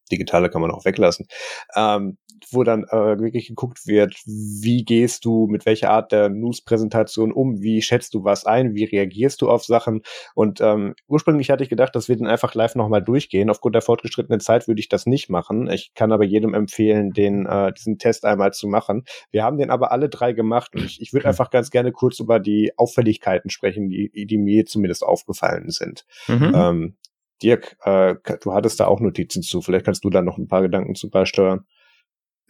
digitale 0.08 0.50
kann 0.50 0.62
man 0.62 0.70
auch 0.70 0.84
weglassen. 0.84 1.26
Ähm, 1.74 2.18
wo 2.50 2.64
dann 2.64 2.84
äh, 2.84 3.18
wirklich 3.18 3.48
geguckt 3.48 3.86
wird, 3.86 4.14
wie 4.26 4.84
gehst 4.84 5.24
du 5.24 5.46
mit 5.46 5.66
welcher 5.66 5.90
Art 5.90 6.12
der 6.12 6.28
News-Präsentation 6.28 7.32
um, 7.32 7.60
wie 7.60 7.82
schätzt 7.82 8.14
du 8.14 8.24
was 8.24 8.46
ein, 8.46 8.74
wie 8.74 8.84
reagierst 8.84 9.42
du 9.42 9.50
auf 9.50 9.64
Sachen. 9.64 10.02
Und 10.34 10.60
ähm, 10.60 10.94
ursprünglich 11.06 11.50
hatte 11.50 11.62
ich 11.62 11.68
gedacht, 11.68 11.94
dass 11.94 12.08
wir 12.08 12.16
den 12.16 12.26
einfach 12.26 12.54
live 12.54 12.74
nochmal 12.74 13.02
durchgehen. 13.02 13.50
Aufgrund 13.50 13.74
der 13.74 13.82
fortgeschrittenen 13.82 14.40
Zeit 14.40 14.68
würde 14.68 14.80
ich 14.80 14.88
das 14.88 15.06
nicht 15.06 15.28
machen. 15.28 15.68
Ich 15.70 15.92
kann 15.94 16.12
aber 16.12 16.24
jedem 16.24 16.54
empfehlen, 16.54 17.12
den 17.12 17.46
äh, 17.46 17.72
diesen 17.72 17.98
Test 17.98 18.24
einmal 18.24 18.52
zu 18.52 18.66
machen. 18.66 19.04
Wir 19.30 19.44
haben 19.44 19.58
den 19.58 19.70
aber 19.70 19.92
alle 19.92 20.08
drei 20.08 20.32
gemacht 20.32 20.74
und 20.74 20.84
ich, 20.84 21.00
ich 21.00 21.12
würde 21.12 21.28
einfach 21.28 21.50
ganz 21.50 21.70
gerne 21.70 21.92
kurz 21.92 22.20
über 22.20 22.38
die 22.38 22.72
Auffälligkeiten 22.76 23.50
sprechen, 23.50 23.88
die, 23.88 24.26
die 24.26 24.38
mir 24.38 24.64
zumindest 24.64 25.04
aufgefallen 25.04 25.70
sind. 25.70 26.04
Mhm. 26.28 26.52
Ähm, 26.54 26.96
Dirk, 27.42 27.76
äh, 27.84 28.14
du 28.42 28.52
hattest 28.52 28.80
da 28.80 28.86
auch 28.86 29.00
Notizen 29.00 29.42
zu. 29.42 29.62
Vielleicht 29.62 29.84
kannst 29.84 30.04
du 30.04 30.10
da 30.10 30.22
noch 30.22 30.38
ein 30.38 30.48
paar 30.48 30.62
Gedanken 30.62 30.94
zu 30.94 31.10
beisteuern. 31.10 31.64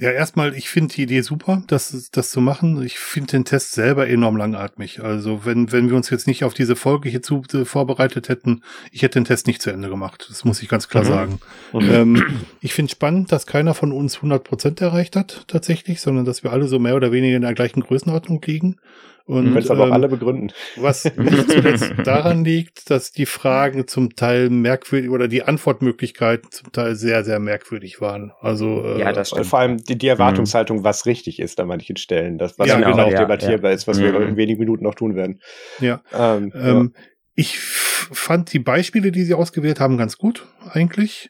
Ja, 0.01 0.13
erstmal, 0.13 0.55
ich 0.55 0.69
finde 0.69 0.95
die 0.95 1.03
Idee 1.03 1.23
super, 1.23 1.65
das, 1.67 2.11
das 2.13 2.31
zu 2.31 2.41
machen. 2.41 2.81
Ich 2.85 3.01
finde 3.01 3.33
den 3.33 3.45
Test 3.45 3.73
selber 3.73 4.09
enorm 4.09 4.37
langatmig. 4.37 5.03
Also 5.03 5.45
wenn, 5.45 5.73
wenn 5.73 5.89
wir 5.89 5.97
uns 5.97 6.09
jetzt 6.09 6.29
nicht 6.29 6.45
auf 6.45 6.55
diese 6.55 6.77
Folge 6.77 7.09
hierzu 7.09 7.43
äh, 7.53 7.65
vorbereitet 7.65 8.29
hätten, 8.29 8.63
ich 8.93 9.03
hätte 9.03 9.19
den 9.19 9.25
Test 9.25 9.49
nicht 9.49 9.61
zu 9.61 9.71
Ende 9.71 9.89
gemacht. 9.89 10.27
Das 10.31 10.45
muss 10.45 10.63
ich 10.63 10.69
ganz 10.69 10.89
klar 10.89 11.03
mhm. 11.03 11.09
sagen. 11.09 11.41
Mhm. 11.73 11.91
Ähm, 11.91 12.41
ich 12.61 12.75
finde 12.75 12.93
spannend, 12.93 13.33
dass 13.33 13.47
keiner 13.47 13.75
von 13.75 13.91
uns 13.91 14.17
100 14.17 14.45
Prozent 14.45 14.81
erreicht 14.81 15.17
hat, 15.17 15.43
tatsächlich, 15.49 16.01
sondern 16.01 16.25
dass 16.25 16.45
wir 16.45 16.53
alle 16.53 16.69
so 16.69 16.79
mehr 16.79 16.95
oder 16.95 17.11
weniger 17.11 17.35
in 17.35 17.43
der 17.43 17.55
gleichen 17.55 17.81
Größenordnung 17.81 18.41
liegen. 18.47 18.77
Und 19.29 19.55
es 19.59 19.71
aber 19.71 19.85
ähm, 19.85 19.91
auch 19.91 19.95
alle 19.95 20.09
begründen. 20.09 20.53
Was 20.77 21.05
nicht 21.17 21.51
zuletzt 21.51 21.93
daran 22.03 22.47
liegt, 22.47 22.89
dass 22.89 23.13
die 23.13 23.27
Fragen 23.27 23.87
zum 23.87 24.17
Teil 24.17 24.49
merkwürdig 24.49 25.11
oder 25.11 25.29
die 25.29 25.43
Antwortmöglichkeiten 25.43 26.51
zum 26.51 26.73
Teil 26.73 26.97
sehr, 26.97 27.25
sehr 27.25 27.39
merkwürdig 27.39 28.01
waren. 28.01 28.33
Also 28.41 28.83
äh, 28.87 29.01
ja, 29.01 29.13
das 29.13 29.29
stimmt. 29.29 29.45
Vor 29.45 29.59
allem 29.59 29.77
die, 29.85 29.99
die 29.99 30.09
Erwartungshaltung, 30.09 30.79
mhm. 30.79 30.85
was 30.85 31.05
richtig 31.05 31.41
ist 31.41 31.61
an 31.61 31.69
manchen 31.69 31.99
Stellen, 31.99 32.39
das 32.39 32.59
was 32.59 32.69
ja, 32.69 32.77
genau, 32.77 33.03
auch 33.03 33.13
ja, 33.13 33.19
debattierbar 33.19 33.71
ja. 33.71 33.77
ist, 33.77 33.87
was 33.87 33.99
mhm. 33.99 34.05
wir 34.05 34.21
in 34.23 34.37
wenigen 34.39 34.61
Minuten 34.61 34.85
noch 34.85 34.95
tun 34.95 35.15
werden. 35.15 35.43
Ja. 35.79 36.01
Ähm, 36.15 36.51
ähm, 36.55 36.95
ich 37.35 37.59
fand 37.59 38.51
die 38.55 38.61
Beispiele, 38.61 39.13
die 39.13 39.25
sie 39.25 39.35
ausgewählt 39.35 39.79
haben, 39.79 39.99
ganz 39.99 40.17
gut 40.17 40.47
eigentlich. 40.71 41.29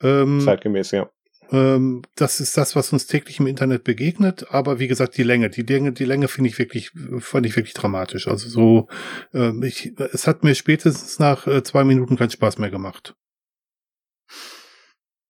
Ähm, 0.00 0.40
Zeitgemäß, 0.44 0.92
ja. 0.92 1.10
Ähm, 1.52 2.02
das 2.16 2.40
ist 2.40 2.56
das, 2.56 2.74
was 2.74 2.92
uns 2.92 3.06
täglich 3.06 3.38
im 3.38 3.46
Internet 3.46 3.84
begegnet. 3.84 4.46
Aber 4.50 4.78
wie 4.78 4.88
gesagt, 4.88 5.16
die 5.18 5.22
Länge, 5.22 5.50
die 5.50 5.62
Länge, 5.62 5.92
die 5.92 6.06
Länge 6.06 6.28
finde 6.28 6.48
ich 6.48 6.58
wirklich, 6.58 6.90
fand 7.18 7.46
ich 7.46 7.54
wirklich 7.56 7.74
dramatisch. 7.74 8.26
Also 8.26 8.48
so, 8.48 8.88
äh, 9.34 9.52
ich, 9.66 9.92
es 10.12 10.26
hat 10.26 10.44
mir 10.44 10.54
spätestens 10.54 11.18
nach 11.18 11.46
äh, 11.46 11.62
zwei 11.62 11.84
Minuten 11.84 12.16
keinen 12.16 12.30
Spaß 12.30 12.58
mehr 12.58 12.70
gemacht. 12.70 13.14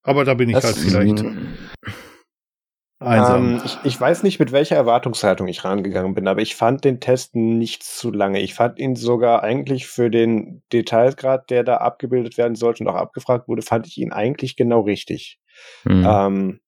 Aber 0.04 0.24
da 0.24 0.34
bin 0.34 0.48
ich 0.48 0.54
das 0.54 0.64
halt 0.64 0.76
vielleicht. 0.76 1.24
Ähm, 3.04 3.60
ich, 3.64 3.78
ich, 3.82 4.00
weiß 4.00 4.22
nicht, 4.22 4.38
mit 4.38 4.52
welcher 4.52 4.76
Erwartungshaltung 4.76 5.48
ich 5.48 5.64
rangegangen 5.64 6.14
bin, 6.14 6.28
aber 6.28 6.40
ich 6.40 6.54
fand 6.54 6.84
den 6.84 7.00
Test 7.00 7.34
nicht 7.34 7.82
zu 7.82 8.12
lange. 8.12 8.40
Ich 8.40 8.54
fand 8.54 8.78
ihn 8.78 8.94
sogar 8.94 9.42
eigentlich 9.42 9.88
für 9.88 10.08
den 10.08 10.62
Detailgrad, 10.72 11.50
der 11.50 11.64
da 11.64 11.78
abgebildet 11.78 12.38
werden 12.38 12.54
sollte 12.54 12.84
und 12.84 12.90
auch 12.90 12.94
abgefragt 12.94 13.48
wurde, 13.48 13.62
fand 13.62 13.88
ich 13.88 13.98
ihn 13.98 14.12
eigentlich 14.12 14.54
genau 14.54 14.82
richtig. 14.82 15.40
Mhm. 15.84 16.06
Ähm, 16.08 16.60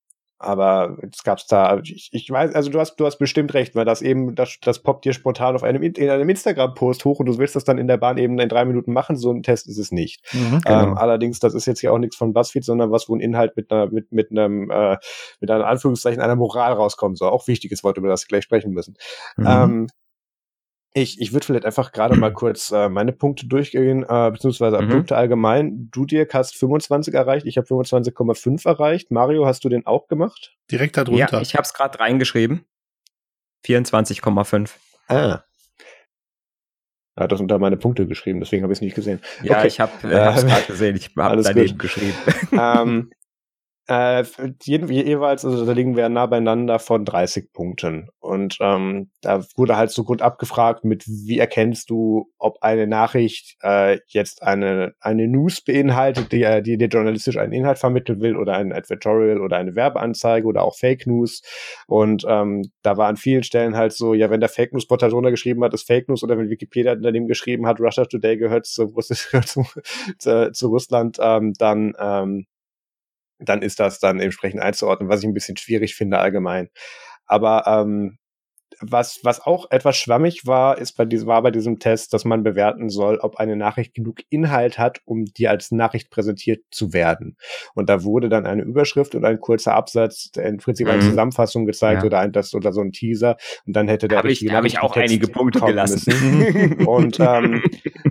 aber 0.45 0.99
jetzt 1.03 1.24
gab's 1.24 1.47
da, 1.47 1.80
ich, 1.82 2.11
ich 2.12 2.30
weiß, 2.30 2.55
also 2.55 2.70
du 2.70 2.78
hast, 2.78 2.97
du 2.97 3.07
hast 3.07 3.18
bestimmt 3.18 3.55
recht, 3.55 3.74
weil 3.74 3.85
das 3.85 4.03
eben, 4.03 4.35
das, 4.35 4.59
das 4.61 4.82
poppt 4.82 5.05
dir 5.05 5.12
spontan 5.12 5.55
auf 5.55 5.62
einem, 5.62 5.82
in 5.82 6.11
einem 6.11 6.28
Instagram-Post 6.28 7.05
hoch 7.05 7.20
und 7.20 7.26
du 7.26 7.39
willst 7.39 7.57
das 7.57 7.64
dann 7.64 7.78
in 7.78 7.87
der 7.87 7.97
Bahn 7.97 8.18
eben 8.18 8.39
in 8.39 8.49
drei 8.49 8.64
Minuten 8.64 8.93
machen. 8.93 9.16
So 9.16 9.32
ein 9.32 9.43
Test 9.43 9.68
ist 9.68 9.78
es 9.78 9.91
nicht. 9.91 10.22
Mhm, 10.32 10.61
genau. 10.61 10.82
ähm, 10.82 10.99
allerdings, 10.99 11.39
das 11.39 11.55
ist 11.55 11.66
jetzt 11.66 11.82
ja 11.82 11.93
auch 11.93 11.99
nichts 11.99 12.16
von 12.16 12.32
BuzzFeed, 12.32 12.64
sondern 12.64 12.91
was, 12.91 13.09
wo 13.09 13.16
ein 13.16 13.20
Inhalt 13.20 13.57
mit 13.57 13.72
einer, 13.72 13.91
mit, 13.91 14.12
mit 14.12 14.30
einem, 14.30 14.70
äh, 14.70 14.99
mit 15.41 15.51
einer 15.51 15.66
Anführungszeichen 15.66 16.20
einer 16.20 16.37
Moral 16.37 16.74
rauskommt. 16.74 17.16
So 17.16 17.26
auch 17.26 17.47
wichtiges 17.47 17.82
Wort, 17.82 17.97
über 17.97 18.09
das 18.09 18.24
wir 18.24 18.28
gleich 18.28 18.45
sprechen 18.45 18.72
müssen. 18.72 18.97
Mhm. 19.37 19.47
Ähm, 19.49 19.87
Ich, 20.97 21.20
ich 21.20 21.32
würde 21.32 21.45
vielleicht 21.45 21.66
einfach 21.66 21.92
gerade 21.92 22.16
mal 22.16 22.32
kurz 22.32 22.70
äh, 22.70 22.88
meine 22.88 23.12
Punkte 23.12 23.47
durchgehen, 23.47 24.05
äh, 24.09 24.30
beziehungsweise 24.30 24.80
mhm. 24.80 24.88
Punkte 24.88 25.16
allgemein. 25.16 25.88
Du, 25.90 26.07
Dirk, 26.07 26.32
hast 26.32 26.57
25 26.57 27.12
erreicht, 27.12 27.47
ich 27.47 27.59
habe 27.59 27.66
25,5 27.66 28.66
erreicht. 28.66 29.11
Mario, 29.11 29.45
hast 29.45 29.64
du 29.64 29.68
den 29.68 29.86
auch 29.86 30.07
gemacht? 30.07 30.57
Direkt 30.70 30.97
darunter. 30.97 31.32
Ja, 31.32 31.40
ich 31.40 31.55
habe 31.55 31.64
es 31.64 31.74
gerade 31.74 31.99
reingeschrieben. 31.99 32.64
24,5. 33.66 34.70
Ah. 35.09 35.42
Er 37.16 37.24
hat 37.24 37.32
das 37.32 37.40
unter 37.40 37.59
meine 37.59 37.76
Punkte 37.76 38.07
geschrieben, 38.07 38.40
deswegen 38.40 38.62
habe 38.62 38.72
ich 38.72 38.78
es 38.78 38.82
nicht 38.82 38.95
gesehen. 38.95 39.20
Ja, 39.42 39.59
okay. 39.59 39.68
ich 39.68 39.80
habe 39.80 39.92
es 39.99 40.05
äh, 40.05 40.09
gerade 40.09 40.66
gesehen, 40.66 40.97
ich 40.97 41.11
habe 41.16 41.42
daneben 41.42 41.70
gut. 41.70 41.78
geschrieben. 41.78 42.14
ähm, 42.53 43.11
äh, 43.87 44.24
jeweils, 44.62 45.45
also 45.45 45.66
da 45.66 45.72
liegen 45.72 45.97
wir 45.97 46.09
nah 46.09 46.26
beieinander 46.26 46.78
von 46.78 47.05
30 47.05 47.53
Punkten. 47.53 48.09
Und 48.18 48.57
ähm, 48.61 49.11
da 49.20 49.45
wurde 49.57 49.76
halt 49.76 49.91
so 49.91 50.05
gut 50.05 50.22
abgefragt, 50.22 50.85
mit 50.85 51.05
wie 51.07 51.39
erkennst 51.39 51.91
du, 51.91 52.30
ob 52.39 52.62
eine 52.62 52.87
Nachricht 52.87 53.57
äh, 53.62 53.99
jetzt 54.07 54.43
eine, 54.43 54.95
eine 55.01 55.28
News 55.28 55.61
beinhaltet, 55.61 56.32
die, 56.32 56.43
äh, 56.43 56.62
die 56.62 56.78
dir 56.78 56.89
journalistisch 56.89 57.37
einen 57.37 57.53
Inhalt 57.53 57.78
vermitteln 57.78 58.20
will 58.20 58.37
oder 58.37 58.55
ein 58.55 58.72
Advertorial 58.72 59.41
oder 59.41 59.59
eine 59.59 59.74
Werbeanzeige 59.74 60.47
oder 60.47 60.62
auch 60.62 60.76
Fake 60.76 61.07
News. 61.07 61.43
Und 61.87 62.24
ähm, 62.26 62.62
da 62.82 62.97
war 62.97 63.09
an 63.09 63.16
vielen 63.18 63.43
Stellen 63.43 63.76
halt 63.76 63.93
so, 63.93 64.14
ja, 64.14 64.30
wenn 64.30 64.41
der 64.41 64.49
Fake 64.49 64.72
News 64.72 64.87
Portal 64.87 65.11
drunter 65.11 65.30
geschrieben 65.30 65.62
hat, 65.62 65.74
ist 65.74 65.87
Fake 65.87 66.09
News 66.09 66.22
oder 66.22 66.39
wenn 66.39 66.49
Wikipedia 66.49 66.95
dem 66.95 67.26
geschrieben 67.26 67.66
hat, 67.66 67.80
Russia 67.80 68.07
Today 68.07 68.39
gehört 68.39 68.64
zu, 68.64 68.87
zu, 68.99 69.64
zu, 70.18 70.53
zu 70.53 70.68
Russland, 70.68 71.18
ähm, 71.20 71.53
dann 71.59 71.93
ähm, 71.99 72.47
dann 73.39 73.62
ist 73.62 73.80
das 73.80 74.01
dann 74.01 74.20
entsprechend 74.20 74.62
einzuordnen, 74.62 75.09
was 75.09 75.20
ich 75.20 75.26
ein 75.26 75.35
bisschen 75.35 75.57
schwierig 75.57 75.95
finde 75.95 76.18
allgemein. 76.18 76.68
Aber 77.26 77.64
ähm, 77.66 78.18
was, 78.91 79.20
was 79.22 79.41
auch 79.41 79.70
etwas 79.70 79.97
schwammig 79.97 80.47
war, 80.47 80.78
ist 80.78 80.97
bei 80.97 81.05
diesem, 81.05 81.28
war 81.28 81.43
bei 81.43 81.51
diesem 81.51 81.78
Test, 81.78 82.12
dass 82.12 82.24
man 82.24 82.43
bewerten 82.43 82.89
soll, 82.89 83.18
ob 83.18 83.37
eine 83.37 83.57
Nachricht 83.57 83.95
genug 83.95 84.20
Inhalt 84.30 84.78
hat, 84.78 85.01
um 85.05 85.24
dir 85.24 85.51
als 85.51 85.70
Nachricht 85.70 86.11
präsentiert 86.11 86.62
zu 86.70 86.93
werden. 86.93 87.37
Und 87.74 87.89
da 87.89 88.05
wurde 88.05 88.28
dann 88.28 88.47
eine 88.47 88.62
Überschrift 88.62 89.14
und 89.14 89.24
ein 89.24 89.41
kurzer 89.41 89.74
Absatz, 89.74 90.30
im 90.37 90.59
Prinzip 90.59 90.89
eine 90.89 91.03
mhm. 91.03 91.09
Zusammenfassung 91.09 91.66
gezeigt 91.66 92.03
ja. 92.03 92.07
oder 92.07 92.20
ein, 92.20 92.32
das, 92.32 92.55
oder 92.55 92.72
so 92.72 92.80
ein 92.80 92.93
Teaser. 92.93 93.37
Und 93.66 93.74
dann 93.74 93.89
hätte 93.89 94.09
der 94.09 94.18
hab 94.18 94.24
ich, 94.26 94.49
habe 94.51 94.66
ich 94.66 94.80
auch 94.80 94.97
einige 94.97 95.28
Punkte 95.28 95.61
gelassen. 95.61 96.85
und 96.87 97.18
ähm, 97.20 97.62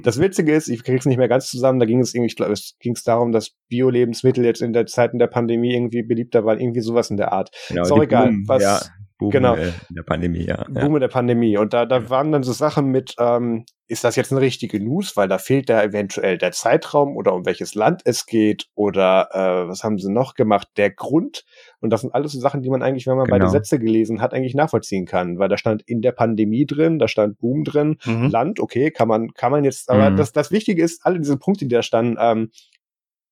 das 0.03 0.19
Witzige 0.19 0.53
ist, 0.53 0.67
ich 0.67 0.83
krieg's 0.83 1.05
nicht 1.05 1.17
mehr 1.17 1.27
ganz 1.27 1.47
zusammen, 1.47 1.79
da 1.79 1.85
ging 1.85 1.99
es 1.99 2.13
irgendwie, 2.13 2.27
ich 2.27 2.35
glaube, 2.35 2.53
es 2.53 2.75
ging 2.79 2.93
es 2.93 3.03
darum, 3.03 3.31
dass 3.31 3.51
Bio-Lebensmittel 3.69 4.43
jetzt 4.45 4.61
in 4.61 4.73
der 4.73 4.85
Zeiten 4.85 5.19
der 5.19 5.27
Pandemie 5.27 5.73
irgendwie 5.73 6.03
beliebter 6.03 6.45
waren, 6.45 6.59
irgendwie 6.59 6.81
sowas 6.81 7.09
in 7.09 7.17
der 7.17 7.31
Art. 7.31 7.51
Genau, 7.69 7.83
ist 7.83 7.91
auch 7.91 8.03
egal, 8.03 8.27
Boom, 8.27 8.43
was, 8.47 8.63
ja 8.63 8.79
Boom 9.23 9.31
genau. 9.31 9.55
in 9.55 9.73
der 9.89 10.03
Pandemie, 10.03 10.45
ja. 10.45 10.65
Boom 10.69 10.95
in 10.95 11.01
der 11.01 11.07
Pandemie. 11.07 11.57
Und 11.57 11.73
da, 11.73 11.85
da 11.85 12.09
waren 12.09 12.31
dann 12.31 12.43
so 12.43 12.51
Sachen 12.51 12.87
mit, 12.87 13.15
ähm, 13.19 13.65
ist 13.87 14.03
das 14.03 14.15
jetzt 14.15 14.31
eine 14.31 14.41
richtige 14.41 14.83
News, 14.83 15.15
weil 15.15 15.29
da 15.29 15.37
fehlt 15.37 15.69
da 15.69 15.81
eventuell 15.81 16.37
der 16.37 16.51
Zeitraum 16.51 17.15
oder 17.15 17.33
um 17.33 17.45
welches 17.45 17.73
Land 17.73 18.01
es 18.03 18.25
geht 18.25 18.67
oder 18.75 19.29
äh, 19.31 19.67
was 19.69 19.83
haben 19.83 19.97
sie 19.97 20.11
noch 20.11 20.35
gemacht, 20.35 20.67
der 20.75 20.91
Grund. 20.91 21.45
Und 21.79 21.89
das 21.91 22.01
sind 22.01 22.13
alles 22.13 22.33
so 22.33 22.39
Sachen, 22.39 22.61
die 22.61 22.69
man 22.69 22.81
eigentlich, 22.81 23.07
wenn 23.07 23.15
man 23.15 23.27
genau. 23.27 23.37
beide 23.37 23.49
Sätze 23.49 23.79
gelesen 23.79 24.21
hat, 24.21 24.33
eigentlich 24.33 24.55
nachvollziehen 24.55 25.05
kann, 25.05 25.39
weil 25.39 25.47
da 25.47 25.57
stand 25.57 25.83
in 25.83 26.01
der 26.01 26.11
Pandemie 26.11 26.65
drin, 26.65 26.99
da 26.99 27.07
stand 27.07 27.39
Boom 27.39 27.63
drin, 27.63 27.97
mhm. 28.05 28.29
Land, 28.29 28.59
okay, 28.59 28.91
kann 28.91 29.07
man, 29.07 29.33
kann 29.33 29.51
man 29.51 29.63
jetzt, 29.63 29.89
aber 29.89 30.09
mhm. 30.09 30.17
das, 30.17 30.33
das 30.33 30.51
Wichtige 30.51 30.83
ist, 30.83 31.05
alle 31.05 31.19
diese 31.19 31.37
Punkte, 31.37 31.65
die 31.65 31.73
da 31.73 31.81
standen, 31.81 32.17
ähm, 32.19 32.49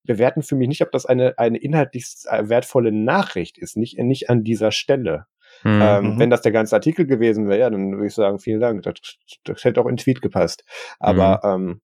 bewerten 0.04 0.42
für 0.42 0.56
mich 0.56 0.68
nicht, 0.68 0.82
ob 0.82 0.92
das 0.92 1.06
eine, 1.06 1.38
eine 1.38 1.58
inhaltlich 1.58 2.06
wertvolle 2.26 2.92
Nachricht 2.92 3.58
ist, 3.58 3.78
nicht, 3.78 3.98
nicht 4.00 4.30
an 4.30 4.44
dieser 4.44 4.72
Stelle. 4.72 5.26
Mhm. 5.64 5.82
Ähm, 5.82 6.20
wenn 6.20 6.30
das 6.30 6.41
der 6.41 6.51
ganze 6.51 6.76
Artikel 6.76 7.05
gewesen 7.05 7.47
wäre, 7.47 7.59
ja, 7.59 7.70
dann 7.70 7.93
würde 7.93 8.07
ich 8.07 8.14
sagen, 8.14 8.39
vielen 8.39 8.59
Dank. 8.59 8.84
Das, 8.84 8.95
das 9.43 9.64
hätte 9.64 9.82
auch 9.82 9.88
in 9.88 9.97
Tweet 9.97 10.22
gepasst. 10.22 10.64
Aber 10.99 11.41
mhm. 11.43 11.72
ähm, 11.72 11.82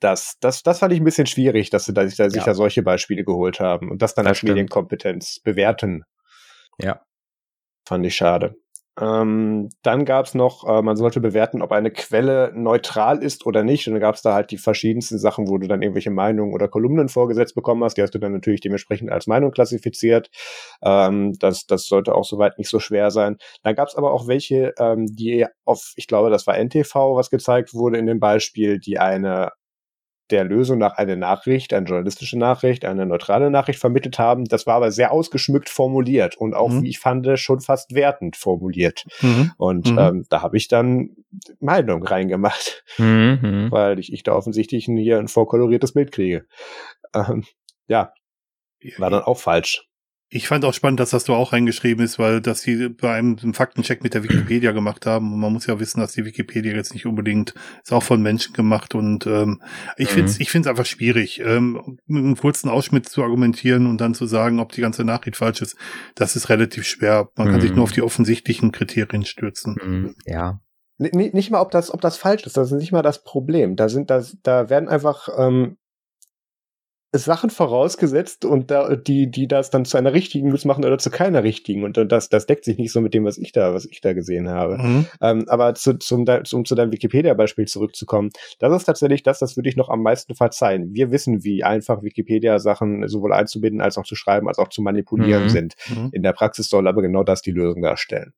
das, 0.00 0.36
das, 0.40 0.62
das 0.62 0.78
fand 0.78 0.92
ich 0.92 1.00
ein 1.00 1.04
bisschen 1.04 1.26
schwierig, 1.26 1.70
dass 1.70 1.84
sie 1.84 1.92
da, 1.92 2.06
sich 2.06 2.16
da 2.16 2.26
ja. 2.26 2.54
solche 2.54 2.82
Beispiele 2.82 3.24
geholt 3.24 3.60
haben 3.60 3.90
und 3.90 4.00
das 4.00 4.14
dann 4.14 4.24
das 4.24 4.30
als 4.30 4.38
stimmt. 4.38 4.52
Medienkompetenz 4.52 5.40
bewerten. 5.40 6.04
Ja. 6.80 7.02
Fand 7.86 8.06
ich 8.06 8.16
schade. 8.16 8.56
Ähm, 9.00 9.70
dann 9.82 10.04
gab 10.04 10.26
es 10.26 10.34
noch, 10.34 10.68
äh, 10.68 10.82
man 10.82 10.96
sollte 10.96 11.20
bewerten, 11.20 11.62
ob 11.62 11.72
eine 11.72 11.90
Quelle 11.90 12.52
neutral 12.54 13.22
ist 13.22 13.46
oder 13.46 13.62
nicht. 13.64 13.86
Und 13.86 13.94
dann 13.94 14.00
gab 14.00 14.14
es 14.14 14.22
da 14.22 14.34
halt 14.34 14.50
die 14.50 14.58
verschiedensten 14.58 15.18
Sachen, 15.18 15.48
wo 15.48 15.56
du 15.58 15.66
dann 15.68 15.82
irgendwelche 15.82 16.10
Meinungen 16.10 16.52
oder 16.52 16.68
Kolumnen 16.68 17.08
vorgesetzt 17.08 17.54
bekommen 17.54 17.82
hast. 17.82 17.96
Die 17.96 18.02
hast 18.02 18.14
du 18.14 18.18
dann 18.18 18.32
natürlich 18.32 18.60
dementsprechend 18.60 19.10
als 19.10 19.26
Meinung 19.26 19.52
klassifiziert. 19.52 20.30
Ähm, 20.82 21.34
das, 21.38 21.66
das 21.66 21.86
sollte 21.86 22.14
auch 22.14 22.24
soweit 22.24 22.58
nicht 22.58 22.68
so 22.68 22.78
schwer 22.78 23.10
sein. 23.10 23.38
Dann 23.62 23.74
gab 23.74 23.88
es 23.88 23.94
aber 23.94 24.12
auch 24.12 24.28
welche, 24.28 24.74
ähm, 24.78 25.06
die 25.06 25.46
auf, 25.64 25.92
ich 25.96 26.06
glaube, 26.06 26.30
das 26.30 26.46
war 26.46 26.58
NTV, 26.58 27.16
was 27.16 27.30
gezeigt 27.30 27.72
wurde 27.74 27.98
in 27.98 28.06
dem 28.06 28.20
Beispiel, 28.20 28.78
die 28.78 28.98
eine 28.98 29.52
der 30.30 30.44
Lösung 30.44 30.78
nach 30.78 30.96
eine 30.96 31.16
Nachricht, 31.16 31.72
eine 31.72 31.86
journalistische 31.86 32.38
Nachricht, 32.38 32.84
eine 32.84 33.06
neutrale 33.06 33.50
Nachricht 33.50 33.80
vermittelt 33.80 34.18
haben. 34.18 34.44
Das 34.44 34.66
war 34.66 34.76
aber 34.76 34.92
sehr 34.92 35.12
ausgeschmückt 35.12 35.68
formuliert 35.68 36.36
und 36.36 36.54
auch, 36.54 36.70
mhm. 36.70 36.82
wie 36.82 36.88
ich 36.88 36.98
fand, 36.98 37.26
schon 37.38 37.60
fast 37.60 37.94
wertend 37.94 38.36
formuliert. 38.36 39.04
Mhm. 39.20 39.52
Und 39.56 39.90
mhm. 39.90 39.98
Ähm, 39.98 40.26
da 40.28 40.42
habe 40.42 40.56
ich 40.56 40.68
dann 40.68 41.16
Meinung 41.58 42.04
reingemacht, 42.04 42.84
mhm. 42.98 43.68
weil 43.70 43.98
ich, 43.98 44.12
ich 44.12 44.22
da 44.22 44.34
offensichtlich 44.34 44.86
hier 44.86 45.18
ein 45.18 45.28
vorkoloriertes 45.28 45.92
Bild 45.92 46.12
kriege. 46.12 46.46
Ähm, 47.14 47.44
ja, 47.88 48.12
war 48.98 49.10
dann 49.10 49.22
auch 49.22 49.38
falsch. 49.38 49.89
Ich 50.32 50.46
fand 50.46 50.64
auch 50.64 50.72
spannend, 50.72 51.00
dass 51.00 51.10
das 51.10 51.24
du 51.24 51.34
auch 51.34 51.52
reingeschrieben 51.52 52.04
ist, 52.04 52.20
weil 52.20 52.40
dass 52.40 52.60
sie 52.60 52.88
bei 52.88 53.14
einem 53.14 53.52
Faktencheck 53.52 54.04
mit 54.04 54.14
der 54.14 54.22
Wikipedia 54.22 54.70
gemacht 54.70 55.04
haben. 55.04 55.32
Und 55.32 55.40
man 55.40 55.52
muss 55.52 55.66
ja 55.66 55.80
wissen, 55.80 55.98
dass 55.98 56.12
die 56.12 56.24
Wikipedia 56.24 56.72
jetzt 56.72 56.94
nicht 56.94 57.04
unbedingt 57.04 57.54
ist 57.82 57.92
auch 57.92 58.04
von 58.04 58.22
Menschen 58.22 58.52
gemacht. 58.52 58.94
Und 58.94 59.26
ähm, 59.26 59.60
ich 59.96 60.10
mhm. 60.10 60.14
finde 60.14 60.30
es 60.30 60.38
ich 60.38 60.50
find's 60.52 60.68
einfach 60.68 60.86
schwierig, 60.86 61.40
ähm, 61.44 61.98
mit 62.06 62.22
einem 62.22 62.36
kurzen 62.36 62.68
Ausschnitt 62.68 63.08
zu 63.08 63.24
argumentieren 63.24 63.88
und 63.88 64.00
dann 64.00 64.14
zu 64.14 64.26
sagen, 64.26 64.60
ob 64.60 64.70
die 64.70 64.82
ganze 64.82 65.02
Nachricht 65.02 65.36
falsch 65.36 65.62
ist. 65.62 65.76
Das 66.14 66.36
ist 66.36 66.48
relativ 66.48 66.86
schwer. 66.86 67.28
Man 67.34 67.48
mhm. 67.48 67.52
kann 67.52 67.60
sich 67.60 67.72
nur 67.72 67.82
auf 67.82 67.92
die 67.92 68.02
offensichtlichen 68.02 68.70
Kriterien 68.70 69.24
stürzen. 69.24 69.76
Mhm. 69.82 70.14
Ja. 70.26 70.60
N 70.98 71.30
nicht 71.32 71.50
mal, 71.50 71.60
ob 71.60 71.72
das, 71.72 71.92
ob 71.92 72.00
das 72.02 72.16
falsch 72.16 72.44
ist. 72.46 72.56
Das 72.56 72.70
ist 72.70 72.78
nicht 72.78 72.92
mal 72.92 73.02
das 73.02 73.24
Problem. 73.24 73.74
Da 73.74 73.88
sind, 73.88 74.10
da, 74.10 74.22
da 74.44 74.70
werden 74.70 74.88
einfach 74.88 75.28
ähm, 75.36 75.76
Sachen 77.12 77.50
vorausgesetzt 77.50 78.44
und 78.44 78.70
da, 78.70 78.94
die, 78.94 79.30
die 79.30 79.48
das 79.48 79.70
dann 79.70 79.84
zu 79.84 79.96
einer 79.96 80.12
richtigen 80.12 80.56
machen 80.64 80.84
oder 80.84 80.98
zu 80.98 81.10
keiner 81.10 81.42
richtigen. 81.42 81.82
Und, 81.82 81.98
und 81.98 82.12
das, 82.12 82.28
das 82.28 82.46
deckt 82.46 82.64
sich 82.64 82.78
nicht 82.78 82.92
so 82.92 83.00
mit 83.00 83.14
dem, 83.14 83.24
was 83.24 83.36
ich 83.36 83.50
da, 83.50 83.74
was 83.74 83.84
ich 83.84 84.00
da 84.00 84.12
gesehen 84.12 84.48
habe. 84.48 84.78
Mhm. 84.78 85.06
Ähm, 85.20 85.44
aber 85.48 85.74
zu, 85.74 85.98
zum, 85.98 86.24
um 86.52 86.64
zu 86.64 86.74
deinem 86.76 86.92
Wikipedia-Beispiel 86.92 87.66
zurückzukommen, 87.66 88.30
das 88.60 88.76
ist 88.76 88.84
tatsächlich 88.84 89.24
das, 89.24 89.40
das 89.40 89.56
würde 89.56 89.68
ich 89.68 89.76
noch 89.76 89.88
am 89.88 90.02
meisten 90.02 90.36
verzeihen. 90.36 90.94
Wir 90.94 91.10
wissen, 91.10 91.42
wie 91.42 91.64
einfach 91.64 92.02
Wikipedia-Sachen 92.02 93.08
sowohl 93.08 93.32
einzubinden 93.32 93.80
als 93.80 93.98
auch 93.98 94.04
zu 94.04 94.14
schreiben, 94.14 94.46
als 94.46 94.58
auch 94.58 94.68
zu 94.68 94.80
manipulieren 94.80 95.44
mhm. 95.44 95.48
sind. 95.48 95.74
Mhm. 95.88 96.10
In 96.12 96.22
der 96.22 96.32
Praxis 96.32 96.68
soll 96.68 96.86
aber 96.86 97.02
genau 97.02 97.24
das 97.24 97.42
die 97.42 97.52
Lösung 97.52 97.82
darstellen. 97.82 98.34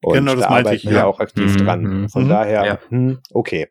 Und 0.00 0.14
genau, 0.14 0.34
das 0.34 0.44
da 0.44 0.50
meinte 0.50 0.74
ich, 0.74 0.84
ja. 0.84 1.06
auch 1.06 1.20
aktiv 1.20 1.54
mhm. 1.54 1.58
dran. 1.58 1.82
Mhm. 1.82 2.08
Von 2.08 2.28
daher, 2.28 2.64
ja. 2.64 2.78
hm, 2.88 3.18
okay. 3.32 3.68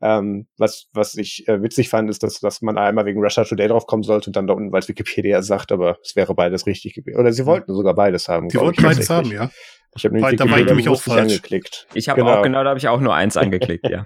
Ähm, 0.00 0.46
was, 0.56 0.88
was 0.92 1.16
ich 1.16 1.48
äh, 1.48 1.62
witzig 1.62 1.88
fand, 1.88 2.08
ist, 2.08 2.22
dass, 2.22 2.40
dass 2.40 2.62
man 2.62 2.78
einmal 2.78 3.04
wegen 3.04 3.20
Russia 3.20 3.44
Today 3.44 3.68
drauf 3.68 3.86
kommen 3.86 4.04
sollte 4.04 4.30
und 4.30 4.36
dann 4.36 4.46
da 4.46 4.54
unten, 4.54 4.70
weil 4.72 4.80
es 4.80 4.88
Wikipedia 4.88 5.42
sagt, 5.42 5.72
aber 5.72 5.98
es 6.02 6.14
wäre 6.14 6.34
beides 6.34 6.66
richtig 6.66 6.94
gewesen. 6.94 7.18
Oder 7.18 7.32
sie 7.32 7.46
wollten 7.46 7.74
sogar 7.74 7.94
beides 7.94 8.28
haben. 8.28 8.48
Sie 8.48 8.58
wollten 8.58 8.82
beides 8.82 9.10
haben, 9.10 9.30
ja. 9.30 9.50
Ich 9.96 10.04
habe 10.04 10.14
nämlich 10.14 10.38
Wikipedia 10.38 10.74
mich 10.74 10.88
auch 10.88 11.00
falsch. 11.00 11.22
angeklickt. 11.22 11.88
Ich 11.94 12.08
habe 12.08 12.20
genau. 12.20 12.38
auch, 12.38 12.42
genau, 12.42 12.62
da 12.62 12.70
habe 12.70 12.78
ich 12.78 12.88
auch 12.88 13.00
nur 13.00 13.14
eins 13.14 13.36
angeklickt, 13.36 13.88
ja. 13.88 14.04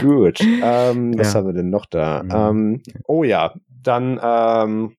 Gut. 0.00 0.40
Ähm, 0.40 1.18
was 1.18 1.34
haben 1.34 1.46
wir 1.46 1.54
denn 1.54 1.70
noch 1.70 1.86
da? 1.86 2.22
Mhm. 2.22 2.30
Ähm, 2.30 2.82
oh 3.06 3.24
ja, 3.24 3.54
dann 3.82 4.20
ähm, 4.22 4.96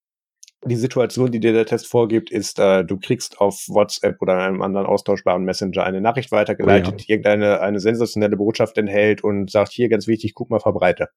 die 0.63 0.75
Situation, 0.75 1.31
die 1.31 1.39
dir 1.39 1.53
der 1.53 1.65
Test 1.65 1.87
vorgibt, 1.87 2.29
ist, 2.29 2.59
äh, 2.59 2.83
du 2.85 2.99
kriegst 2.99 3.39
auf 3.39 3.65
WhatsApp 3.67 4.21
oder 4.21 4.37
einem 4.37 4.61
anderen 4.61 4.85
austauschbaren 4.85 5.43
Messenger 5.43 5.83
eine 5.83 6.01
Nachricht 6.01 6.31
weitergeleitet, 6.31 6.87
oh 6.87 6.91
ja. 6.91 6.97
die 6.97 7.11
irgendeine 7.11 7.61
eine 7.61 7.79
sensationelle 7.79 8.37
Botschaft 8.37 8.77
enthält 8.77 9.23
und 9.23 9.49
sagt, 9.49 9.71
hier 9.71 9.89
ganz 9.89 10.07
wichtig, 10.07 10.33
guck 10.35 10.49
mal, 10.49 10.59
verbreite. 10.59 11.09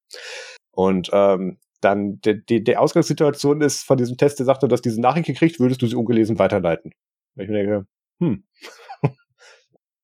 Und 0.71 1.11
ähm, 1.13 1.59
dann 1.81 2.21
die, 2.23 2.45
die, 2.45 2.65
die 2.65 2.77
Ausgangssituation 2.77 3.61
ist 3.61 3.83
von 3.83 3.99
diesem 3.99 4.17
Test, 4.17 4.39
der 4.39 4.47
sagte, 4.47 4.67
dass 4.69 4.81
diese 4.81 5.01
Nachricht 5.01 5.27
gekriegt, 5.27 5.61
würdest 5.61 5.83
du 5.83 5.87
sie 5.87 5.97
ungelesen 5.97 6.39
weiterleiten. 6.39 6.93
ich 7.37 7.49
mir 7.49 7.59
denke, 7.59 7.87
hm, 8.21 8.45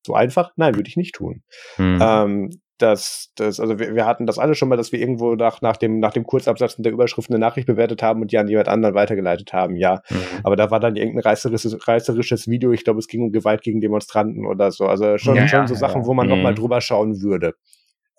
so 0.06 0.14
einfach? 0.14 0.52
Nein, 0.56 0.74
würde 0.74 0.88
ich 0.88 0.96
nicht 0.96 1.14
tun. 1.14 1.42
Hm. 1.76 1.98
Ähm, 2.00 2.50
dass 2.82 3.32
das, 3.36 3.60
also 3.60 3.78
wir, 3.78 3.94
wir 3.94 4.06
hatten 4.06 4.26
das 4.26 4.38
alle 4.38 4.54
schon 4.54 4.68
mal, 4.68 4.76
dass 4.76 4.92
wir 4.92 5.00
irgendwo 5.00 5.34
nach, 5.34 5.60
nach 5.62 5.76
dem, 5.76 6.00
nach 6.00 6.12
dem 6.12 6.24
Kurzabsatz 6.24 6.76
der 6.76 6.92
Überschrift 6.92 7.30
eine 7.30 7.38
Nachricht 7.38 7.66
bewertet 7.66 8.02
haben 8.02 8.20
und 8.22 8.32
die 8.32 8.38
an 8.38 8.48
jemand 8.48 8.68
anderen 8.68 8.94
weitergeleitet 8.94 9.52
haben, 9.52 9.76
ja. 9.76 10.02
Mhm. 10.10 10.16
Aber 10.42 10.56
da 10.56 10.70
war 10.70 10.80
dann 10.80 10.96
irgendein 10.96 11.22
reißerisches, 11.22 11.86
reißerisches 11.86 12.48
Video, 12.48 12.72
ich 12.72 12.84
glaube, 12.84 12.98
es 12.98 13.08
ging 13.08 13.22
um 13.22 13.32
Gewalt 13.32 13.62
gegen 13.62 13.80
Demonstranten 13.80 14.46
oder 14.46 14.70
so. 14.70 14.86
Also 14.86 15.18
schon, 15.18 15.36
ja, 15.36 15.48
schon 15.48 15.66
so 15.66 15.74
ja, 15.74 15.80
Sachen, 15.80 16.02
ja. 16.02 16.06
wo 16.06 16.14
man 16.14 16.26
mhm. 16.26 16.34
nochmal 16.34 16.54
drüber 16.54 16.80
schauen 16.80 17.22
würde. 17.22 17.54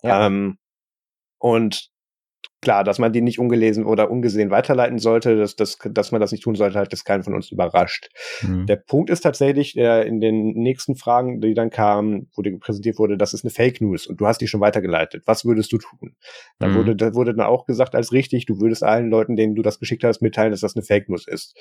Ja. 0.02 0.26
Ähm, 0.26 0.58
und 1.38 1.91
klar, 2.62 2.84
dass 2.84 2.98
man 2.98 3.12
die 3.12 3.20
nicht 3.20 3.38
ungelesen 3.38 3.84
oder 3.84 4.10
ungesehen 4.10 4.50
weiterleiten 4.50 4.98
sollte, 4.98 5.36
dass, 5.36 5.56
dass, 5.56 5.78
dass 5.84 6.12
man 6.12 6.20
das 6.20 6.30
nicht 6.32 6.44
tun 6.44 6.54
sollte, 6.54 6.78
hat 6.78 6.92
das 6.92 7.04
keinen 7.04 7.24
von 7.24 7.34
uns 7.34 7.50
überrascht. 7.50 8.08
Mhm. 8.40 8.66
Der 8.66 8.76
Punkt 8.76 9.10
ist 9.10 9.20
tatsächlich, 9.20 9.76
äh, 9.76 10.06
in 10.06 10.20
den 10.20 10.52
nächsten 10.52 10.94
Fragen, 10.94 11.40
die 11.40 11.54
dann 11.54 11.70
kamen, 11.70 12.30
wo 12.34 12.42
dir 12.42 12.56
präsentiert 12.58 12.98
wurde, 12.98 13.18
das 13.18 13.34
ist 13.34 13.44
eine 13.44 13.50
Fake 13.50 13.80
News 13.80 14.06
und 14.06 14.20
du 14.20 14.26
hast 14.26 14.40
die 14.40 14.46
schon 14.46 14.60
weitergeleitet. 14.60 15.24
Was 15.26 15.44
würdest 15.44 15.72
du 15.72 15.78
tun? 15.78 16.14
Da 16.60 16.68
mhm. 16.68 16.76
wurde, 16.76 16.96
da 16.96 17.14
wurde 17.14 17.34
dann 17.34 17.46
auch 17.46 17.66
gesagt 17.66 17.94
als 17.94 18.12
richtig, 18.12 18.46
du 18.46 18.60
würdest 18.60 18.84
allen 18.84 19.10
Leuten, 19.10 19.36
denen 19.36 19.56
du 19.56 19.62
das 19.62 19.80
geschickt 19.80 20.04
hast, 20.04 20.22
mitteilen, 20.22 20.52
dass 20.52 20.60
das 20.60 20.76
eine 20.76 20.84
Fake 20.84 21.08
News 21.08 21.26
ist. 21.26 21.58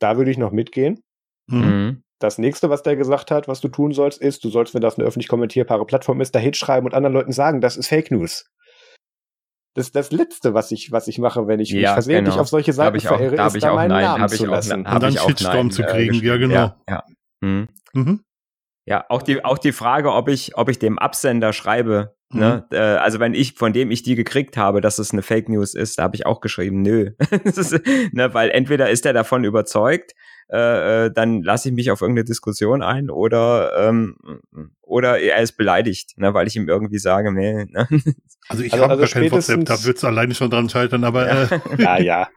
Da 0.00 0.16
würde 0.16 0.32
ich 0.32 0.38
noch 0.38 0.52
mitgehen. 0.52 1.00
Mhm. 1.46 1.58
mhm. 1.58 2.00
Das 2.20 2.38
nächste, 2.38 2.70
was 2.70 2.82
der 2.82 2.96
gesagt 2.96 3.30
hat, 3.30 3.48
was 3.48 3.60
du 3.60 3.68
tun 3.68 3.92
sollst, 3.92 4.22
ist, 4.22 4.44
du 4.44 4.48
sollst, 4.48 4.72
wenn 4.72 4.80
das 4.80 4.96
eine 4.96 5.06
öffentlich 5.06 5.28
kommentierbare 5.28 5.84
Plattform 5.84 6.22
ist, 6.22 6.34
da 6.34 6.38
hinschreiben 6.38 6.86
und 6.86 6.94
anderen 6.94 7.12
Leuten 7.12 7.32
sagen, 7.32 7.60
das 7.60 7.76
ist 7.76 7.88
Fake 7.88 8.10
News 8.10 8.46
das, 9.74 9.90
das 9.90 10.12
Letzte, 10.12 10.54
was 10.54 10.70
ich, 10.70 10.92
was 10.92 11.08
ich 11.08 11.18
mache, 11.18 11.46
wenn 11.48 11.58
ich 11.58 11.74
mich 11.74 11.84
versehentlich 11.84 12.34
genau. 12.34 12.42
auf 12.42 12.48
solche 12.48 12.72
Seiten 12.72 13.00
verirre, 13.00 13.46
ist 13.46 13.62
da 13.62 13.74
meinen 13.74 13.90
nein, 13.90 14.04
Namen 14.04 14.28
zu 14.28 14.46
lassen. 14.46 14.86
und 14.86 15.02
dann 15.02 15.16
Shitstorm 15.16 15.70
zu 15.70 15.82
kriegen, 15.82 16.14
äh, 16.14 16.26
ja 16.26 16.36
genau. 16.36 16.54
Ja, 16.54 16.76
ja. 16.88 17.04
Mhm. 17.40 17.68
Mhm. 17.92 18.20
ja, 18.86 19.04
auch 19.08 19.22
die, 19.22 19.44
auch 19.44 19.58
die 19.58 19.72
Frage, 19.72 20.12
ob 20.12 20.28
ich, 20.28 20.56
ob 20.56 20.68
ich 20.68 20.78
dem 20.78 20.98
Absender 20.98 21.52
schreibe, 21.52 22.14
mhm. 22.30 22.40
ne, 22.40 22.66
äh, 22.70 22.78
also 22.78 23.18
wenn 23.18 23.34
ich, 23.34 23.54
von 23.54 23.72
dem 23.72 23.90
ich 23.90 24.04
die 24.04 24.14
gekriegt 24.14 24.56
habe, 24.56 24.80
dass 24.80 25.00
es 25.00 25.10
eine 25.10 25.22
Fake 25.22 25.48
News 25.48 25.74
ist, 25.74 25.98
da 25.98 26.04
habe 26.04 26.14
ich 26.14 26.24
auch 26.24 26.40
geschrieben, 26.40 26.80
nö. 26.82 27.10
ist, 27.44 27.72
ne, 28.12 28.32
weil 28.32 28.50
entweder 28.50 28.90
ist 28.90 29.04
er 29.04 29.12
davon 29.12 29.42
überzeugt, 29.42 30.12
äh, 30.50 31.06
äh, 31.06 31.10
dann 31.12 31.42
lasse 31.42 31.68
ich 31.68 31.74
mich 31.74 31.90
auf 31.90 32.00
irgendeine 32.00 32.24
Diskussion 32.24 32.82
ein 32.82 33.10
oder 33.10 33.72
ähm, 33.88 34.16
oder 34.82 35.18
er 35.18 35.40
ist 35.42 35.56
beleidigt, 35.56 36.18
ne, 36.18 36.34
weil 36.34 36.46
ich 36.46 36.56
ihm 36.56 36.68
irgendwie 36.68 36.98
sage, 36.98 37.32
nee. 37.32 37.64
Ne? 37.64 37.88
Also 38.48 38.62
ich 38.62 38.74
also, 38.74 38.84
habe 38.84 38.92
also 38.92 39.14
gar 39.14 39.22
kein 39.22 39.32
WhatsApp, 39.32 39.64
da 39.64 39.84
wird 39.84 39.96
es 39.96 40.04
alleine 40.04 40.34
schon 40.34 40.50
dran 40.50 40.68
scheitern, 40.68 41.04
aber 41.04 41.26
ja, 41.26 41.42
äh. 41.44 41.60
ja, 41.78 41.98
ja. 41.98 42.28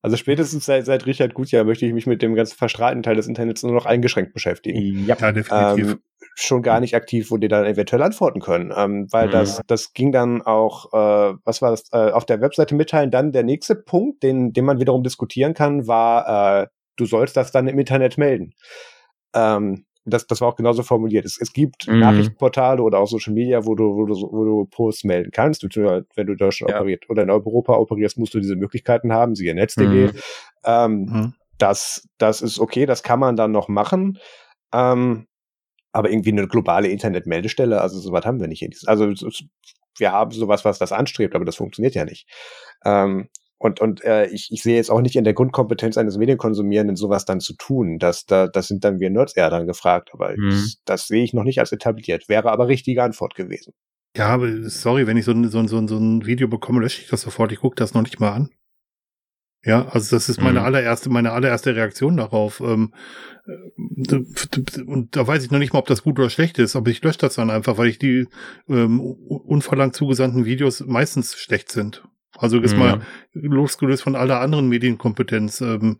Also 0.00 0.16
spätestens 0.16 0.64
seit, 0.64 0.86
seit 0.86 1.04
Richard 1.04 1.34
Gutjahr 1.34 1.64
möchte 1.64 1.84
ich 1.84 1.92
mich 1.92 2.06
mit 2.06 2.22
dem 2.22 2.34
ganzen 2.34 2.56
verstrahlten 2.56 3.02
Teil 3.02 3.16
des 3.16 3.26
Internets 3.26 3.62
nur 3.64 3.72
noch 3.72 3.86
eingeschränkt 3.86 4.32
beschäftigen. 4.32 5.04
Ja, 5.04 5.16
ja 5.18 5.32
definitiv. 5.32 5.92
Ähm, 5.92 5.98
schon 6.36 6.62
gar 6.62 6.80
nicht 6.80 6.94
aktiv, 6.94 7.30
wo 7.30 7.38
die 7.38 7.48
dann 7.48 7.64
eventuell 7.64 8.02
antworten 8.02 8.40
können. 8.40 8.72
Ähm, 8.76 9.08
weil 9.10 9.26
mhm. 9.28 9.32
das, 9.32 9.60
das 9.66 9.94
ging 9.94 10.12
dann 10.12 10.42
auch, 10.42 10.92
äh, 10.92 11.34
was 11.44 11.60
war 11.60 11.70
das, 11.70 11.88
äh, 11.92 12.10
auf 12.12 12.24
der 12.24 12.40
Webseite 12.40 12.74
mitteilen. 12.74 13.10
Dann 13.10 13.32
der 13.32 13.42
nächste 13.42 13.74
Punkt, 13.74 14.22
den, 14.22 14.52
den 14.52 14.64
man 14.64 14.78
wiederum 14.78 15.02
diskutieren 15.02 15.54
kann, 15.54 15.86
war, 15.86 16.62
äh, 16.62 16.66
du 16.96 17.06
sollst 17.06 17.36
das 17.36 17.52
dann 17.52 17.68
im 17.68 17.78
Internet 17.78 18.18
melden. 18.18 18.54
Ähm, 19.34 19.86
das, 20.06 20.26
das 20.26 20.40
war 20.40 20.48
auch 20.48 20.56
genauso 20.56 20.82
formuliert. 20.82 21.24
Es, 21.24 21.38
es 21.40 21.52
gibt 21.52 21.88
mhm. 21.88 21.98
Nachrichtenportale 21.98 22.80
oder 22.80 22.98
auch 22.98 23.08
Social 23.08 23.34
Media, 23.34 23.66
wo 23.66 23.74
du, 23.74 23.94
wo 23.96 24.06
du, 24.06 24.14
wo 24.14 24.44
du 24.44 24.64
Posts 24.66 25.04
melden 25.04 25.30
kannst. 25.32 25.64
Wenn 25.64 26.26
du 26.26 26.32
in 26.32 26.38
Deutschland 26.38 26.70
ja. 26.70 26.78
operiert 26.78 27.10
oder 27.10 27.24
in 27.24 27.30
Europa 27.30 27.74
operierst, 27.74 28.16
musst 28.16 28.32
du 28.32 28.40
diese 28.40 28.56
Möglichkeiten 28.56 29.12
haben, 29.12 29.34
siehe 29.34 29.54
Netz.de. 29.54 29.86
Mhm. 29.86 30.12
Ähm, 30.64 30.92
mhm. 30.92 31.34
das, 31.58 32.08
das 32.18 32.40
ist 32.40 32.60
okay, 32.60 32.86
das 32.86 33.02
kann 33.02 33.18
man 33.18 33.34
dann 33.34 33.50
noch 33.50 33.68
machen. 33.68 34.18
Ähm, 34.72 35.26
aber 35.92 36.10
irgendwie 36.10 36.32
eine 36.32 36.46
globale 36.46 36.88
Internetmeldestelle, 36.88 37.80
also 37.80 37.98
sowas 37.98 38.24
haben 38.24 38.38
wir 38.38 38.48
nicht. 38.48 38.62
Also 38.86 39.12
wir 39.98 40.12
haben 40.12 40.30
sowas, 40.30 40.64
was 40.64 40.78
das 40.78 40.92
anstrebt, 40.92 41.34
aber 41.34 41.44
das 41.44 41.56
funktioniert 41.56 41.94
ja 41.94 42.04
nicht. 42.04 42.28
Ähm, 42.84 43.28
und, 43.58 43.80
und 43.80 44.04
äh, 44.04 44.26
ich, 44.26 44.52
ich 44.52 44.62
sehe 44.62 44.76
jetzt 44.76 44.90
auch 44.90 45.00
nicht 45.00 45.16
in 45.16 45.24
der 45.24 45.32
Grundkompetenz 45.32 45.96
eines 45.96 46.18
Medienkonsumierenden 46.18 46.96
sowas 46.96 47.24
dann 47.24 47.40
zu 47.40 47.54
tun. 47.54 47.98
Das, 47.98 48.26
da, 48.26 48.48
das 48.48 48.68
sind 48.68 48.84
dann 48.84 49.00
wir 49.00 49.08
Nerds 49.10 49.34
eher 49.34 49.48
dann 49.48 49.66
gefragt, 49.66 50.10
aber 50.12 50.34
mhm. 50.36 50.50
ich, 50.50 50.76
das 50.84 51.06
sehe 51.06 51.24
ich 51.24 51.32
noch 51.32 51.44
nicht 51.44 51.58
als 51.58 51.72
etabliert. 51.72 52.28
Wäre 52.28 52.50
aber 52.50 52.68
richtige 52.68 53.02
Antwort 53.02 53.34
gewesen. 53.34 53.72
Ja, 54.16 54.28
aber 54.28 54.68
sorry, 54.68 55.06
wenn 55.06 55.16
ich 55.16 55.24
so 55.24 55.32
ein, 55.32 55.48
so 55.48 55.58
ein, 55.58 55.68
so 55.68 55.78
ein, 55.78 55.88
so 55.88 55.96
ein 55.96 56.26
Video 56.26 56.48
bekomme, 56.48 56.80
lösche 56.80 57.02
ich 57.02 57.08
das 57.08 57.22
sofort. 57.22 57.52
Ich 57.52 57.60
gucke 57.60 57.76
das 57.76 57.94
noch 57.94 58.02
nicht 58.02 58.20
mal 58.20 58.32
an. 58.32 58.50
Ja, 59.64 59.88
also 59.88 60.14
das 60.14 60.28
ist 60.28 60.40
meine 60.40 60.60
mhm. 60.60 60.66
allererste, 60.66 61.10
meine 61.10 61.32
allererste 61.32 61.74
Reaktion 61.74 62.16
darauf. 62.18 62.60
Ähm, 62.60 62.92
äh, 63.46 64.82
und 64.82 65.16
da 65.16 65.26
weiß 65.26 65.44
ich 65.44 65.50
noch 65.50 65.58
nicht 65.58 65.72
mal, 65.72 65.80
ob 65.80 65.86
das 65.86 66.02
gut 66.02 66.18
oder 66.18 66.30
schlecht 66.30 66.58
ist, 66.58 66.76
aber 66.76 66.90
ich 66.90 67.02
lösche 67.02 67.18
das 67.18 67.34
dann 67.34 67.50
einfach, 67.50 67.76
weil 67.78 67.88
ich 67.88 67.98
die 67.98 68.28
ähm, 68.68 69.00
unverlangt 69.00 69.96
zugesandten 69.96 70.44
Videos 70.44 70.80
meistens 70.86 71.34
schlecht 71.34 71.72
sind. 71.72 72.04
Also 72.38 72.60
ist 72.60 72.72
mhm. 72.72 72.78
mal 72.78 73.00
losgelöst 73.32 74.02
von 74.02 74.16
aller 74.16 74.40
anderen 74.40 74.68
Medienkompetenz. 74.68 75.60
Ähm, 75.60 75.98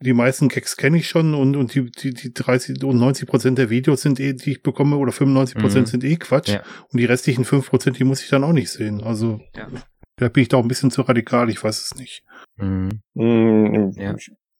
die 0.00 0.12
meisten 0.12 0.48
Gags 0.48 0.76
kenne 0.76 0.98
ich 0.98 1.08
schon 1.08 1.34
und, 1.34 1.56
und 1.56 1.74
die, 1.74 1.90
die, 1.90 2.12
die 2.12 2.34
30 2.34 2.82
und 2.84 2.98
90 2.98 3.28
Prozent 3.28 3.58
der 3.58 3.70
Videos 3.70 4.02
sind 4.02 4.20
eh, 4.20 4.34
die 4.34 4.52
ich 4.52 4.62
bekomme, 4.62 4.96
oder 4.96 5.12
95 5.12 5.56
Prozent 5.56 5.86
mhm. 5.86 5.90
sind 5.90 6.04
eh 6.04 6.16
Quatsch. 6.16 6.50
Ja. 6.50 6.62
Und 6.90 7.00
die 7.00 7.06
restlichen 7.06 7.44
5 7.44 7.68
Prozent, 7.68 7.98
die 7.98 8.04
muss 8.04 8.22
ich 8.22 8.28
dann 8.28 8.44
auch 8.44 8.52
nicht 8.52 8.70
sehen. 8.70 9.02
Also 9.02 9.40
ja. 9.56 9.68
da 10.16 10.28
bin 10.28 10.42
ich 10.42 10.48
da 10.48 10.58
auch 10.58 10.62
ein 10.62 10.68
bisschen 10.68 10.90
zu 10.90 11.02
radikal, 11.02 11.48
ich 11.48 11.62
weiß 11.62 11.84
es 11.84 11.94
nicht. 11.94 12.22
Mhm. 12.56 13.00
Mhm, 13.14 13.92
ja 13.96 14.14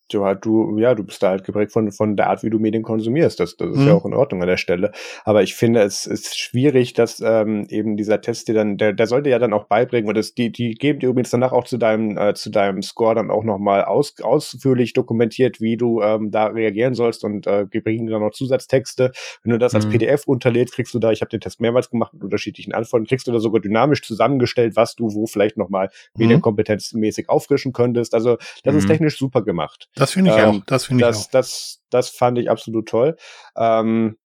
du 0.08 0.24
halt, 0.24 0.44
du, 0.44 0.78
ja, 0.78 0.94
du 0.94 1.04
bist 1.04 1.22
da 1.22 1.30
halt 1.30 1.44
geprägt 1.44 1.72
von, 1.72 1.90
von 1.92 2.16
der 2.16 2.28
Art, 2.28 2.42
wie 2.42 2.50
du 2.50 2.58
Medien 2.58 2.82
konsumierst. 2.82 3.40
Das, 3.40 3.56
das 3.56 3.70
ist 3.70 3.78
mhm. 3.78 3.86
ja 3.86 3.94
auch 3.94 4.04
in 4.04 4.14
Ordnung 4.14 4.42
an 4.42 4.48
der 4.48 4.56
Stelle. 4.56 4.92
Aber 5.24 5.42
ich 5.42 5.54
finde, 5.54 5.82
es 5.82 6.06
ist 6.06 6.38
schwierig, 6.38 6.92
dass 6.92 7.20
ähm, 7.24 7.66
eben 7.70 7.96
dieser 7.96 8.20
Test 8.20 8.48
dir 8.48 8.54
dann, 8.54 8.76
der, 8.76 8.92
der 8.92 9.06
sollte 9.06 9.30
ja 9.30 9.38
dann 9.38 9.52
auch 9.52 9.64
beibringen, 9.64 10.08
und 10.08 10.16
das, 10.16 10.34
die, 10.34 10.52
die 10.52 10.74
geben 10.74 11.00
dir 11.00 11.08
übrigens 11.08 11.30
danach 11.30 11.52
auch 11.52 11.64
zu 11.64 11.78
deinem, 11.78 12.18
äh, 12.18 12.34
zu 12.34 12.50
deinem 12.50 12.82
Score 12.82 13.14
dann 13.14 13.30
auch 13.30 13.44
nochmal 13.44 13.84
aus, 13.84 14.14
ausführlich 14.20 14.92
dokumentiert, 14.92 15.60
wie 15.60 15.76
du 15.76 16.02
ähm, 16.02 16.30
da 16.30 16.46
reagieren 16.46 16.94
sollst 16.94 17.24
und 17.24 17.46
äh, 17.46 17.66
bringen 17.66 18.06
dann 18.06 18.20
noch 18.20 18.32
Zusatztexte. 18.32 19.12
Wenn 19.42 19.52
du 19.52 19.58
das 19.58 19.72
mhm. 19.72 19.76
als 19.76 19.88
PDF 19.88 20.26
unterlädst, 20.26 20.74
kriegst 20.74 20.94
du 20.94 20.98
da, 20.98 21.12
ich 21.12 21.20
habe 21.20 21.30
den 21.30 21.40
Test 21.40 21.60
mehrmals 21.60 21.90
gemacht 21.90 22.12
mit 22.12 22.22
unterschiedlichen 22.22 22.72
Antworten, 22.72 23.06
kriegst 23.06 23.26
du 23.26 23.32
da 23.32 23.40
sogar 23.40 23.60
dynamisch 23.60 24.02
zusammengestellt, 24.02 24.76
was 24.76 24.94
du 24.94 25.14
wo 25.14 25.26
vielleicht 25.26 25.56
nochmal 25.56 25.88
mhm. 26.14 26.24
medienkompetenzmäßig 26.24 27.28
auffrischen 27.28 27.72
könntest. 27.72 28.14
Also 28.14 28.36
das 28.64 28.74
ist 28.74 28.84
mhm. 28.84 28.88
technisch 28.88 29.18
super 29.18 29.42
gemacht. 29.42 29.88
Das 29.94 30.12
finde 30.12 30.30
ich 30.30 30.36
ähm, 30.36 30.48
auch. 30.48 30.64
Das 30.66 30.86
finde 30.86 31.04
ich 31.04 31.08
das, 31.08 31.26
auch. 31.26 31.30
Das, 31.30 31.82
das 31.90 32.08
fand 32.10 32.38
ich 32.38 32.50
absolut 32.50 32.88
toll. 32.88 33.16
Ähm, 33.56 34.16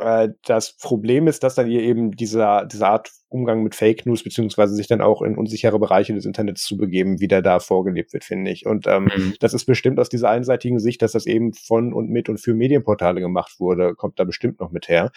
äh, 0.00 0.30
das 0.44 0.76
Problem 0.76 1.26
ist, 1.26 1.42
dass 1.42 1.54
dann 1.54 1.66
hier 1.66 1.82
eben 1.82 2.12
dieser, 2.12 2.66
diese 2.66 2.86
Art 2.86 3.10
Umgang 3.28 3.62
mit 3.62 3.74
Fake 3.74 4.06
News 4.06 4.24
beziehungsweise 4.24 4.74
sich 4.74 4.88
dann 4.88 5.00
auch 5.00 5.22
in 5.22 5.36
unsichere 5.36 5.78
Bereiche 5.78 6.14
des 6.14 6.24
Internets 6.24 6.64
zu 6.64 6.76
begeben, 6.76 7.20
wie 7.20 7.28
der 7.28 7.42
da 7.42 7.60
vorgelebt 7.60 8.12
wird, 8.12 8.24
finde 8.24 8.50
ich. 8.50 8.66
Und 8.66 8.86
ähm, 8.86 9.04
mhm. 9.04 9.34
das 9.40 9.54
ist 9.54 9.66
bestimmt 9.66 10.00
aus 10.00 10.08
dieser 10.08 10.30
einseitigen 10.30 10.80
Sicht, 10.80 11.02
dass 11.02 11.12
das 11.12 11.26
eben 11.26 11.52
von 11.52 11.92
und 11.92 12.08
mit 12.08 12.28
und 12.28 12.38
für 12.38 12.54
Medienportale 12.54 13.20
gemacht 13.20 13.60
wurde, 13.60 13.94
kommt 13.94 14.18
da 14.18 14.24
bestimmt 14.24 14.58
noch 14.60 14.70
mit 14.70 14.88
her. 14.88 15.12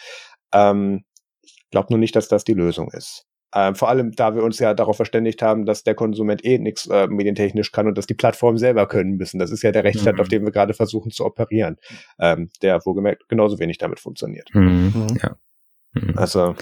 Ähm, 0.52 1.04
ich 1.42 1.56
glaube 1.70 1.88
nur 1.90 1.98
nicht, 1.98 2.14
dass 2.14 2.28
das 2.28 2.44
die 2.44 2.54
Lösung 2.54 2.90
ist. 2.92 3.26
Ähm, 3.54 3.74
vor 3.76 3.88
allem, 3.88 4.12
da 4.12 4.34
wir 4.34 4.42
uns 4.42 4.58
ja 4.58 4.74
darauf 4.74 4.96
verständigt 4.96 5.40
haben, 5.40 5.64
dass 5.64 5.84
der 5.84 5.94
Konsument 5.94 6.44
eh 6.44 6.58
nichts 6.58 6.86
äh, 6.86 7.06
medientechnisch 7.06 7.70
kann 7.70 7.86
und 7.86 7.96
dass 7.96 8.06
die 8.06 8.14
Plattformen 8.14 8.58
selber 8.58 8.88
können 8.88 9.16
müssen. 9.16 9.38
Das 9.38 9.50
ist 9.50 9.62
ja 9.62 9.70
der 9.70 9.84
Rechtsstaat, 9.84 10.14
mhm. 10.14 10.20
auf 10.20 10.28
dem 10.28 10.44
wir 10.44 10.50
gerade 10.50 10.74
versuchen 10.74 11.12
zu 11.12 11.24
operieren, 11.24 11.76
ähm, 12.18 12.50
der 12.62 12.84
wohlgemerkt 12.84 13.28
genauso 13.28 13.58
wenig 13.60 13.78
damit 13.78 14.00
funktioniert. 14.00 14.48
Mhm. 14.52 14.92
mhm. 14.94 15.18
Ja. 15.22 15.36
Mhm. 15.92 16.18
Also 16.18 16.56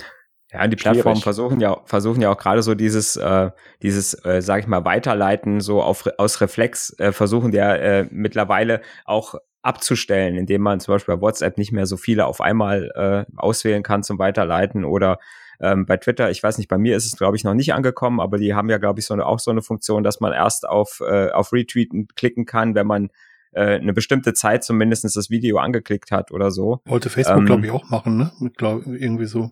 ja, 0.52 0.66
die 0.66 0.76
Plattformen 0.76 1.20
versuchen 1.20 1.60
ja 1.60 1.80
versuchen 1.86 2.20
ja 2.20 2.30
auch 2.30 2.36
gerade 2.36 2.62
so 2.62 2.74
dieses 2.74 3.16
äh, 3.16 3.50
dieses 3.82 4.12
äh, 4.26 4.42
sage 4.42 4.60
ich 4.60 4.66
mal 4.66 4.84
Weiterleiten 4.84 5.60
so 5.60 5.82
auf 5.82 6.06
aus 6.18 6.42
Reflex 6.42 6.94
äh, 6.98 7.12
versuchen 7.12 7.52
ja 7.52 7.74
äh, 7.74 8.06
mittlerweile 8.10 8.82
auch 9.06 9.34
abzustellen, 9.62 10.36
indem 10.36 10.60
man 10.60 10.80
zum 10.80 10.94
Beispiel 10.94 11.16
bei 11.16 11.22
WhatsApp 11.22 11.56
nicht 11.56 11.72
mehr 11.72 11.86
so 11.86 11.96
viele 11.96 12.26
auf 12.26 12.42
einmal 12.42 12.90
äh, 12.94 13.32
auswählen 13.36 13.82
kann 13.82 14.02
zum 14.02 14.18
Weiterleiten 14.18 14.84
oder 14.84 15.18
ähm, 15.60 15.86
bei 15.86 15.96
Twitter, 15.96 16.30
ich 16.30 16.42
weiß 16.42 16.58
nicht, 16.58 16.68
bei 16.68 16.78
mir 16.78 16.96
ist 16.96 17.06
es, 17.06 17.16
glaube 17.16 17.36
ich, 17.36 17.44
noch 17.44 17.54
nicht 17.54 17.74
angekommen, 17.74 18.20
aber 18.20 18.38
die 18.38 18.54
haben 18.54 18.70
ja, 18.70 18.78
glaube 18.78 19.00
ich, 19.00 19.06
so 19.06 19.14
eine, 19.14 19.26
auch 19.26 19.38
so 19.38 19.50
eine 19.50 19.62
Funktion, 19.62 20.02
dass 20.02 20.20
man 20.20 20.32
erst 20.32 20.68
auf, 20.68 21.00
äh, 21.00 21.30
auf 21.30 21.52
Retweeten 21.52 22.08
klicken 22.14 22.46
kann, 22.46 22.74
wenn 22.74 22.86
man 22.86 23.10
äh, 23.52 23.78
eine 23.78 23.92
bestimmte 23.92 24.34
Zeit 24.34 24.64
zumindest 24.64 25.04
das 25.04 25.30
Video 25.30 25.58
angeklickt 25.58 26.10
hat 26.10 26.32
oder 26.32 26.50
so. 26.50 26.80
Wollte 26.86 27.10
Facebook, 27.10 27.38
ähm, 27.38 27.46
glaube 27.46 27.66
ich, 27.66 27.72
auch 27.72 27.88
machen, 27.90 28.16
ne? 28.16 28.32
Mit, 28.40 28.56
glaub, 28.56 28.86
irgendwie 28.86 29.26
so. 29.26 29.50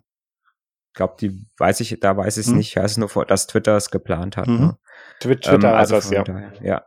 Ich 0.89 0.95
glaube, 0.95 1.15
die 1.19 1.45
weiß 1.57 1.79
ich, 1.79 1.97
da 2.01 2.17
weiß 2.17 2.37
ich 2.37 2.45
es 2.45 2.49
hm. 2.49 2.57
nicht. 2.57 2.75
Ich 2.75 2.83
weiß 2.83 2.97
nur, 2.97 3.09
dass 3.25 3.47
Twitter 3.47 3.77
es 3.77 3.91
geplant 3.91 4.35
hat. 4.35 4.47
Mhm. 4.47 4.59
Ne? 4.59 4.77
Twitter, 5.21 5.53
ähm, 5.53 5.65
also 5.65 5.95
das, 5.95 6.09
ja. 6.09 6.23
Daher, 6.23 6.53
ja. 6.61 6.85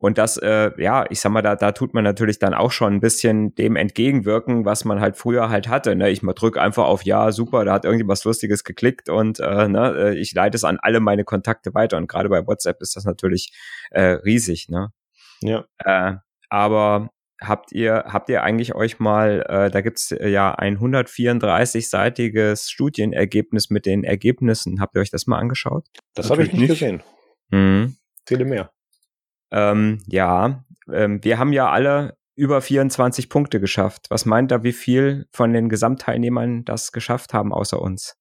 Und 0.00 0.16
das, 0.16 0.38
äh, 0.38 0.70
ja, 0.78 1.04
ich 1.10 1.20
sag 1.20 1.30
mal, 1.30 1.42
da, 1.42 1.56
da 1.56 1.72
tut 1.72 1.92
man 1.92 2.04
natürlich 2.04 2.38
dann 2.38 2.54
auch 2.54 2.72
schon 2.72 2.94
ein 2.94 3.00
bisschen 3.00 3.54
dem 3.54 3.76
entgegenwirken, 3.76 4.64
was 4.64 4.86
man 4.86 4.98
halt 4.98 5.18
früher 5.18 5.50
halt 5.50 5.68
hatte. 5.68 5.94
Ne? 5.94 6.08
Ich 6.08 6.22
mal 6.22 6.32
drück 6.32 6.56
einfach 6.56 6.86
auf 6.86 7.04
Ja, 7.04 7.32
super, 7.32 7.66
da 7.66 7.74
hat 7.74 7.84
irgendwas 7.84 8.24
Lustiges 8.24 8.64
geklickt 8.64 9.10
und 9.10 9.40
äh, 9.40 9.68
ne, 9.68 9.94
äh, 9.98 10.18
ich 10.18 10.32
leite 10.32 10.56
es 10.56 10.64
an 10.64 10.78
alle 10.80 11.00
meine 11.00 11.24
Kontakte 11.24 11.74
weiter. 11.74 11.98
Und 11.98 12.08
gerade 12.08 12.30
bei 12.30 12.46
WhatsApp 12.46 12.80
ist 12.80 12.96
das 12.96 13.04
natürlich 13.04 13.52
äh, 13.90 14.12
riesig, 14.24 14.70
ne? 14.70 14.88
Ja. 15.42 15.66
Äh, 15.84 16.14
aber 16.48 17.10
habt 17.38 17.70
ihr, 17.72 18.04
habt 18.06 18.30
ihr 18.30 18.42
eigentlich 18.42 18.74
euch 18.74 19.00
mal, 19.00 19.44
äh, 19.50 19.70
da 19.70 19.82
gibt's 19.82 20.14
ja 20.18 20.54
ein 20.54 20.78
134-seitiges 20.78 22.70
Studienergebnis 22.70 23.68
mit 23.68 23.84
den 23.84 24.04
Ergebnissen. 24.04 24.80
Habt 24.80 24.96
ihr 24.96 25.02
euch 25.02 25.10
das 25.10 25.26
mal 25.26 25.38
angeschaut? 25.38 25.86
Das 26.14 26.30
habe 26.30 26.42
ich 26.42 26.54
nicht 26.54 26.68
gesehen. 26.68 27.02
Mhm. 27.50 27.96
Zähle 28.24 28.46
mehr. 28.46 28.70
Ähm, 29.50 30.02
ja, 30.06 30.64
ähm, 30.92 31.22
wir 31.24 31.38
haben 31.38 31.52
ja 31.52 31.70
alle 31.70 32.16
über 32.36 32.62
24 32.62 33.28
Punkte 33.28 33.60
geschafft. 33.60 34.06
Was 34.08 34.24
meint 34.24 34.50
da, 34.50 34.62
wie 34.62 34.72
viel 34.72 35.26
von 35.32 35.52
den 35.52 35.68
Gesamtteilnehmern 35.68 36.64
das 36.64 36.92
geschafft 36.92 37.34
haben 37.34 37.52
außer 37.52 37.80
uns? 37.80 38.16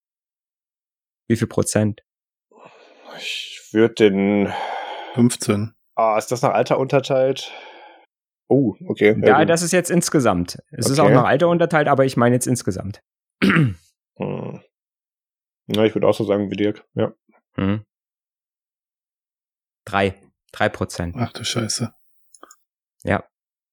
Wie 1.28 1.36
viel 1.36 1.48
Prozent? 1.48 2.04
ich 3.18 3.70
würde 3.72 3.96
den 3.96 4.54
15. 5.14 5.74
Ah, 5.96 6.18
ist 6.18 6.32
das 6.32 6.42
nach 6.42 6.54
Alter 6.54 6.80
unterteilt? 6.80 7.52
Oh, 8.48 8.76
okay. 8.88 9.16
Ja, 9.24 9.46
das 9.46 9.62
ist 9.62 9.74
jetzt 9.74 9.92
insgesamt. 9.92 10.58
Es 10.72 10.86
okay. 10.86 10.94
ist 10.94 11.00
auch 11.00 11.10
nach 11.10 11.26
Alter 11.26 11.50
unterteilt, 11.50 11.88
aber 11.88 12.06
ich 12.06 12.18
meine 12.18 12.36
jetzt 12.36 12.48
insgesamt. 12.48 13.02
hm. 13.44 13.76
Na, 15.68 15.86
ich 15.86 15.94
würde 15.94 16.08
auch 16.08 16.16
so 16.16 16.24
sagen 16.24 16.50
wie 16.50 16.56
Dirk, 16.56 16.84
ja. 16.96 17.14
Hm. 17.56 17.84
Drei. 19.86 20.16
Drei 20.52 20.70
Prozent. 20.70 21.16
Ach 21.18 21.32
du 21.32 21.44
Scheiße. 21.44 21.94
Ja. 23.04 23.24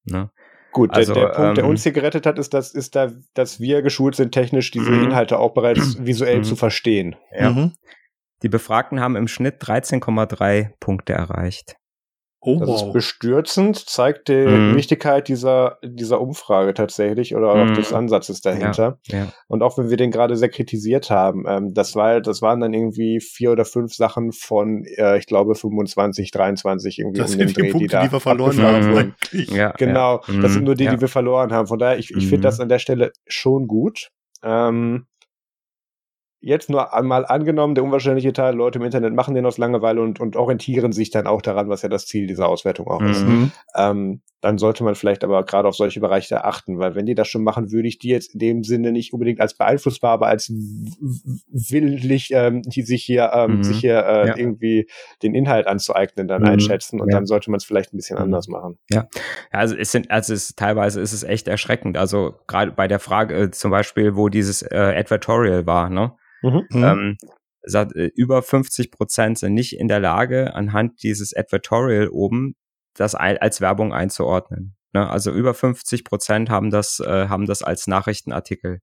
Ne? 0.05 0.31
Gut, 0.73 0.93
also, 0.93 1.15
der, 1.15 1.29
der 1.29 1.33
Punkt, 1.33 1.49
ähm, 1.49 1.55
der 1.55 1.67
uns 1.67 1.83
hier 1.83 1.93
gerettet 1.93 2.27
hat, 2.27 2.39
ist, 2.39 2.53
dass, 2.53 2.75
ist 2.75 2.95
da, 2.95 3.13
dass 3.35 3.61
wir 3.61 3.81
geschult 3.83 4.15
sind, 4.15 4.33
technisch 4.33 4.71
diese 4.71 4.91
mhm. 4.91 5.05
Inhalte 5.05 5.39
auch 5.39 5.55
bereits 5.55 6.05
visuell 6.05 6.45
zu 6.45 6.53
mhm. 6.53 6.59
verstehen. 6.59 7.17
Ja. 7.33 7.51
Mhm. 7.51 7.73
Die 8.43 8.49
Befragten 8.51 9.01
haben 9.01 9.17
im 9.17 9.29
Schnitt 9.29 9.63
13,3 9.63 10.73
Punkte 10.79 11.15
erreicht. 11.15 11.77
Oh, 12.47 12.61
das 12.61 12.69
wow. 12.69 12.87
ist 12.87 12.93
bestürzend, 12.93 13.77
zeigt 13.77 14.29
die 14.29 14.47
mhm. 14.47 14.77
Wichtigkeit 14.77 15.27
dieser, 15.27 15.79
dieser 15.83 16.21
Umfrage 16.21 16.75
tatsächlich 16.75 17.35
oder 17.35 17.57
mhm. 17.57 17.73
auch 17.73 17.75
des 17.75 17.93
Ansatzes 17.93 18.41
dahinter. 18.41 18.99
Ja, 19.09 19.19
ja. 19.19 19.33
Und 19.49 19.65
auch 19.65 19.77
wenn 19.79 19.91
wir 19.91 19.97
den 19.97 20.13
gerade 20.13 20.37
sehr 20.37 20.49
kritisiert 20.49 21.11
haben, 21.11 21.45
ähm, 21.49 21.75
das 21.75 21.97
war, 21.97 22.21
das 22.21 22.43
waren 22.43 22.61
dann 22.61 22.73
irgendwie 22.73 23.19
vier 23.19 23.51
oder 23.51 23.65
fünf 23.65 23.95
Sachen 23.95 24.31
von, 24.31 24.85
äh, 24.85 25.19
ich 25.19 25.27
glaube, 25.27 25.57
25, 25.57 26.31
23 26.31 27.01
irgendwie 27.01 27.19
das 27.19 27.33
um 27.33 27.39
den 27.39 27.49
sind 27.49 27.57
Dreh, 27.57 27.63
die, 27.63 27.71
Punkte, 27.71 27.89
die, 27.89 27.93
da 27.93 28.07
die 28.07 28.13
wir 28.13 28.21
verloren 28.21 28.63
haben. 28.63 29.15
Ja, 29.33 29.73
genau, 29.73 30.21
das 30.41 30.53
sind 30.53 30.63
nur 30.63 30.77
die, 30.77 30.87
die 30.87 31.01
wir 31.01 31.09
verloren 31.09 31.53
haben. 31.53 31.67
Von 31.67 31.81
daher, 31.81 31.99
ich, 31.99 32.13
ich 32.13 32.29
finde 32.29 32.39
mhm. 32.39 32.43
das 32.43 32.61
an 32.61 32.69
der 32.69 32.79
Stelle 32.79 33.11
schon 33.27 33.67
gut. 33.67 34.11
Ähm, 34.45 35.07
jetzt 36.47 36.71
nur 36.71 36.95
einmal 36.95 37.27
angenommen, 37.27 37.75
der 37.75 37.83
unwahrscheinliche 37.83 38.33
Teil, 38.33 38.55
Leute 38.55 38.79
im 38.79 38.85
Internet 38.85 39.13
machen 39.15 39.35
den 39.35 39.45
aus 39.47 39.59
Langeweile 39.59 40.01
und, 40.01 40.21
und 40.21 40.37
orientieren 40.37 40.93
sich 40.93 41.11
dann 41.11 41.27
auch 41.27 41.43
daran, 41.43 41.69
was 41.69 41.83
ja 41.83 41.89
das 41.89 42.07
Ziel 42.07 42.29
dieser 42.29 42.49
Auswertung 42.49 42.87
auch 42.87 43.01
mhm. 43.01 43.11
ist. 43.11 43.27
Ähm, 43.75 44.21
dann 44.43 44.59
sollte 44.59 44.85
man 44.85 44.95
vielleicht 44.95 45.25
aber 45.25 45.45
gerade 45.45 45.67
auf 45.67 45.75
solche 45.75 45.99
Bereiche 45.99 46.45
achten, 46.45 46.79
weil 46.79 46.95
wenn 46.95 47.05
die 47.05 47.17
das 47.17 47.27
schon 47.27 47.43
machen, 47.43 47.73
würde 47.73 47.89
ich 47.89 47.99
die 47.99 48.11
jetzt 48.11 48.35
in 48.35 48.39
dem 48.39 48.63
Sinne 48.63 48.93
nicht 48.93 49.13
unbedingt 49.13 49.41
als 49.41 49.55
beeinflussbar, 49.55 50.13
aber 50.13 50.29
als 50.29 50.49
willentlich, 50.49 52.31
ähm, 52.33 52.63
die 52.63 52.83
sich 52.83 53.03
hier, 53.03 53.33
ähm, 53.35 53.57
mhm. 53.57 53.65
sich 53.65 53.79
hier 53.79 53.99
äh, 54.07 54.29
ja. 54.29 54.37
irgendwie 54.37 54.89
den 55.25 55.35
Inhalt 55.35 55.67
anzueignen, 55.67 56.29
dann 56.29 56.43
mhm. 56.43 56.49
einschätzen 56.49 57.01
und 57.01 57.11
ja. 57.11 57.17
dann 57.17 57.27
sollte 57.27 57.51
man 57.51 57.59
es 57.59 57.65
vielleicht 57.65 57.93
ein 57.93 57.97
bisschen 57.97 58.19
mhm. 58.19 58.25
anders 58.25 58.47
machen. 58.47 58.79
Ja, 58.89 59.09
also 59.51 59.75
es 59.75 59.91
sind, 59.91 60.13
also 60.13 60.33
es 60.33 60.51
ist, 60.51 60.59
teilweise 60.59 61.01
ist 61.01 61.13
es 61.13 61.25
echt 61.25 61.49
erschreckend. 61.49 61.97
Also 61.97 62.35
gerade 62.47 62.71
bei 62.71 62.87
der 62.87 63.01
Frage 63.01 63.35
äh, 63.35 63.51
zum 63.51 63.73
Beispiel, 63.73 64.15
wo 64.15 64.29
dieses 64.29 64.63
äh, 64.63 64.95
Advertorial 64.97 65.67
war, 65.67 65.91
ne? 65.91 66.13
Mhm. 66.43 66.67
Ähm, 66.73 67.17
sagt, 67.63 67.95
äh, 67.97 68.11
über 68.15 68.43
50 68.43 68.91
Prozent 68.91 69.39
sind 69.39 69.55
nicht 69.55 69.79
in 69.79 69.89
der 69.89 70.01
Lage, 70.01 70.55
anhand 70.55 71.03
dieses 71.03 71.35
Advertorial 71.35 72.09
oben 72.09 72.55
das 72.95 73.15
als 73.15 73.61
Werbung 73.61 73.93
einzuordnen. 73.93 74.77
Ne? 74.93 75.09
Also 75.09 75.31
über 75.33 75.53
50 75.53 76.05
Prozent 76.05 76.49
haben 76.49 76.71
das, 76.71 77.01
äh, 77.01 77.29
haben 77.29 77.47
das 77.47 77.63
als 77.63 77.87
Nachrichtenartikel 77.87 78.81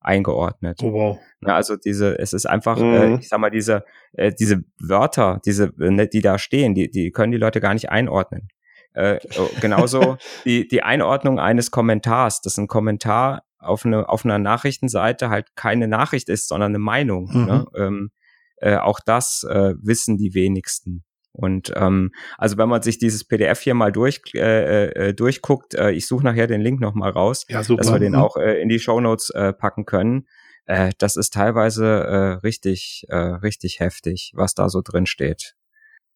eingeordnet. 0.00 0.80
Oh, 0.82 0.92
wow. 0.92 1.18
Ja, 1.46 1.54
also 1.54 1.76
diese, 1.76 2.18
es 2.18 2.32
ist 2.32 2.46
einfach, 2.46 2.78
äh, 2.78 2.82
mhm. 2.82 3.14
äh, 3.14 3.18
ich 3.20 3.28
sag 3.28 3.38
mal, 3.38 3.50
diese, 3.50 3.84
äh, 4.14 4.32
diese 4.32 4.64
Wörter, 4.80 5.40
diese, 5.44 5.72
äh, 5.78 6.08
die 6.08 6.20
da 6.20 6.38
stehen, 6.38 6.74
die, 6.74 6.90
die 6.90 7.12
können 7.12 7.32
die 7.32 7.38
Leute 7.38 7.60
gar 7.60 7.74
nicht 7.74 7.90
einordnen. 7.90 8.48
Äh, 8.94 9.20
oh, 9.38 9.48
genauso 9.60 10.16
die, 10.44 10.66
die 10.66 10.82
Einordnung 10.82 11.38
eines 11.38 11.70
Kommentars, 11.70 12.40
dass 12.40 12.58
ein 12.58 12.66
Kommentar 12.66 13.44
auf, 13.62 13.84
eine, 13.84 14.08
auf 14.08 14.24
einer 14.24 14.38
Nachrichtenseite 14.38 15.30
halt 15.30 15.54
keine 15.56 15.88
Nachricht 15.88 16.28
ist, 16.28 16.48
sondern 16.48 16.72
eine 16.72 16.78
Meinung. 16.78 17.30
Mhm. 17.32 17.44
Ne? 17.44 17.66
Ähm, 17.76 18.10
äh, 18.56 18.76
auch 18.76 19.00
das 19.04 19.44
äh, 19.44 19.74
wissen 19.80 20.18
die 20.18 20.34
wenigsten. 20.34 21.04
Und 21.32 21.72
ähm, 21.76 22.12
also 22.36 22.58
wenn 22.58 22.68
man 22.68 22.82
sich 22.82 22.98
dieses 22.98 23.24
PDF 23.24 23.60
hier 23.60 23.74
mal 23.74 23.90
durch, 23.90 24.20
äh, 24.34 25.08
äh, 25.08 25.14
durchguckt, 25.14 25.74
äh, 25.74 25.90
ich 25.92 26.06
suche 26.06 26.24
nachher 26.24 26.46
den 26.46 26.60
Link 26.60 26.80
nochmal 26.80 27.10
raus, 27.10 27.46
ja, 27.48 27.64
super. 27.64 27.82
dass 27.82 27.92
wir 27.92 27.98
den 27.98 28.12
mhm. 28.12 28.18
auch 28.18 28.36
äh, 28.36 28.60
in 28.60 28.68
die 28.68 28.78
Show 28.78 29.00
Notes 29.00 29.30
äh, 29.30 29.52
packen 29.52 29.86
können. 29.86 30.26
Äh, 30.66 30.92
das 30.98 31.16
ist 31.16 31.32
teilweise 31.32 31.86
äh, 31.86 32.16
richtig, 32.44 33.06
äh, 33.08 33.16
richtig 33.16 33.80
heftig, 33.80 34.32
was 34.34 34.54
da 34.54 34.68
so 34.68 34.82
drin 34.82 35.06
steht. 35.06 35.54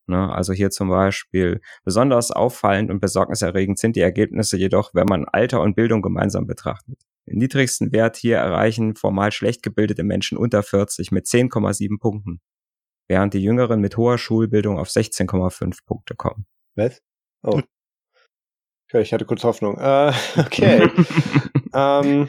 Ne? 0.07 0.33
Also 0.33 0.53
hier 0.53 0.71
zum 0.71 0.89
Beispiel 0.89 1.61
besonders 1.85 2.31
auffallend 2.31 2.91
und 2.91 3.01
besorgniserregend 3.01 3.79
sind 3.79 3.97
die 3.97 4.01
Ergebnisse 4.01 4.57
jedoch, 4.57 4.95
wenn 4.95 5.07
man 5.07 5.25
Alter 5.25 5.63
und 5.63 5.75
Bildung 5.75 6.03
gemeinsam 6.03 6.47
betrachtet. 6.47 6.99
Den 7.27 7.39
niedrigsten 7.39 7.93
Wert 7.93 8.17
hier 8.17 8.37
erreichen 8.37 8.95
formal 8.95 9.33
schlecht 9.33 9.63
gebildete 9.63 10.05
Menschen 10.05 10.39
unter 10.39 10.63
40 10.63 11.11
mit 11.11 11.27
10,7 11.27 11.99
Punkten, 11.99 12.41
während 13.09 13.35
die 13.35 13.43
Jüngeren 13.43 13.81
mit 13.81 13.97
hoher 13.97 14.19
Schulbildung 14.19 14.79
auf 14.79 14.89
16,5 14.89 15.79
Punkte 15.87 16.15
kommen. 16.15 16.47
Was? 16.77 17.01
Oh. 17.43 17.61
Okay, 18.89 19.03
ich 19.03 19.13
hatte 19.13 19.25
kurz 19.25 19.43
Hoffnung. 19.43 19.77
Äh, 19.79 20.13
okay. 20.37 20.89
ähm, 21.75 22.29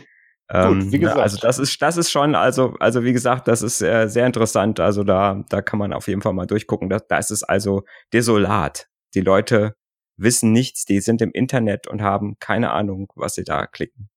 Gut, 0.50 0.92
wie 0.92 0.96
ähm, 0.96 1.02
gesagt. 1.02 1.20
Also 1.20 1.38
das 1.38 1.60
ist, 1.60 1.82
das 1.82 1.98
ist 1.98 2.10
schon, 2.10 2.34
also, 2.34 2.74
also 2.80 3.04
wie 3.04 3.14
gesagt, 3.14 3.48
das 3.48 3.62
ist 3.62 3.82
äh, 3.82 4.08
sehr 4.08 4.26
interessant. 4.26 4.80
Also 4.80 5.04
da, 5.04 5.44
da 5.50 5.62
kann 5.62 5.78
man 5.78 5.92
auf 5.92 6.08
jeden 6.08 6.22
Fall 6.22 6.34
mal 6.34 6.48
durchgucken. 6.48 6.90
Da, 6.90 7.00
da 7.00 7.18
ist 7.18 7.32
es 7.32 7.44
also 7.44 7.84
desolat. 8.14 8.88
Die 9.14 9.22
Leute 9.22 9.76
wissen 10.18 10.52
nichts, 10.52 10.86
die 10.86 11.02
sind 11.02 11.22
im 11.22 11.32
Internet 11.32 11.88
und 11.88 12.02
haben 12.02 12.38
keine 12.40 12.72
Ahnung, 12.72 13.12
was 13.16 13.36
sie 13.36 13.44
da 13.44 13.68
klicken. 13.68 14.10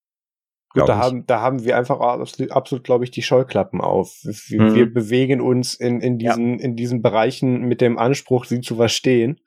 Gut, 0.73 0.87
da 0.87 0.97
haben, 0.97 1.25
da 1.27 1.41
haben 1.41 1.65
wir 1.65 1.77
einfach 1.77 1.99
absolut, 1.99 2.51
absolut 2.51 2.83
glaube 2.83 3.03
ich, 3.03 3.11
die 3.11 3.21
Scheuklappen 3.21 3.81
auf. 3.81 4.19
Wir, 4.23 4.61
mhm. 4.61 4.75
wir 4.75 4.93
bewegen 4.93 5.41
uns 5.41 5.73
in, 5.73 5.99
in 5.99 6.17
diesen, 6.17 6.59
ja. 6.59 6.65
in 6.65 6.75
diesen 6.75 7.01
Bereichen 7.01 7.63
mit 7.63 7.81
dem 7.81 7.97
Anspruch, 7.97 8.45
sie 8.45 8.61
zu 8.61 8.75
verstehen 8.75 9.41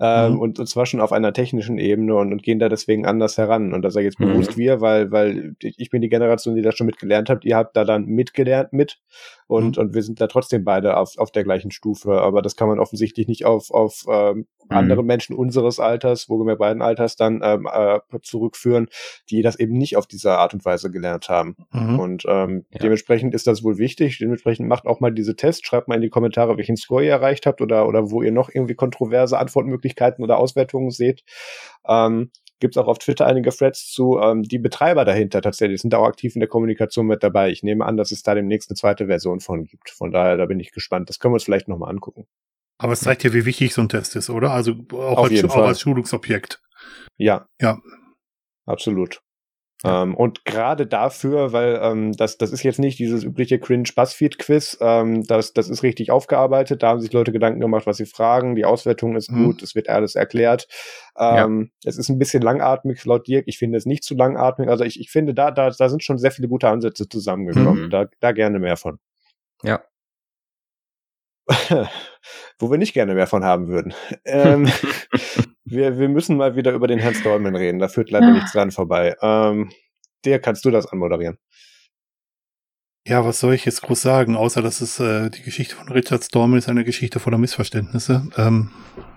ähm, 0.00 0.32
mhm. 0.32 0.40
und, 0.40 0.58
und 0.58 0.66
zwar 0.66 0.86
schon 0.86 1.00
auf 1.00 1.12
einer 1.12 1.32
technischen 1.32 1.78
Ebene 1.78 2.16
und, 2.16 2.32
und 2.32 2.42
gehen 2.42 2.58
da 2.58 2.68
deswegen 2.68 3.06
anders 3.06 3.38
heran. 3.38 3.72
Und 3.72 3.82
das 3.82 3.94
sage 3.94 4.06
ich 4.06 4.12
jetzt 4.12 4.18
bewusst 4.18 4.56
mhm. 4.56 4.60
wir, 4.60 4.80
weil, 4.80 5.10
weil 5.12 5.54
ich 5.60 5.90
bin 5.90 6.02
die 6.02 6.08
Generation, 6.08 6.56
die 6.56 6.62
das 6.62 6.76
schon 6.76 6.86
mitgelernt 6.86 7.30
habt. 7.30 7.44
Ihr 7.44 7.56
habt 7.56 7.76
da 7.76 7.84
dann 7.84 8.06
mitgelernt 8.06 8.72
mit 8.72 8.98
und, 9.46 9.76
mhm. 9.76 9.82
und 9.82 9.94
wir 9.94 10.02
sind 10.02 10.20
da 10.20 10.26
trotzdem 10.26 10.64
beide 10.64 10.96
auf, 10.96 11.18
auf 11.18 11.30
der 11.30 11.44
gleichen 11.44 11.70
Stufe. 11.70 12.20
Aber 12.20 12.42
das 12.42 12.56
kann 12.56 12.68
man 12.68 12.78
offensichtlich 12.78 13.28
nicht 13.28 13.44
auf, 13.44 13.70
auf 13.70 14.04
ähm, 14.08 14.46
mhm. 14.68 14.76
andere 14.76 15.02
Menschen 15.02 15.36
unseres 15.36 15.80
Alters, 15.80 16.28
wo 16.28 16.38
wir 16.44 16.56
beiden 16.56 16.82
Alters 16.82 17.16
dann 17.16 17.40
ähm, 17.42 17.68
äh, 17.70 18.00
zurückführen, 18.22 18.88
die 19.30 19.42
das 19.42 19.58
eben 19.58 19.76
nicht 19.76 19.96
auf 19.96 20.06
diese 20.06 20.32
Art 20.32 20.54
und 20.54 20.64
Weise 20.64 20.90
gelernt 20.90 21.28
haben. 21.28 21.56
Mhm. 21.72 21.98
Und 21.98 22.24
ähm, 22.26 22.64
ja. 22.72 22.80
dementsprechend 22.80 23.34
ist 23.34 23.46
das 23.46 23.62
wohl 23.62 23.78
wichtig. 23.78 24.18
Dementsprechend 24.18 24.68
macht 24.68 24.86
auch 24.86 25.00
mal 25.00 25.12
diese 25.12 25.36
Tests, 25.36 25.66
schreibt 25.66 25.88
mal 25.88 25.96
in 25.96 26.02
die 26.02 26.10
Kommentare, 26.10 26.56
welchen 26.56 26.76
Score 26.76 27.04
ihr 27.04 27.10
erreicht 27.10 27.46
habt 27.46 27.60
oder, 27.60 27.86
oder 27.86 28.10
wo 28.10 28.22
ihr 28.22 28.32
noch 28.32 28.48
irgendwie 28.52 28.74
kontroverse 28.74 29.38
Antwortmöglichkeiten 29.38 30.24
oder 30.24 30.38
Auswertungen 30.38 30.90
seht. 30.90 31.22
Ähm, 31.86 32.30
gibt 32.60 32.76
es 32.76 32.82
auch 32.82 32.86
auf 32.86 32.98
Twitter 32.98 33.26
einige 33.26 33.50
Threads 33.50 33.90
zu. 33.90 34.18
Ähm, 34.18 34.42
die 34.42 34.58
Betreiber 34.58 35.04
dahinter 35.04 35.42
tatsächlich 35.42 35.80
sind 35.80 35.94
auch 35.94 36.06
aktiv 36.06 36.34
in 36.34 36.40
der 36.40 36.48
Kommunikation 36.48 37.06
mit 37.06 37.22
dabei. 37.22 37.50
Ich 37.50 37.62
nehme 37.62 37.84
an, 37.84 37.96
dass 37.96 38.10
es 38.10 38.22
da 38.22 38.34
demnächst 38.34 38.70
eine 38.70 38.76
zweite 38.76 39.06
Version 39.06 39.40
von 39.40 39.64
gibt. 39.64 39.90
Von 39.90 40.12
daher, 40.12 40.36
da 40.36 40.46
bin 40.46 40.60
ich 40.60 40.72
gespannt. 40.72 41.08
Das 41.08 41.18
können 41.18 41.32
wir 41.32 41.36
uns 41.36 41.44
vielleicht 41.44 41.68
nochmal 41.68 41.90
angucken. 41.90 42.26
Aber 42.78 42.92
es 42.92 43.00
zeigt 43.00 43.24
ja, 43.24 43.32
wie 43.32 43.44
wichtig 43.44 43.72
so 43.72 43.82
ein 43.82 43.88
Test 43.88 44.16
ist, 44.16 44.30
oder? 44.30 44.50
Also 44.50 44.74
auch, 44.92 45.30
als, 45.30 45.44
auch 45.44 45.56
als 45.56 45.80
Schulungsobjekt. 45.80 46.60
Ja. 47.16 47.46
Ja. 47.60 47.80
Absolut. 48.66 49.20
Ähm, 49.84 50.14
und 50.14 50.44
gerade 50.44 50.86
dafür, 50.86 51.52
weil 51.52 51.78
ähm, 51.82 52.12
das, 52.12 52.38
das 52.38 52.52
ist 52.52 52.62
jetzt 52.62 52.78
nicht 52.78 52.98
dieses 52.98 53.22
übliche 53.22 53.58
Cringe-Buzzfeed-Quiz, 53.58 54.78
ähm, 54.80 55.24
das, 55.26 55.52
das 55.52 55.68
ist 55.68 55.82
richtig 55.82 56.10
aufgearbeitet, 56.10 56.82
da 56.82 56.88
haben 56.88 57.00
sich 57.00 57.12
Leute 57.12 57.32
Gedanken 57.32 57.60
gemacht, 57.60 57.86
was 57.86 57.98
sie 57.98 58.06
fragen, 58.06 58.54
die 58.54 58.64
Auswertung 58.64 59.14
ist 59.14 59.30
mhm. 59.30 59.44
gut, 59.44 59.62
es 59.62 59.74
wird 59.74 59.88
alles 59.88 60.14
erklärt. 60.14 60.66
Ähm, 61.18 61.70
ja. 61.82 61.88
Es 61.90 61.98
ist 61.98 62.08
ein 62.08 62.18
bisschen 62.18 62.42
langatmig 62.42 63.04
laut 63.04 63.26
Dirk, 63.28 63.44
ich 63.46 63.58
finde 63.58 63.76
es 63.76 63.84
nicht 63.84 64.04
zu 64.04 64.14
langatmig, 64.14 64.68
also 64.68 64.84
ich, 64.84 64.98
ich 64.98 65.10
finde, 65.10 65.34
da, 65.34 65.50
da, 65.50 65.70
da 65.70 65.88
sind 65.88 66.02
schon 66.02 66.18
sehr 66.18 66.30
viele 66.30 66.48
gute 66.48 66.68
Ansätze 66.68 67.08
zusammengekommen, 67.08 67.84
mhm. 67.84 67.90
da, 67.90 68.06
da 68.20 68.32
gerne 68.32 68.58
mehr 68.58 68.76
von. 68.76 68.98
Ja. 69.62 69.82
Wo 72.58 72.70
wir 72.70 72.78
nicht 72.78 72.94
gerne 72.94 73.14
mehr 73.14 73.26
von 73.26 73.44
haben 73.44 73.68
würden. 73.68 73.92
Ähm, 74.24 74.66
wir, 75.64 75.98
wir 75.98 76.08
müssen 76.08 76.36
mal 76.36 76.56
wieder 76.56 76.72
über 76.72 76.86
den 76.86 76.98
Herrn 76.98 77.14
Stallman 77.14 77.56
reden. 77.56 77.78
Da 77.78 77.88
führt 77.88 78.10
leider 78.10 78.30
nichts 78.30 78.52
dran 78.52 78.70
vorbei. 78.70 79.16
Ähm, 79.20 79.70
der 80.24 80.38
kannst 80.38 80.64
du 80.64 80.70
das 80.70 80.86
anmoderieren. 80.86 81.38
Ja, 83.06 83.24
was 83.24 83.40
soll 83.40 83.54
ich 83.54 83.66
jetzt 83.66 83.82
groß 83.82 84.00
sagen, 84.00 84.34
außer 84.34 84.62
dass 84.62 84.80
es 84.80 84.98
äh, 84.98 85.28
die 85.28 85.42
Geschichte 85.42 85.74
von 85.74 85.90
Richard 85.90 86.24
Stallman 86.24 86.58
ist 86.58 86.70
eine 86.70 86.84
Geschichte 86.84 87.20
voller 87.20 87.36
Missverständnisse. 87.36 88.26
Ähm, 88.38 88.70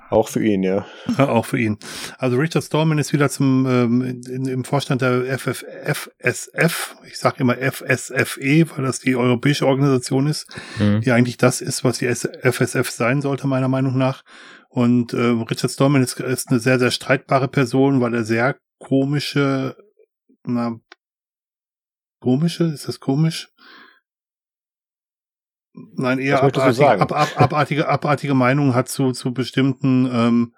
auch 0.10 0.28
für 0.28 0.44
ihn, 0.44 0.64
ja. 0.64 0.86
ja. 1.18 1.30
Auch 1.30 1.46
für 1.46 1.60
ihn. 1.60 1.78
Also 2.18 2.38
Richard 2.38 2.64
Stallman 2.64 2.98
ist 2.98 3.14
wieder 3.14 3.30
zum 3.30 3.66
ähm, 3.66 4.22
in, 4.28 4.46
im 4.46 4.64
Vorstand 4.64 5.02
der 5.02 5.38
FF, 5.38 5.66
FSF, 5.86 6.96
ich 7.06 7.18
sage 7.18 7.38
immer 7.40 7.56
FSFE, 7.56 8.66
weil 8.76 8.86
das 8.86 9.00
die 9.00 9.16
europäische 9.16 9.68
Organisation 9.68 10.28
ist, 10.28 10.48
mhm. 10.80 11.02
die 11.02 11.12
eigentlich 11.12 11.38
das 11.38 11.62
ist, 11.62 11.84
was 11.84 11.98
die 11.98 12.08
FSF 12.08 12.90
sein 12.90 13.22
sollte, 13.22 13.48
meiner 13.48 13.68
Meinung 13.70 13.98
nach. 13.98 14.24
Und 14.78 15.12
äh, 15.12 15.30
Richard 15.50 15.72
Stallman 15.72 16.04
ist, 16.04 16.20
ist 16.20 16.52
eine 16.52 16.60
sehr, 16.60 16.78
sehr 16.78 16.92
streitbare 16.92 17.48
Person, 17.48 18.00
weil 18.00 18.14
er 18.14 18.24
sehr 18.24 18.58
komische, 18.78 19.76
na, 20.46 20.80
komische, 22.20 22.66
ist 22.66 22.88
das 22.88 23.00
komisch? 23.00 23.50
Nein, 25.74 26.20
eher 26.20 26.44
abartige, 26.44 26.90
ab, 26.90 27.12
ab, 27.12 27.42
abartige, 27.42 27.90
abartige 27.90 28.36
Meinungen 28.36 28.76
hat 28.76 28.88
zu, 28.88 29.14
zu 29.14 29.34
bestimmten, 29.34 30.08
ähm, 30.14 30.54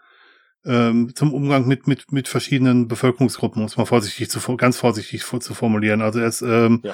ähm, 0.66 1.16
zum 1.16 1.34
Umgang 1.34 1.66
mit, 1.66 1.88
mit, 1.88 2.12
mit 2.12 2.28
verschiedenen 2.28 2.90
Bevölkerungsgruppen, 2.90 3.62
muss 3.62 3.78
man 3.78 3.86
vorsichtig 3.86 4.30
zu, 4.30 4.58
ganz 4.58 4.76
vorsichtig 4.76 5.24
zu 5.24 5.54
formulieren. 5.54 6.02
Also 6.02 6.20
er 6.20 6.28
ist 6.28 6.42
ähm, 6.42 6.82
ja. 6.84 6.94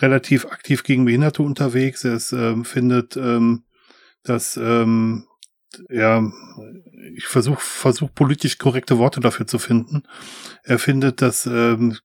relativ 0.00 0.46
aktiv 0.46 0.82
gegen 0.82 1.04
Behinderte 1.04 1.44
unterwegs. 1.44 2.02
Er 2.02 2.14
ist, 2.14 2.32
ähm, 2.32 2.64
findet, 2.64 3.16
ähm, 3.16 3.62
dass 4.24 4.56
ähm, 4.56 5.28
ja, 5.90 6.30
ich 7.14 7.26
versuche 7.26 7.60
versuch 7.60 8.10
politisch 8.14 8.58
korrekte 8.58 8.98
Worte 8.98 9.20
dafür 9.20 9.46
zu 9.46 9.58
finden. 9.58 10.02
Er 10.62 10.78
findet, 10.78 11.22
dass 11.22 11.46
ähm, 11.46 11.96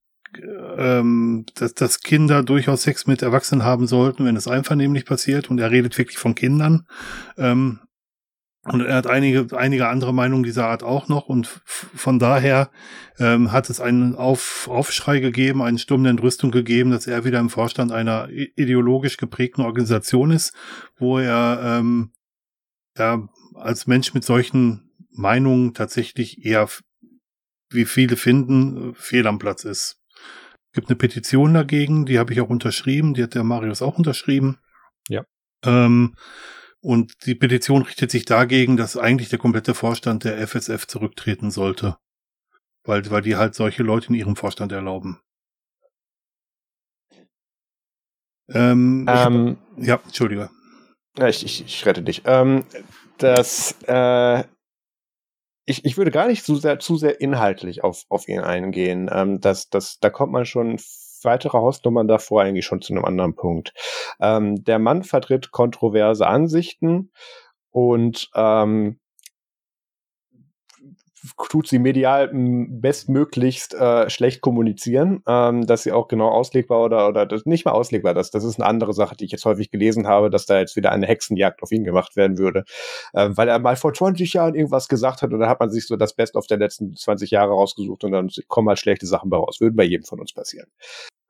ähm, 0.76 1.44
dass, 1.54 1.74
dass 1.74 2.00
Kinder 2.00 2.42
durchaus 2.42 2.82
Sex 2.82 3.06
mit 3.06 3.22
Erwachsenen 3.22 3.64
haben 3.64 3.86
sollten, 3.86 4.24
wenn 4.24 4.36
es 4.36 4.48
einvernehmlich 4.48 5.04
passiert. 5.04 5.50
Und 5.50 5.58
er 5.58 5.70
redet 5.70 5.98
wirklich 5.98 6.18
von 6.18 6.34
Kindern. 6.34 6.86
Ähm, 7.36 7.80
und 8.64 8.82
er 8.82 8.96
hat 8.96 9.06
einige, 9.06 9.56
einige 9.56 9.88
andere 9.88 10.12
Meinungen 10.12 10.42
dieser 10.42 10.66
Art 10.66 10.82
auch 10.82 11.08
noch. 11.08 11.28
Und 11.28 11.46
von 11.64 12.18
daher 12.18 12.70
ähm, 13.18 13.52
hat 13.52 13.70
es 13.70 13.80
einen 13.80 14.14
Auf, 14.14 14.68
Aufschrei 14.70 15.18
gegeben, 15.20 15.62
einen 15.62 15.78
Sturm 15.78 16.02
der 16.02 16.10
Entrüstung 16.10 16.50
gegeben, 16.50 16.90
dass 16.90 17.06
er 17.06 17.24
wieder 17.24 17.40
im 17.40 17.48
Vorstand 17.48 17.90
einer 17.90 18.28
ideologisch 18.30 19.16
geprägten 19.16 19.62
Organisation 19.62 20.30
ist, 20.30 20.54
wo 20.98 21.18
er 21.18 21.60
ähm, 21.64 22.12
ja, 22.98 23.26
als 23.60 23.86
Mensch 23.86 24.14
mit 24.14 24.24
solchen 24.24 24.90
Meinungen 25.10 25.74
tatsächlich 25.74 26.44
eher, 26.44 26.68
wie 27.70 27.84
viele 27.84 28.16
finden, 28.16 28.94
fehl 28.94 29.26
am 29.26 29.38
Platz 29.38 29.64
ist 29.64 30.00
gibt 30.72 30.88
eine 30.88 30.96
Petition 30.96 31.54
dagegen, 31.54 32.06
die 32.06 32.18
habe 32.18 32.32
ich 32.32 32.40
auch 32.40 32.48
unterschrieben, 32.48 33.14
die 33.14 33.22
hat 33.22 33.34
der 33.34 33.44
Marius 33.44 33.82
auch 33.82 33.98
unterschrieben. 33.98 34.58
Ja. 35.08 35.24
Ähm, 35.64 36.14
und 36.80 37.26
die 37.26 37.34
Petition 37.34 37.82
richtet 37.82 38.10
sich 38.10 38.24
dagegen, 38.24 38.76
dass 38.76 38.96
eigentlich 38.96 39.28
der 39.28 39.38
komplette 39.38 39.74
Vorstand 39.74 40.24
der 40.24 40.38
FSF 40.46 40.86
zurücktreten 40.86 41.50
sollte. 41.50 41.96
Weil, 42.84 43.10
weil 43.10 43.22
die 43.22 43.36
halt 43.36 43.54
solche 43.54 43.82
Leute 43.82 44.08
in 44.08 44.14
ihrem 44.14 44.36
Vorstand 44.36 44.72
erlauben. 44.72 45.20
Ähm, 48.48 49.06
ähm 49.08 49.58
ich, 49.76 49.86
ja, 49.86 50.00
Entschuldige. 50.02 50.50
Ich, 51.18 51.44
ich, 51.44 51.64
ich 51.64 51.86
rette 51.86 52.02
dich. 52.02 52.22
Ähm, 52.24 52.64
das, 53.22 53.76
äh, 53.86 54.44
ich, 55.66 55.84
ich 55.84 55.96
würde 55.96 56.10
gar 56.10 56.26
nicht 56.26 56.44
zu 56.44 56.56
sehr, 56.56 56.78
zu 56.78 56.96
sehr 56.96 57.20
inhaltlich 57.20 57.84
auf, 57.84 58.04
auf 58.08 58.28
ihn 58.28 58.40
eingehen. 58.40 59.10
Ähm, 59.12 59.40
das, 59.40 59.68
das, 59.68 59.98
da 60.00 60.10
kommt 60.10 60.32
man 60.32 60.44
schon 60.44 60.78
weitere 61.22 61.58
Hausnummern 61.58 62.08
davor 62.08 62.42
eigentlich 62.42 62.64
schon 62.64 62.80
zu 62.80 62.92
einem 62.92 63.04
anderen 63.04 63.34
Punkt. 63.34 63.72
Ähm, 64.20 64.64
der 64.64 64.78
Mann 64.78 65.02
vertritt 65.02 65.50
kontroverse 65.50 66.26
Ansichten 66.26 67.12
und 67.70 68.30
ähm, 68.34 68.99
tut 71.48 71.68
sie 71.68 71.78
medial 71.78 72.30
bestmöglichst 72.32 73.74
äh, 73.74 74.08
schlecht 74.10 74.40
kommunizieren, 74.40 75.22
ähm, 75.26 75.66
dass 75.66 75.82
sie 75.82 75.92
auch 75.92 76.08
genau 76.08 76.28
auslegbar 76.28 76.82
oder 76.84 77.08
oder 77.08 77.26
das 77.26 77.46
nicht 77.46 77.64
mal 77.64 77.72
auslegbar 77.72 78.14
das 78.14 78.30
das 78.30 78.44
ist 78.44 78.58
eine 78.58 78.68
andere 78.68 78.92
Sache, 78.92 79.16
die 79.16 79.24
ich 79.24 79.32
jetzt 79.32 79.44
häufig 79.44 79.70
gelesen 79.70 80.06
habe, 80.06 80.30
dass 80.30 80.46
da 80.46 80.58
jetzt 80.58 80.76
wieder 80.76 80.92
eine 80.92 81.06
Hexenjagd 81.06 81.62
auf 81.62 81.72
ihn 81.72 81.84
gemacht 81.84 82.16
werden 82.16 82.38
würde, 82.38 82.64
äh, 83.12 83.28
weil 83.32 83.48
er 83.48 83.58
mal 83.58 83.76
vor 83.76 83.92
20 83.92 84.32
Jahren 84.32 84.54
irgendwas 84.54 84.88
gesagt 84.88 85.22
hat 85.22 85.32
und 85.32 85.40
dann 85.40 85.48
hat 85.48 85.60
man 85.60 85.70
sich 85.70 85.86
so 85.86 85.96
das 85.96 86.14
Best 86.14 86.36
of 86.36 86.46
der 86.46 86.58
letzten 86.58 86.96
20 86.96 87.30
Jahre 87.30 87.52
rausgesucht 87.52 88.04
und 88.04 88.12
dann 88.12 88.30
kommen 88.48 88.68
halt 88.68 88.78
schlechte 88.78 89.06
Sachen 89.06 89.30
bei 89.30 89.36
raus, 89.36 89.60
würden 89.60 89.76
bei 89.76 89.84
jedem 89.84 90.04
von 90.04 90.20
uns 90.20 90.32
passieren. 90.32 90.68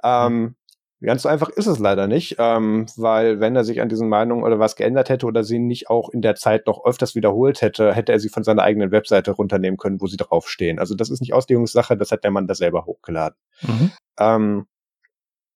Ähm, 0.03 0.57
Ganz 1.03 1.23
so 1.23 1.31
einfach 1.31 1.49
ist 1.49 1.67
es 1.67 1.79
leider 1.79 2.07
nicht, 2.07 2.37
ähm, 2.39 2.85
weil 2.97 3.41
wenn 3.41 3.57
er 3.57 3.65
sich 3.65 3.81
an 3.81 3.89
diesen 3.89 4.11
Meinungen 4.11 4.45
oder 4.45 4.59
was 4.59 4.77
geändert 4.77 5.09
hätte 5.09 5.25
oder 5.25 5.45
sie 5.45 5.59
nicht 5.59 5.89
auch 5.89 6.11
in 6.11 6.21
der 6.21 6.35
Zeit 6.35 6.67
noch 6.67 6.85
öfters 6.85 7.15
wiederholt 7.15 7.63
hätte, 7.63 7.95
hätte 7.95 8.13
er 8.13 8.21
sie 8.21 8.29
von 8.29 8.45
seiner 8.45 8.63
eigenen 8.63 8.91
Webseite 8.91 9.31
runternehmen 9.31 9.79
können, 9.79 10.01
wo 10.03 10.07
sie 10.07 10.19
draufstehen. 10.19 10.79
Also 10.79 10.95
das 10.95 11.09
ist 11.09 11.21
nicht 11.21 11.33
Auslegungssache, 11.33 11.97
das 11.97 12.13
hat 12.13 12.23
der 12.23 12.31
Mann 12.31 12.47
da 12.47 12.55
selber 12.55 12.85
hochgeladen. 12.85 13.39
Mhm. 13.63 13.93
Ähm, 14.19 14.67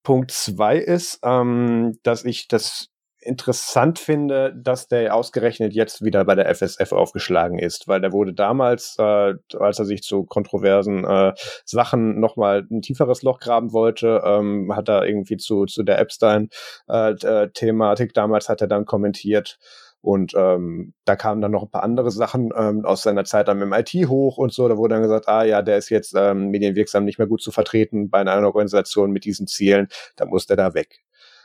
Punkt 0.03 0.31
zwei 0.31 0.79
ist, 0.79 1.21
ähm, 1.23 1.99
dass 2.03 2.25
ich 2.25 2.49
das 2.49 2.89
interessant 3.25 3.99
finde, 3.99 4.55
dass 4.57 4.89
der 4.89 5.15
ausgerechnet 5.15 5.73
jetzt 5.73 6.05
wieder 6.05 6.25
bei 6.25 6.35
der 6.35 6.55
FSF 6.55 6.93
aufgeschlagen 6.93 7.59
ist, 7.59 7.89
weil 7.89 8.01
der 8.01 8.13
wurde 8.13 8.35
damals, 8.35 8.97
äh, 8.99 9.35
als 9.59 9.79
er 9.79 9.85
sich 9.85 10.03
zu 10.03 10.25
kontroversen 10.25 11.05
äh, 11.05 11.33
Sachen 11.65 12.21
nochmal 12.21 12.67
ein 12.71 12.83
tieferes 12.83 13.23
Loch 13.23 13.41
graben 13.41 13.73
wollte, 13.73 14.23
ähm, 14.25 14.75
hat 14.75 14.89
er 14.89 15.07
irgendwie 15.07 15.37
zu, 15.37 15.67
zu 15.67 15.83
der 15.83 15.99
Epstein-Thematik 15.99 18.11
äh, 18.11 18.15
damals 18.15 18.49
hat 18.49 18.61
er 18.61 18.69
dann 18.69 18.85
kommentiert. 18.85 19.59
Und 20.01 20.35
ähm, 20.37 20.93
da 21.07 21.17
kamen 21.17 21.41
dann 21.41 21.53
noch 21.53 21.63
ein 21.63 21.71
paar 21.71 21.83
andere 21.83 22.11
Sachen 22.11 22.53
ähm, 22.55 22.85
aus 22.85 23.03
seiner 23.03 23.25
Zeit 23.25 23.49
am 23.49 23.61
MIT 23.61 24.07
hoch 24.07 24.37
und 24.37 24.53
so. 24.53 24.69
Da 24.69 24.77
wurde 24.77 24.97
dann 24.97 25.03
gesagt, 25.03 25.29
ah 25.29 25.45
ja, 25.45 25.63
der 25.63 25.79
ist 25.79 25.89
jetzt 25.89 26.13
ähm, 26.15 26.51
medienwirksam 26.51 27.07
nicht 27.07 27.19
mehr 27.19 27.27
gut 27.27 27.41
zu 27.41 27.51
vertreten 27.51 28.11
bei 28.11 28.19
einer 28.19 28.47
Organisation 28.47 29.13
mit 29.13 29.25
diesen 29.25 29.47
Zielen, 29.47 29.89
da 30.17 30.27
muss 30.27 30.45
der 30.45 30.59
da 30.59 30.75
weg. 30.75 31.05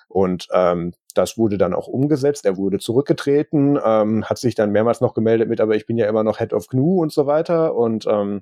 Und 0.10 0.48
ähm, 0.52 0.94
das 1.20 1.38
wurde 1.38 1.58
dann 1.58 1.74
auch 1.74 1.88
umgesetzt. 1.88 2.46
Er 2.46 2.58
wurde 2.58 2.80
zurückgetreten, 2.80 3.78
ähm, 3.84 4.24
hat 4.26 4.38
sich 4.38 4.56
dann 4.56 4.72
mehrmals 4.72 5.02
noch 5.02 5.14
gemeldet 5.14 5.50
mit, 5.50 5.60
aber 5.60 5.76
ich 5.76 5.86
bin 5.86 5.98
ja 5.98 6.08
immer 6.08 6.24
noch 6.24 6.40
Head 6.40 6.54
of 6.54 6.68
GNU 6.68 7.02
und 7.02 7.12
so 7.12 7.26
weiter. 7.26 7.76
Und 7.76 8.08
ähm, 8.10 8.42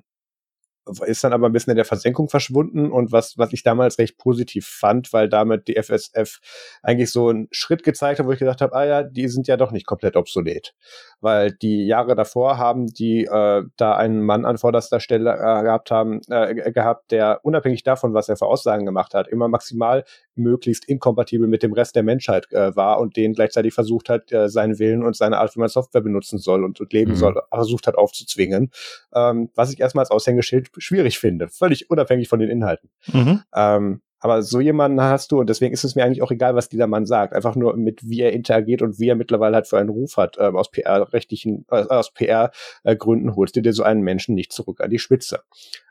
ist 1.06 1.24
dann 1.24 1.32
aber 1.32 1.46
ein 1.46 1.52
bisschen 1.52 1.70
in 1.70 1.76
der 1.76 1.84
Versenkung 1.84 2.28
verschwunden 2.28 2.90
und 2.90 3.12
was, 3.12 3.38
was 3.38 3.52
ich 3.52 3.62
damals 3.62 3.98
recht 3.98 4.18
positiv 4.18 4.66
fand, 4.66 5.12
weil 5.12 5.28
damit 5.28 5.68
die 5.68 5.80
FSF 5.80 6.38
eigentlich 6.82 7.10
so 7.10 7.28
einen 7.28 7.48
Schritt 7.50 7.82
gezeigt 7.82 8.18
hat, 8.18 8.26
wo 8.26 8.32
ich 8.32 8.38
gedacht 8.38 8.60
habe, 8.60 8.74
ah 8.74 8.84
ja, 8.84 9.02
die 9.02 9.28
sind 9.28 9.48
ja 9.48 9.56
doch 9.56 9.70
nicht 9.70 9.86
komplett 9.86 10.16
obsolet. 10.16 10.74
Weil 11.20 11.52
die 11.52 11.86
Jahre 11.86 12.14
davor 12.14 12.58
haben 12.58 12.86
die 12.86 13.24
äh, 13.24 13.64
da 13.76 13.96
einen 13.96 14.22
Mann 14.22 14.44
an 14.44 14.58
vorderster 14.58 15.00
Stelle 15.00 15.32
äh, 15.32 15.62
gehabt 15.62 15.90
haben, 15.90 16.20
äh, 16.28 16.72
gehabt, 16.72 17.10
der 17.10 17.40
unabhängig 17.42 17.82
davon, 17.82 18.14
was 18.14 18.28
er 18.28 18.36
für 18.36 18.46
Aussagen 18.46 18.86
gemacht 18.86 19.14
hat, 19.14 19.28
immer 19.28 19.48
maximal 19.48 20.04
möglichst 20.38 20.84
inkompatibel 20.86 21.48
mit 21.48 21.62
dem 21.62 21.72
Rest 21.72 21.96
der 21.96 22.02
Menschheit 22.02 22.50
äh, 22.52 22.74
war 22.74 23.00
und 23.00 23.16
den 23.16 23.34
gleichzeitig 23.34 23.74
versucht 23.74 24.08
hat, 24.08 24.32
äh, 24.32 24.48
seinen 24.48 24.78
Willen 24.78 25.02
und 25.02 25.16
seine 25.16 25.38
Art, 25.38 25.54
wie 25.54 25.60
man 25.60 25.68
Software 25.68 26.00
benutzen 26.00 26.38
soll 26.38 26.64
und, 26.64 26.80
und 26.80 26.92
leben 26.92 27.12
mhm. 27.12 27.16
soll, 27.16 27.42
versucht 27.52 27.86
hat 27.86 27.96
aufzuzwingen. 27.96 28.70
Ähm, 29.14 29.50
was 29.54 29.72
ich 29.72 29.80
erstmal 29.80 30.02
als 30.02 30.10
Aushängeschild 30.10 30.72
schwierig 30.78 31.18
finde, 31.18 31.48
völlig 31.48 31.90
unabhängig 31.90 32.28
von 32.28 32.40
den 32.40 32.50
Inhalten. 32.50 32.90
Mhm. 33.12 33.42
Ähm, 33.54 34.02
aber 34.20 34.42
so 34.42 34.60
jemanden 34.60 35.00
hast 35.00 35.30
du 35.30 35.38
und 35.38 35.48
deswegen 35.48 35.72
ist 35.72 35.84
es 35.84 35.94
mir 35.94 36.04
eigentlich 36.04 36.22
auch 36.22 36.32
egal, 36.32 36.54
was 36.54 36.68
dieser 36.68 36.88
Mann 36.88 37.06
sagt. 37.06 37.34
Einfach 37.34 37.54
nur 37.54 37.76
mit 37.76 38.00
wie 38.02 38.20
er 38.20 38.32
interagiert 38.32 38.82
und 38.82 38.98
wie 38.98 39.08
er 39.08 39.14
mittlerweile 39.14 39.54
halt 39.54 39.68
für 39.68 39.78
einen 39.78 39.90
Ruf 39.90 40.16
hat 40.16 40.36
ähm, 40.40 40.56
aus 40.56 40.70
PR-rechtlichen, 40.70 41.66
äh, 41.70 41.84
aus 41.88 42.12
PR-Gründen 42.12 43.36
holst 43.36 43.54
du 43.56 43.60
dir 43.60 43.72
so 43.72 43.84
einen 43.84 44.02
Menschen 44.02 44.34
nicht 44.34 44.52
zurück 44.52 44.80
an 44.80 44.90
die 44.90 44.98
Spitze. 44.98 45.42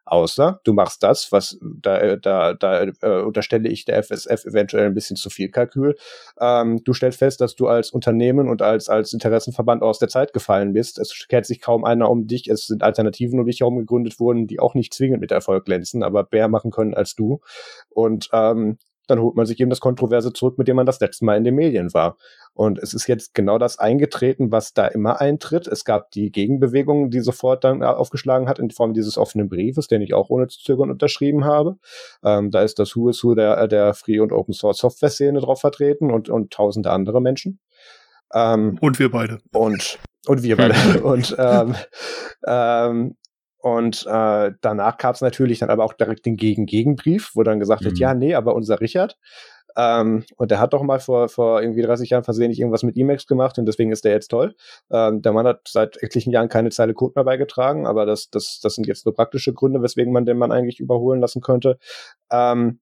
Außer 0.08 0.62
du 0.64 0.74
machst 0.74 1.04
das, 1.04 1.32
was 1.34 1.60
da, 1.62 2.16
da, 2.16 2.54
da 2.54 2.84
äh, 2.84 3.22
unterstelle 3.24 3.68
ich 3.68 3.84
der 3.84 4.02
FSF 4.02 4.46
eventuell 4.46 4.86
ein 4.86 4.94
bisschen 4.94 5.18
zu 5.18 5.30
viel 5.30 5.50
Kalkül. 5.50 5.98
Ähm, 6.40 6.82
du 6.86 6.94
stellst 6.94 7.20
fest, 7.20 7.42
dass 7.42 7.56
du 7.56 7.68
als 7.68 7.92
Unternehmen 7.92 8.48
und 8.48 8.62
als, 8.62 8.88
als 8.88 9.12
Interessenverband 9.12 9.84
aus 9.84 10.00
der 10.00 10.08
Zeit 10.08 10.32
gefallen 10.32 10.72
bist. 10.72 10.98
Es 10.98 11.28
kehrt 11.28 11.46
sich 11.46 11.60
kaum 11.60 11.84
einer 11.84 12.10
um 12.10 12.26
dich. 12.26 12.48
Es 12.48 12.68
sind 12.68 12.84
Alternativen 12.84 13.40
um 13.40 13.46
dich 13.46 13.60
herum 13.60 13.78
gegründet 13.80 14.18
worden, 14.20 14.48
die 14.48 14.60
auch 14.62 14.76
nicht 14.76 14.94
zwingend 14.94 15.20
mit 15.20 15.32
Erfolg 15.32 15.66
glänzen, 15.66 16.04
aber 16.04 16.26
mehr 16.32 16.48
machen 16.48 16.72
können 16.72 16.94
als 16.94 17.16
du. 17.16 17.42
Und 17.90 18.30
ähm, 18.32 18.78
dann 19.08 19.20
holt 19.20 19.36
man 19.36 19.46
sich 19.46 19.60
eben 19.60 19.70
das 19.70 19.80
Kontroverse 19.80 20.34
zurück, 20.34 20.58
mit 20.58 20.68
dem 20.68 20.76
man 20.76 20.86
das 20.86 21.00
letzte 21.00 21.26
Mal 21.26 21.38
in 21.38 21.44
den 21.44 21.56
Medien 21.56 21.94
war. 21.94 22.18
Und 22.54 22.80
es 22.80 22.94
ist 22.94 23.08
jetzt 23.08 23.34
genau 23.34 23.58
das 23.58 23.80
eingetreten, 23.80 24.52
was 24.52 24.74
da 24.74 24.88
immer 24.88 25.22
eintritt. 25.22 25.68
Es 25.68 25.86
gab 25.86 26.12
die 26.12 26.32
Gegenbewegung, 26.32 27.10
die 27.10 27.20
sofort 27.20 27.64
dann 27.64 27.84
aufgeschlagen 27.84 28.50
hat 28.50 28.60
in 28.60 28.72
Form 28.72 28.94
dieses 28.94 29.18
offenen 29.18 29.50
Briefes, 29.50 29.88
den 29.88 30.02
ich 30.02 30.14
auch 30.14 30.30
ohne 30.30 30.48
zu 30.48 30.60
zögern 30.60 30.90
unterschrieben 30.90 31.46
habe. 31.46 31.78
Ähm, 32.24 32.52
da 32.52 32.62
ist 32.62 32.80
das 32.80 32.96
Who 32.96 33.10
is 33.10 33.24
Who 33.24 33.36
der, 33.36 33.68
der 33.68 33.94
Free- 33.94 34.20
und 34.20 34.32
Open-Source-Software-Szene 34.32 35.40
drauf 35.40 35.62
vertreten 35.62 36.12
und, 36.12 36.30
und 36.30 36.52
tausende 36.52 36.92
andere 36.92 37.22
Menschen. 37.22 37.60
Ähm, 38.34 38.78
und 38.82 39.00
wir 39.00 39.12
beide. 39.12 39.40
Und, 39.54 40.00
und 40.26 40.44
wir 40.44 40.58
beide. 40.58 40.76
und 41.04 41.36
ähm, 41.38 41.76
ähm, 42.46 43.16
und 43.58 44.06
äh, 44.08 44.52
danach 44.62 44.98
gab 44.98 45.16
es 45.16 45.22
natürlich 45.22 45.60
dann 45.60 45.70
aber 45.70 45.84
auch 45.84 45.94
direkt 45.94 46.26
den 46.26 46.38
Gegen-Gegenbrief, 46.38 47.32
wo 47.34 47.44
dann 47.44 47.60
gesagt 47.60 47.82
mhm. 47.82 47.86
wird, 47.86 48.00
ja, 48.00 48.14
nee, 48.14 48.36
aber 48.36 48.56
unser 48.56 48.80
Richard. 48.80 49.18
Ähm, 49.76 50.26
und 50.38 50.50
der 50.50 50.60
hat 50.60 50.74
doch 50.74 50.82
mal 50.82 51.00
vor, 51.00 51.30
vor 51.30 51.62
irgendwie 51.62 51.84
30 51.84 52.10
Jahren 52.10 52.24
versehentlich 52.24 52.60
irgendwas 52.60 52.82
mit 52.82 52.98
Emacs 52.98 53.28
gemacht 53.28 53.60
und 53.60 53.68
deswegen 53.68 53.92
ist 53.92 54.06
der 54.06 54.12
jetzt 54.12 54.30
toll. 54.30 54.56
Ähm, 54.92 55.22
der 55.22 55.34
Mann 55.34 55.46
hat 55.46 55.68
seit 55.68 56.02
etlichen 56.02 56.32
Jahren 56.32 56.50
keine 56.50 56.72
Zeile 56.72 56.96
Code 56.96 57.14
mehr 57.16 57.24
beigetragen, 57.24 57.86
aber 57.86 58.08
das, 58.08 58.30
das, 58.32 58.60
das 58.62 58.74
sind 58.74 58.88
jetzt 58.88 59.06
nur 59.06 59.14
praktische 59.14 59.54
Gründe, 59.54 59.82
weswegen 59.84 60.12
man 60.12 60.26
den 60.26 60.38
Mann 60.38 60.52
eigentlich 60.52 60.80
überholen 60.80 61.22
lassen 61.22 61.42
könnte. 61.42 61.78
Ähm, 62.32 62.80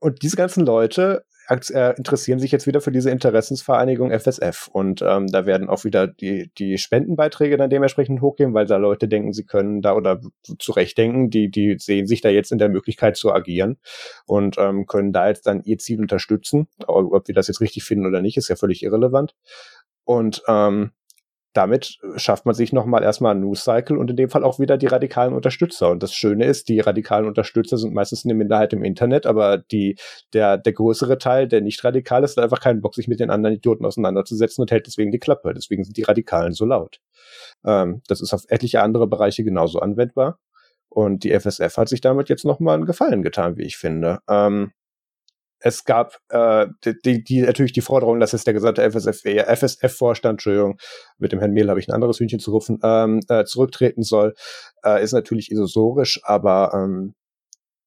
und 0.00 0.22
diese 0.22 0.36
ganzen 0.36 0.64
Leute 0.64 1.24
interessieren 1.50 2.38
sich 2.38 2.52
jetzt 2.52 2.66
wieder 2.66 2.80
für 2.80 2.92
diese 2.92 3.10
Interessensvereinigung 3.10 4.10
FSF 4.10 4.68
und 4.68 5.02
ähm, 5.02 5.28
da 5.28 5.46
werden 5.46 5.68
auch 5.68 5.84
wieder 5.84 6.06
die, 6.06 6.50
die 6.58 6.76
Spendenbeiträge 6.76 7.56
dann 7.56 7.70
dementsprechend 7.70 8.20
hochgehen, 8.20 8.52
weil 8.52 8.66
da 8.66 8.76
Leute 8.76 9.08
denken, 9.08 9.32
sie 9.32 9.44
können 9.44 9.80
da 9.80 9.94
oder 9.94 10.20
zu 10.58 10.72
Recht 10.72 10.98
denken, 10.98 11.30
die, 11.30 11.50
die 11.50 11.76
sehen 11.78 12.06
sich 12.06 12.20
da 12.20 12.28
jetzt 12.28 12.52
in 12.52 12.58
der 12.58 12.68
Möglichkeit 12.68 13.16
zu 13.16 13.32
agieren 13.32 13.78
und 14.26 14.56
ähm, 14.58 14.86
können 14.86 15.12
da 15.12 15.28
jetzt 15.28 15.46
dann 15.46 15.62
ihr 15.62 15.78
Ziel 15.78 16.00
unterstützen. 16.00 16.68
Ob 16.86 17.28
wir 17.28 17.34
das 17.34 17.48
jetzt 17.48 17.60
richtig 17.60 17.84
finden 17.84 18.06
oder 18.06 18.20
nicht, 18.20 18.36
ist 18.36 18.48
ja 18.48 18.56
völlig 18.56 18.82
irrelevant. 18.82 19.34
Und 20.04 20.42
ähm, 20.48 20.92
damit 21.54 21.98
schafft 22.16 22.46
man 22.46 22.54
sich 22.54 22.72
nochmal 22.72 23.02
erstmal 23.02 23.34
ein 23.34 23.40
News 23.40 23.64
Cycle 23.64 23.96
und 23.96 24.10
in 24.10 24.16
dem 24.16 24.30
Fall 24.30 24.44
auch 24.44 24.58
wieder 24.58 24.76
die 24.76 24.86
radikalen 24.86 25.32
Unterstützer. 25.32 25.90
Und 25.90 26.02
das 26.02 26.14
Schöne 26.14 26.44
ist, 26.44 26.68
die 26.68 26.80
radikalen 26.80 27.26
Unterstützer 27.26 27.78
sind 27.78 27.94
meistens 27.94 28.24
eine 28.24 28.34
Minderheit 28.34 28.72
im 28.72 28.84
Internet, 28.84 29.26
aber 29.26 29.58
die, 29.58 29.96
der, 30.34 30.58
der 30.58 30.72
größere 30.72 31.18
Teil, 31.18 31.48
der 31.48 31.60
nicht 31.60 31.82
radikal 31.82 32.22
ist, 32.22 32.36
hat 32.36 32.44
einfach 32.44 32.60
keinen 32.60 32.80
Bock, 32.80 32.94
sich 32.94 33.08
mit 33.08 33.20
den 33.20 33.30
anderen 33.30 33.56
Idioten 33.56 33.84
auseinanderzusetzen 33.86 34.62
und 34.62 34.70
hält 34.70 34.86
deswegen 34.86 35.10
die 35.10 35.18
Klappe. 35.18 35.54
Deswegen 35.54 35.84
sind 35.84 35.96
die 35.96 36.02
Radikalen 36.02 36.52
so 36.52 36.64
laut. 36.64 37.00
Ähm, 37.64 38.02
das 38.08 38.20
ist 38.20 38.34
auf 38.34 38.44
etliche 38.48 38.82
andere 38.82 39.06
Bereiche 39.06 39.42
genauso 39.42 39.80
anwendbar. 39.80 40.38
Und 40.90 41.24
die 41.24 41.38
FSF 41.38 41.76
hat 41.76 41.88
sich 41.88 42.00
damit 42.00 42.28
jetzt 42.28 42.44
nochmal 42.44 42.74
einen 42.74 42.86
Gefallen 42.86 43.22
getan, 43.22 43.56
wie 43.56 43.64
ich 43.64 43.76
finde. 43.76 44.20
Ähm, 44.28 44.72
es 45.60 45.84
gab 45.84 46.18
äh, 46.28 46.66
die, 47.04 47.24
die 47.24 47.42
natürlich 47.42 47.72
die 47.72 47.80
Forderung, 47.80 48.20
dass 48.20 48.32
es 48.32 48.44
der 48.44 48.54
gesamte 48.54 48.82
FSF, 48.82 49.22
FSF-Vorstand, 49.24 50.34
Entschuldigung, 50.34 50.78
mit 51.18 51.32
dem 51.32 51.40
Herrn 51.40 51.52
Mehl 51.52 51.68
habe 51.68 51.80
ich 51.80 51.88
ein 51.88 51.94
anderes 51.94 52.20
Hühnchen 52.20 52.38
zu 52.38 52.52
rufen, 52.52 52.78
ähm, 52.82 53.20
äh, 53.28 53.44
zurücktreten 53.44 54.02
soll, 54.02 54.34
äh, 54.84 55.02
ist 55.02 55.12
natürlich 55.12 55.50
illusorisch, 55.50 56.20
aber 56.24 56.72
ähm, 56.74 57.14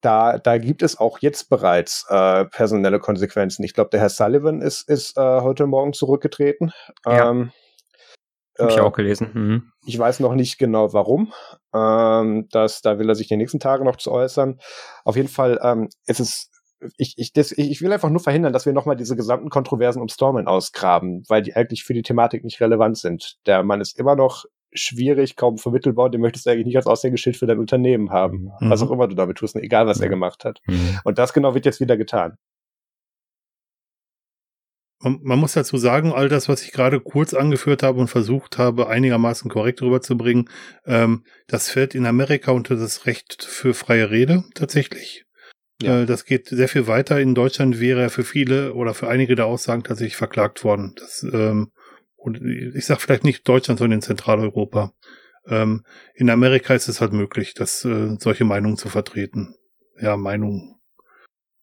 da, 0.02 0.40
da 0.40 0.58
gibt 0.58 0.82
es 0.82 0.98
auch 1.00 1.20
jetzt 1.20 1.50
bereits 1.50 2.06
äh, 2.10 2.46
personelle 2.46 3.00
Konsequenzen. 3.00 3.64
Ich 3.64 3.74
glaube, 3.74 3.92
der 3.92 4.00
Herr 4.00 4.10
Sullivan 4.10 4.62
ist, 4.62 4.90
ist 4.90 5.16
äh, 5.18 5.42
heute 5.42 5.68
Morgen 5.68 5.94
zurückgetreten. 5.94 6.72
Ja. 7.06 7.30
Ähm, 7.30 7.52
habe 8.60 8.72
ich 8.72 8.78
äh, 8.78 8.82
auch 8.82 8.94
gelesen. 8.94 9.30
Mhm. 9.34 9.72
Ich 9.86 9.98
weiß 9.98 10.20
noch 10.20 10.36
nicht 10.36 10.58
genau 10.58 10.94
warum. 10.94 11.34
Ähm, 11.74 12.48
das, 12.52 12.82
da 12.82 13.00
will 13.00 13.10
er 13.10 13.16
sich 13.16 13.28
die 13.28 13.38
nächsten 13.38 13.60
Tage 13.60 13.84
noch 13.86 13.96
zu 13.96 14.12
äußern. 14.12 14.60
Auf 15.06 15.16
jeden 15.16 15.30
Fall 15.30 15.60
ähm, 15.64 15.90
ist 16.06 16.20
es 16.20 16.51
ich, 16.98 17.16
ich, 17.18 17.34
das, 17.34 17.52
ich 17.52 17.82
will 17.82 17.94
einfach 17.94 18.10
nur 18.10 18.20
verhindern, 18.20 18.54
dass 18.54 18.66
wir 18.66 18.74
nochmal 18.74 18.96
diese 18.96 19.16
gesamten 19.16 19.50
Kontroversen 19.50 20.02
um 20.02 20.10
Stormen 20.10 20.48
ausgraben, 20.48 21.24
weil 21.28 21.42
die 21.42 21.56
eigentlich 21.56 21.84
für 21.84 21.94
die 21.94 22.02
Thematik 22.02 22.44
nicht 22.44 22.62
relevant 22.62 22.98
sind. 22.98 23.38
Der 23.46 23.64
Mann 23.64 23.82
ist 23.82 23.98
immer 23.98 24.16
noch 24.16 24.46
schwierig, 24.74 25.36
kaum 25.36 25.58
vermittelbar, 25.58 26.10
den 26.10 26.22
möchtest 26.22 26.46
du 26.46 26.50
eigentlich 26.50 26.66
nicht 26.66 26.78
als 26.78 26.88
Aushängeschild 26.88 27.38
für 27.38 27.46
dein 27.46 27.60
Unternehmen 27.60 28.10
haben. 28.12 28.52
Mhm. 28.60 28.70
Was 28.70 28.82
auch 28.82 28.92
immer 28.92 29.08
du 29.08 29.16
damit 29.16 29.38
tust, 29.38 29.56
egal 29.56 29.86
was 29.86 29.98
mhm. 29.98 30.04
er 30.04 30.10
gemacht 30.10 30.46
hat. 30.46 30.62
Mhm. 30.66 31.00
Und 31.04 31.18
das 31.18 31.34
genau 31.34 31.54
wird 31.54 31.66
jetzt 31.66 31.82
wieder 31.82 31.98
getan. 31.98 32.38
Man, 35.04 35.20
man 35.24 35.40
muss 35.40 35.54
dazu 35.54 35.78
sagen, 35.78 36.14
all 36.14 36.30
das, 36.30 36.48
was 36.48 36.64
ich 36.64 36.72
gerade 36.72 37.00
kurz 37.00 37.34
angeführt 37.34 37.84
habe 37.84 38.00
und 38.00 38.08
versucht 38.08 38.58
habe, 38.58 38.88
einigermaßen 38.88 39.50
korrekt 39.50 39.82
rüberzubringen, 39.82 40.50
ähm, 40.86 41.26
das 41.48 41.70
fällt 41.70 41.96
in 41.96 42.06
Amerika 42.06 42.52
unter 42.52 42.76
das 42.76 43.06
Recht 43.08 43.44
für 43.44 43.74
freie 43.74 44.12
Rede 44.12 44.44
tatsächlich. 44.54 45.26
Ja. 45.82 46.02
Äh, 46.02 46.06
das 46.06 46.26
geht 46.26 46.48
sehr 46.48 46.68
viel 46.68 46.88
weiter. 46.88 47.20
In 47.20 47.36
Deutschland 47.36 47.80
wäre 47.80 48.02
er 48.02 48.10
für 48.10 48.24
viele 48.24 48.74
oder 48.74 48.94
für 48.94 49.08
einige 49.08 49.36
der 49.36 49.46
Aussagen 49.46 49.84
tatsächlich 49.84 50.16
verklagt 50.16 50.64
worden. 50.64 50.94
Das, 50.98 51.24
ähm, 51.32 51.72
und 52.16 52.42
ich 52.42 52.86
sage 52.86 53.00
vielleicht 53.00 53.24
nicht 53.24 53.48
Deutschland, 53.48 53.80
sondern 53.80 53.98
in 53.98 54.02
Zentraleuropa. 54.02 54.94
Ähm, 55.48 55.84
in 56.14 56.30
Amerika 56.30 56.76
ist 56.76 56.88
es 56.88 57.02
halt 57.02 57.14
möglich, 57.14 57.54
dass 57.54 57.84
äh, 57.84 58.16
solche 58.20 58.46
Meinungen 58.46 58.78
zu 58.78 58.90
vertreten. 58.90 59.56
Ja, 60.00 60.18
Meinungen, 60.18 60.76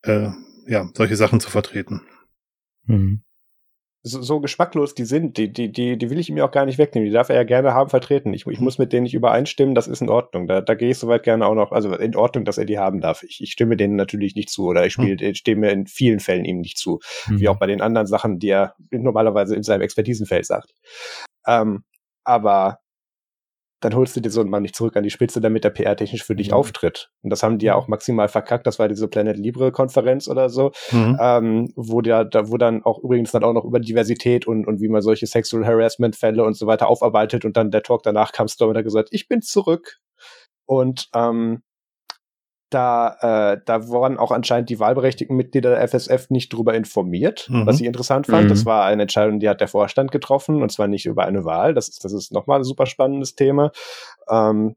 äh, 0.03 0.31
ja, 0.67 0.91
solche 0.95 1.17
Sachen 1.17 1.41
zu 1.41 1.51
vertreten. 1.51 2.03
Mhm 2.85 3.23
so, 4.03 4.23
so 4.23 4.41
geschmacklos 4.41 4.95
die 4.95 5.05
sind, 5.05 5.37
die, 5.37 5.53
die, 5.53 5.73
die, 5.73 5.99
die 5.99 6.11
will 6.11 6.19
ich 6.19 6.29
ihm 6.29 6.37
ja 6.37 6.47
auch 6.47 6.51
gar 6.51 6.67
nicht 6.67 6.79
wegnehmen. 6.79 7.07
Die 7.07 7.13
darf 7.13 7.29
er 7.29 7.37
ja 7.37 7.45
gerne 7.45 7.75
haben 7.75 7.91
vertreten. 7.91 8.33
Ich, 8.33 8.47
ich 8.47 8.61
muss 8.61 8.79
mit 8.79 8.93
denen 8.93 9.05
nicht 9.05 9.15
übereinstimmen, 9.15 9.75
das 9.75 9.89
ist 9.89 10.01
in 10.01 10.09
Ordnung. 10.09 10.47
Da, 10.47 10.61
da 10.61 10.75
gehe 10.75 10.91
ich 10.91 10.99
soweit 10.99 11.23
gerne 11.23 11.47
auch 11.47 11.55
noch, 11.55 11.73
also 11.73 11.95
in 11.95 12.17
Ordnung, 12.17 12.45
dass 12.45 12.59
er 12.59 12.65
die 12.65 12.79
haben 12.79 13.01
darf. 13.01 13.23
Ich, 13.23 13.43
ich 13.43 13.53
stimme 13.53 13.77
denen 13.77 13.97
natürlich 13.97 14.35
nicht 14.35 14.51
zu 14.51 14.67
oder 14.67 14.87
ich 14.87 14.93
spiele, 14.93 15.17
hm. 15.17 15.35
stimme 15.35 15.71
in 15.71 15.87
vielen 15.87 16.21
Fällen 16.21 16.45
ihm 16.45 16.61
nicht 16.61 16.79
zu. 16.79 17.01
Hm. 17.25 17.41
Wie 17.41 17.49
auch 17.49 17.59
bei 17.59 17.67
den 17.67 17.81
anderen 17.81 18.07
Sachen, 18.07 18.39
die 18.39 18.51
er 18.51 18.75
normalerweise 18.91 19.57
in 19.57 19.63
seinem 19.63 19.83
Expertisenfeld 19.83 20.47
sagt. 20.47 20.75
Ähm, 21.47 21.85
aber 22.25 22.79
dann 23.81 23.95
holst 23.95 24.17
du 24.17 24.21
dir 24.21 24.31
so 24.31 24.41
einen 24.41 24.51
Mann 24.51 24.63
nicht 24.63 24.75
zurück 24.75 24.97
an 24.97 25.05
die 25.05 25.11
Spitze, 25.11 25.41
damit 25.41 25.65
er 25.65 25.71
PR-technisch 25.71 26.25
für 26.25 26.35
dich 26.35 26.49
mhm. 26.49 26.55
auftritt. 26.55 27.11
Und 27.23 27.31
das 27.31 27.43
haben 27.43 27.59
die 27.59 27.67
ja 27.67 27.75
mhm. 27.75 27.83
auch 27.83 27.89
maximal 27.89 28.29
verkackt. 28.29 28.67
Das 28.67 28.79
war 28.79 28.89
diese 28.89 29.09
Planet 29.09 29.37
Libre-Konferenz 29.37 30.29
oder 30.29 30.49
so, 30.49 30.73
mhm. 30.91 31.19
ähm, 31.21 31.73
wo 31.77 32.01
der, 32.01 32.25
da, 32.25 32.51
wo 32.51 32.57
dann 32.57 32.83
auch 32.85 32.99
übrigens 33.03 33.31
dann 33.31 33.45
auch 33.45 33.53
noch 33.53 33.65
über 33.65 33.79
Diversität 33.79 34.47
und, 34.47 34.67
und 34.67 34.81
wie 34.81 34.89
man 34.89 35.03
solche 35.03 35.27
Sexual 35.27 35.67
Harassment-Fälle 35.67 36.45
und 36.45 36.55
so 36.55 36.67
weiter 36.67 36.89
aufarbeitet 36.89 37.45
und 37.45 37.57
dann 37.57 37.71
der 37.71 37.83
Talk 37.83 38.03
danach 38.03 38.33
kam 38.33 38.49
Storm 38.49 38.71
und 38.71 38.77
hat 38.77 38.85
gesagt, 38.85 39.09
ich 39.13 39.29
bin 39.29 39.43
zurück. 39.43 39.99
Und 40.67 41.09
ähm, 41.15 41.63
da, 42.71 43.53
äh, 43.55 43.61
da 43.65 43.89
waren 43.89 44.19
auch 44.19 44.31
anscheinend 44.31 44.69
die 44.71 44.79
wahlberechtigten 44.79 45.37
Mitglieder 45.37 45.71
der 45.71 45.89
FSF 45.89 46.31
nicht 46.31 46.53
drüber 46.53 46.75
informiert, 46.75 47.49
mhm. 47.51 47.67
was 47.67 47.81
ich 47.81 47.87
interessant 47.87 48.27
fand. 48.27 48.45
Mhm. 48.45 48.49
Das 48.49 48.67
war 48.67 48.85
eine 48.85 49.03
Entscheidung, 49.03 49.41
die 49.41 49.49
hat 49.49 49.61
der 49.61 49.69
Vorstand 49.69 50.13
getroffen 50.13 50.63
und 50.63 50.71
zwar 50.71 50.87
nicht 50.87 51.07
über 51.07 51.25
eine 51.25 51.45
Wahl. 51.45 51.75
Das 51.75 51.89
ist, 51.89 52.05
das 52.05 52.13
ist 52.13 52.33
nochmal 52.33 52.61
ein 52.61 52.65
super 52.65 52.87
spannendes 52.87 53.35
Thema. 53.35 53.73
Ähm, 54.29 54.77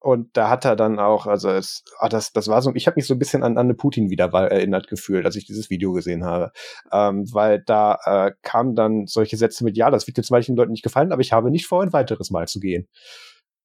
und 0.00 0.36
da 0.36 0.48
hat 0.48 0.64
er 0.64 0.76
dann 0.76 1.00
auch, 1.00 1.26
also 1.26 1.50
es, 1.50 1.82
ah, 1.98 2.08
das, 2.08 2.32
das 2.32 2.46
war 2.46 2.62
so, 2.62 2.72
ich 2.74 2.86
habe 2.86 2.94
mich 2.96 3.06
so 3.06 3.14
ein 3.14 3.18
bisschen 3.18 3.42
an, 3.42 3.58
an 3.58 3.66
eine 3.66 3.74
Putin-Wiederwahl 3.74 4.46
erinnert 4.46 4.86
gefühlt, 4.86 5.26
als 5.26 5.34
ich 5.34 5.44
dieses 5.44 5.70
Video 5.70 5.92
gesehen 5.92 6.24
habe. 6.24 6.52
Ähm, 6.92 7.26
weil 7.32 7.62
da 7.66 7.98
äh, 8.04 8.32
kamen 8.42 8.76
dann 8.76 9.06
solche 9.06 9.36
Sätze 9.36 9.64
mit, 9.64 9.76
ja, 9.76 9.90
das 9.90 10.06
wird 10.06 10.16
jetzt 10.16 10.30
manchen 10.30 10.54
Leuten 10.54 10.70
nicht 10.70 10.84
gefallen, 10.84 11.10
aber 11.10 11.20
ich 11.20 11.32
habe 11.32 11.50
nicht 11.50 11.66
vor, 11.66 11.82
ein 11.82 11.92
weiteres 11.92 12.30
Mal 12.30 12.46
zu 12.46 12.60
gehen. 12.60 12.86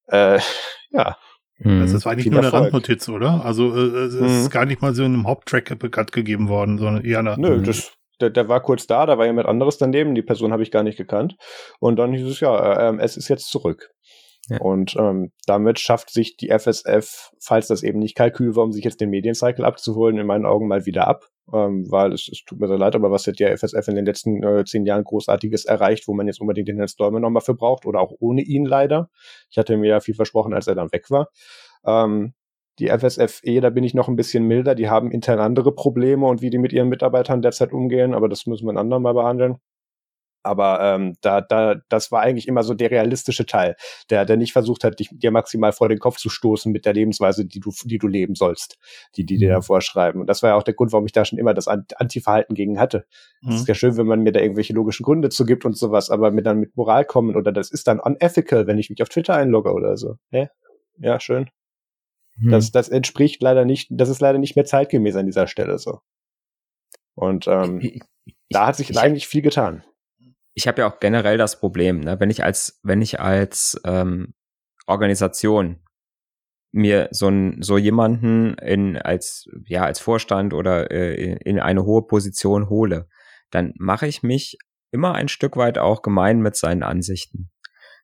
Äh, 0.07 0.39
ja, 0.89 1.17
Mhm. 1.59 1.81
Also 1.81 1.93
das 1.93 2.05
war 2.05 2.13
eigentlich 2.13 2.23
Viel 2.23 2.31
nur 2.31 2.39
eine 2.39 2.47
Erfolg. 2.47 2.65
Randnotiz, 2.65 3.09
oder? 3.09 3.45
Also 3.45 3.75
äh, 3.75 4.05
es 4.05 4.13
mhm. 4.15 4.25
ist 4.25 4.51
gar 4.51 4.65
nicht 4.65 4.81
mal 4.81 4.93
so 4.93 5.03
in 5.03 5.13
einem 5.13 5.27
Haupttrack 5.27 5.77
bekannt 5.79 6.11
gegeben 6.11 6.49
worden, 6.49 6.77
sondern 6.77 7.03
eher 7.03 7.19
eine. 7.19 7.35
Nö, 7.37 7.61
das, 7.61 7.93
der, 8.21 8.29
der 8.29 8.47
war 8.47 8.61
kurz 8.61 8.87
da, 8.87 9.05
da 9.05 9.17
war 9.17 9.25
jemand 9.25 9.47
anderes 9.47 9.77
daneben, 9.77 10.15
die 10.15 10.21
Person 10.21 10.51
habe 10.51 10.63
ich 10.63 10.71
gar 10.71 10.83
nicht 10.83 10.97
gekannt. 10.97 11.35
Und 11.79 11.97
dann 11.97 12.13
hieß 12.13 12.27
es 12.27 12.39
ja, 12.39 12.91
äh, 12.91 12.97
es 12.99 13.17
ist 13.17 13.27
jetzt 13.27 13.49
zurück. 13.49 13.91
Und 14.59 14.95
ähm, 14.97 15.31
damit 15.45 15.79
schafft 15.79 16.09
sich 16.09 16.35
die 16.35 16.49
FSF, 16.49 17.31
falls 17.39 17.67
das 17.67 17.81
eben 17.81 17.99
nicht 17.99 18.15
Kalkül 18.15 18.55
war, 18.55 18.63
um 18.63 18.73
sich 18.73 18.83
jetzt 18.83 18.99
den 18.99 19.09
Mediencycle 19.09 19.63
abzuholen, 19.63 20.17
in 20.17 20.27
meinen 20.27 20.45
Augen 20.45 20.67
mal 20.67 20.85
wieder 20.85 21.07
ab. 21.07 21.29
Ähm, 21.53 21.89
weil 21.89 22.13
es, 22.13 22.29
es 22.29 22.43
tut 22.45 22.59
mir 22.59 22.67
sehr 22.67 22.77
leid, 22.77 22.95
aber 22.95 23.11
was 23.11 23.27
hat 23.27 23.39
die 23.39 23.45
FSF 23.45 23.87
in 23.89 23.95
den 23.95 24.05
letzten 24.05 24.43
äh, 24.43 24.63
zehn 24.63 24.85
Jahren 24.85 25.03
Großartiges 25.03 25.65
erreicht, 25.65 26.07
wo 26.07 26.13
man 26.13 26.27
jetzt 26.27 26.39
unbedingt 26.39 26.69
den 26.69 26.77
Herrn 26.77 26.87
Stolmer 26.87 27.19
nochmal 27.19 27.41
für 27.41 27.53
braucht 27.53 27.85
oder 27.85 27.99
auch 27.99 28.13
ohne 28.19 28.41
ihn 28.41 28.65
leider. 28.65 29.09
Ich 29.49 29.57
hatte 29.57 29.75
mir 29.75 29.89
ja 29.89 29.99
viel 29.99 30.15
versprochen, 30.15 30.53
als 30.53 30.67
er 30.67 30.75
dann 30.75 30.91
weg 30.93 31.09
war. 31.09 31.29
Ähm, 31.85 32.33
die 32.79 32.87
FSFE, 32.87 33.61
da 33.61 33.69
bin 33.69 33.83
ich 33.83 33.93
noch 33.93 34.07
ein 34.07 34.15
bisschen 34.15 34.45
milder, 34.45 34.73
die 34.73 34.89
haben 34.89 35.11
intern 35.11 35.39
andere 35.39 35.73
Probleme 35.73 36.25
und 36.25 36.41
wie 36.41 36.49
die 36.49 36.57
mit 36.57 36.73
ihren 36.73 36.89
Mitarbeitern 36.89 37.41
derzeit 37.41 37.71
umgehen, 37.71 38.13
aber 38.13 38.29
das 38.29 38.45
müssen 38.45 38.65
wir 38.65 38.71
ein 38.71 38.77
andermal 38.77 39.13
behandeln. 39.13 39.57
Aber 40.43 40.81
ähm, 40.81 41.15
da, 41.21 41.39
da, 41.39 41.75
das 41.87 42.11
war 42.11 42.21
eigentlich 42.21 42.49
immer 42.49 42.63
so 42.63 42.73
der 42.73 42.91
realistische 42.91 43.45
Teil, 43.45 43.77
der, 44.09 44.25
der 44.25 44.35
nicht 44.35 44.51
versucht 44.51 44.83
hat, 44.83 44.99
dich, 44.99 45.09
dir 45.11 45.31
maximal 45.31 45.71
vor 45.71 45.87
den 45.87 45.99
Kopf 45.99 46.17
zu 46.17 46.29
stoßen 46.29 46.69
mit 46.69 46.85
der 46.85 46.93
Lebensweise, 46.93 47.45
die 47.45 47.61
du, 47.61 47.71
die 47.85 47.97
du 47.97 48.07
leben 48.07 48.35
sollst, 48.35 48.77
die, 49.15 49.25
die 49.25 49.37
dir 49.37 49.49
da 49.49 49.57
mhm. 49.57 49.63
vorschreiben. 49.63 50.19
Und 50.19 50.27
das 50.27 50.43
war 50.43 50.51
ja 50.51 50.55
auch 50.57 50.63
der 50.63 50.73
Grund, 50.73 50.91
warum 50.91 51.05
ich 51.05 51.13
da 51.13 51.23
schon 51.23 51.39
immer 51.39 51.53
das 51.53 51.69
Anti-Verhalten 51.69 52.55
gegen 52.55 52.77
hatte. 52.77 53.05
Mhm. 53.41 53.53
Es 53.53 53.61
ist 53.61 53.67
ja 53.69 53.73
schön, 53.73 53.95
wenn 53.95 54.05
man 54.05 54.21
mir 54.21 54.33
da 54.33 54.41
irgendwelche 54.41 54.73
logischen 54.73 55.03
Gründe 55.03 55.29
zu 55.29 55.45
gibt 55.45 55.63
und 55.63 55.77
sowas, 55.77 56.09
aber 56.09 56.31
mir 56.31 56.43
dann 56.43 56.59
mit 56.59 56.75
Moral 56.75 57.05
kommen 57.05 57.37
oder 57.37 57.53
das 57.53 57.71
ist 57.71 57.87
dann 57.87 58.01
unethical, 58.01 58.67
wenn 58.67 58.77
ich 58.77 58.89
mich 58.89 59.01
auf 59.01 59.09
Twitter 59.09 59.35
einlogge 59.35 59.71
oder 59.71 59.95
so. 59.95 60.15
Ja, 60.31 60.49
ja 60.97 61.21
schön. 61.21 61.49
Mhm. 62.35 62.51
Das, 62.51 62.71
das 62.71 62.89
entspricht 62.89 63.41
leider 63.41 63.63
nicht, 63.63 63.87
das 63.91 64.09
ist 64.09 64.19
leider 64.19 64.39
nicht 64.39 64.57
mehr 64.57 64.65
zeitgemäß 64.65 65.15
an 65.15 65.25
dieser 65.25 65.47
Stelle 65.47 65.77
so. 65.77 65.99
Und 67.15 67.47
ähm, 67.47 67.79
ich, 67.79 68.01
ich, 68.25 68.35
da 68.49 68.67
hat 68.67 68.75
sich 68.75 68.89
ich, 68.89 68.99
eigentlich 68.99 69.27
viel 69.27 69.41
getan 69.41 69.83
ich 70.53 70.67
habe 70.67 70.81
ja 70.81 70.87
auch 70.87 70.99
generell 70.99 71.37
das 71.37 71.59
Problem, 71.59 71.99
ne, 72.01 72.19
wenn 72.19 72.29
ich 72.29 72.43
als, 72.43 72.79
wenn 72.83 73.01
ich 73.01 73.19
als 73.19 73.79
ähm, 73.85 74.33
Organisation 74.85 75.79
mir 76.71 77.07
so, 77.11 77.27
ein, 77.27 77.61
so 77.61 77.77
jemanden 77.77 78.55
in, 78.55 78.97
als, 78.97 79.47
ja, 79.67 79.83
als 79.85 79.99
Vorstand 79.99 80.53
oder 80.53 80.91
äh, 80.91 81.35
in 81.43 81.59
eine 81.59 81.85
hohe 81.85 82.05
Position 82.05 82.69
hole, 82.69 83.07
dann 83.51 83.73
mache 83.77 84.07
ich 84.07 84.23
mich 84.23 84.57
immer 84.91 85.13
ein 85.13 85.27
Stück 85.27 85.55
weit 85.55 85.77
auch 85.77 86.01
gemein 86.01 86.39
mit 86.39 86.55
seinen 86.55 86.83
Ansichten. 86.83 87.51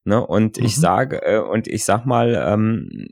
Ne? 0.03 0.25
Und 0.25 0.57
mhm. 0.57 0.65
ich 0.65 0.75
sage, 0.75 1.21
äh, 1.23 1.39
und 1.39 1.67
ich 1.67 1.83
sag 1.83 2.05
mal, 2.05 2.35
ähm, 2.35 3.07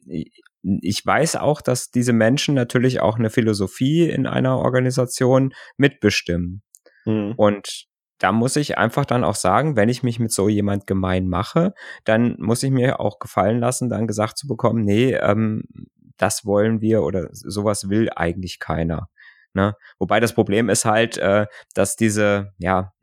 ich 0.61 1.05
weiß 1.05 1.38
auch, 1.38 1.61
dass 1.61 1.91
diese 1.91 2.14
Menschen 2.14 2.55
natürlich 2.55 2.99
auch 2.99 3.18
eine 3.18 3.30
Philosophie 3.30 4.09
in 4.09 4.27
einer 4.27 4.57
Organisation 4.57 5.53
mitbestimmen. 5.77 6.61
Mhm. 7.05 7.34
Und 7.35 7.88
da 8.19 8.31
muss 8.31 8.56
ich 8.56 8.77
einfach 8.77 9.06
dann 9.06 9.23
auch 9.23 9.35
sagen, 9.35 9.76
wenn 9.76 9.89
ich 9.89 10.03
mich 10.03 10.19
mit 10.19 10.31
so 10.31 10.49
jemand 10.49 10.88
gemein 10.88 11.27
mache, 11.27 11.73
dann 12.03 12.35
muss 12.39 12.64
ich 12.64 12.72
mir 12.72 12.99
auch 12.99 13.19
gefallen 13.19 13.60
lassen, 13.60 13.89
dann 13.89 14.07
gesagt 14.07 14.38
zu 14.38 14.48
bekommen, 14.48 14.84
nee, 14.84 15.14
ähm, 15.14 15.64
das 16.18 16.45
wollen 16.45 16.81
wir 16.81 17.03
oder 17.03 17.30
sowas 17.31 17.89
will 17.89 18.10
eigentlich 18.15 18.60
keiner. 18.60 19.10
Ne? 19.53 19.76
Wobei 19.99 20.19
das 20.19 20.34
Problem 20.34 20.69
ist 20.69 20.85
halt, 20.85 21.18
äh, 21.18 21.45
dass 21.73 21.95
diese, 21.95 22.53
ja, 22.57 22.94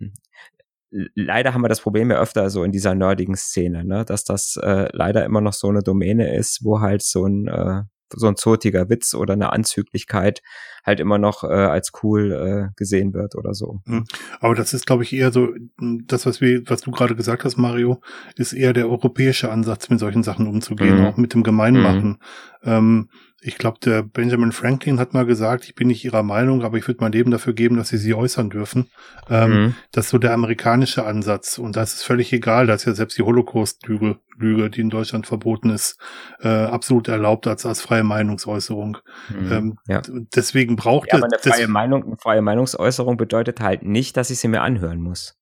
leider 1.15 1.55
haben 1.55 1.63
wir 1.63 1.69
das 1.69 1.81
Problem 1.81 2.11
ja 2.11 2.19
öfter 2.21 2.51
so 2.51 2.65
in 2.65 2.73
dieser 2.73 2.95
nerdigen 2.95 3.37
Szene, 3.37 3.85
ne? 3.85 4.05
dass 4.05 4.25
das 4.25 4.57
äh, 4.63 4.89
leider 4.93 5.25
immer 5.25 5.41
noch 5.41 5.53
so 5.53 5.69
eine 5.69 5.83
Domäne 5.83 6.35
ist, 6.37 6.65
wo 6.65 6.81
halt 6.81 7.03
so 7.03 7.27
ein 7.27 7.49
äh, 7.49 7.83
so 8.11 8.27
ein 8.27 8.37
zotiger 8.37 8.89
Witz 8.89 9.15
oder 9.15 9.35
eine 9.35 9.53
Anzüglichkeit 9.53 10.43
halt 10.85 11.01
immer 11.01 11.19
noch 11.19 11.45
äh, 11.45 11.47
als 11.47 11.93
cool 12.03 12.33
äh, 12.33 12.75
gesehen 12.77 13.15
wird 13.15 13.35
oder 13.37 13.55
so. 13.55 13.81
Hm. 13.87 14.05
Aber 14.41 14.55
das 14.55 14.75
ist, 14.75 14.87
glaube 14.87 15.03
ich, 15.03 15.13
eher 15.15 15.33
so, 15.33 15.49
das, 15.79 16.27
was 16.27 16.41
wir, 16.41 16.63
was 16.67 16.83
du 16.83 16.91
gerade 16.91 17.17
gesagt 17.17 17.45
hast, 17.45 17.57
Mario, 17.57 18.01
ist 18.37 18.53
eher 18.53 18.73
der 18.73 18.89
europäische 18.89 19.51
Ansatz, 19.51 19.89
mit 19.89 19.99
solchen 19.99 20.23
Sachen 20.23 20.47
umzugehen, 20.47 21.01
mhm. 21.01 21.07
auch 21.07 21.17
mit 21.17 21.33
dem 21.33 21.43
Gemeinmachen. 21.43 22.19
Mhm. 22.63 22.71
Ähm, 22.71 23.09
ich 23.47 23.59
glaube, 23.59 23.79
der 23.85 24.03
Benjamin 24.03 24.53
Franklin 24.53 24.99
hat 24.99 25.13
mal 25.13 25.27
gesagt, 25.27 25.67
ich 25.67 25.75
bin 25.75 25.89
nicht 25.89 26.03
ihrer 26.03 26.23
Meinung, 26.23 26.63
aber 26.63 26.79
ich 26.79 26.89
würde 26.89 27.03
mein 27.03 27.13
Leben 27.13 27.31
dafür 27.31 27.53
geben, 27.53 27.77
dass 27.77 27.91
sie 27.91 27.99
sie 27.99 28.15
äußern 28.15 28.49
dürfen. 28.49 28.89
Ähm, 29.29 29.51
mhm. 29.51 29.75
Das 29.93 30.07
ist 30.07 30.11
so 30.13 30.19
der 30.19 30.33
amerikanische 30.33 31.05
Ansatz. 31.05 31.59
Und 31.59 31.77
da 31.77 31.83
ist 31.83 31.93
es 31.93 32.03
völlig 32.03 32.33
egal, 32.33 32.67
dass 32.67 32.87
ja 32.87 32.95
selbst 32.95 33.19
die 33.19 33.23
Holocaust-Lüge, 33.23 34.17
Lüge, 34.39 34.71
die 34.71 34.81
in 34.81 34.89
Deutschland 34.89 35.27
verboten 35.27 35.69
ist, 35.69 35.99
äh, 36.41 36.49
absolut 36.49 37.09
erlaubt 37.09 37.47
als, 37.47 37.67
als 37.67 37.83
freie 37.83 38.03
Meinungsäußerung. 38.03 38.97
Mhm. 39.29 39.53
Ähm, 39.53 39.79
ja. 39.89 40.01
Deswegen 40.35 40.77
braucht 40.77 41.13
ja, 41.13 41.19
aber 41.19 41.27
eine 41.27 41.39
freie, 41.39 41.69
Meinung, 41.69 42.05
eine 42.05 42.17
freie 42.17 42.41
Meinungsäußerung 42.41 43.19
bedeutet 43.19 43.61
halt 43.61 43.83
nicht, 43.83 44.17
dass 44.17 44.31
ich 44.31 44.39
sie 44.39 44.49
mir 44.49 44.63
anhören 44.63 45.03
muss. 45.03 45.37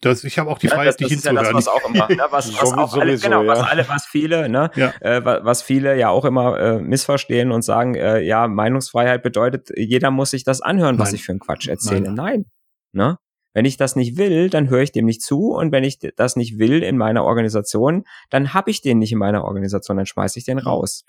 Das, 0.00 0.22
ich 0.22 0.38
habe 0.38 0.48
auch 0.48 0.58
die 0.58 0.68
ja, 0.68 0.74
Freiheit, 0.76 1.00
dich 1.00 1.08
hinzuhören. 1.08 1.36
Ja 1.36 1.52
das, 1.52 1.54
was 1.54 1.68
auch 1.68 1.88
immer, 1.88 2.08
ne? 2.08 2.26
was, 2.30 2.52
was 2.60 2.72
auch 2.72 2.96
alle, 2.96 3.18
genau, 3.18 3.46
was 3.46 3.60
alle, 3.60 3.88
was 3.88 4.06
viele, 4.06 4.48
ne, 4.48 4.70
ja. 4.76 4.92
äh, 5.00 5.24
was 5.24 5.62
viele 5.62 5.98
ja 5.98 6.08
auch 6.08 6.24
immer 6.24 6.58
äh, 6.58 6.78
missverstehen 6.78 7.50
und 7.50 7.62
sagen, 7.62 7.96
äh, 7.96 8.20
ja, 8.20 8.46
Meinungsfreiheit 8.46 9.22
bedeutet, 9.22 9.70
jeder 9.76 10.10
muss 10.12 10.30
sich 10.30 10.44
das 10.44 10.60
anhören, 10.60 10.98
was 10.98 11.08
Nein. 11.08 11.14
ich 11.16 11.24
für 11.24 11.32
einen 11.32 11.40
Quatsch 11.40 11.68
erzähle. 11.68 12.12
Nein. 12.12 12.14
Nein. 12.14 12.44
Ne? 12.92 13.18
Wenn 13.54 13.64
ich 13.64 13.76
das 13.76 13.96
nicht 13.96 14.16
will, 14.16 14.48
dann 14.48 14.70
höre 14.70 14.82
ich 14.82 14.92
dem 14.92 15.04
nicht 15.04 15.22
zu 15.22 15.52
und 15.52 15.72
wenn 15.72 15.84
ich 15.84 15.98
das 15.98 16.36
nicht 16.36 16.58
will 16.58 16.82
in 16.82 16.96
meiner 16.96 17.24
Organisation, 17.24 18.04
dann 18.30 18.54
habe 18.54 18.70
ich 18.70 18.80
den 18.80 18.98
nicht 18.98 19.12
in 19.12 19.18
meiner 19.18 19.44
Organisation, 19.44 19.96
dann 19.96 20.06
schmeiße 20.06 20.38
ich 20.38 20.44
den 20.44 20.58
raus. 20.58 21.04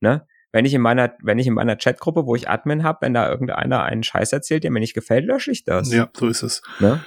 Ne? 0.00 0.26
Wenn 0.52 0.64
ich 0.64 0.74
in 0.74 0.80
meiner, 0.80 1.14
wenn 1.22 1.38
ich 1.38 1.46
in 1.46 1.54
meiner 1.54 1.76
Chatgruppe, 1.76 2.26
wo 2.26 2.34
ich 2.34 2.48
Admin 2.48 2.82
habe, 2.82 2.98
wenn 3.02 3.14
da 3.14 3.28
irgendeiner 3.28 3.82
einen 3.82 4.02
Scheiß 4.02 4.32
erzählt, 4.32 4.64
der 4.64 4.70
mir 4.70 4.80
nicht 4.80 4.94
gefällt, 4.94 5.24
lösche 5.24 5.52
ich 5.52 5.64
das. 5.64 5.92
Ja, 5.92 6.08
so 6.16 6.26
ist 6.26 6.42
es. 6.42 6.62
Ne? 6.80 7.04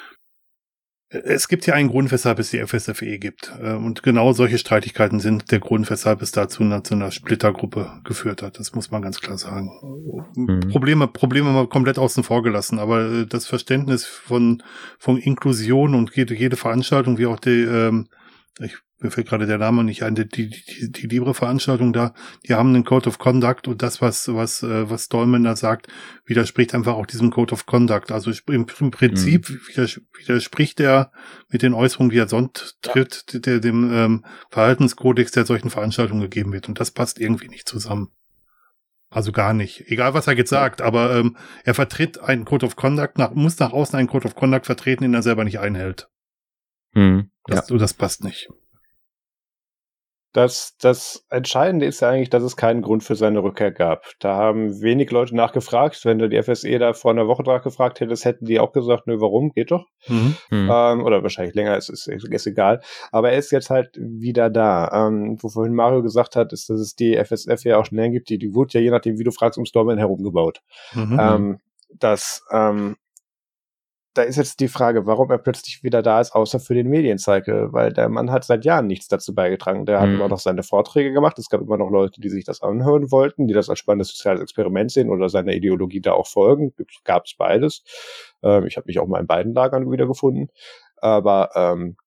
Es 1.14 1.48
gibt 1.48 1.68
ja 1.68 1.76
einen 1.76 1.90
Grund, 1.90 2.12
weshalb 2.12 2.40
es 2.40 2.50
die 2.50 2.66
FSFE 2.66 3.20
gibt. 3.20 3.52
Äh, 3.62 3.74
und 3.74 4.04
genau 4.04 4.34
solche 4.34 4.58
Streitigkeiten 4.58 5.20
sind 5.20 5.52
der 5.52 5.60
Grund, 5.60 5.90
weshalb 5.90 6.22
es 6.22 6.32
dazu 6.32 6.64
zu 6.82 6.94
einer 6.94 7.12
Splittergruppe 7.12 8.02
geführt 8.04 8.42
hat. 8.42 8.60
Das 8.60 8.74
muss 8.74 8.90
man 8.90 9.02
ganz 9.02 9.22
klar 9.22 9.38
sagen. 9.38 9.70
Mhm. 10.36 10.70
Probleme, 10.70 11.08
Probleme 11.08 11.52
mal 11.52 11.68
komplett 11.68 12.00
außen 12.00 12.24
vor 12.24 12.42
gelassen. 12.42 12.80
Aber 12.80 13.02
äh, 13.12 13.26
das 13.28 13.46
Verständnis 13.46 14.06
von, 14.06 14.64
von 14.98 15.18
Inklusion 15.18 15.94
und 15.94 16.16
jede, 16.16 16.34
jede 16.34 16.56
Veranstaltung, 16.56 17.18
wie 17.18 17.28
auch 17.28 17.40
die, 17.40 17.62
ähm, 17.62 18.08
ich 18.60 18.78
mir 19.04 19.12
fällt 19.12 19.28
gerade 19.28 19.46
der 19.46 19.58
Name 19.58 19.84
nicht 19.84 20.04
ein, 20.04 20.16
die, 20.16 20.28
die, 20.28 20.50
die, 20.50 20.92
die 20.92 21.08
Libre-Veranstaltung 21.08 21.94
da, 21.94 22.14
die 22.48 22.54
haben 22.54 22.70
einen 22.70 22.86
Code 22.86 23.10
of 23.10 23.20
Conduct 23.20 23.68
und 23.68 23.82
das, 23.82 24.02
was, 24.02 24.34
was, 24.34 24.64
äh, 24.64 24.90
was 24.90 25.10
Dolman 25.10 25.44
da 25.44 25.56
sagt, 25.56 25.88
widerspricht 26.26 26.74
einfach 26.74 26.94
auch 26.94 27.06
diesem 27.06 27.30
Code 27.30 27.54
of 27.54 27.66
Conduct. 27.66 28.12
Also 28.12 28.32
im, 28.48 28.66
im 28.80 28.92
Prinzip 28.92 29.50
mhm. 29.50 29.60
widerspricht 30.18 30.80
er 30.80 31.12
mit 31.50 31.62
den 31.62 31.74
Äußerungen, 31.74 32.12
die 32.12 32.18
er 32.18 32.30
sonst 32.30 32.80
tritt, 32.82 33.26
ja. 33.34 33.40
der, 33.40 33.60
dem 33.60 33.92
ähm, 33.94 34.26
Verhaltenskodex, 34.50 35.32
der 35.32 35.46
solchen 35.46 35.70
Veranstaltungen 35.70 36.22
gegeben 36.22 36.54
wird. 36.54 36.70
Und 36.70 36.80
das 36.80 36.92
passt 36.92 37.20
irgendwie 37.20 37.50
nicht 37.50 37.68
zusammen. 37.68 38.10
Also 39.10 39.32
gar 39.32 39.54
nicht. 39.54 39.92
Egal, 39.92 40.16
was 40.16 40.26
er 40.26 40.36
jetzt 40.36 40.50
sagt, 40.50 40.82
aber 40.82 41.16
ähm, 41.16 41.38
er 41.66 41.76
vertritt 41.76 42.20
einen 42.20 42.46
Code 42.46 42.66
of 42.66 42.76
Conduct, 42.76 43.18
nach, 43.18 43.34
muss 43.34 43.60
nach 43.60 43.72
außen 43.72 44.00
einen 44.00 44.08
Code 44.08 44.26
of 44.26 44.36
Conduct 44.36 44.66
vertreten, 44.66 45.04
den 45.04 45.14
er 45.14 45.22
selber 45.22 45.44
nicht 45.44 45.60
einhält. 45.60 46.08
Mhm. 46.94 47.30
Das, 47.46 47.70
ja. 47.70 47.78
das 47.78 47.94
passt 47.94 48.24
nicht 48.24 48.50
das, 50.34 50.76
das 50.82 51.26
Entscheidende 51.30 51.86
ist 51.86 52.02
ja 52.02 52.10
eigentlich, 52.10 52.32
dass 52.32 52.42
es 52.42 52.58
keinen 52.58 52.82
Grund 52.82 53.04
für 53.04 53.16
seine 53.16 53.44
Rückkehr 53.44 53.72
gab. 53.72 54.06
Da 54.20 54.36
haben 54.36 54.82
wenig 54.82 55.12
Leute 55.12 55.36
nachgefragt. 55.36 56.04
Wenn 56.06 56.18
du 56.18 56.28
die 56.28 56.42
FSE 56.42 56.80
da 56.80 56.94
vor 56.94 57.12
einer 57.12 57.28
Woche 57.28 57.44
nachgefragt 57.44 58.00
hättest, 58.00 58.26
hätten 58.26 58.46
die 58.46 58.60
auch 58.60 58.72
gesagt, 58.72 59.06
nö, 59.06 59.22
warum? 59.22 59.52
Geht 59.54 59.70
doch. 59.70 59.86
Mhm. 60.08 60.36
mhm. 60.50 60.70
Ähm, 60.74 61.04
oder 61.04 61.22
wahrscheinlich 61.22 61.54
länger, 61.54 61.78
ist, 61.78 61.90
ist, 61.90 62.08
ist 62.08 62.48
egal. 62.48 62.82
Aber 63.12 63.32
er 63.32 63.38
ist 63.38 63.52
jetzt 63.52 63.70
halt 63.70 63.96
wieder 63.96 64.50
da. 64.50 65.08
Ähm, 65.08 65.38
wo 65.40 65.50
vorhin 65.50 65.76
Mario 65.76 66.02
gesagt 66.02 66.36
hat, 66.36 66.52
ist, 66.52 66.68
dass 66.68 66.80
es 66.80 66.96
die 66.96 67.16
FSF 67.16 67.64
ja 67.64 67.78
auch 67.78 67.86
schnell 67.86 68.10
gibt. 68.10 68.30
Die, 68.30 68.40
die 68.40 68.56
wurde 68.56 68.80
ja 68.80 68.82
je 68.82 68.90
nachdem, 68.90 69.20
wie 69.20 69.24
du 69.24 69.32
fragst, 69.32 69.60
um 69.60 69.66
Stormman 69.66 70.00
herumgebaut. 70.00 70.62
Mhm. 70.96 71.20
Ähm, 71.22 71.60
das, 72.00 72.44
ähm, 72.52 72.96
da 74.14 74.22
ist 74.22 74.38
jetzt 74.38 74.60
die 74.60 74.68
Frage, 74.68 75.06
warum 75.06 75.32
er 75.32 75.40
plötzlich 75.40 75.84
wieder 75.84 76.02
da 76.04 76.22
ist, 76.22 76.34
außer 76.34 76.60
für 76.60 76.76
den 76.76 76.88
Mediencycle, 76.90 77.74
weil 77.74 77.92
der 77.92 78.10
Mann 78.10 78.32
hat 78.32 78.44
seit 78.44 78.64
Jahren 78.64 78.86
nichts 78.86 79.08
dazu 79.08 79.34
beigetragen. 79.34 79.86
Der 79.86 79.98
mhm. 79.98 80.02
hat 80.02 80.10
immer 80.10 80.28
noch 80.28 80.40
seine 80.40 80.64
Vorträge 80.64 81.12
gemacht. 81.14 81.40
Es 81.40 81.50
gab 81.50 81.62
immer 81.62 81.78
noch 81.78 81.90
Leute, 81.90 82.22
die 82.22 82.30
sich 82.30 82.46
das 82.46 82.62
anhören 82.62 83.12
wollten, 83.12 83.48
die 83.48 83.54
das 83.54 83.70
als 83.70 83.80
spannendes 83.80 84.10
soziales 84.10 84.42
Experiment 84.42 84.92
sehen 84.92 85.10
oder 85.10 85.30
seiner 85.30 85.54
Ideologie 85.54 86.02
da 86.02 86.14
auch 86.14 86.28
folgen. 86.28 86.74
Gab 87.04 87.26
es 87.26 87.36
beides. 87.36 87.84
Ähm, 88.44 88.66
ich 88.68 88.78
habe 88.78 88.86
mich 88.88 89.00
auch 89.00 89.08
mal 89.08 89.20
in 89.20 89.28
beiden 89.28 89.54
Lagern 89.54 89.92
wiedergefunden. 89.92 90.50
Aber 90.98 91.50
ähm, 91.56 91.98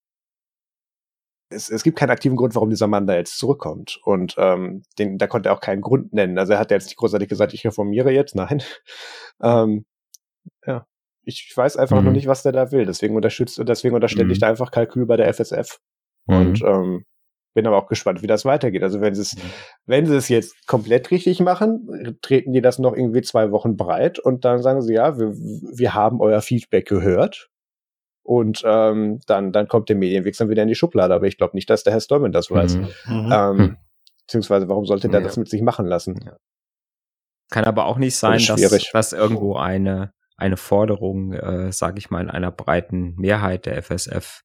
es, 1.49 1.71
es 1.71 1.83
gibt 1.83 1.99
keinen 1.99 2.11
aktiven 2.11 2.37
Grund, 2.37 2.55
warum 2.55 2.71
dieser 2.71 2.87
Mann 2.87 3.07
da 3.07 3.17
jetzt 3.17 3.39
zurückkommt. 3.39 4.01
Und 4.05 4.37
ähm, 4.39 4.83
den, 4.99 5.19
da 5.19 5.27
konnte 5.27 5.49
er 5.49 5.55
auch 5.55 5.61
keinen 5.61 5.81
Grund 5.81 6.13
nennen. 6.13 6.39
Also 6.39 6.53
er 6.53 6.59
hat 6.59 6.71
jetzt 6.71 6.87
nicht 6.87 6.97
großartig 6.97 7.29
gesagt, 7.29 7.53
ich 7.55 7.65
reformiere 7.67 8.11
jetzt. 8.13 8.35
Nein. 8.35 8.63
ähm, 9.43 9.85
ja. 9.85 9.96
Ich 11.27 11.53
weiß 11.55 11.77
einfach 11.77 11.99
mhm. 11.99 12.07
noch 12.07 12.13
nicht, 12.13 12.29
was 12.29 12.43
der 12.43 12.53
da 12.53 12.73
will. 12.73 12.87
Deswegen 12.87 13.17
unterstützt 13.17 13.59
und 13.59 13.69
deswegen 13.69 13.95
unterstelle 13.95 14.25
mhm. 14.25 14.31
ich 14.31 14.39
da 14.39 14.49
einfach 14.49 14.71
Kalkül 14.71 15.07
bei 15.07 15.17
der 15.17 15.33
FSF. 15.35 15.81
Mhm. 16.27 16.37
Und 16.37 16.63
ähm, 16.63 17.05
bin 17.55 17.67
aber 17.67 17.79
auch 17.79 17.89
gespannt, 17.89 18.23
wie 18.23 18.27
das 18.27 18.45
weitergeht. 18.45 18.83
Also 18.83 19.01
wenn 19.01 19.15
sie 19.15 19.23
es, 19.23 19.35
mhm. 19.35 19.41
wenn 19.87 20.07
sie 20.07 20.15
es 20.15 20.29
jetzt 20.29 20.67
komplett 20.67 21.11
richtig 21.11 21.41
machen, 21.41 22.19
treten 22.23 22.53
die 22.53 22.61
das 22.61 22.79
noch 22.79 22.95
irgendwie 22.95 23.23
zwei 23.23 23.51
Wochen 23.51 23.77
breit 23.77 24.19
und 24.19 24.45
dann 24.45 24.63
sagen 24.63 24.83
sie, 24.83 24.95
ja, 24.95 25.19
wir, 25.19 25.33
wir 25.33 25.95
haben 25.95 26.21
euer 26.21 26.43
Feedback 26.43 26.87
gehört. 26.87 27.49
Und 28.23 28.63
ähm, 28.67 29.21
dann, 29.27 29.53
dann 29.53 29.69
kommt 29.69 29.89
der 29.89 29.97
Medienwechsel 29.97 30.49
wieder 30.49 30.63
in 30.63 30.69
die 30.69 30.75
Schublade. 30.75 31.15
Aber 31.15 31.27
ich 31.27 31.39
glaube 31.39 31.57
nicht, 31.57 31.71
dass 31.71 31.85
der 31.85 31.93
Herr 31.93 32.01
Stolman 32.01 32.33
das 32.33 32.51
weiß. 32.51 32.77
Mhm. 32.77 32.83
mhm. 33.07 33.33
Ähm, 33.33 33.59
hm. 33.59 33.77
beziehungsweise, 34.27 34.69
warum 34.69 34.85
sollte 34.85 35.09
der 35.09 35.21
ja. 35.21 35.27
das 35.27 35.37
mit 35.37 35.49
sich 35.49 35.63
machen 35.63 35.87
lassen? 35.87 36.21
Ja. 36.25 36.37
Kann 37.51 37.65
aber 37.65 37.87
auch 37.87 37.99
nicht 37.99 38.17
sein, 38.17 38.41
dass, 38.45 38.91
dass 38.93 39.13
irgendwo 39.13 39.57
eine 39.57 40.13
eine 40.37 40.57
Forderung, 40.57 41.33
äh, 41.33 41.73
sage 41.73 41.99
ich 41.99 42.11
mal, 42.11 42.23
in 42.23 42.31
einer 42.31 42.51
breiten 42.51 43.15
Mehrheit 43.17 43.67
der 43.67 43.83
FSF 43.83 44.43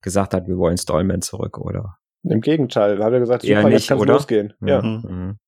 gesagt 0.00 0.34
hat, 0.34 0.48
wir 0.48 0.56
wollen 0.56 0.78
Stallman 0.78 1.22
zurück, 1.22 1.58
oder? 1.58 1.96
Im 2.24 2.40
Gegenteil, 2.40 2.96
da 2.96 3.04
hat 3.04 3.12
er 3.12 3.20
gesagt, 3.20 3.42
super, 3.42 3.64
nicht, 3.64 3.72
jetzt 3.72 3.88
kann 3.88 3.98
losgehen. 4.06 4.54
Mhm. 4.60 4.68
Ja. 4.68 4.82
Mhm. 4.82 5.38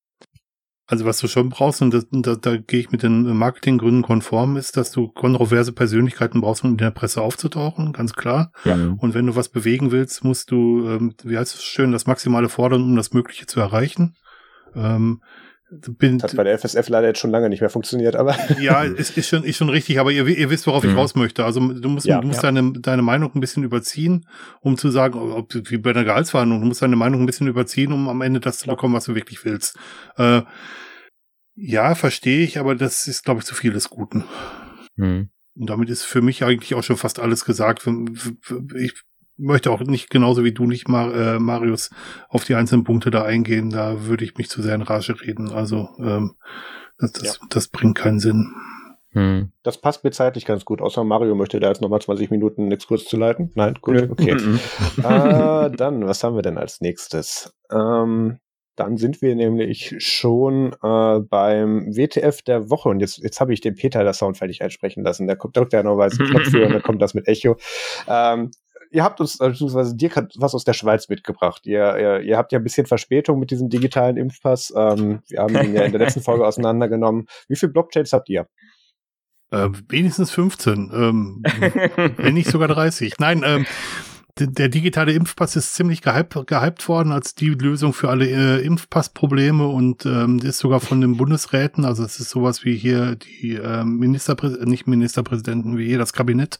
Also 0.87 1.05
was 1.05 1.17
du 1.17 1.27
schon 1.27 1.49
brauchst, 1.49 1.81
und 1.81 1.93
das, 1.93 2.05
da, 2.11 2.35
da 2.35 2.57
gehe 2.57 2.79
ich 2.79 2.91
mit 2.91 3.01
den 3.01 3.23
Marketinggründen 3.35 4.03
konform, 4.03 4.55
ist, 4.55 4.77
dass 4.77 4.91
du 4.91 5.07
kontroverse 5.07 5.73
Persönlichkeiten 5.73 6.41
brauchst, 6.41 6.63
um 6.63 6.71
in 6.71 6.77
der 6.77 6.91
Presse 6.91 7.21
aufzutauchen, 7.21 7.91
ganz 7.91 8.13
klar. 8.13 8.51
Ja. 8.65 8.75
Und 8.75 9.15
wenn 9.15 9.25
du 9.25 9.35
was 9.35 9.49
bewegen 9.49 9.91
willst, 9.91 10.23
musst 10.23 10.51
du, 10.51 10.87
ähm, 10.87 11.15
wie 11.23 11.37
heißt 11.37 11.55
es 11.55 11.63
schön, 11.63 11.91
das 11.91 12.05
Maximale 12.05 12.49
fordern, 12.49 12.83
um 12.83 12.95
das 12.95 13.13
Mögliche 13.13 13.47
zu 13.47 13.59
erreichen. 13.59 14.15
Ähm, 14.75 15.21
bin, 15.69 16.21
Hat 16.21 16.35
bei 16.35 16.43
der 16.43 16.57
FSF 16.59 16.89
leider 16.89 17.07
jetzt 17.07 17.19
schon 17.19 17.31
lange 17.31 17.49
nicht 17.49 17.61
mehr 17.61 17.69
funktioniert, 17.69 18.15
aber. 18.15 18.35
ja, 18.59 18.83
ist, 18.83 19.17
ist, 19.17 19.27
schon, 19.27 19.43
ist 19.43 19.57
schon 19.57 19.69
richtig, 19.69 19.99
aber 19.99 20.11
ihr, 20.11 20.27
ihr 20.27 20.49
wisst, 20.49 20.67
worauf 20.67 20.83
mhm. 20.83 20.91
ich 20.91 20.95
raus 20.95 21.15
möchte. 21.15 21.43
Also 21.43 21.59
du 21.59 21.89
musst, 21.89 22.05
ja, 22.05 22.21
du 22.21 22.27
musst 22.27 22.43
ja. 22.43 22.51
deine, 22.51 22.73
deine 22.73 23.01
Meinung 23.01 23.31
ein 23.33 23.39
bisschen 23.39 23.63
überziehen, 23.63 24.27
um 24.61 24.77
zu 24.77 24.91
sagen, 24.91 25.19
ob, 25.19 25.53
wie 25.53 25.77
bei 25.77 25.89
einer 25.89 26.03
Gehaltsverhandlung, 26.03 26.61
du 26.61 26.67
musst 26.67 26.81
deine 26.81 26.95
Meinung 26.95 27.21
ein 27.21 27.25
bisschen 27.25 27.47
überziehen, 27.47 27.91
um 27.91 28.07
am 28.09 28.21
Ende 28.21 28.39
das 28.39 28.59
zu 28.59 28.67
bekommen, 28.67 28.93
was 28.93 29.05
du 29.05 29.15
wirklich 29.15 29.43
willst. 29.43 29.77
Äh, 30.17 30.41
ja, 31.55 31.95
verstehe 31.95 32.43
ich, 32.43 32.59
aber 32.59 32.75
das 32.75 33.07
ist, 33.07 33.23
glaube 33.23 33.39
ich, 33.39 33.45
zu 33.45 33.55
viel 33.55 33.73
des 33.73 33.89
Guten. 33.89 34.25
Mhm. 34.97 35.29
Und 35.57 35.69
damit 35.69 35.89
ist 35.89 36.03
für 36.03 36.21
mich 36.21 36.43
eigentlich 36.43 36.75
auch 36.75 36.83
schon 36.83 36.97
fast 36.97 37.19
alles 37.19 37.45
gesagt. 37.45 37.87
Ich 38.75 38.93
möchte 39.37 39.71
auch 39.71 39.81
nicht 39.81 40.09
genauso 40.09 40.43
wie 40.43 40.53
du 40.53 40.65
nicht, 40.65 40.87
Mar 40.87 41.13
äh, 41.13 41.39
Marius, 41.39 41.89
auf 42.29 42.45
die 42.45 42.55
einzelnen 42.55 42.83
Punkte 42.83 43.11
da 43.11 43.23
eingehen. 43.23 43.69
Da 43.69 44.05
würde 44.05 44.23
ich 44.23 44.37
mich 44.37 44.49
zu 44.49 44.61
sehr 44.61 44.75
in 44.75 44.81
Rage 44.81 45.21
reden. 45.21 45.51
Also 45.51 45.89
ähm, 45.99 46.35
das, 46.97 47.13
das, 47.13 47.23
ja. 47.23 47.47
das 47.49 47.67
bringt 47.67 47.97
keinen 47.97 48.19
Sinn. 48.19 48.53
Hm. 49.11 49.51
Das 49.63 49.79
passt 49.79 50.03
mir 50.03 50.11
zeitlich 50.11 50.45
ganz 50.45 50.65
gut, 50.65 50.81
außer 50.81 51.03
Mario 51.05 51.35
möchte 51.35 51.59
da 51.61 51.69
jetzt 51.69 51.81
nochmal 51.81 52.01
20 52.01 52.31
Minuten 52.31 52.63
einen 52.63 52.71
Exkurs 52.73 53.05
zu 53.05 53.15
leiten. 53.15 53.51
Nein, 53.55 53.75
gut, 53.81 54.09
okay. 54.11 54.31
äh, 54.31 55.71
dann, 55.77 56.05
was 56.05 56.21
haben 56.23 56.35
wir 56.35 56.41
denn 56.41 56.57
als 56.57 56.81
nächstes? 56.81 57.53
Ähm, 57.71 58.39
dann 58.75 58.97
sind 58.97 59.21
wir 59.21 59.33
nämlich 59.35 59.95
schon 59.99 60.75
äh, 60.83 61.19
beim 61.21 61.95
WTF 61.95 62.41
der 62.41 62.69
Woche 62.69 62.89
und 62.89 62.99
jetzt, 62.99 63.19
jetzt 63.19 63.39
habe 63.39 63.53
ich 63.53 63.61
den 63.61 63.75
Peter 63.75 64.03
das 64.03 64.17
Sound 64.17 64.37
fertig 64.37 64.61
einsprechen 64.61 65.01
lassen. 65.03 65.27
Der 65.27 65.37
drückt 65.37 65.71
ja 65.71 65.81
noch 65.81 65.97
weißen 65.97 66.25
Knopf 66.25 66.49
für 66.49 66.65
und 66.65 66.73
dann 66.73 66.83
kommt 66.83 67.01
das 67.01 67.13
mit 67.13 67.25
Echo. 67.29 67.55
Ähm, 68.09 68.51
ihr 68.91 69.03
habt 69.03 69.19
uns, 69.19 69.37
beziehungsweise 69.37 69.95
Dirk 69.95 70.15
hat 70.15 70.33
was 70.37 70.53
aus 70.53 70.63
der 70.63 70.73
Schweiz 70.73 71.09
mitgebracht. 71.09 71.65
Ihr, 71.65 71.97
ihr, 71.97 72.19
ihr 72.21 72.37
habt 72.37 72.51
ja 72.51 72.59
ein 72.59 72.63
bisschen 72.63 72.85
Verspätung 72.85 73.39
mit 73.39 73.51
diesem 73.51 73.69
digitalen 73.69 74.17
Impfpass. 74.17 74.73
Ähm, 74.75 75.21
wir 75.27 75.39
haben 75.39 75.55
ihn 75.55 75.73
ja 75.73 75.83
in 75.83 75.91
der 75.91 75.99
letzten 75.99 76.21
Folge 76.21 76.45
auseinandergenommen. 76.47 77.27
Wie 77.47 77.55
viele 77.55 77.71
Blockchains 77.71 78.13
habt 78.13 78.29
ihr? 78.29 78.47
Äh, 79.51 79.69
wenigstens 79.89 80.31
15, 80.31 80.91
ähm, 80.93 81.43
wenn 82.17 82.33
nicht 82.33 82.49
sogar 82.49 82.67
30. 82.67 83.13
Nein, 83.19 83.43
ähm, 83.45 83.65
der 84.37 84.67
digitale 84.67 85.13
Impfpass 85.13 85.55
ist 85.55 85.75
ziemlich 85.75 86.01
gehypt, 86.01 86.35
gehypt 86.47 86.89
worden 86.89 87.13
als 87.13 87.35
die 87.35 87.51
Lösung 87.51 87.93
für 87.93 88.09
alle 88.09 88.27
äh, 88.27 88.65
Impfpassprobleme 88.65 89.65
und 89.65 90.05
ähm, 90.05 90.39
ist 90.39 90.57
sogar 90.57 90.81
von 90.81 90.99
den 90.99 91.15
Bundesräten, 91.15 91.85
also 91.85 92.03
es 92.03 92.19
ist 92.19 92.31
sowas 92.31 92.65
wie 92.65 92.75
hier 92.75 93.15
die 93.15 93.53
äh, 93.53 93.85
Ministerpräsidenten, 93.85 94.69
nicht 94.69 94.87
Ministerpräsidenten, 94.87 95.77
wie 95.77 95.87
hier 95.87 95.99
das 95.99 96.11
Kabinett, 96.11 96.59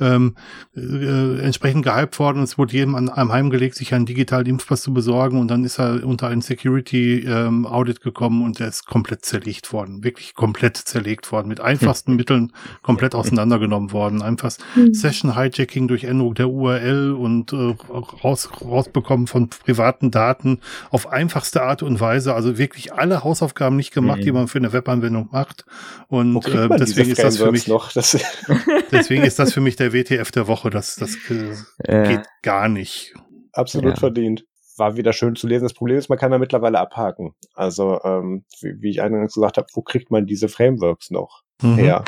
ähm, 0.00 0.36
äh, 0.76 1.40
entsprechend 1.40 1.84
gehypt 1.84 2.20
worden. 2.20 2.40
Es 2.40 2.56
wurde 2.56 2.74
jedem 2.74 2.94
an 2.94 3.08
einem 3.08 3.32
heimgelegt, 3.32 3.74
sich 3.74 3.94
einen 3.94 4.06
digitalen 4.06 4.46
Impfpass 4.46 4.82
zu 4.82 4.94
besorgen 4.94 5.40
und 5.40 5.48
dann 5.48 5.64
ist 5.64 5.80
er 5.80 6.06
unter 6.06 6.28
einen 6.28 6.42
Security 6.42 7.24
ähm, 7.26 7.66
Audit 7.66 8.00
gekommen 8.00 8.44
und 8.44 8.60
der 8.60 8.68
ist 8.68 8.86
komplett 8.86 9.24
zerlegt 9.24 9.72
worden, 9.72 10.04
wirklich 10.04 10.34
komplett 10.34 10.76
zerlegt 10.76 11.32
worden, 11.32 11.48
mit 11.48 11.60
einfachsten 11.60 12.14
Mitteln 12.16 12.52
komplett 12.82 13.16
auseinandergenommen 13.16 13.90
worden. 13.90 14.22
Einfach 14.22 14.52
mhm. 14.76 14.94
Session 14.94 15.34
Hijacking 15.34 15.88
durch 15.88 16.04
Änderung 16.04 16.34
der 16.34 16.48
URL 16.48 17.07
und 17.12 17.52
äh, 17.52 17.74
raus, 18.22 18.48
rausbekommen 18.60 19.26
von 19.26 19.48
privaten 19.48 20.10
Daten 20.10 20.60
auf 20.90 21.08
einfachste 21.08 21.62
Art 21.62 21.82
und 21.82 22.00
Weise. 22.00 22.34
Also 22.34 22.58
wirklich 22.58 22.92
alle 22.92 23.24
Hausaufgaben 23.24 23.76
nicht 23.76 23.92
gemacht, 23.92 24.20
mhm. 24.20 24.24
die 24.24 24.32
man 24.32 24.48
für 24.48 24.58
eine 24.58 24.72
Webanwendung 24.72 25.28
macht. 25.32 25.64
Und 26.08 26.46
äh, 26.46 26.68
deswegen 26.78 27.10
ist 27.10 27.22
das 27.22 27.38
für 27.38 27.52
mich 27.52 27.68
noch. 27.68 27.92
Das 27.92 28.18
deswegen 28.92 29.24
ist 29.24 29.38
das 29.38 29.52
für 29.52 29.60
mich 29.60 29.76
der 29.76 29.92
WTF 29.92 30.30
der 30.30 30.46
Woche. 30.46 30.70
Das, 30.70 30.96
das 30.96 31.16
äh, 31.28 32.08
geht 32.08 32.26
gar 32.42 32.68
nicht. 32.68 33.14
Absolut 33.52 33.94
ja. 33.94 33.96
verdient 33.96 34.44
war 34.78 34.96
wieder 34.96 35.12
schön 35.12 35.36
zu 35.36 35.46
lesen. 35.46 35.64
Das 35.64 35.74
Problem 35.74 35.98
ist, 35.98 36.08
man 36.08 36.18
kann 36.18 36.30
da 36.30 36.38
mittlerweile 36.38 36.78
abhaken. 36.78 37.34
Also, 37.54 38.00
ähm, 38.04 38.44
wie, 38.60 38.80
wie 38.80 38.90
ich 38.90 39.02
eingangs 39.02 39.34
gesagt 39.34 39.58
habe, 39.58 39.66
wo 39.74 39.82
kriegt 39.82 40.10
man 40.10 40.26
diese 40.26 40.48
Frameworks 40.48 41.10
noch 41.10 41.42
mhm. 41.62 41.74
her? 41.74 42.04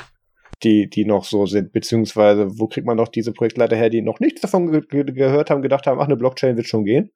Die, 0.63 0.89
die 0.89 1.05
noch 1.05 1.25
so 1.25 1.47
sind, 1.47 1.73
beziehungsweise 1.73 2.59
wo 2.59 2.67
kriegt 2.67 2.87
man 2.87 2.97
noch 2.97 3.09
diese 3.09 3.33
Projektleiter 3.33 3.77
her, 3.77 3.91
die 3.91 4.03
noch 4.03 4.21
nichts 4.21 4.41
davon 4.41 4.71
ge 4.71 4.83
ge 4.89 5.05
gehört 5.05 5.51
haben, 5.51 5.63
gedacht 5.63 5.87
haben, 5.87 6.01
ach, 6.01 6.07
eine 6.07 6.17
Blockchain 6.17 6.57
wird 6.57 6.67
schon 6.67 6.85
gehen. 6.85 7.11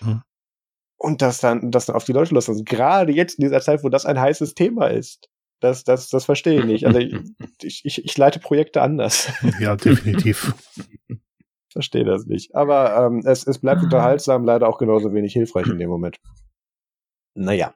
Mhm. 0.00 0.22
Und 0.96 1.22
das 1.22 1.40
dann, 1.40 1.70
das 1.70 1.86
dann 1.86 1.96
auf 1.96 2.04
die 2.04 2.12
Leute 2.12 2.34
los. 2.34 2.48
Also 2.48 2.62
gerade 2.64 3.12
jetzt 3.12 3.38
in 3.38 3.44
dieser 3.44 3.60
Zeit, 3.60 3.84
wo 3.84 3.88
das 3.88 4.06
ein 4.06 4.20
heißes 4.20 4.54
Thema 4.54 4.86
ist. 4.86 5.28
Das, 5.60 5.84
das, 5.84 6.08
das 6.08 6.24
verstehe 6.24 6.60
ich 6.60 6.64
nicht. 6.64 6.86
Also 6.86 6.98
ich, 6.98 7.14
ich, 7.84 8.04
ich 8.04 8.16
leite 8.16 8.38
Projekte 8.38 8.82
anders. 8.82 9.32
Ja, 9.60 9.76
definitiv. 9.76 10.54
verstehe 11.74 12.04
das 12.04 12.26
nicht. 12.26 12.54
Aber 12.54 13.06
ähm, 13.06 13.22
es, 13.24 13.46
es 13.46 13.58
bleibt 13.58 13.82
unterhaltsam, 13.82 14.44
leider 14.44 14.68
auch 14.68 14.78
genauso 14.78 15.12
wenig 15.12 15.32
hilfreich 15.32 15.66
in 15.66 15.78
dem 15.78 15.90
Moment. 15.90 16.18
Naja. 17.34 17.74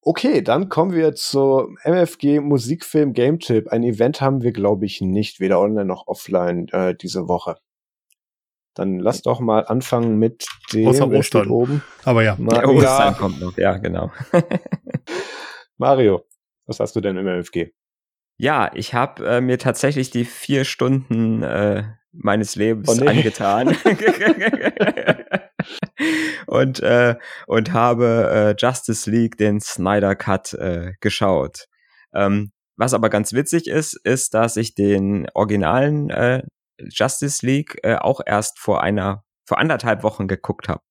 Okay, 0.00 0.42
dann 0.42 0.68
kommen 0.68 0.92
wir 0.92 1.14
zu 1.14 1.74
MFG 1.82 2.40
Musikfilm 2.40 3.12
Game 3.12 3.40
Tip. 3.40 3.68
Ein 3.68 3.82
Event 3.82 4.20
haben 4.20 4.42
wir, 4.42 4.52
glaube 4.52 4.86
ich, 4.86 5.00
nicht, 5.00 5.40
weder 5.40 5.60
online 5.60 5.84
noch 5.84 6.06
offline 6.06 6.68
äh, 6.68 6.94
diese 6.94 7.28
Woche. 7.28 7.56
Dann 8.74 9.00
lass 9.00 9.22
doch 9.22 9.40
mal 9.40 9.66
anfangen 9.66 10.18
mit 10.18 10.46
dem 10.72 10.86
Außer 10.86 11.10
Ostern. 11.10 11.50
oben. 11.50 11.82
Aber 12.04 12.22
ja, 12.22 12.36
Ma 12.38 12.62
ja 12.62 12.68
Ostern 12.68 13.16
kommt 13.16 13.40
noch. 13.40 13.58
Ja, 13.58 13.76
genau. 13.76 14.12
Mario, 15.78 16.24
was 16.66 16.78
hast 16.78 16.94
du 16.94 17.00
denn 17.00 17.16
im 17.16 17.26
MFG? 17.26 17.72
Ja, 18.36 18.70
ich 18.74 18.94
habe 18.94 19.26
äh, 19.26 19.40
mir 19.40 19.58
tatsächlich 19.58 20.10
die 20.10 20.24
vier 20.24 20.64
Stunden 20.64 21.42
äh, 21.42 21.82
meines 22.12 22.54
Lebens 22.54 22.88
oh 22.88 22.94
nee. 22.94 23.08
angetan. 23.08 23.76
und, 26.46 26.80
äh, 26.80 27.16
und 27.46 27.72
habe 27.72 28.30
äh, 28.32 28.54
Justice 28.58 29.10
League, 29.10 29.36
den 29.36 29.60
Snyder 29.60 30.14
Cut, 30.14 30.54
äh, 30.54 30.92
geschaut. 31.00 31.66
Ähm, 32.14 32.52
was 32.76 32.94
aber 32.94 33.10
ganz 33.10 33.32
witzig 33.32 33.66
ist, 33.66 33.94
ist, 34.04 34.34
dass 34.34 34.56
ich 34.56 34.74
den 34.74 35.28
originalen 35.34 36.10
äh, 36.10 36.42
Justice 36.78 37.44
League 37.44 37.78
äh, 37.82 37.96
auch 37.96 38.20
erst 38.24 38.58
vor 38.58 38.82
einer, 38.82 39.24
vor 39.46 39.58
anderthalb 39.58 40.02
Wochen 40.04 40.28
geguckt 40.28 40.68
habe. 40.68 40.82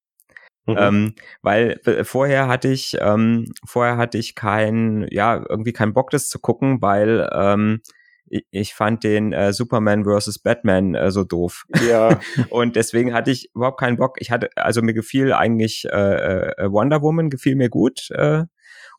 Mhm. 0.65 0.75
Ähm, 0.77 1.15
weil 1.41 1.79
äh, 1.85 2.03
vorher 2.03 2.49
hatte 2.49 2.67
ich, 2.67 2.97
ähm, 2.99 3.45
vorher 3.65 3.95
hatte 3.95 4.17
ich 4.17 4.35
kein, 4.35 5.07
ja, 5.09 5.41
irgendwie 5.47 5.71
keinen 5.71 5.93
Bock, 5.93 6.09
das 6.09 6.27
zu 6.27 6.39
gucken, 6.39 6.81
weil 6.81 7.29
ähm, 7.33 7.81
ich 8.29 8.73
fand 8.73 9.03
den 9.03 9.33
äh, 9.33 9.53
Superman 9.53 10.05
vs. 10.05 10.39
Batman 10.39 10.95
äh, 10.95 11.11
so 11.11 11.23
doof. 11.23 11.65
Ja. 11.87 12.19
und 12.49 12.75
deswegen 12.75 13.13
hatte 13.13 13.31
ich 13.31 13.53
überhaupt 13.55 13.79
keinen 13.79 13.97
Bock. 13.97 14.17
Ich 14.19 14.31
hatte, 14.31 14.49
also 14.55 14.81
mir 14.81 14.93
gefiel 14.93 15.33
eigentlich 15.33 15.85
äh, 15.85 16.51
äh, 16.51 16.71
Wonder 16.71 17.01
Woman 17.01 17.29
gefiel 17.29 17.55
mir 17.55 17.69
gut. 17.69 18.09
Äh, 18.11 18.45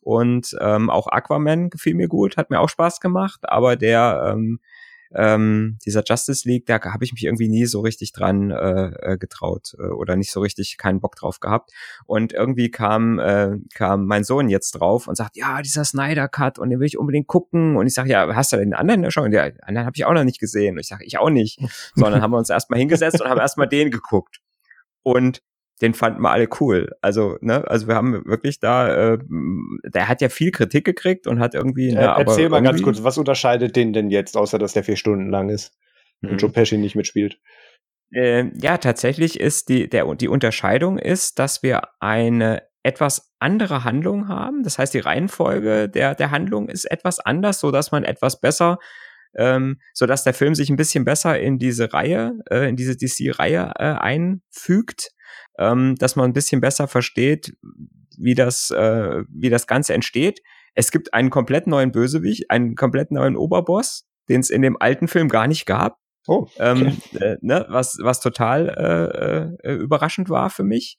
und 0.01 0.55
ähm, 0.61 0.89
auch 0.89 1.07
Aquaman 1.07 1.69
gefiel 1.69 1.93
mir 1.93 2.07
gut, 2.07 2.37
hat 2.37 2.49
mir 2.49 2.61
auch 2.61 2.69
Spaß 2.69 2.99
gemacht, 3.01 3.41
aber 3.43 3.75
der 3.75 4.31
ähm, 4.31 4.59
ähm, 5.13 5.77
dieser 5.85 6.03
Justice 6.05 6.47
League, 6.47 6.65
da 6.65 6.79
habe 6.81 7.03
ich 7.03 7.13
mich 7.13 7.23
irgendwie 7.23 7.49
nie 7.49 7.65
so 7.65 7.81
richtig 7.81 8.11
dran 8.11 8.51
äh, 8.51 9.13
äh, 9.13 9.17
getraut 9.17 9.75
äh, 9.79 9.87
oder 9.87 10.15
nicht 10.15 10.31
so 10.31 10.39
richtig 10.39 10.77
keinen 10.77 10.99
Bock 10.99 11.15
drauf 11.15 11.39
gehabt. 11.39 11.71
Und 12.05 12.33
irgendwie 12.33 12.69
kam, 12.69 13.19
äh, 13.19 13.57
kam 13.73 14.05
mein 14.05 14.23
Sohn 14.23 14.49
jetzt 14.49 14.71
drauf 14.71 15.07
und 15.07 15.15
sagt, 15.15 15.35
ja, 15.35 15.61
dieser 15.61 15.83
Snyder 15.83 16.27
Cut 16.27 16.59
und 16.59 16.69
den 16.69 16.79
will 16.79 16.87
ich 16.87 16.97
unbedingt 16.97 17.27
gucken. 17.27 17.75
Und 17.75 17.87
ich 17.87 17.93
sage, 17.93 18.09
ja, 18.09 18.35
hast 18.35 18.53
du 18.53 18.57
den 18.57 18.73
anderen 18.73 19.09
schon? 19.11 19.31
Ja, 19.31 19.49
den 19.49 19.61
anderen 19.61 19.85
habe 19.85 19.95
ich 19.95 20.05
auch 20.05 20.13
noch 20.13 20.23
nicht 20.23 20.39
gesehen. 20.39 20.75
Und 20.75 20.81
ich 20.81 20.87
sage, 20.87 21.05
ich 21.05 21.17
auch 21.17 21.29
nicht. 21.29 21.59
Sondern 21.95 22.21
haben 22.21 22.31
wir 22.31 22.37
uns 22.37 22.49
erstmal 22.49 22.79
hingesetzt 22.79 23.21
und 23.21 23.29
haben 23.29 23.39
erstmal 23.39 23.67
den 23.67 23.91
geguckt. 23.91 24.41
Und 25.01 25.41
den 25.81 25.93
fanden 25.93 26.21
wir 26.21 26.31
alle 26.31 26.47
cool. 26.59 26.89
Also, 27.01 27.37
ne, 27.41 27.65
also 27.67 27.87
wir 27.87 27.95
haben 27.95 28.25
wirklich 28.25 28.59
da, 28.59 29.13
äh, 29.13 29.19
der 29.83 30.07
hat 30.07 30.21
ja 30.21 30.29
viel 30.29 30.51
Kritik 30.51 30.85
gekriegt 30.85 31.27
und 31.27 31.39
hat 31.39 31.55
irgendwie. 31.55 31.93
Ne, 31.93 32.01
äh, 32.01 32.21
erzähl 32.21 32.49
mal 32.49 32.61
ganz 32.61 32.81
kurz, 32.81 33.03
was 33.03 33.17
unterscheidet 33.17 33.75
den 33.75 33.93
denn 33.93 34.09
jetzt, 34.09 34.35
außer 34.35 34.59
dass 34.59 34.73
der 34.73 34.83
vier 34.83 34.97
Stunden 34.97 35.29
lang 35.29 35.49
ist 35.49 35.77
mhm. 36.21 36.31
und 36.31 36.41
Joe 36.41 36.51
Pesci 36.51 36.77
nicht 36.77 36.95
mitspielt? 36.95 37.39
Äh, 38.11 38.45
ja, 38.59 38.77
tatsächlich 38.77 39.39
ist 39.39 39.69
die, 39.69 39.89
der, 39.89 40.13
die 40.15 40.27
Unterscheidung 40.27 40.97
ist, 40.97 41.39
dass 41.39 41.63
wir 41.63 41.81
eine 41.99 42.63
etwas 42.83 43.33
andere 43.39 43.83
Handlung 43.83 44.27
haben. 44.27 44.63
Das 44.63 44.79
heißt, 44.79 44.93
die 44.93 44.99
Reihenfolge 44.99 45.89
der, 45.89 46.15
der 46.15 46.31
Handlung 46.31 46.69
ist 46.69 46.85
etwas 46.85 47.19
anders, 47.19 47.59
so 47.59 47.71
dass 47.71 47.91
man 47.91 48.03
etwas 48.03 48.41
besser 48.41 48.79
ähm, 49.35 49.79
so 49.93 50.05
dass 50.05 50.23
der 50.23 50.33
Film 50.33 50.55
sich 50.55 50.69
ein 50.69 50.75
bisschen 50.75 51.05
besser 51.05 51.39
in 51.39 51.59
diese 51.59 51.93
Reihe, 51.93 52.39
äh, 52.49 52.67
in 52.67 52.75
diese 52.75 52.95
DC-Reihe 52.95 53.73
äh, 53.77 53.83
einfügt 53.83 55.11
ähm, 55.59 55.95
dass 55.99 56.15
man 56.15 56.29
ein 56.29 56.33
bisschen 56.33 56.61
besser 56.61 56.87
versteht, 56.87 57.55
wie 58.17 58.33
das, 58.33 58.71
äh, 58.71 59.23
wie 59.29 59.49
das 59.49 59.67
Ganze 59.67 59.93
entsteht. 59.93 60.41
Es 60.73 60.91
gibt 60.91 61.13
einen 61.13 61.29
komplett 61.29 61.67
neuen 61.67 61.91
Bösewicht, 61.91 62.49
einen 62.49 62.75
komplett 62.75 63.11
neuen 63.11 63.35
Oberboss, 63.35 64.07
den 64.29 64.39
es 64.39 64.49
in 64.49 64.61
dem 64.61 64.77
alten 64.79 65.07
Film 65.07 65.27
gar 65.27 65.47
nicht 65.47 65.65
gab. 65.65 65.97
Oh, 66.27 66.43
okay. 66.43 66.51
ähm, 66.59 66.97
äh, 67.19 67.37
ne, 67.41 67.65
was, 67.69 67.97
was 68.01 68.19
total 68.21 69.57
äh, 69.63 69.69
äh, 69.69 69.75
überraschend 69.75 70.29
war 70.29 70.49
für 70.49 70.63
mich. 70.63 70.97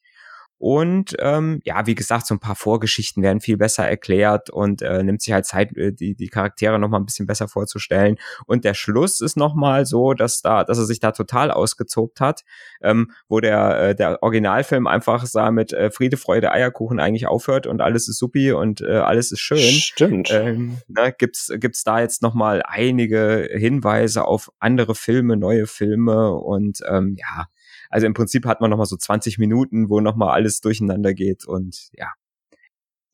Und 0.61 1.17
ähm, 1.21 1.63
ja, 1.65 1.87
wie 1.87 1.95
gesagt, 1.95 2.27
so 2.27 2.35
ein 2.35 2.39
paar 2.39 2.55
Vorgeschichten 2.55 3.23
werden 3.23 3.41
viel 3.41 3.57
besser 3.57 3.89
erklärt 3.89 4.51
und 4.51 4.83
äh, 4.83 5.03
nimmt 5.03 5.23
sich 5.23 5.33
halt 5.33 5.47
Zeit, 5.47 5.75
äh, 5.75 5.91
die, 5.91 6.15
die 6.15 6.29
Charaktere 6.29 6.79
noch 6.79 6.91
mal 6.91 6.99
ein 6.99 7.07
bisschen 7.07 7.27
besser 7.27 7.49
vorzustellen. 7.49 8.19
Und 8.45 8.67
der 8.67 8.75
Schluss 8.75 9.23
ist 9.23 9.39
noch 9.39 9.55
mal 9.55 9.87
so, 9.87 10.13
dass 10.13 10.43
da, 10.43 10.65
dass 10.65 10.77
er 10.77 10.85
sich 10.85 11.01
da 11.01 11.13
total 11.13 11.51
ausgezogt 11.51 12.21
hat, 12.21 12.45
ähm, 12.83 13.11
wo 13.27 13.41
der 13.41 13.81
äh, 13.81 13.95
der 13.95 14.23
Originalfilm 14.23 14.87
einfach 14.87 15.25
sah 15.25 15.51
mit 15.51 15.73
äh, 15.73 15.91
Friede, 15.91 16.19
Freude, 16.19 16.53
Eierkuchen 16.53 17.01
eigentlich 17.01 17.27
aufhört 17.27 17.67
und 17.67 17.81
alles 17.81 18.07
ist 18.07 18.19
supi 18.19 18.53
und 18.53 18.83
äh, 18.83 18.99
alles 18.99 19.33
ist 19.33 19.41
schön. 19.41 19.61
Stimmt. 19.61 20.31
Ähm, 20.31 20.77
ne, 20.89 21.15
gibt's 21.17 21.51
gibt's 21.57 21.85
da 21.85 22.01
jetzt 22.01 22.21
noch 22.21 22.35
mal 22.35 22.63
einige 22.67 23.49
Hinweise 23.51 24.27
auf 24.27 24.53
andere 24.59 24.95
Filme, 24.95 25.39
neue 25.39 25.67
Filme 25.67 26.35
und 26.35 26.81
ähm, 26.87 27.17
ja 27.19 27.47
also 27.91 28.07
im 28.07 28.15
Prinzip 28.15 28.47
hat 28.47 28.61
man 28.61 28.71
nochmal 28.71 28.87
so 28.87 28.97
20 28.97 29.39
Minuten, 29.39 29.91
wo 29.91 30.01
nochmal 30.01 30.31
alles 30.31 30.61
durcheinander 30.61 31.13
geht 31.13 31.45
und 31.45 31.91
ja. 31.93 32.13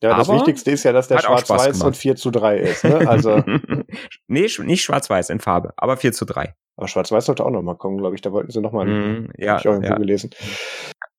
Ja, 0.01 0.15
das 0.15 0.29
Aber 0.29 0.37
Wichtigste 0.37 0.69
ist 0.69 0.83
ja, 0.83 0.93
dass 0.93 1.07
der 1.07 1.19
schwarz-weiß 1.19 1.81
und 1.81 1.97
4 1.97 2.15
zu 2.15 2.29
3 2.29 2.57
ist. 2.59 2.83
Ne? 2.83 3.07
Also 3.09 3.43
nee, 4.27 4.47
nicht 4.59 4.83
schwarz-weiß 4.83 5.31
in 5.31 5.39
Farbe, 5.39 5.73
aber 5.75 5.97
4 5.97 6.13
zu 6.13 6.25
3. 6.25 6.55
Aber 6.75 6.87
schwarz-weiß 6.87 7.25
sollte 7.25 7.43
auch 7.43 7.49
nochmal 7.49 7.77
kommen, 7.77 7.97
glaube 7.97 8.15
ich. 8.15 8.21
Da 8.21 8.31
wollten 8.31 8.51
sie 8.51 8.61
nochmal. 8.61 8.85
Mm, 8.85 9.31
ja, 9.37 9.57
ich 9.57 9.67
auch 9.67 9.71
irgendwo 9.71 9.93
ja. 9.93 9.97
gelesen. 9.97 10.29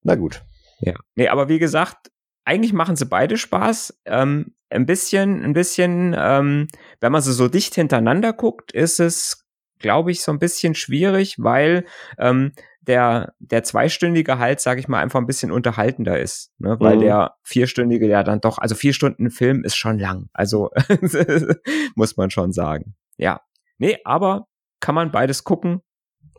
Na 0.04 0.14
gut. 0.14 0.42
Ja. 0.78 0.94
Nee, 1.16 1.26
aber 1.26 1.48
wie 1.48 1.58
gesagt, 1.58 2.12
eigentlich 2.44 2.72
machen 2.72 2.94
sie 2.94 3.06
beide 3.06 3.36
Spaß. 3.36 4.00
Ähm, 4.04 4.54
ein 4.70 4.86
bisschen, 4.86 5.44
ein 5.44 5.54
bisschen, 5.54 6.14
ähm, 6.16 6.68
wenn 7.00 7.10
man 7.10 7.22
sie 7.22 7.32
so 7.32 7.48
dicht 7.48 7.74
hintereinander 7.74 8.32
guckt, 8.32 8.70
ist 8.70 9.00
es, 9.00 9.44
glaube 9.80 10.12
ich, 10.12 10.22
so 10.22 10.30
ein 10.30 10.38
bisschen 10.38 10.76
schwierig, 10.76 11.36
weil 11.38 11.84
ähm, 12.18 12.52
der, 12.88 13.34
der 13.38 13.62
zweistündige 13.62 14.38
halt, 14.38 14.60
sage 14.60 14.80
ich 14.80 14.88
mal, 14.88 15.00
einfach 15.00 15.20
ein 15.20 15.26
bisschen 15.26 15.52
unterhaltender 15.52 16.18
ist, 16.18 16.52
ne? 16.58 16.76
weil 16.80 16.96
mhm. 16.96 17.00
der 17.00 17.34
vierstündige 17.42 18.08
ja 18.08 18.24
dann 18.24 18.40
doch, 18.40 18.58
also 18.58 18.74
vier 18.74 18.94
Stunden 18.94 19.30
Film 19.30 19.62
ist 19.62 19.76
schon 19.76 19.98
lang, 19.98 20.30
also 20.32 20.70
muss 21.94 22.16
man 22.16 22.30
schon 22.30 22.52
sagen. 22.52 22.96
Ja, 23.18 23.42
nee, 23.76 23.98
aber 24.04 24.48
kann 24.80 24.94
man 24.94 25.12
beides 25.12 25.44
gucken 25.44 25.82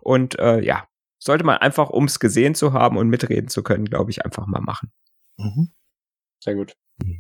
und 0.02 0.40
äh, 0.40 0.60
ja, 0.62 0.88
sollte 1.20 1.46
man 1.46 1.58
einfach, 1.58 1.92
ums 1.92 2.20
gesehen 2.20 2.56
zu 2.56 2.74
haben 2.74 2.98
und 2.98 3.10
mitreden 3.10 3.50
zu 3.50 3.62
können, 3.62 3.86
glaube 3.86 4.10
ich, 4.10 4.26
einfach 4.26 4.48
mal 4.48 4.62
machen. 4.62 4.92
Mhm. 5.38 5.72
Sehr 6.44 6.56
gut. 6.56 6.74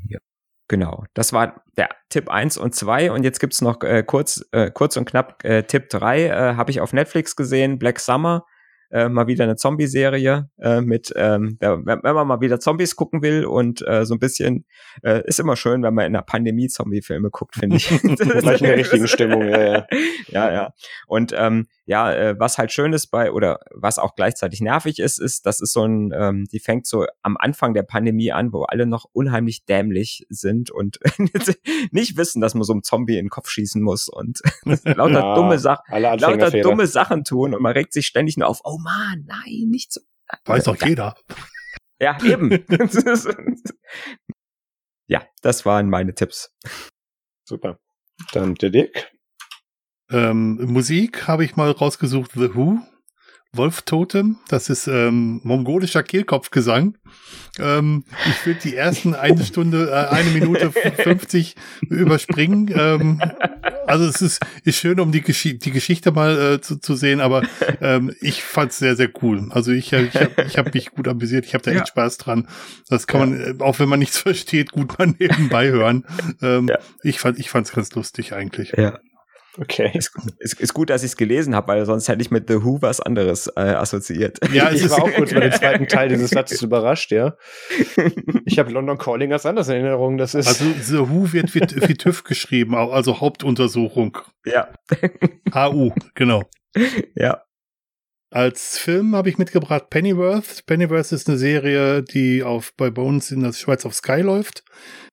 Ja. 0.07 0.19
Genau, 0.67 1.03
das 1.13 1.33
war 1.33 1.63
der 1.77 1.89
Tipp 2.09 2.29
1 2.29 2.57
und 2.57 2.75
2 2.75 3.11
und 3.11 3.23
jetzt 3.23 3.39
gibt's 3.39 3.61
noch 3.61 3.81
äh, 3.81 4.03
kurz, 4.03 4.45
äh, 4.51 4.71
kurz 4.71 4.97
und 4.97 5.05
knapp 5.05 5.43
äh, 5.43 5.63
Tipp 5.63 5.89
3, 5.89 6.25
äh, 6.25 6.31
habe 6.55 6.71
ich 6.71 6.79
auf 6.79 6.93
Netflix 6.93 7.35
gesehen, 7.35 7.79
Black 7.79 7.99
Summer, 7.99 8.45
äh, 8.91 9.09
mal 9.09 9.27
wieder 9.27 9.43
eine 9.43 9.55
Zombie-Serie 9.55 10.49
äh, 10.59 10.81
mit, 10.81 11.13
ähm, 11.15 11.57
wenn, 11.59 12.03
wenn 12.03 12.15
man 12.15 12.27
mal 12.27 12.41
wieder 12.41 12.59
Zombies 12.59 12.95
gucken 12.95 13.21
will 13.21 13.45
und 13.45 13.85
äh, 13.87 14.05
so 14.05 14.15
ein 14.15 14.19
bisschen, 14.19 14.65
äh, 15.03 15.21
ist 15.25 15.39
immer 15.39 15.55
schön, 15.55 15.83
wenn 15.83 15.93
man 15.93 16.05
in 16.05 16.13
der 16.13 16.21
Pandemie 16.21 16.67
Zombie-Filme 16.67 17.29
guckt, 17.29 17.55
finde 17.55 17.77
ich. 17.77 17.87
Gleich 18.01 18.61
in 18.61 18.67
der 18.67 18.77
richtigen 18.77 19.07
Stimmung, 19.07 19.47
ja, 19.47 19.59
ja. 19.59 19.87
ja, 20.27 20.53
ja. 20.53 20.73
Und 21.07 21.33
ähm, 21.37 21.67
ja, 21.89 22.13
äh, 22.13 22.39
was 22.39 22.59
halt 22.59 22.71
schön 22.71 22.93
ist 22.93 23.07
bei, 23.07 23.31
oder 23.31 23.61
was 23.71 23.97
auch 23.97 24.13
gleichzeitig 24.13 24.61
nervig 24.61 24.99
ist, 24.99 25.19
ist, 25.19 25.47
das 25.47 25.59
ist 25.59 25.73
so 25.73 25.85
ein, 25.85 26.13
ähm, 26.13 26.45
die 26.51 26.59
fängt 26.59 26.85
so 26.85 27.07
am 27.23 27.35
Anfang 27.35 27.73
der 27.73 27.81
Pandemie 27.81 28.31
an, 28.31 28.53
wo 28.53 28.61
alle 28.61 28.85
noch 28.85 29.05
unheimlich 29.11 29.65
dämlich 29.65 30.23
sind 30.29 30.69
und 30.69 30.99
nicht 31.91 32.15
wissen, 32.15 32.41
dass 32.41 32.53
man 32.53 32.61
so 32.61 32.73
einem 32.73 32.83
Zombie 32.83 33.17
in 33.17 33.25
den 33.25 33.29
Kopf 33.31 33.49
schießen 33.49 33.81
muss 33.81 34.07
und 34.07 34.39
lauter 34.83 35.19
Ja, 35.19 35.33
dumme 35.33 35.57
Sachen, 35.57 35.83
lauter 35.99 36.51
dumme 36.61 36.85
Sachen 36.85 37.23
tun 37.23 37.55
und 37.55 37.63
man 37.63 37.73
regt 37.73 37.91
sich 37.91 38.05
ständig 38.05 38.37
nur 38.37 38.47
auf, 38.47 38.61
oh 38.65 38.77
man, 38.77 39.25
nein, 39.25 39.69
nicht 39.71 39.91
so. 39.91 40.01
Weiß 40.45 40.65
doch 40.65 40.77
jeder. 40.85 41.15
Ja, 41.99 42.19
eben. 42.23 42.51
Ja, 45.07 45.23
das 45.41 45.65
waren 45.65 45.89
meine 45.89 46.13
Tipps. 46.13 46.55
Super. 47.45 47.79
Dann 48.31 48.53
der 48.53 48.69
Dick. 48.69 49.11
Ähm, 50.11 50.59
Musik 50.71 51.27
habe 51.27 51.45
ich 51.45 51.55
mal 51.55 51.71
rausgesucht, 51.71 52.31
The 52.35 52.53
Who. 52.55 52.79
Wolf 53.51 53.81
Totem, 53.81 54.37
das 54.47 54.69
ist 54.69 54.85
ähm, 54.85 55.41
mongolischer 55.43 56.03
Kehlkopfgesang. 56.03 56.95
Ähm, 57.57 58.03
ich 58.29 58.45
will 58.45 58.53
die 58.53 58.75
ersten 58.75 59.15
eine 59.15 59.43
Stunde, 59.43 59.89
äh, 59.89 60.13
eine 60.13 60.29
Minute 60.29 60.71
50 60.71 61.55
überspringen. 61.89 62.69
Ähm, 62.71 63.19
also 63.87 64.05
es 64.05 64.21
ist, 64.21 64.39
ist 64.65 64.77
schön, 64.77 64.99
um 64.99 65.11
die, 65.11 65.21
Geschi 65.21 65.57
die 65.57 65.71
Geschichte 65.71 66.11
mal 66.11 66.37
äh, 66.39 66.61
zu, 66.61 66.77
zu 66.79 66.93
sehen, 66.95 67.21
aber 67.21 67.41
ähm, 67.81 68.13
ich 68.21 68.43
fand 68.43 68.69
es 68.71 68.77
sehr, 68.77 68.95
sehr 68.95 69.09
cool. 69.23 69.47
Also 69.49 69.71
ich, 69.71 69.93
äh, 69.93 70.03
ich 70.03 70.15
habe 70.15 70.43
ich 70.45 70.57
hab 70.59 70.71
mich 70.75 70.91
gut 70.91 71.07
amüsiert, 71.07 71.43
ich 71.47 71.55
habe 71.55 71.63
da 71.63 71.71
echt 71.71 71.79
Ja. 71.79 71.85
Spaß 71.87 72.17
dran. 72.19 72.47
Das 72.87 73.07
kann 73.07 73.19
man, 73.31 73.59
äh, 73.59 73.63
auch 73.63 73.79
wenn 73.79 73.89
man 73.89 73.97
nichts 73.97 74.17
versteht, 74.19 74.71
gut 74.71 74.99
mal 74.99 75.07
nebenbei 75.17 75.69
hören. 75.69 76.05
Ähm, 76.43 76.67
Ja. 76.67 76.77
Ich 77.01 77.19
fand 77.19 77.39
ich 77.39 77.49
fand's 77.49 77.71
ganz 77.71 77.95
lustig 77.95 78.31
eigentlich. 78.33 78.73
Ja. 78.77 78.99
Okay. 79.57 79.91
Ist, 79.93 80.11
ist, 80.37 80.59
ist 80.59 80.73
gut, 80.73 80.89
dass 80.89 81.03
ich 81.03 81.11
es 81.11 81.17
gelesen 81.17 81.55
habe, 81.55 81.67
weil 81.69 81.85
sonst 81.85 82.07
hätte 82.07 82.21
ich 82.21 82.31
mit 82.31 82.47
The 82.47 82.63
Who 82.63 82.81
was 82.81 83.01
anderes 83.01 83.47
äh, 83.55 83.61
assoziiert. 83.61 84.39
Ja, 84.53 84.69
es 84.69 84.75
Ich 84.75 84.85
ist 84.85 84.91
war 84.91 85.03
auch 85.03 85.11
kurz 85.11 85.33
bei 85.33 85.39
dem 85.41 85.51
zweiten 85.51 85.87
Teil 85.87 86.09
dieses 86.09 86.29
Satzes 86.29 86.61
überrascht, 86.61 87.11
ja. 87.11 87.35
Ich 88.45 88.59
habe 88.59 88.71
London 88.71 88.97
Calling 88.97 89.33
als 89.33 89.45
anders 89.45 89.67
in 89.67 89.75
Erinnerung. 89.75 90.17
Das 90.17 90.35
ist 90.35 90.47
Also 90.47 90.65
The 90.81 91.09
Who 91.09 91.33
wird 91.33 91.53
wie, 91.55 91.61
wie 91.61 91.95
TÜV 91.95 92.23
geschrieben, 92.23 92.75
also 92.75 93.19
Hauptuntersuchung. 93.19 94.17
ja. 94.45 94.69
HU, 95.53 95.91
genau. 96.15 96.43
Ja. 97.15 97.43
Als 98.31 98.77
Film 98.77 99.15
habe 99.15 99.29
ich 99.29 99.39
mitgebracht 99.39 99.89
Pennyworth. 99.89 100.65
Pennyworth 100.67 101.11
ist 101.11 101.27
eine 101.27 101.37
Serie, 101.39 102.03
die 102.03 102.43
auf 102.43 102.73
bei 102.77 102.89
uns 102.89 103.31
in 103.31 103.41
der 103.41 103.53
Schweiz 103.53 103.85
auf 103.85 103.95
Sky 103.95 104.21
läuft. 104.21 104.63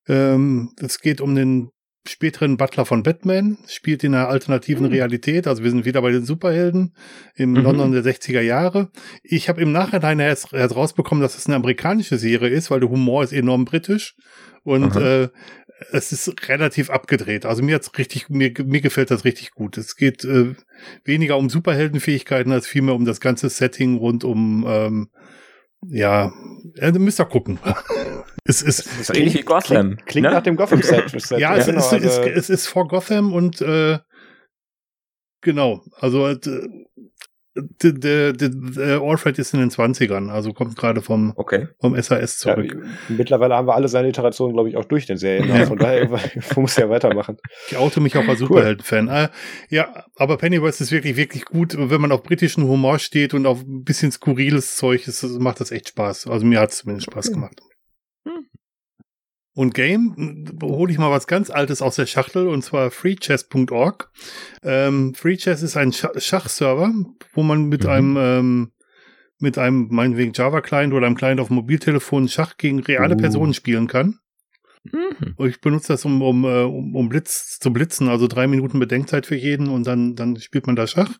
Ähm, 0.06 0.72
es 0.78 1.00
geht 1.00 1.22
um 1.22 1.34
den 1.34 1.70
späteren 2.09 2.57
Butler 2.57 2.85
von 2.87 3.03
Batman, 3.03 3.59
spielt 3.69 4.05
in 4.05 4.15
einer 4.15 4.28
alternativen 4.28 4.87
Hm. 4.87 4.93
Realität. 4.93 5.47
Also 5.47 5.62
wir 5.62 5.70
sind 5.70 5.85
wieder 5.85 6.03
bei 6.03 6.11
den 6.11 6.24
Superhelden 6.24 6.95
im 7.35 7.53
Mhm. 7.53 7.57
London 7.62 7.93
der 7.93 8.03
60er 8.03 8.41
Jahre. 8.41 8.91
Ich 9.23 9.49
habe 9.49 9.61
im 9.61 9.73
Nachhinein 9.73 10.19
erst, 10.20 10.53
erst 10.53 10.74
rausbekommen, 10.77 11.23
dass 11.23 11.37
es 11.37 11.47
eine 11.47 11.57
amerikanische 11.57 12.19
Serie 12.19 12.49
ist, 12.51 12.70
weil 12.70 12.81
der 12.81 12.91
Humor 12.91 13.23
ist 13.24 13.33
enorm 13.33 13.65
britisch 13.65 14.15
und 14.65 14.97
Aha. 14.97 15.23
äh, 15.23 15.28
es 15.93 16.11
ist 16.11 16.49
relativ 16.49 16.89
abgedreht. 16.89 17.45
Also 17.45 17.62
mir 17.62 17.74
hat's 17.74 17.91
richtig, 17.99 18.31
mir, 18.31 18.51
mir 18.65 18.81
gefällt 18.81 19.11
das 19.11 19.24
richtig 19.24 19.51
gut. 19.51 19.77
Es 19.77 19.97
geht 19.97 20.24
äh, 20.24 20.55
weniger 21.05 21.37
um 21.37 21.51
Superheldenfähigkeiten 21.51 22.51
als 22.51 22.66
vielmehr 22.66 22.95
um 22.95 23.05
das 23.05 23.20
ganze 23.20 23.51
Setting 23.51 23.97
rund 23.99 24.24
um 24.24 24.65
ähm, 24.66 25.09
ja, 25.88 26.32
äh, 26.76 26.92
müsst 26.92 27.20
ihr 27.20 27.26
gucken. 27.26 27.58
es 28.44 28.62
ist 28.62 29.04
So 29.04 29.14
ähnlich 29.14 29.34
wie 29.34 29.42
Gotham. 29.42 29.96
Klingt, 29.96 30.06
klingt 30.06 30.26
ne? 30.26 30.32
nach 30.32 30.42
dem 30.42 30.56
Gotham-Set. 30.56 31.10
Set, 31.20 31.38
ja, 31.38 31.56
es, 31.56 31.66
genau, 31.66 31.78
ist, 31.78 31.92
also- 31.92 32.22
es, 32.22 32.36
es 32.36 32.50
ist 32.50 32.66
vor 32.66 32.88
Gotham 32.88 33.32
und 33.32 33.60
äh, 33.60 33.98
genau, 35.42 35.82
also 35.98 36.28
äh, 36.28 36.38
der, 37.83 38.33
der, 38.33 38.49
der 38.51 39.01
Alfred 39.01 39.39
ist 39.39 39.55
in 39.55 39.61
den 39.61 39.70
20ern, 39.70 40.28
also 40.31 40.53
kommt 40.53 40.77
gerade 40.77 41.03
vom, 41.03 41.33
Okay. 41.37 41.69
vom 41.81 41.95
SAS 42.01 42.45
ja, 42.45 42.55
zurück. 42.55 42.77
mittlerweile 43.09 43.55
haben 43.55 43.66
wir 43.66 43.74
alle 43.74 43.89
seine 43.89 44.09
Iterationen, 44.09 44.55
glaube 44.55 44.69
ich, 44.69 44.77
auch 44.77 44.85
durch 44.85 45.07
den 45.07 45.16
Serien. 45.16 45.51
Also 45.51 45.66
von 45.66 45.78
daher 45.78 46.09
muss 46.57 46.77
ja 46.77 46.89
weitermachen. 46.91 47.37
Ich 47.70 47.77
oute 47.77 48.01
mich 48.01 48.16
auch 48.16 48.27
als 48.28 48.39
Superhelden-Fan. 48.41 49.09
Äh, 49.09 49.28
ja, 49.69 50.05
aber 50.16 50.37
Pennyworth 50.37 50.81
ist 50.81 50.93
wirklich, 50.93 51.16
wirklich 51.16 51.45
gut. 51.45 51.77
Wenn 51.78 52.01
man 52.01 52.12
auf 52.12 52.23
britischen 52.23 52.65
Humor 52.65 52.99
steht 52.99 53.35
und 53.35 53.47
auf 53.47 53.62
ein 53.62 53.85
bisschen 53.85 54.11
skurriles 54.12 54.77
Zeug, 54.77 55.07
ist, 55.07 55.23
macht 55.39 55.61
das 55.61 55.70
echt 55.70 55.89
Spaß. 55.89 56.27
Also 56.27 56.45
mir 56.47 56.61
hat 56.61 56.70
es 56.70 56.78
zumindest 56.78 57.11
Spaß 57.11 57.33
gemacht. 57.33 57.61
Und 59.57 59.73
Game, 59.73 60.45
hole 60.62 60.93
ich 60.93 60.99
mal 60.99 61.11
was 61.11 61.27
ganz 61.27 61.49
Altes 61.49 61.81
aus 61.81 61.97
der 61.97 62.05
Schachtel, 62.05 62.47
und 62.47 62.61
zwar 62.62 62.91
freechess.org. 62.91 64.11
Ähm, 64.62 65.15
Freechess 65.15 65.62
ist 65.62 65.78
ein 65.78 65.95
Scha 65.95 66.11
Schachserver, 66.20 66.93
wo 67.33 67.43
man 67.43 67.65
mit 67.65 67.85
Mhm. 67.85 67.89
einem 67.91 68.16
ähm, 68.19 68.73
mit 69.39 69.57
einem, 69.57 69.89
meinetwegen 69.91 70.33
Java-Client 70.35 70.93
oder 70.93 71.07
einem 71.07 71.16
Client 71.16 71.41
auf 71.41 71.49
dem 71.49 71.57
Mobiltelefon 71.57 72.28
Schach 72.28 72.59
gegen 72.59 72.81
reale 72.81 73.15
Uh. 73.15 73.19
Personen 73.19 73.55
spielen 73.55 73.87
kann. 73.87 74.19
Mhm. 74.92 75.34
Und 75.36 75.48
Ich 75.48 75.60
benutze 75.60 75.92
das, 75.92 76.04
um, 76.04 76.22
um, 76.22 76.44
äh, 76.44 76.62
um, 76.62 76.94
um 76.94 77.08
Blitz 77.08 77.58
zu 77.58 77.72
blitzen, 77.72 78.08
also 78.08 78.26
drei 78.26 78.46
Minuten 78.46 78.78
Bedenkzeit 78.78 79.26
für 79.26 79.36
jeden 79.36 79.68
und 79.68 79.86
dann, 79.86 80.16
dann 80.16 80.36
spielt 80.36 80.66
man 80.66 80.76
da 80.76 80.86
Schach. 80.86 81.18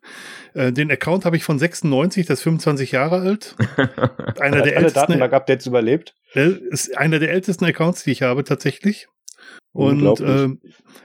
Äh, 0.55 0.73
den 0.73 0.91
Account 0.91 1.25
habe 1.25 1.37
ich 1.37 1.45
von 1.45 1.59
96, 1.59 2.27
das 2.27 2.39
ist 2.39 2.45
25 2.45 2.93
Jahre 2.93 3.21
alt. 3.21 3.57
Einer 4.41 4.63
der 4.63 4.63
alle 4.63 4.73
ältesten, 4.75 5.01
Datenbank-Updates 5.01 5.67
überlebt. 5.67 6.15
äh, 6.35 6.53
ist 6.71 6.97
einer 6.97 7.19
der 7.19 7.31
ältesten 7.31 7.65
Accounts, 7.65 8.05
die 8.05 8.13
ich 8.13 8.23
habe 8.23 8.45
tatsächlich. 8.45 9.09
Und 9.73 10.21
äh, 10.21 10.49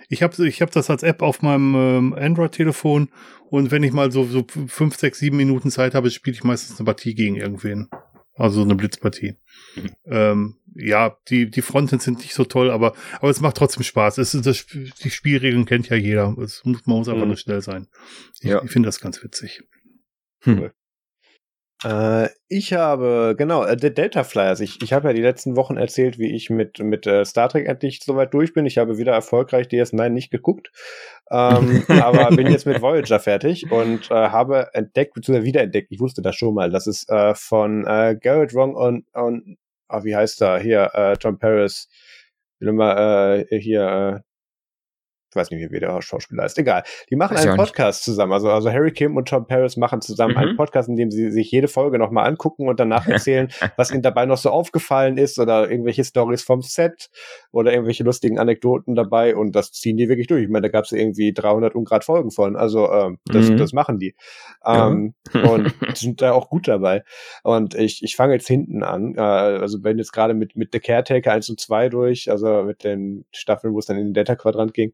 ich 0.07 0.23
habe 0.23 0.47
ich 0.47 0.61
hab 0.61 0.71
das 0.71 0.89
als 0.89 1.03
App 1.03 1.21
auf 1.21 1.41
meinem 1.41 1.75
ähm, 1.75 2.13
Android-Telefon 2.13 3.09
und 3.49 3.69
wenn 3.69 3.83
ich 3.83 3.91
mal 3.91 4.13
so, 4.13 4.23
so 4.23 4.45
fünf, 4.67 4.95
sechs, 4.95 5.19
sieben 5.19 5.35
Minuten 5.35 5.71
Zeit 5.71 5.93
habe, 5.93 6.09
spiele 6.09 6.35
ich 6.35 6.45
meistens 6.45 6.79
eine 6.79 6.85
Partie 6.85 7.13
gegen 7.13 7.35
irgendwen. 7.35 7.89
Also 8.35 8.59
so 8.59 8.61
eine 8.61 8.75
Blitzpartie. 8.75 9.35
Mhm. 9.75 9.89
Ähm, 10.05 10.55
ja, 10.75 11.17
die, 11.29 11.49
die 11.49 11.61
Frontends 11.61 12.05
sind 12.05 12.19
nicht 12.19 12.33
so 12.33 12.45
toll, 12.45 12.71
aber, 12.71 12.93
aber 13.19 13.29
es 13.29 13.41
macht 13.41 13.57
trotzdem 13.57 13.83
Spaß. 13.83 14.17
Es 14.19 14.33
ist 14.33 14.45
das, 14.45 14.65
die 14.67 15.09
Spielregeln 15.09 15.65
kennt 15.65 15.89
ja 15.89 15.95
jeder. 15.97 16.35
Es 16.39 16.63
muss, 16.65 16.85
man 16.85 16.97
muss 16.97 17.07
einfach 17.09 17.21
Mhm. 17.23 17.27
nur 17.29 17.37
schnell 17.37 17.61
sein. 17.61 17.87
Ich, 18.39 18.49
Ja. 18.49 18.61
ich 18.63 18.71
finde 18.71 18.87
das 18.87 18.99
ganz 18.99 19.23
witzig. 19.23 19.63
Äh, 21.83 22.29
ich 22.47 22.73
habe, 22.73 23.33
genau, 23.37 23.63
äh, 23.63 23.75
der 23.75 23.89
Delta 23.89 24.23
Flyers. 24.23 24.59
Ich, 24.59 24.81
ich 24.83 24.93
habe 24.93 25.07
ja 25.07 25.13
die 25.13 25.21
letzten 25.21 25.55
Wochen 25.55 25.77
erzählt, 25.77 26.19
wie 26.19 26.31
ich 26.35 26.49
mit, 26.51 26.77
mit 26.79 27.07
äh, 27.07 27.25
Star 27.25 27.49
Trek 27.49 27.67
endlich 27.67 28.01
soweit 28.03 28.33
durch 28.35 28.53
bin. 28.53 28.67
Ich 28.67 28.77
habe 28.77 28.99
wieder 28.99 29.13
erfolgreich 29.13 29.67
DS9 29.67 30.09
nicht 30.09 30.29
geguckt, 30.31 30.71
ähm, 31.31 31.83
aber 31.87 32.29
bin 32.35 32.47
jetzt 32.47 32.67
mit 32.67 32.81
Voyager 32.81 33.19
fertig 33.19 33.71
und 33.71 34.11
äh, 34.11 34.13
habe 34.13 34.69
entdeckt, 34.73 35.15
beziehungsweise 35.15 35.45
wiederentdeckt, 35.47 35.91
ich 35.91 35.99
wusste 35.99 36.21
das 36.21 36.35
schon 36.35 36.53
mal, 36.53 36.69
dass 36.69 36.85
es 36.85 37.07
äh, 37.09 37.33
von 37.33 37.85
äh, 37.87 38.15
Garrett 38.21 38.53
Wrong 38.53 38.75
und, 38.75 39.05
und 39.13 39.57
ah, 39.91 40.03
wie 40.03 40.15
heißt 40.15 40.41
er, 40.41 40.59
hier, 40.59 40.91
äh, 40.93 41.17
Tom 41.17 41.37
Paris, 41.39 41.87
will 42.59 42.69
immer 42.69 42.97
äh, 43.49 43.59
hier, 43.59 44.23
äh, 44.23 44.30
ich 45.31 45.35
weiß 45.35 45.49
nicht, 45.51 45.71
wie 45.71 45.79
der 45.79 46.01
Schauspieler 46.01 46.45
ist, 46.45 46.57
egal. 46.57 46.83
Die 47.09 47.15
machen 47.15 47.37
Weiß 47.37 47.47
einen. 47.47 47.57
Podcast 47.57 48.03
zusammen. 48.03 48.33
Also, 48.33 48.49
also 48.49 48.69
Harry 48.69 48.91
Kim 48.91 49.15
und 49.15 49.29
Tom 49.29 49.47
Paris 49.47 49.77
machen 49.77 50.01
zusammen 50.01 50.33
Mhm. 50.33 50.37
einen 50.37 50.57
Podcast, 50.57 50.89
in 50.89 50.97
dem 50.97 51.09
sie 51.09 51.31
sich 51.31 51.49
jede 51.51 51.67
Folge 51.69 51.97
nochmal 51.97 52.27
angucken 52.27 52.67
und 52.67 52.79
danach 52.79 53.07
erzählen, 53.25 53.49
was 53.77 53.91
ihnen 53.91 54.01
dabei 54.01 54.25
noch 54.25 54.37
so 54.37 54.49
aufgefallen 54.49 55.17
ist 55.17 55.39
oder 55.39 55.71
irgendwelche 55.71 56.03
Stories 56.03 56.43
vom 56.43 56.61
Set 56.61 57.09
oder 57.51 57.71
irgendwelche 57.71 58.03
lustigen 58.03 58.39
Anekdoten 58.39 58.93
dabei 58.95 59.35
und 59.35 59.55
das 59.55 59.71
ziehen 59.71 59.95
die 59.97 60.09
wirklich 60.09 60.27
durch. 60.27 60.43
Ich 60.43 60.49
meine, 60.49 60.63
da 60.63 60.69
gab 60.69 60.85
es 60.85 60.91
irgendwie 60.91 61.33
300 61.33 61.75
Ungrad 61.75 62.03
Folgen 62.03 62.31
von. 62.31 62.55
Also 62.55 62.91
ähm, 62.91 63.17
das, 63.25 63.49
Mhm. 63.49 63.57
das 63.57 63.71
machen 63.73 63.99
die. 63.99 64.15
Ja. 64.65 64.89
Ähm, 64.89 65.13
und 65.49 65.73
sind 65.95 66.21
da 66.21 66.33
auch 66.33 66.49
gut 66.49 66.67
dabei. 66.67 67.03
Und 67.43 67.73
ich, 67.75 68.03
ich 68.03 68.15
fange 68.15 68.33
jetzt 68.33 68.47
hinten 68.47 68.83
an. 68.83 69.15
Äh, 69.15 69.21
also 69.21 69.79
bin 69.79 69.97
jetzt 69.97 70.11
gerade 70.11 70.33
mit, 70.33 70.55
mit 70.57 70.69
The 70.73 70.79
Caretaker 70.79 71.31
1 71.31 71.49
und 71.49 71.59
2 71.59 71.89
durch, 71.89 72.29
also 72.29 72.63
mit 72.63 72.83
den 72.83 73.25
Staffeln, 73.31 73.73
wo 73.73 73.79
es 73.79 73.85
dann 73.85 73.97
in 73.97 74.07
den 74.07 74.13
Delta-Quadrant 74.13 74.73
ging. 74.73 74.93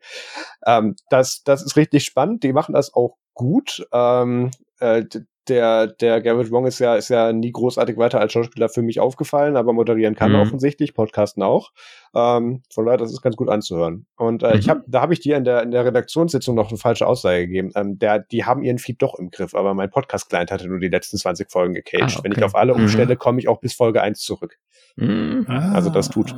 Ähm, 0.66 0.96
das, 1.10 1.44
das 1.44 1.64
ist 1.64 1.76
richtig 1.76 2.04
spannend. 2.06 2.44
Die 2.44 2.54
machen 2.54 2.74
das 2.74 2.94
auch 2.94 3.18
gut. 3.34 3.88
Ähm, 3.92 4.52
äh, 4.80 5.04
der, 5.48 5.88
der 5.88 6.20
Garrett 6.20 6.52
Wong 6.52 6.66
ist 6.66 6.80
ja, 6.80 6.96
ist 6.98 7.08
ja 7.08 7.32
nie 7.32 7.54
großartig 7.54 7.96
weiter 7.96 8.20
als 8.20 8.34
Schauspieler 8.34 8.68
für 8.68 8.82
mich 8.82 9.00
aufgefallen, 9.00 9.56
aber 9.56 9.72
moderieren 9.72 10.14
kann 10.14 10.34
er 10.34 10.40
Mhm. 10.40 10.48
offensichtlich, 10.48 10.94
Podcasten 10.94 11.42
auch. 11.42 11.72
Ähm, 12.14 12.64
von 12.74 12.86
daher, 12.86 12.98
das 12.98 13.14
ist 13.14 13.22
ganz 13.22 13.38
gut 13.38 13.48
anzuhören. 13.48 14.08
Und 14.18 14.44
äh, 14.44 14.58
ich 14.58 14.66
Mhm. 14.68 14.72
habe, 14.72 14.84
da 14.88 15.00
habe 15.02 15.14
ich 15.14 15.22
dir 15.22 15.38
in 15.38 15.46
der, 15.46 15.64
in 15.64 15.72
der 15.72 15.86
Redaktionssitzung 15.86 16.54
noch 16.54 16.68
eine 16.68 16.78
falsche 16.78 17.08
Aussage 17.08 17.48
gegeben. 17.48 17.72
Ähm, 17.76 17.98
der, 17.98 18.20
die 18.20 18.44
haben 18.44 18.62
ihren 18.62 18.78
Feed 18.78 19.02
doch 19.02 19.16
im 19.18 19.32
Griff, 19.32 19.56
aber 19.56 19.74
mein 19.74 19.90
Podcast-Client 19.90 20.52
hatte 20.52 20.68
nur 20.68 20.80
die 20.80 20.90
letzten 20.90 21.16
20 21.16 21.50
Folgen 21.50 21.74
gecaged. 21.76 22.18
Ah, 22.18 22.24
Wenn 22.24 22.34
ich 22.34 22.40
okay. 22.40 22.46
auf 22.46 22.56
alle 22.56 22.74
Mhm. 22.74 22.82
umstelle, 22.82 23.16
komme 23.16 23.40
ich 23.40 23.48
auch 23.48 23.62
bis 23.62 23.74
Folge 23.74 24.02
1 24.02 24.20
zurück. 24.20 24.58
Mhm. 24.98 25.46
Also 25.48 25.90
das 25.92 26.10
tut. 26.10 26.36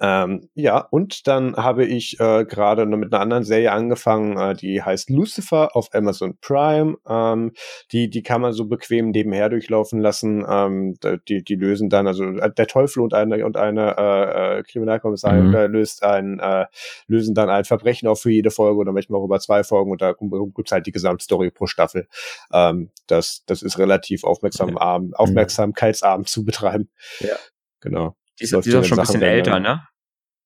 Ähm, 0.00 0.48
ja, 0.54 0.78
und 0.78 1.26
dann 1.28 1.56
habe 1.56 1.84
ich 1.84 2.18
äh, 2.18 2.44
gerade 2.44 2.84
noch 2.84 2.98
mit 2.98 3.12
einer 3.12 3.22
anderen 3.22 3.44
Serie 3.44 3.70
angefangen, 3.72 4.36
äh, 4.36 4.54
die 4.54 4.82
heißt 4.82 5.08
Lucifer 5.08 5.76
auf 5.76 5.94
Amazon 5.94 6.36
Prime. 6.40 6.96
Ähm, 7.08 7.52
die, 7.92 8.10
die 8.10 8.22
kann 8.22 8.40
man 8.40 8.52
so 8.52 8.66
bequem 8.66 9.10
nebenher 9.10 9.48
durchlaufen 9.48 10.00
lassen. 10.00 10.44
Ähm, 10.48 10.96
die, 11.28 11.44
die 11.44 11.54
lösen 11.54 11.90
dann, 11.90 12.08
also 12.08 12.24
äh, 12.24 12.52
der 12.52 12.66
Teufel 12.66 13.02
und 13.02 13.14
eine 13.14 13.44
und 13.46 13.56
eine 13.56 13.96
äh, 13.96 14.58
äh, 14.58 14.62
Kriminalkommissarin 14.64 15.48
mhm. 15.48 15.72
löst 15.72 16.02
ein, 16.02 16.40
äh, 16.40 16.66
lösen 17.06 17.34
dann 17.34 17.48
ein 17.48 17.64
Verbrechen 17.64 18.08
auf 18.08 18.20
für 18.20 18.30
jede 18.30 18.50
Folge 18.50 18.78
oder 18.78 18.92
manchmal 18.92 19.20
auch 19.20 19.24
über 19.24 19.38
zwei 19.38 19.62
Folgen 19.62 19.92
und 19.92 20.02
da 20.02 20.12
gibt's 20.12 20.72
halt 20.72 20.86
die 20.86 20.92
Gesamtstory 20.92 21.50
pro 21.50 21.66
Staffel. 21.66 22.08
Ähm, 22.52 22.90
das, 23.06 23.44
das 23.46 23.62
ist 23.62 23.78
relativ 23.78 24.24
aufmerksam, 24.24 24.76
ja. 24.76 24.98
Mhm. 24.98 25.14
aufmerksamkeitsarm 25.14 26.26
zu 26.26 26.44
betreiben. 26.44 26.90
Ja. 27.20 27.36
Genau. 27.80 28.16
Die 28.38 28.44
ist, 28.44 28.52
die 28.52 28.68
ist 28.68 28.74
auch 28.74 28.84
schon 28.84 28.98
ein 28.98 29.02
bisschen 29.02 29.22
älter, 29.22 29.60
ne? 29.60 29.86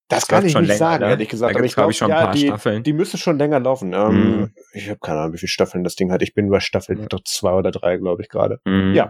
Das, 0.08 0.20
das 0.20 0.28
kann 0.28 0.46
ich 0.46 0.54
nicht 0.54 0.66
länger, 0.66 0.78
sagen, 0.78 1.04
ne? 1.04 1.10
ehrlich 1.10 1.28
gesagt. 1.28 1.54
Da 1.54 1.58
aber 1.58 1.66
ich 1.66 1.74
glaube, 1.74 1.92
schon 1.92 2.10
ein 2.10 2.18
ja, 2.18 2.24
paar 2.24 2.34
die, 2.34 2.46
Staffeln. 2.46 2.82
die 2.82 2.94
müsste 2.94 3.18
schon 3.18 3.38
länger 3.38 3.60
laufen. 3.60 3.92
Ähm, 3.92 4.40
mm. 4.40 4.54
Ich 4.72 4.88
habe 4.88 4.98
keine 5.00 5.20
Ahnung, 5.20 5.34
wie 5.34 5.38
viele 5.38 5.48
Staffeln 5.48 5.84
das 5.84 5.96
Ding 5.96 6.10
hat. 6.10 6.22
Ich 6.22 6.32
bin 6.32 6.48
bei 6.48 6.60
Staffel 6.60 6.98
ja. 6.98 7.18
zwei 7.26 7.52
oder 7.52 7.70
drei, 7.70 7.98
glaube 7.98 8.22
ich, 8.22 8.30
gerade. 8.30 8.58
Mm. 8.64 8.94
Ja. 8.94 9.08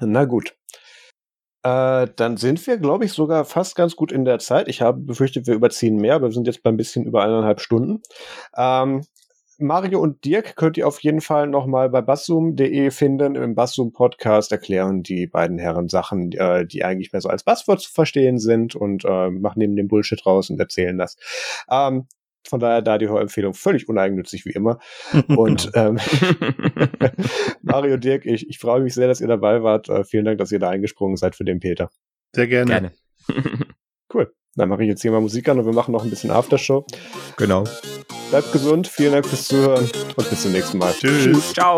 Na 0.00 0.24
gut. 0.24 0.56
Äh, 1.64 2.08
dann 2.16 2.36
sind 2.38 2.66
wir, 2.66 2.78
glaube 2.78 3.04
ich, 3.04 3.12
sogar 3.12 3.44
fast 3.44 3.76
ganz 3.76 3.94
gut 3.94 4.10
in 4.10 4.24
der 4.24 4.38
Zeit. 4.38 4.68
Ich 4.68 4.80
habe 4.80 5.00
befürchtet, 5.00 5.46
wir 5.46 5.54
überziehen 5.54 5.96
mehr, 5.96 6.14
aber 6.14 6.28
wir 6.28 6.32
sind 6.32 6.46
jetzt 6.46 6.62
bei 6.62 6.70
ein 6.70 6.76
bisschen 6.76 7.04
über 7.04 7.22
eineinhalb 7.22 7.60
Stunden. 7.60 8.02
Ähm, 8.56 9.02
Mario 9.58 10.00
und 10.00 10.24
Dirk 10.24 10.56
könnt 10.56 10.76
ihr 10.76 10.86
auf 10.86 11.00
jeden 11.00 11.20
Fall 11.20 11.46
nochmal 11.46 11.88
bei 11.90 12.00
basszoom.de 12.02 12.90
finden. 12.90 13.34
Im 13.36 13.54
Basszoom 13.54 13.92
Podcast 13.92 14.52
erklären 14.52 15.02
die 15.02 15.26
beiden 15.26 15.58
Herren 15.58 15.88
Sachen, 15.88 16.32
äh, 16.32 16.66
die 16.66 16.84
eigentlich 16.84 17.12
mehr 17.12 17.20
so 17.20 17.28
als 17.28 17.44
Buzzword 17.44 17.80
zu 17.80 17.92
verstehen 17.92 18.38
sind 18.38 18.74
und 18.74 19.04
äh, 19.04 19.30
machen 19.30 19.58
neben 19.58 19.76
dem 19.76 19.88
Bullshit 19.88 20.24
raus 20.26 20.50
und 20.50 20.58
erzählen 20.58 20.98
das. 20.98 21.16
Ähm, 21.70 22.06
von 22.46 22.60
daher 22.60 22.82
da 22.82 22.98
die 22.98 23.08
Hörempfehlung 23.08 23.54
völlig 23.54 23.88
uneigennützig 23.88 24.44
wie 24.44 24.50
immer. 24.50 24.78
Und 25.28 25.70
ähm, 25.74 25.98
Mario 27.62 27.96
Dirk, 27.96 28.26
ich, 28.26 28.48
ich 28.48 28.58
freue 28.58 28.82
mich 28.82 28.94
sehr, 28.94 29.08
dass 29.08 29.20
ihr 29.20 29.28
dabei 29.28 29.62
wart. 29.62 29.88
Äh, 29.88 30.04
vielen 30.04 30.26
Dank, 30.26 30.38
dass 30.38 30.52
ihr 30.52 30.58
da 30.58 30.68
eingesprungen 30.68 31.16
seid 31.16 31.34
für 31.34 31.44
den 31.44 31.60
Peter. 31.60 31.90
Sehr 32.34 32.46
gerne. 32.46 32.70
gerne. 32.70 32.92
cool. 34.14 34.34
Dann 34.56 34.68
mache 34.68 34.82
ich 34.82 34.88
jetzt 34.88 35.02
hier 35.02 35.10
mal 35.10 35.20
Musik 35.20 35.48
an 35.48 35.58
und 35.58 35.66
wir 35.66 35.72
machen 35.72 35.92
noch 35.92 36.04
ein 36.04 36.10
bisschen 36.10 36.30
Aftershow. 36.30 36.84
Genau. 37.36 37.64
Bleibt 38.30 38.52
gesund, 38.52 38.88
vielen 38.88 39.12
Dank 39.12 39.26
fürs 39.26 39.48
Zuhören 39.48 39.88
und 40.16 40.30
bis 40.30 40.42
zum 40.42 40.52
nächsten 40.52 40.78
Mal. 40.78 40.92
Tschüss. 40.92 41.24
Tschüss. 41.24 41.52
Ciao. 41.52 41.76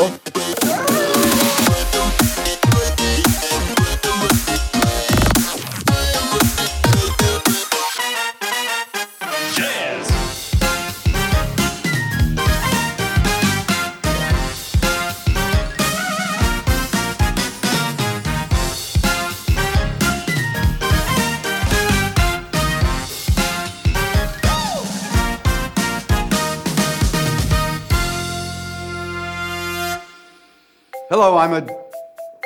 Hello, 31.27 31.39
I'm 31.39 31.55
a 31.55 31.67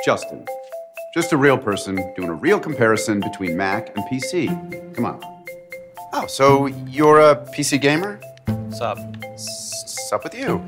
Justin. 0.07 0.47
Just 1.13 1.33
a 1.33 1.37
real 1.37 1.59
person 1.59 1.97
doing 2.17 2.31
a 2.31 2.33
real 2.33 2.59
comparison 2.59 3.21
between 3.21 3.55
Mac 3.55 3.95
and 3.95 4.03
PC. 4.07 4.95
Come 4.95 5.05
on. 5.05 5.21
Oh, 6.15 6.25
so 6.27 6.65
you're 6.65 7.21
a 7.21 7.37
PC 7.55 7.79
gamer? 7.79 8.19
Sup? 8.71 8.99
Sup 9.37 10.25
with 10.25 10.35
you? 10.35 10.65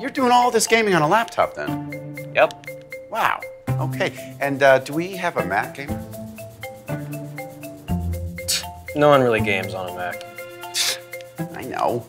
You're 0.00 0.10
doing 0.10 0.30
all 0.30 0.52
this 0.52 0.68
gaming 0.68 0.94
on 0.94 1.02
a 1.02 1.08
laptop 1.08 1.54
then? 1.54 2.32
Yep. 2.36 2.66
Wow. 3.10 3.40
Okay. 3.68 4.12
And 4.38 4.62
uh, 4.62 4.78
do 4.78 4.92
we 4.92 5.16
have 5.16 5.36
a 5.36 5.44
Mac 5.44 5.74
gamer? 5.74 6.00
No 8.94 9.08
one 9.08 9.22
really 9.22 9.40
games 9.40 9.74
on 9.74 9.90
a 9.90 9.94
Mac. 9.96 10.22
I 11.56 11.62
know. 11.62 12.06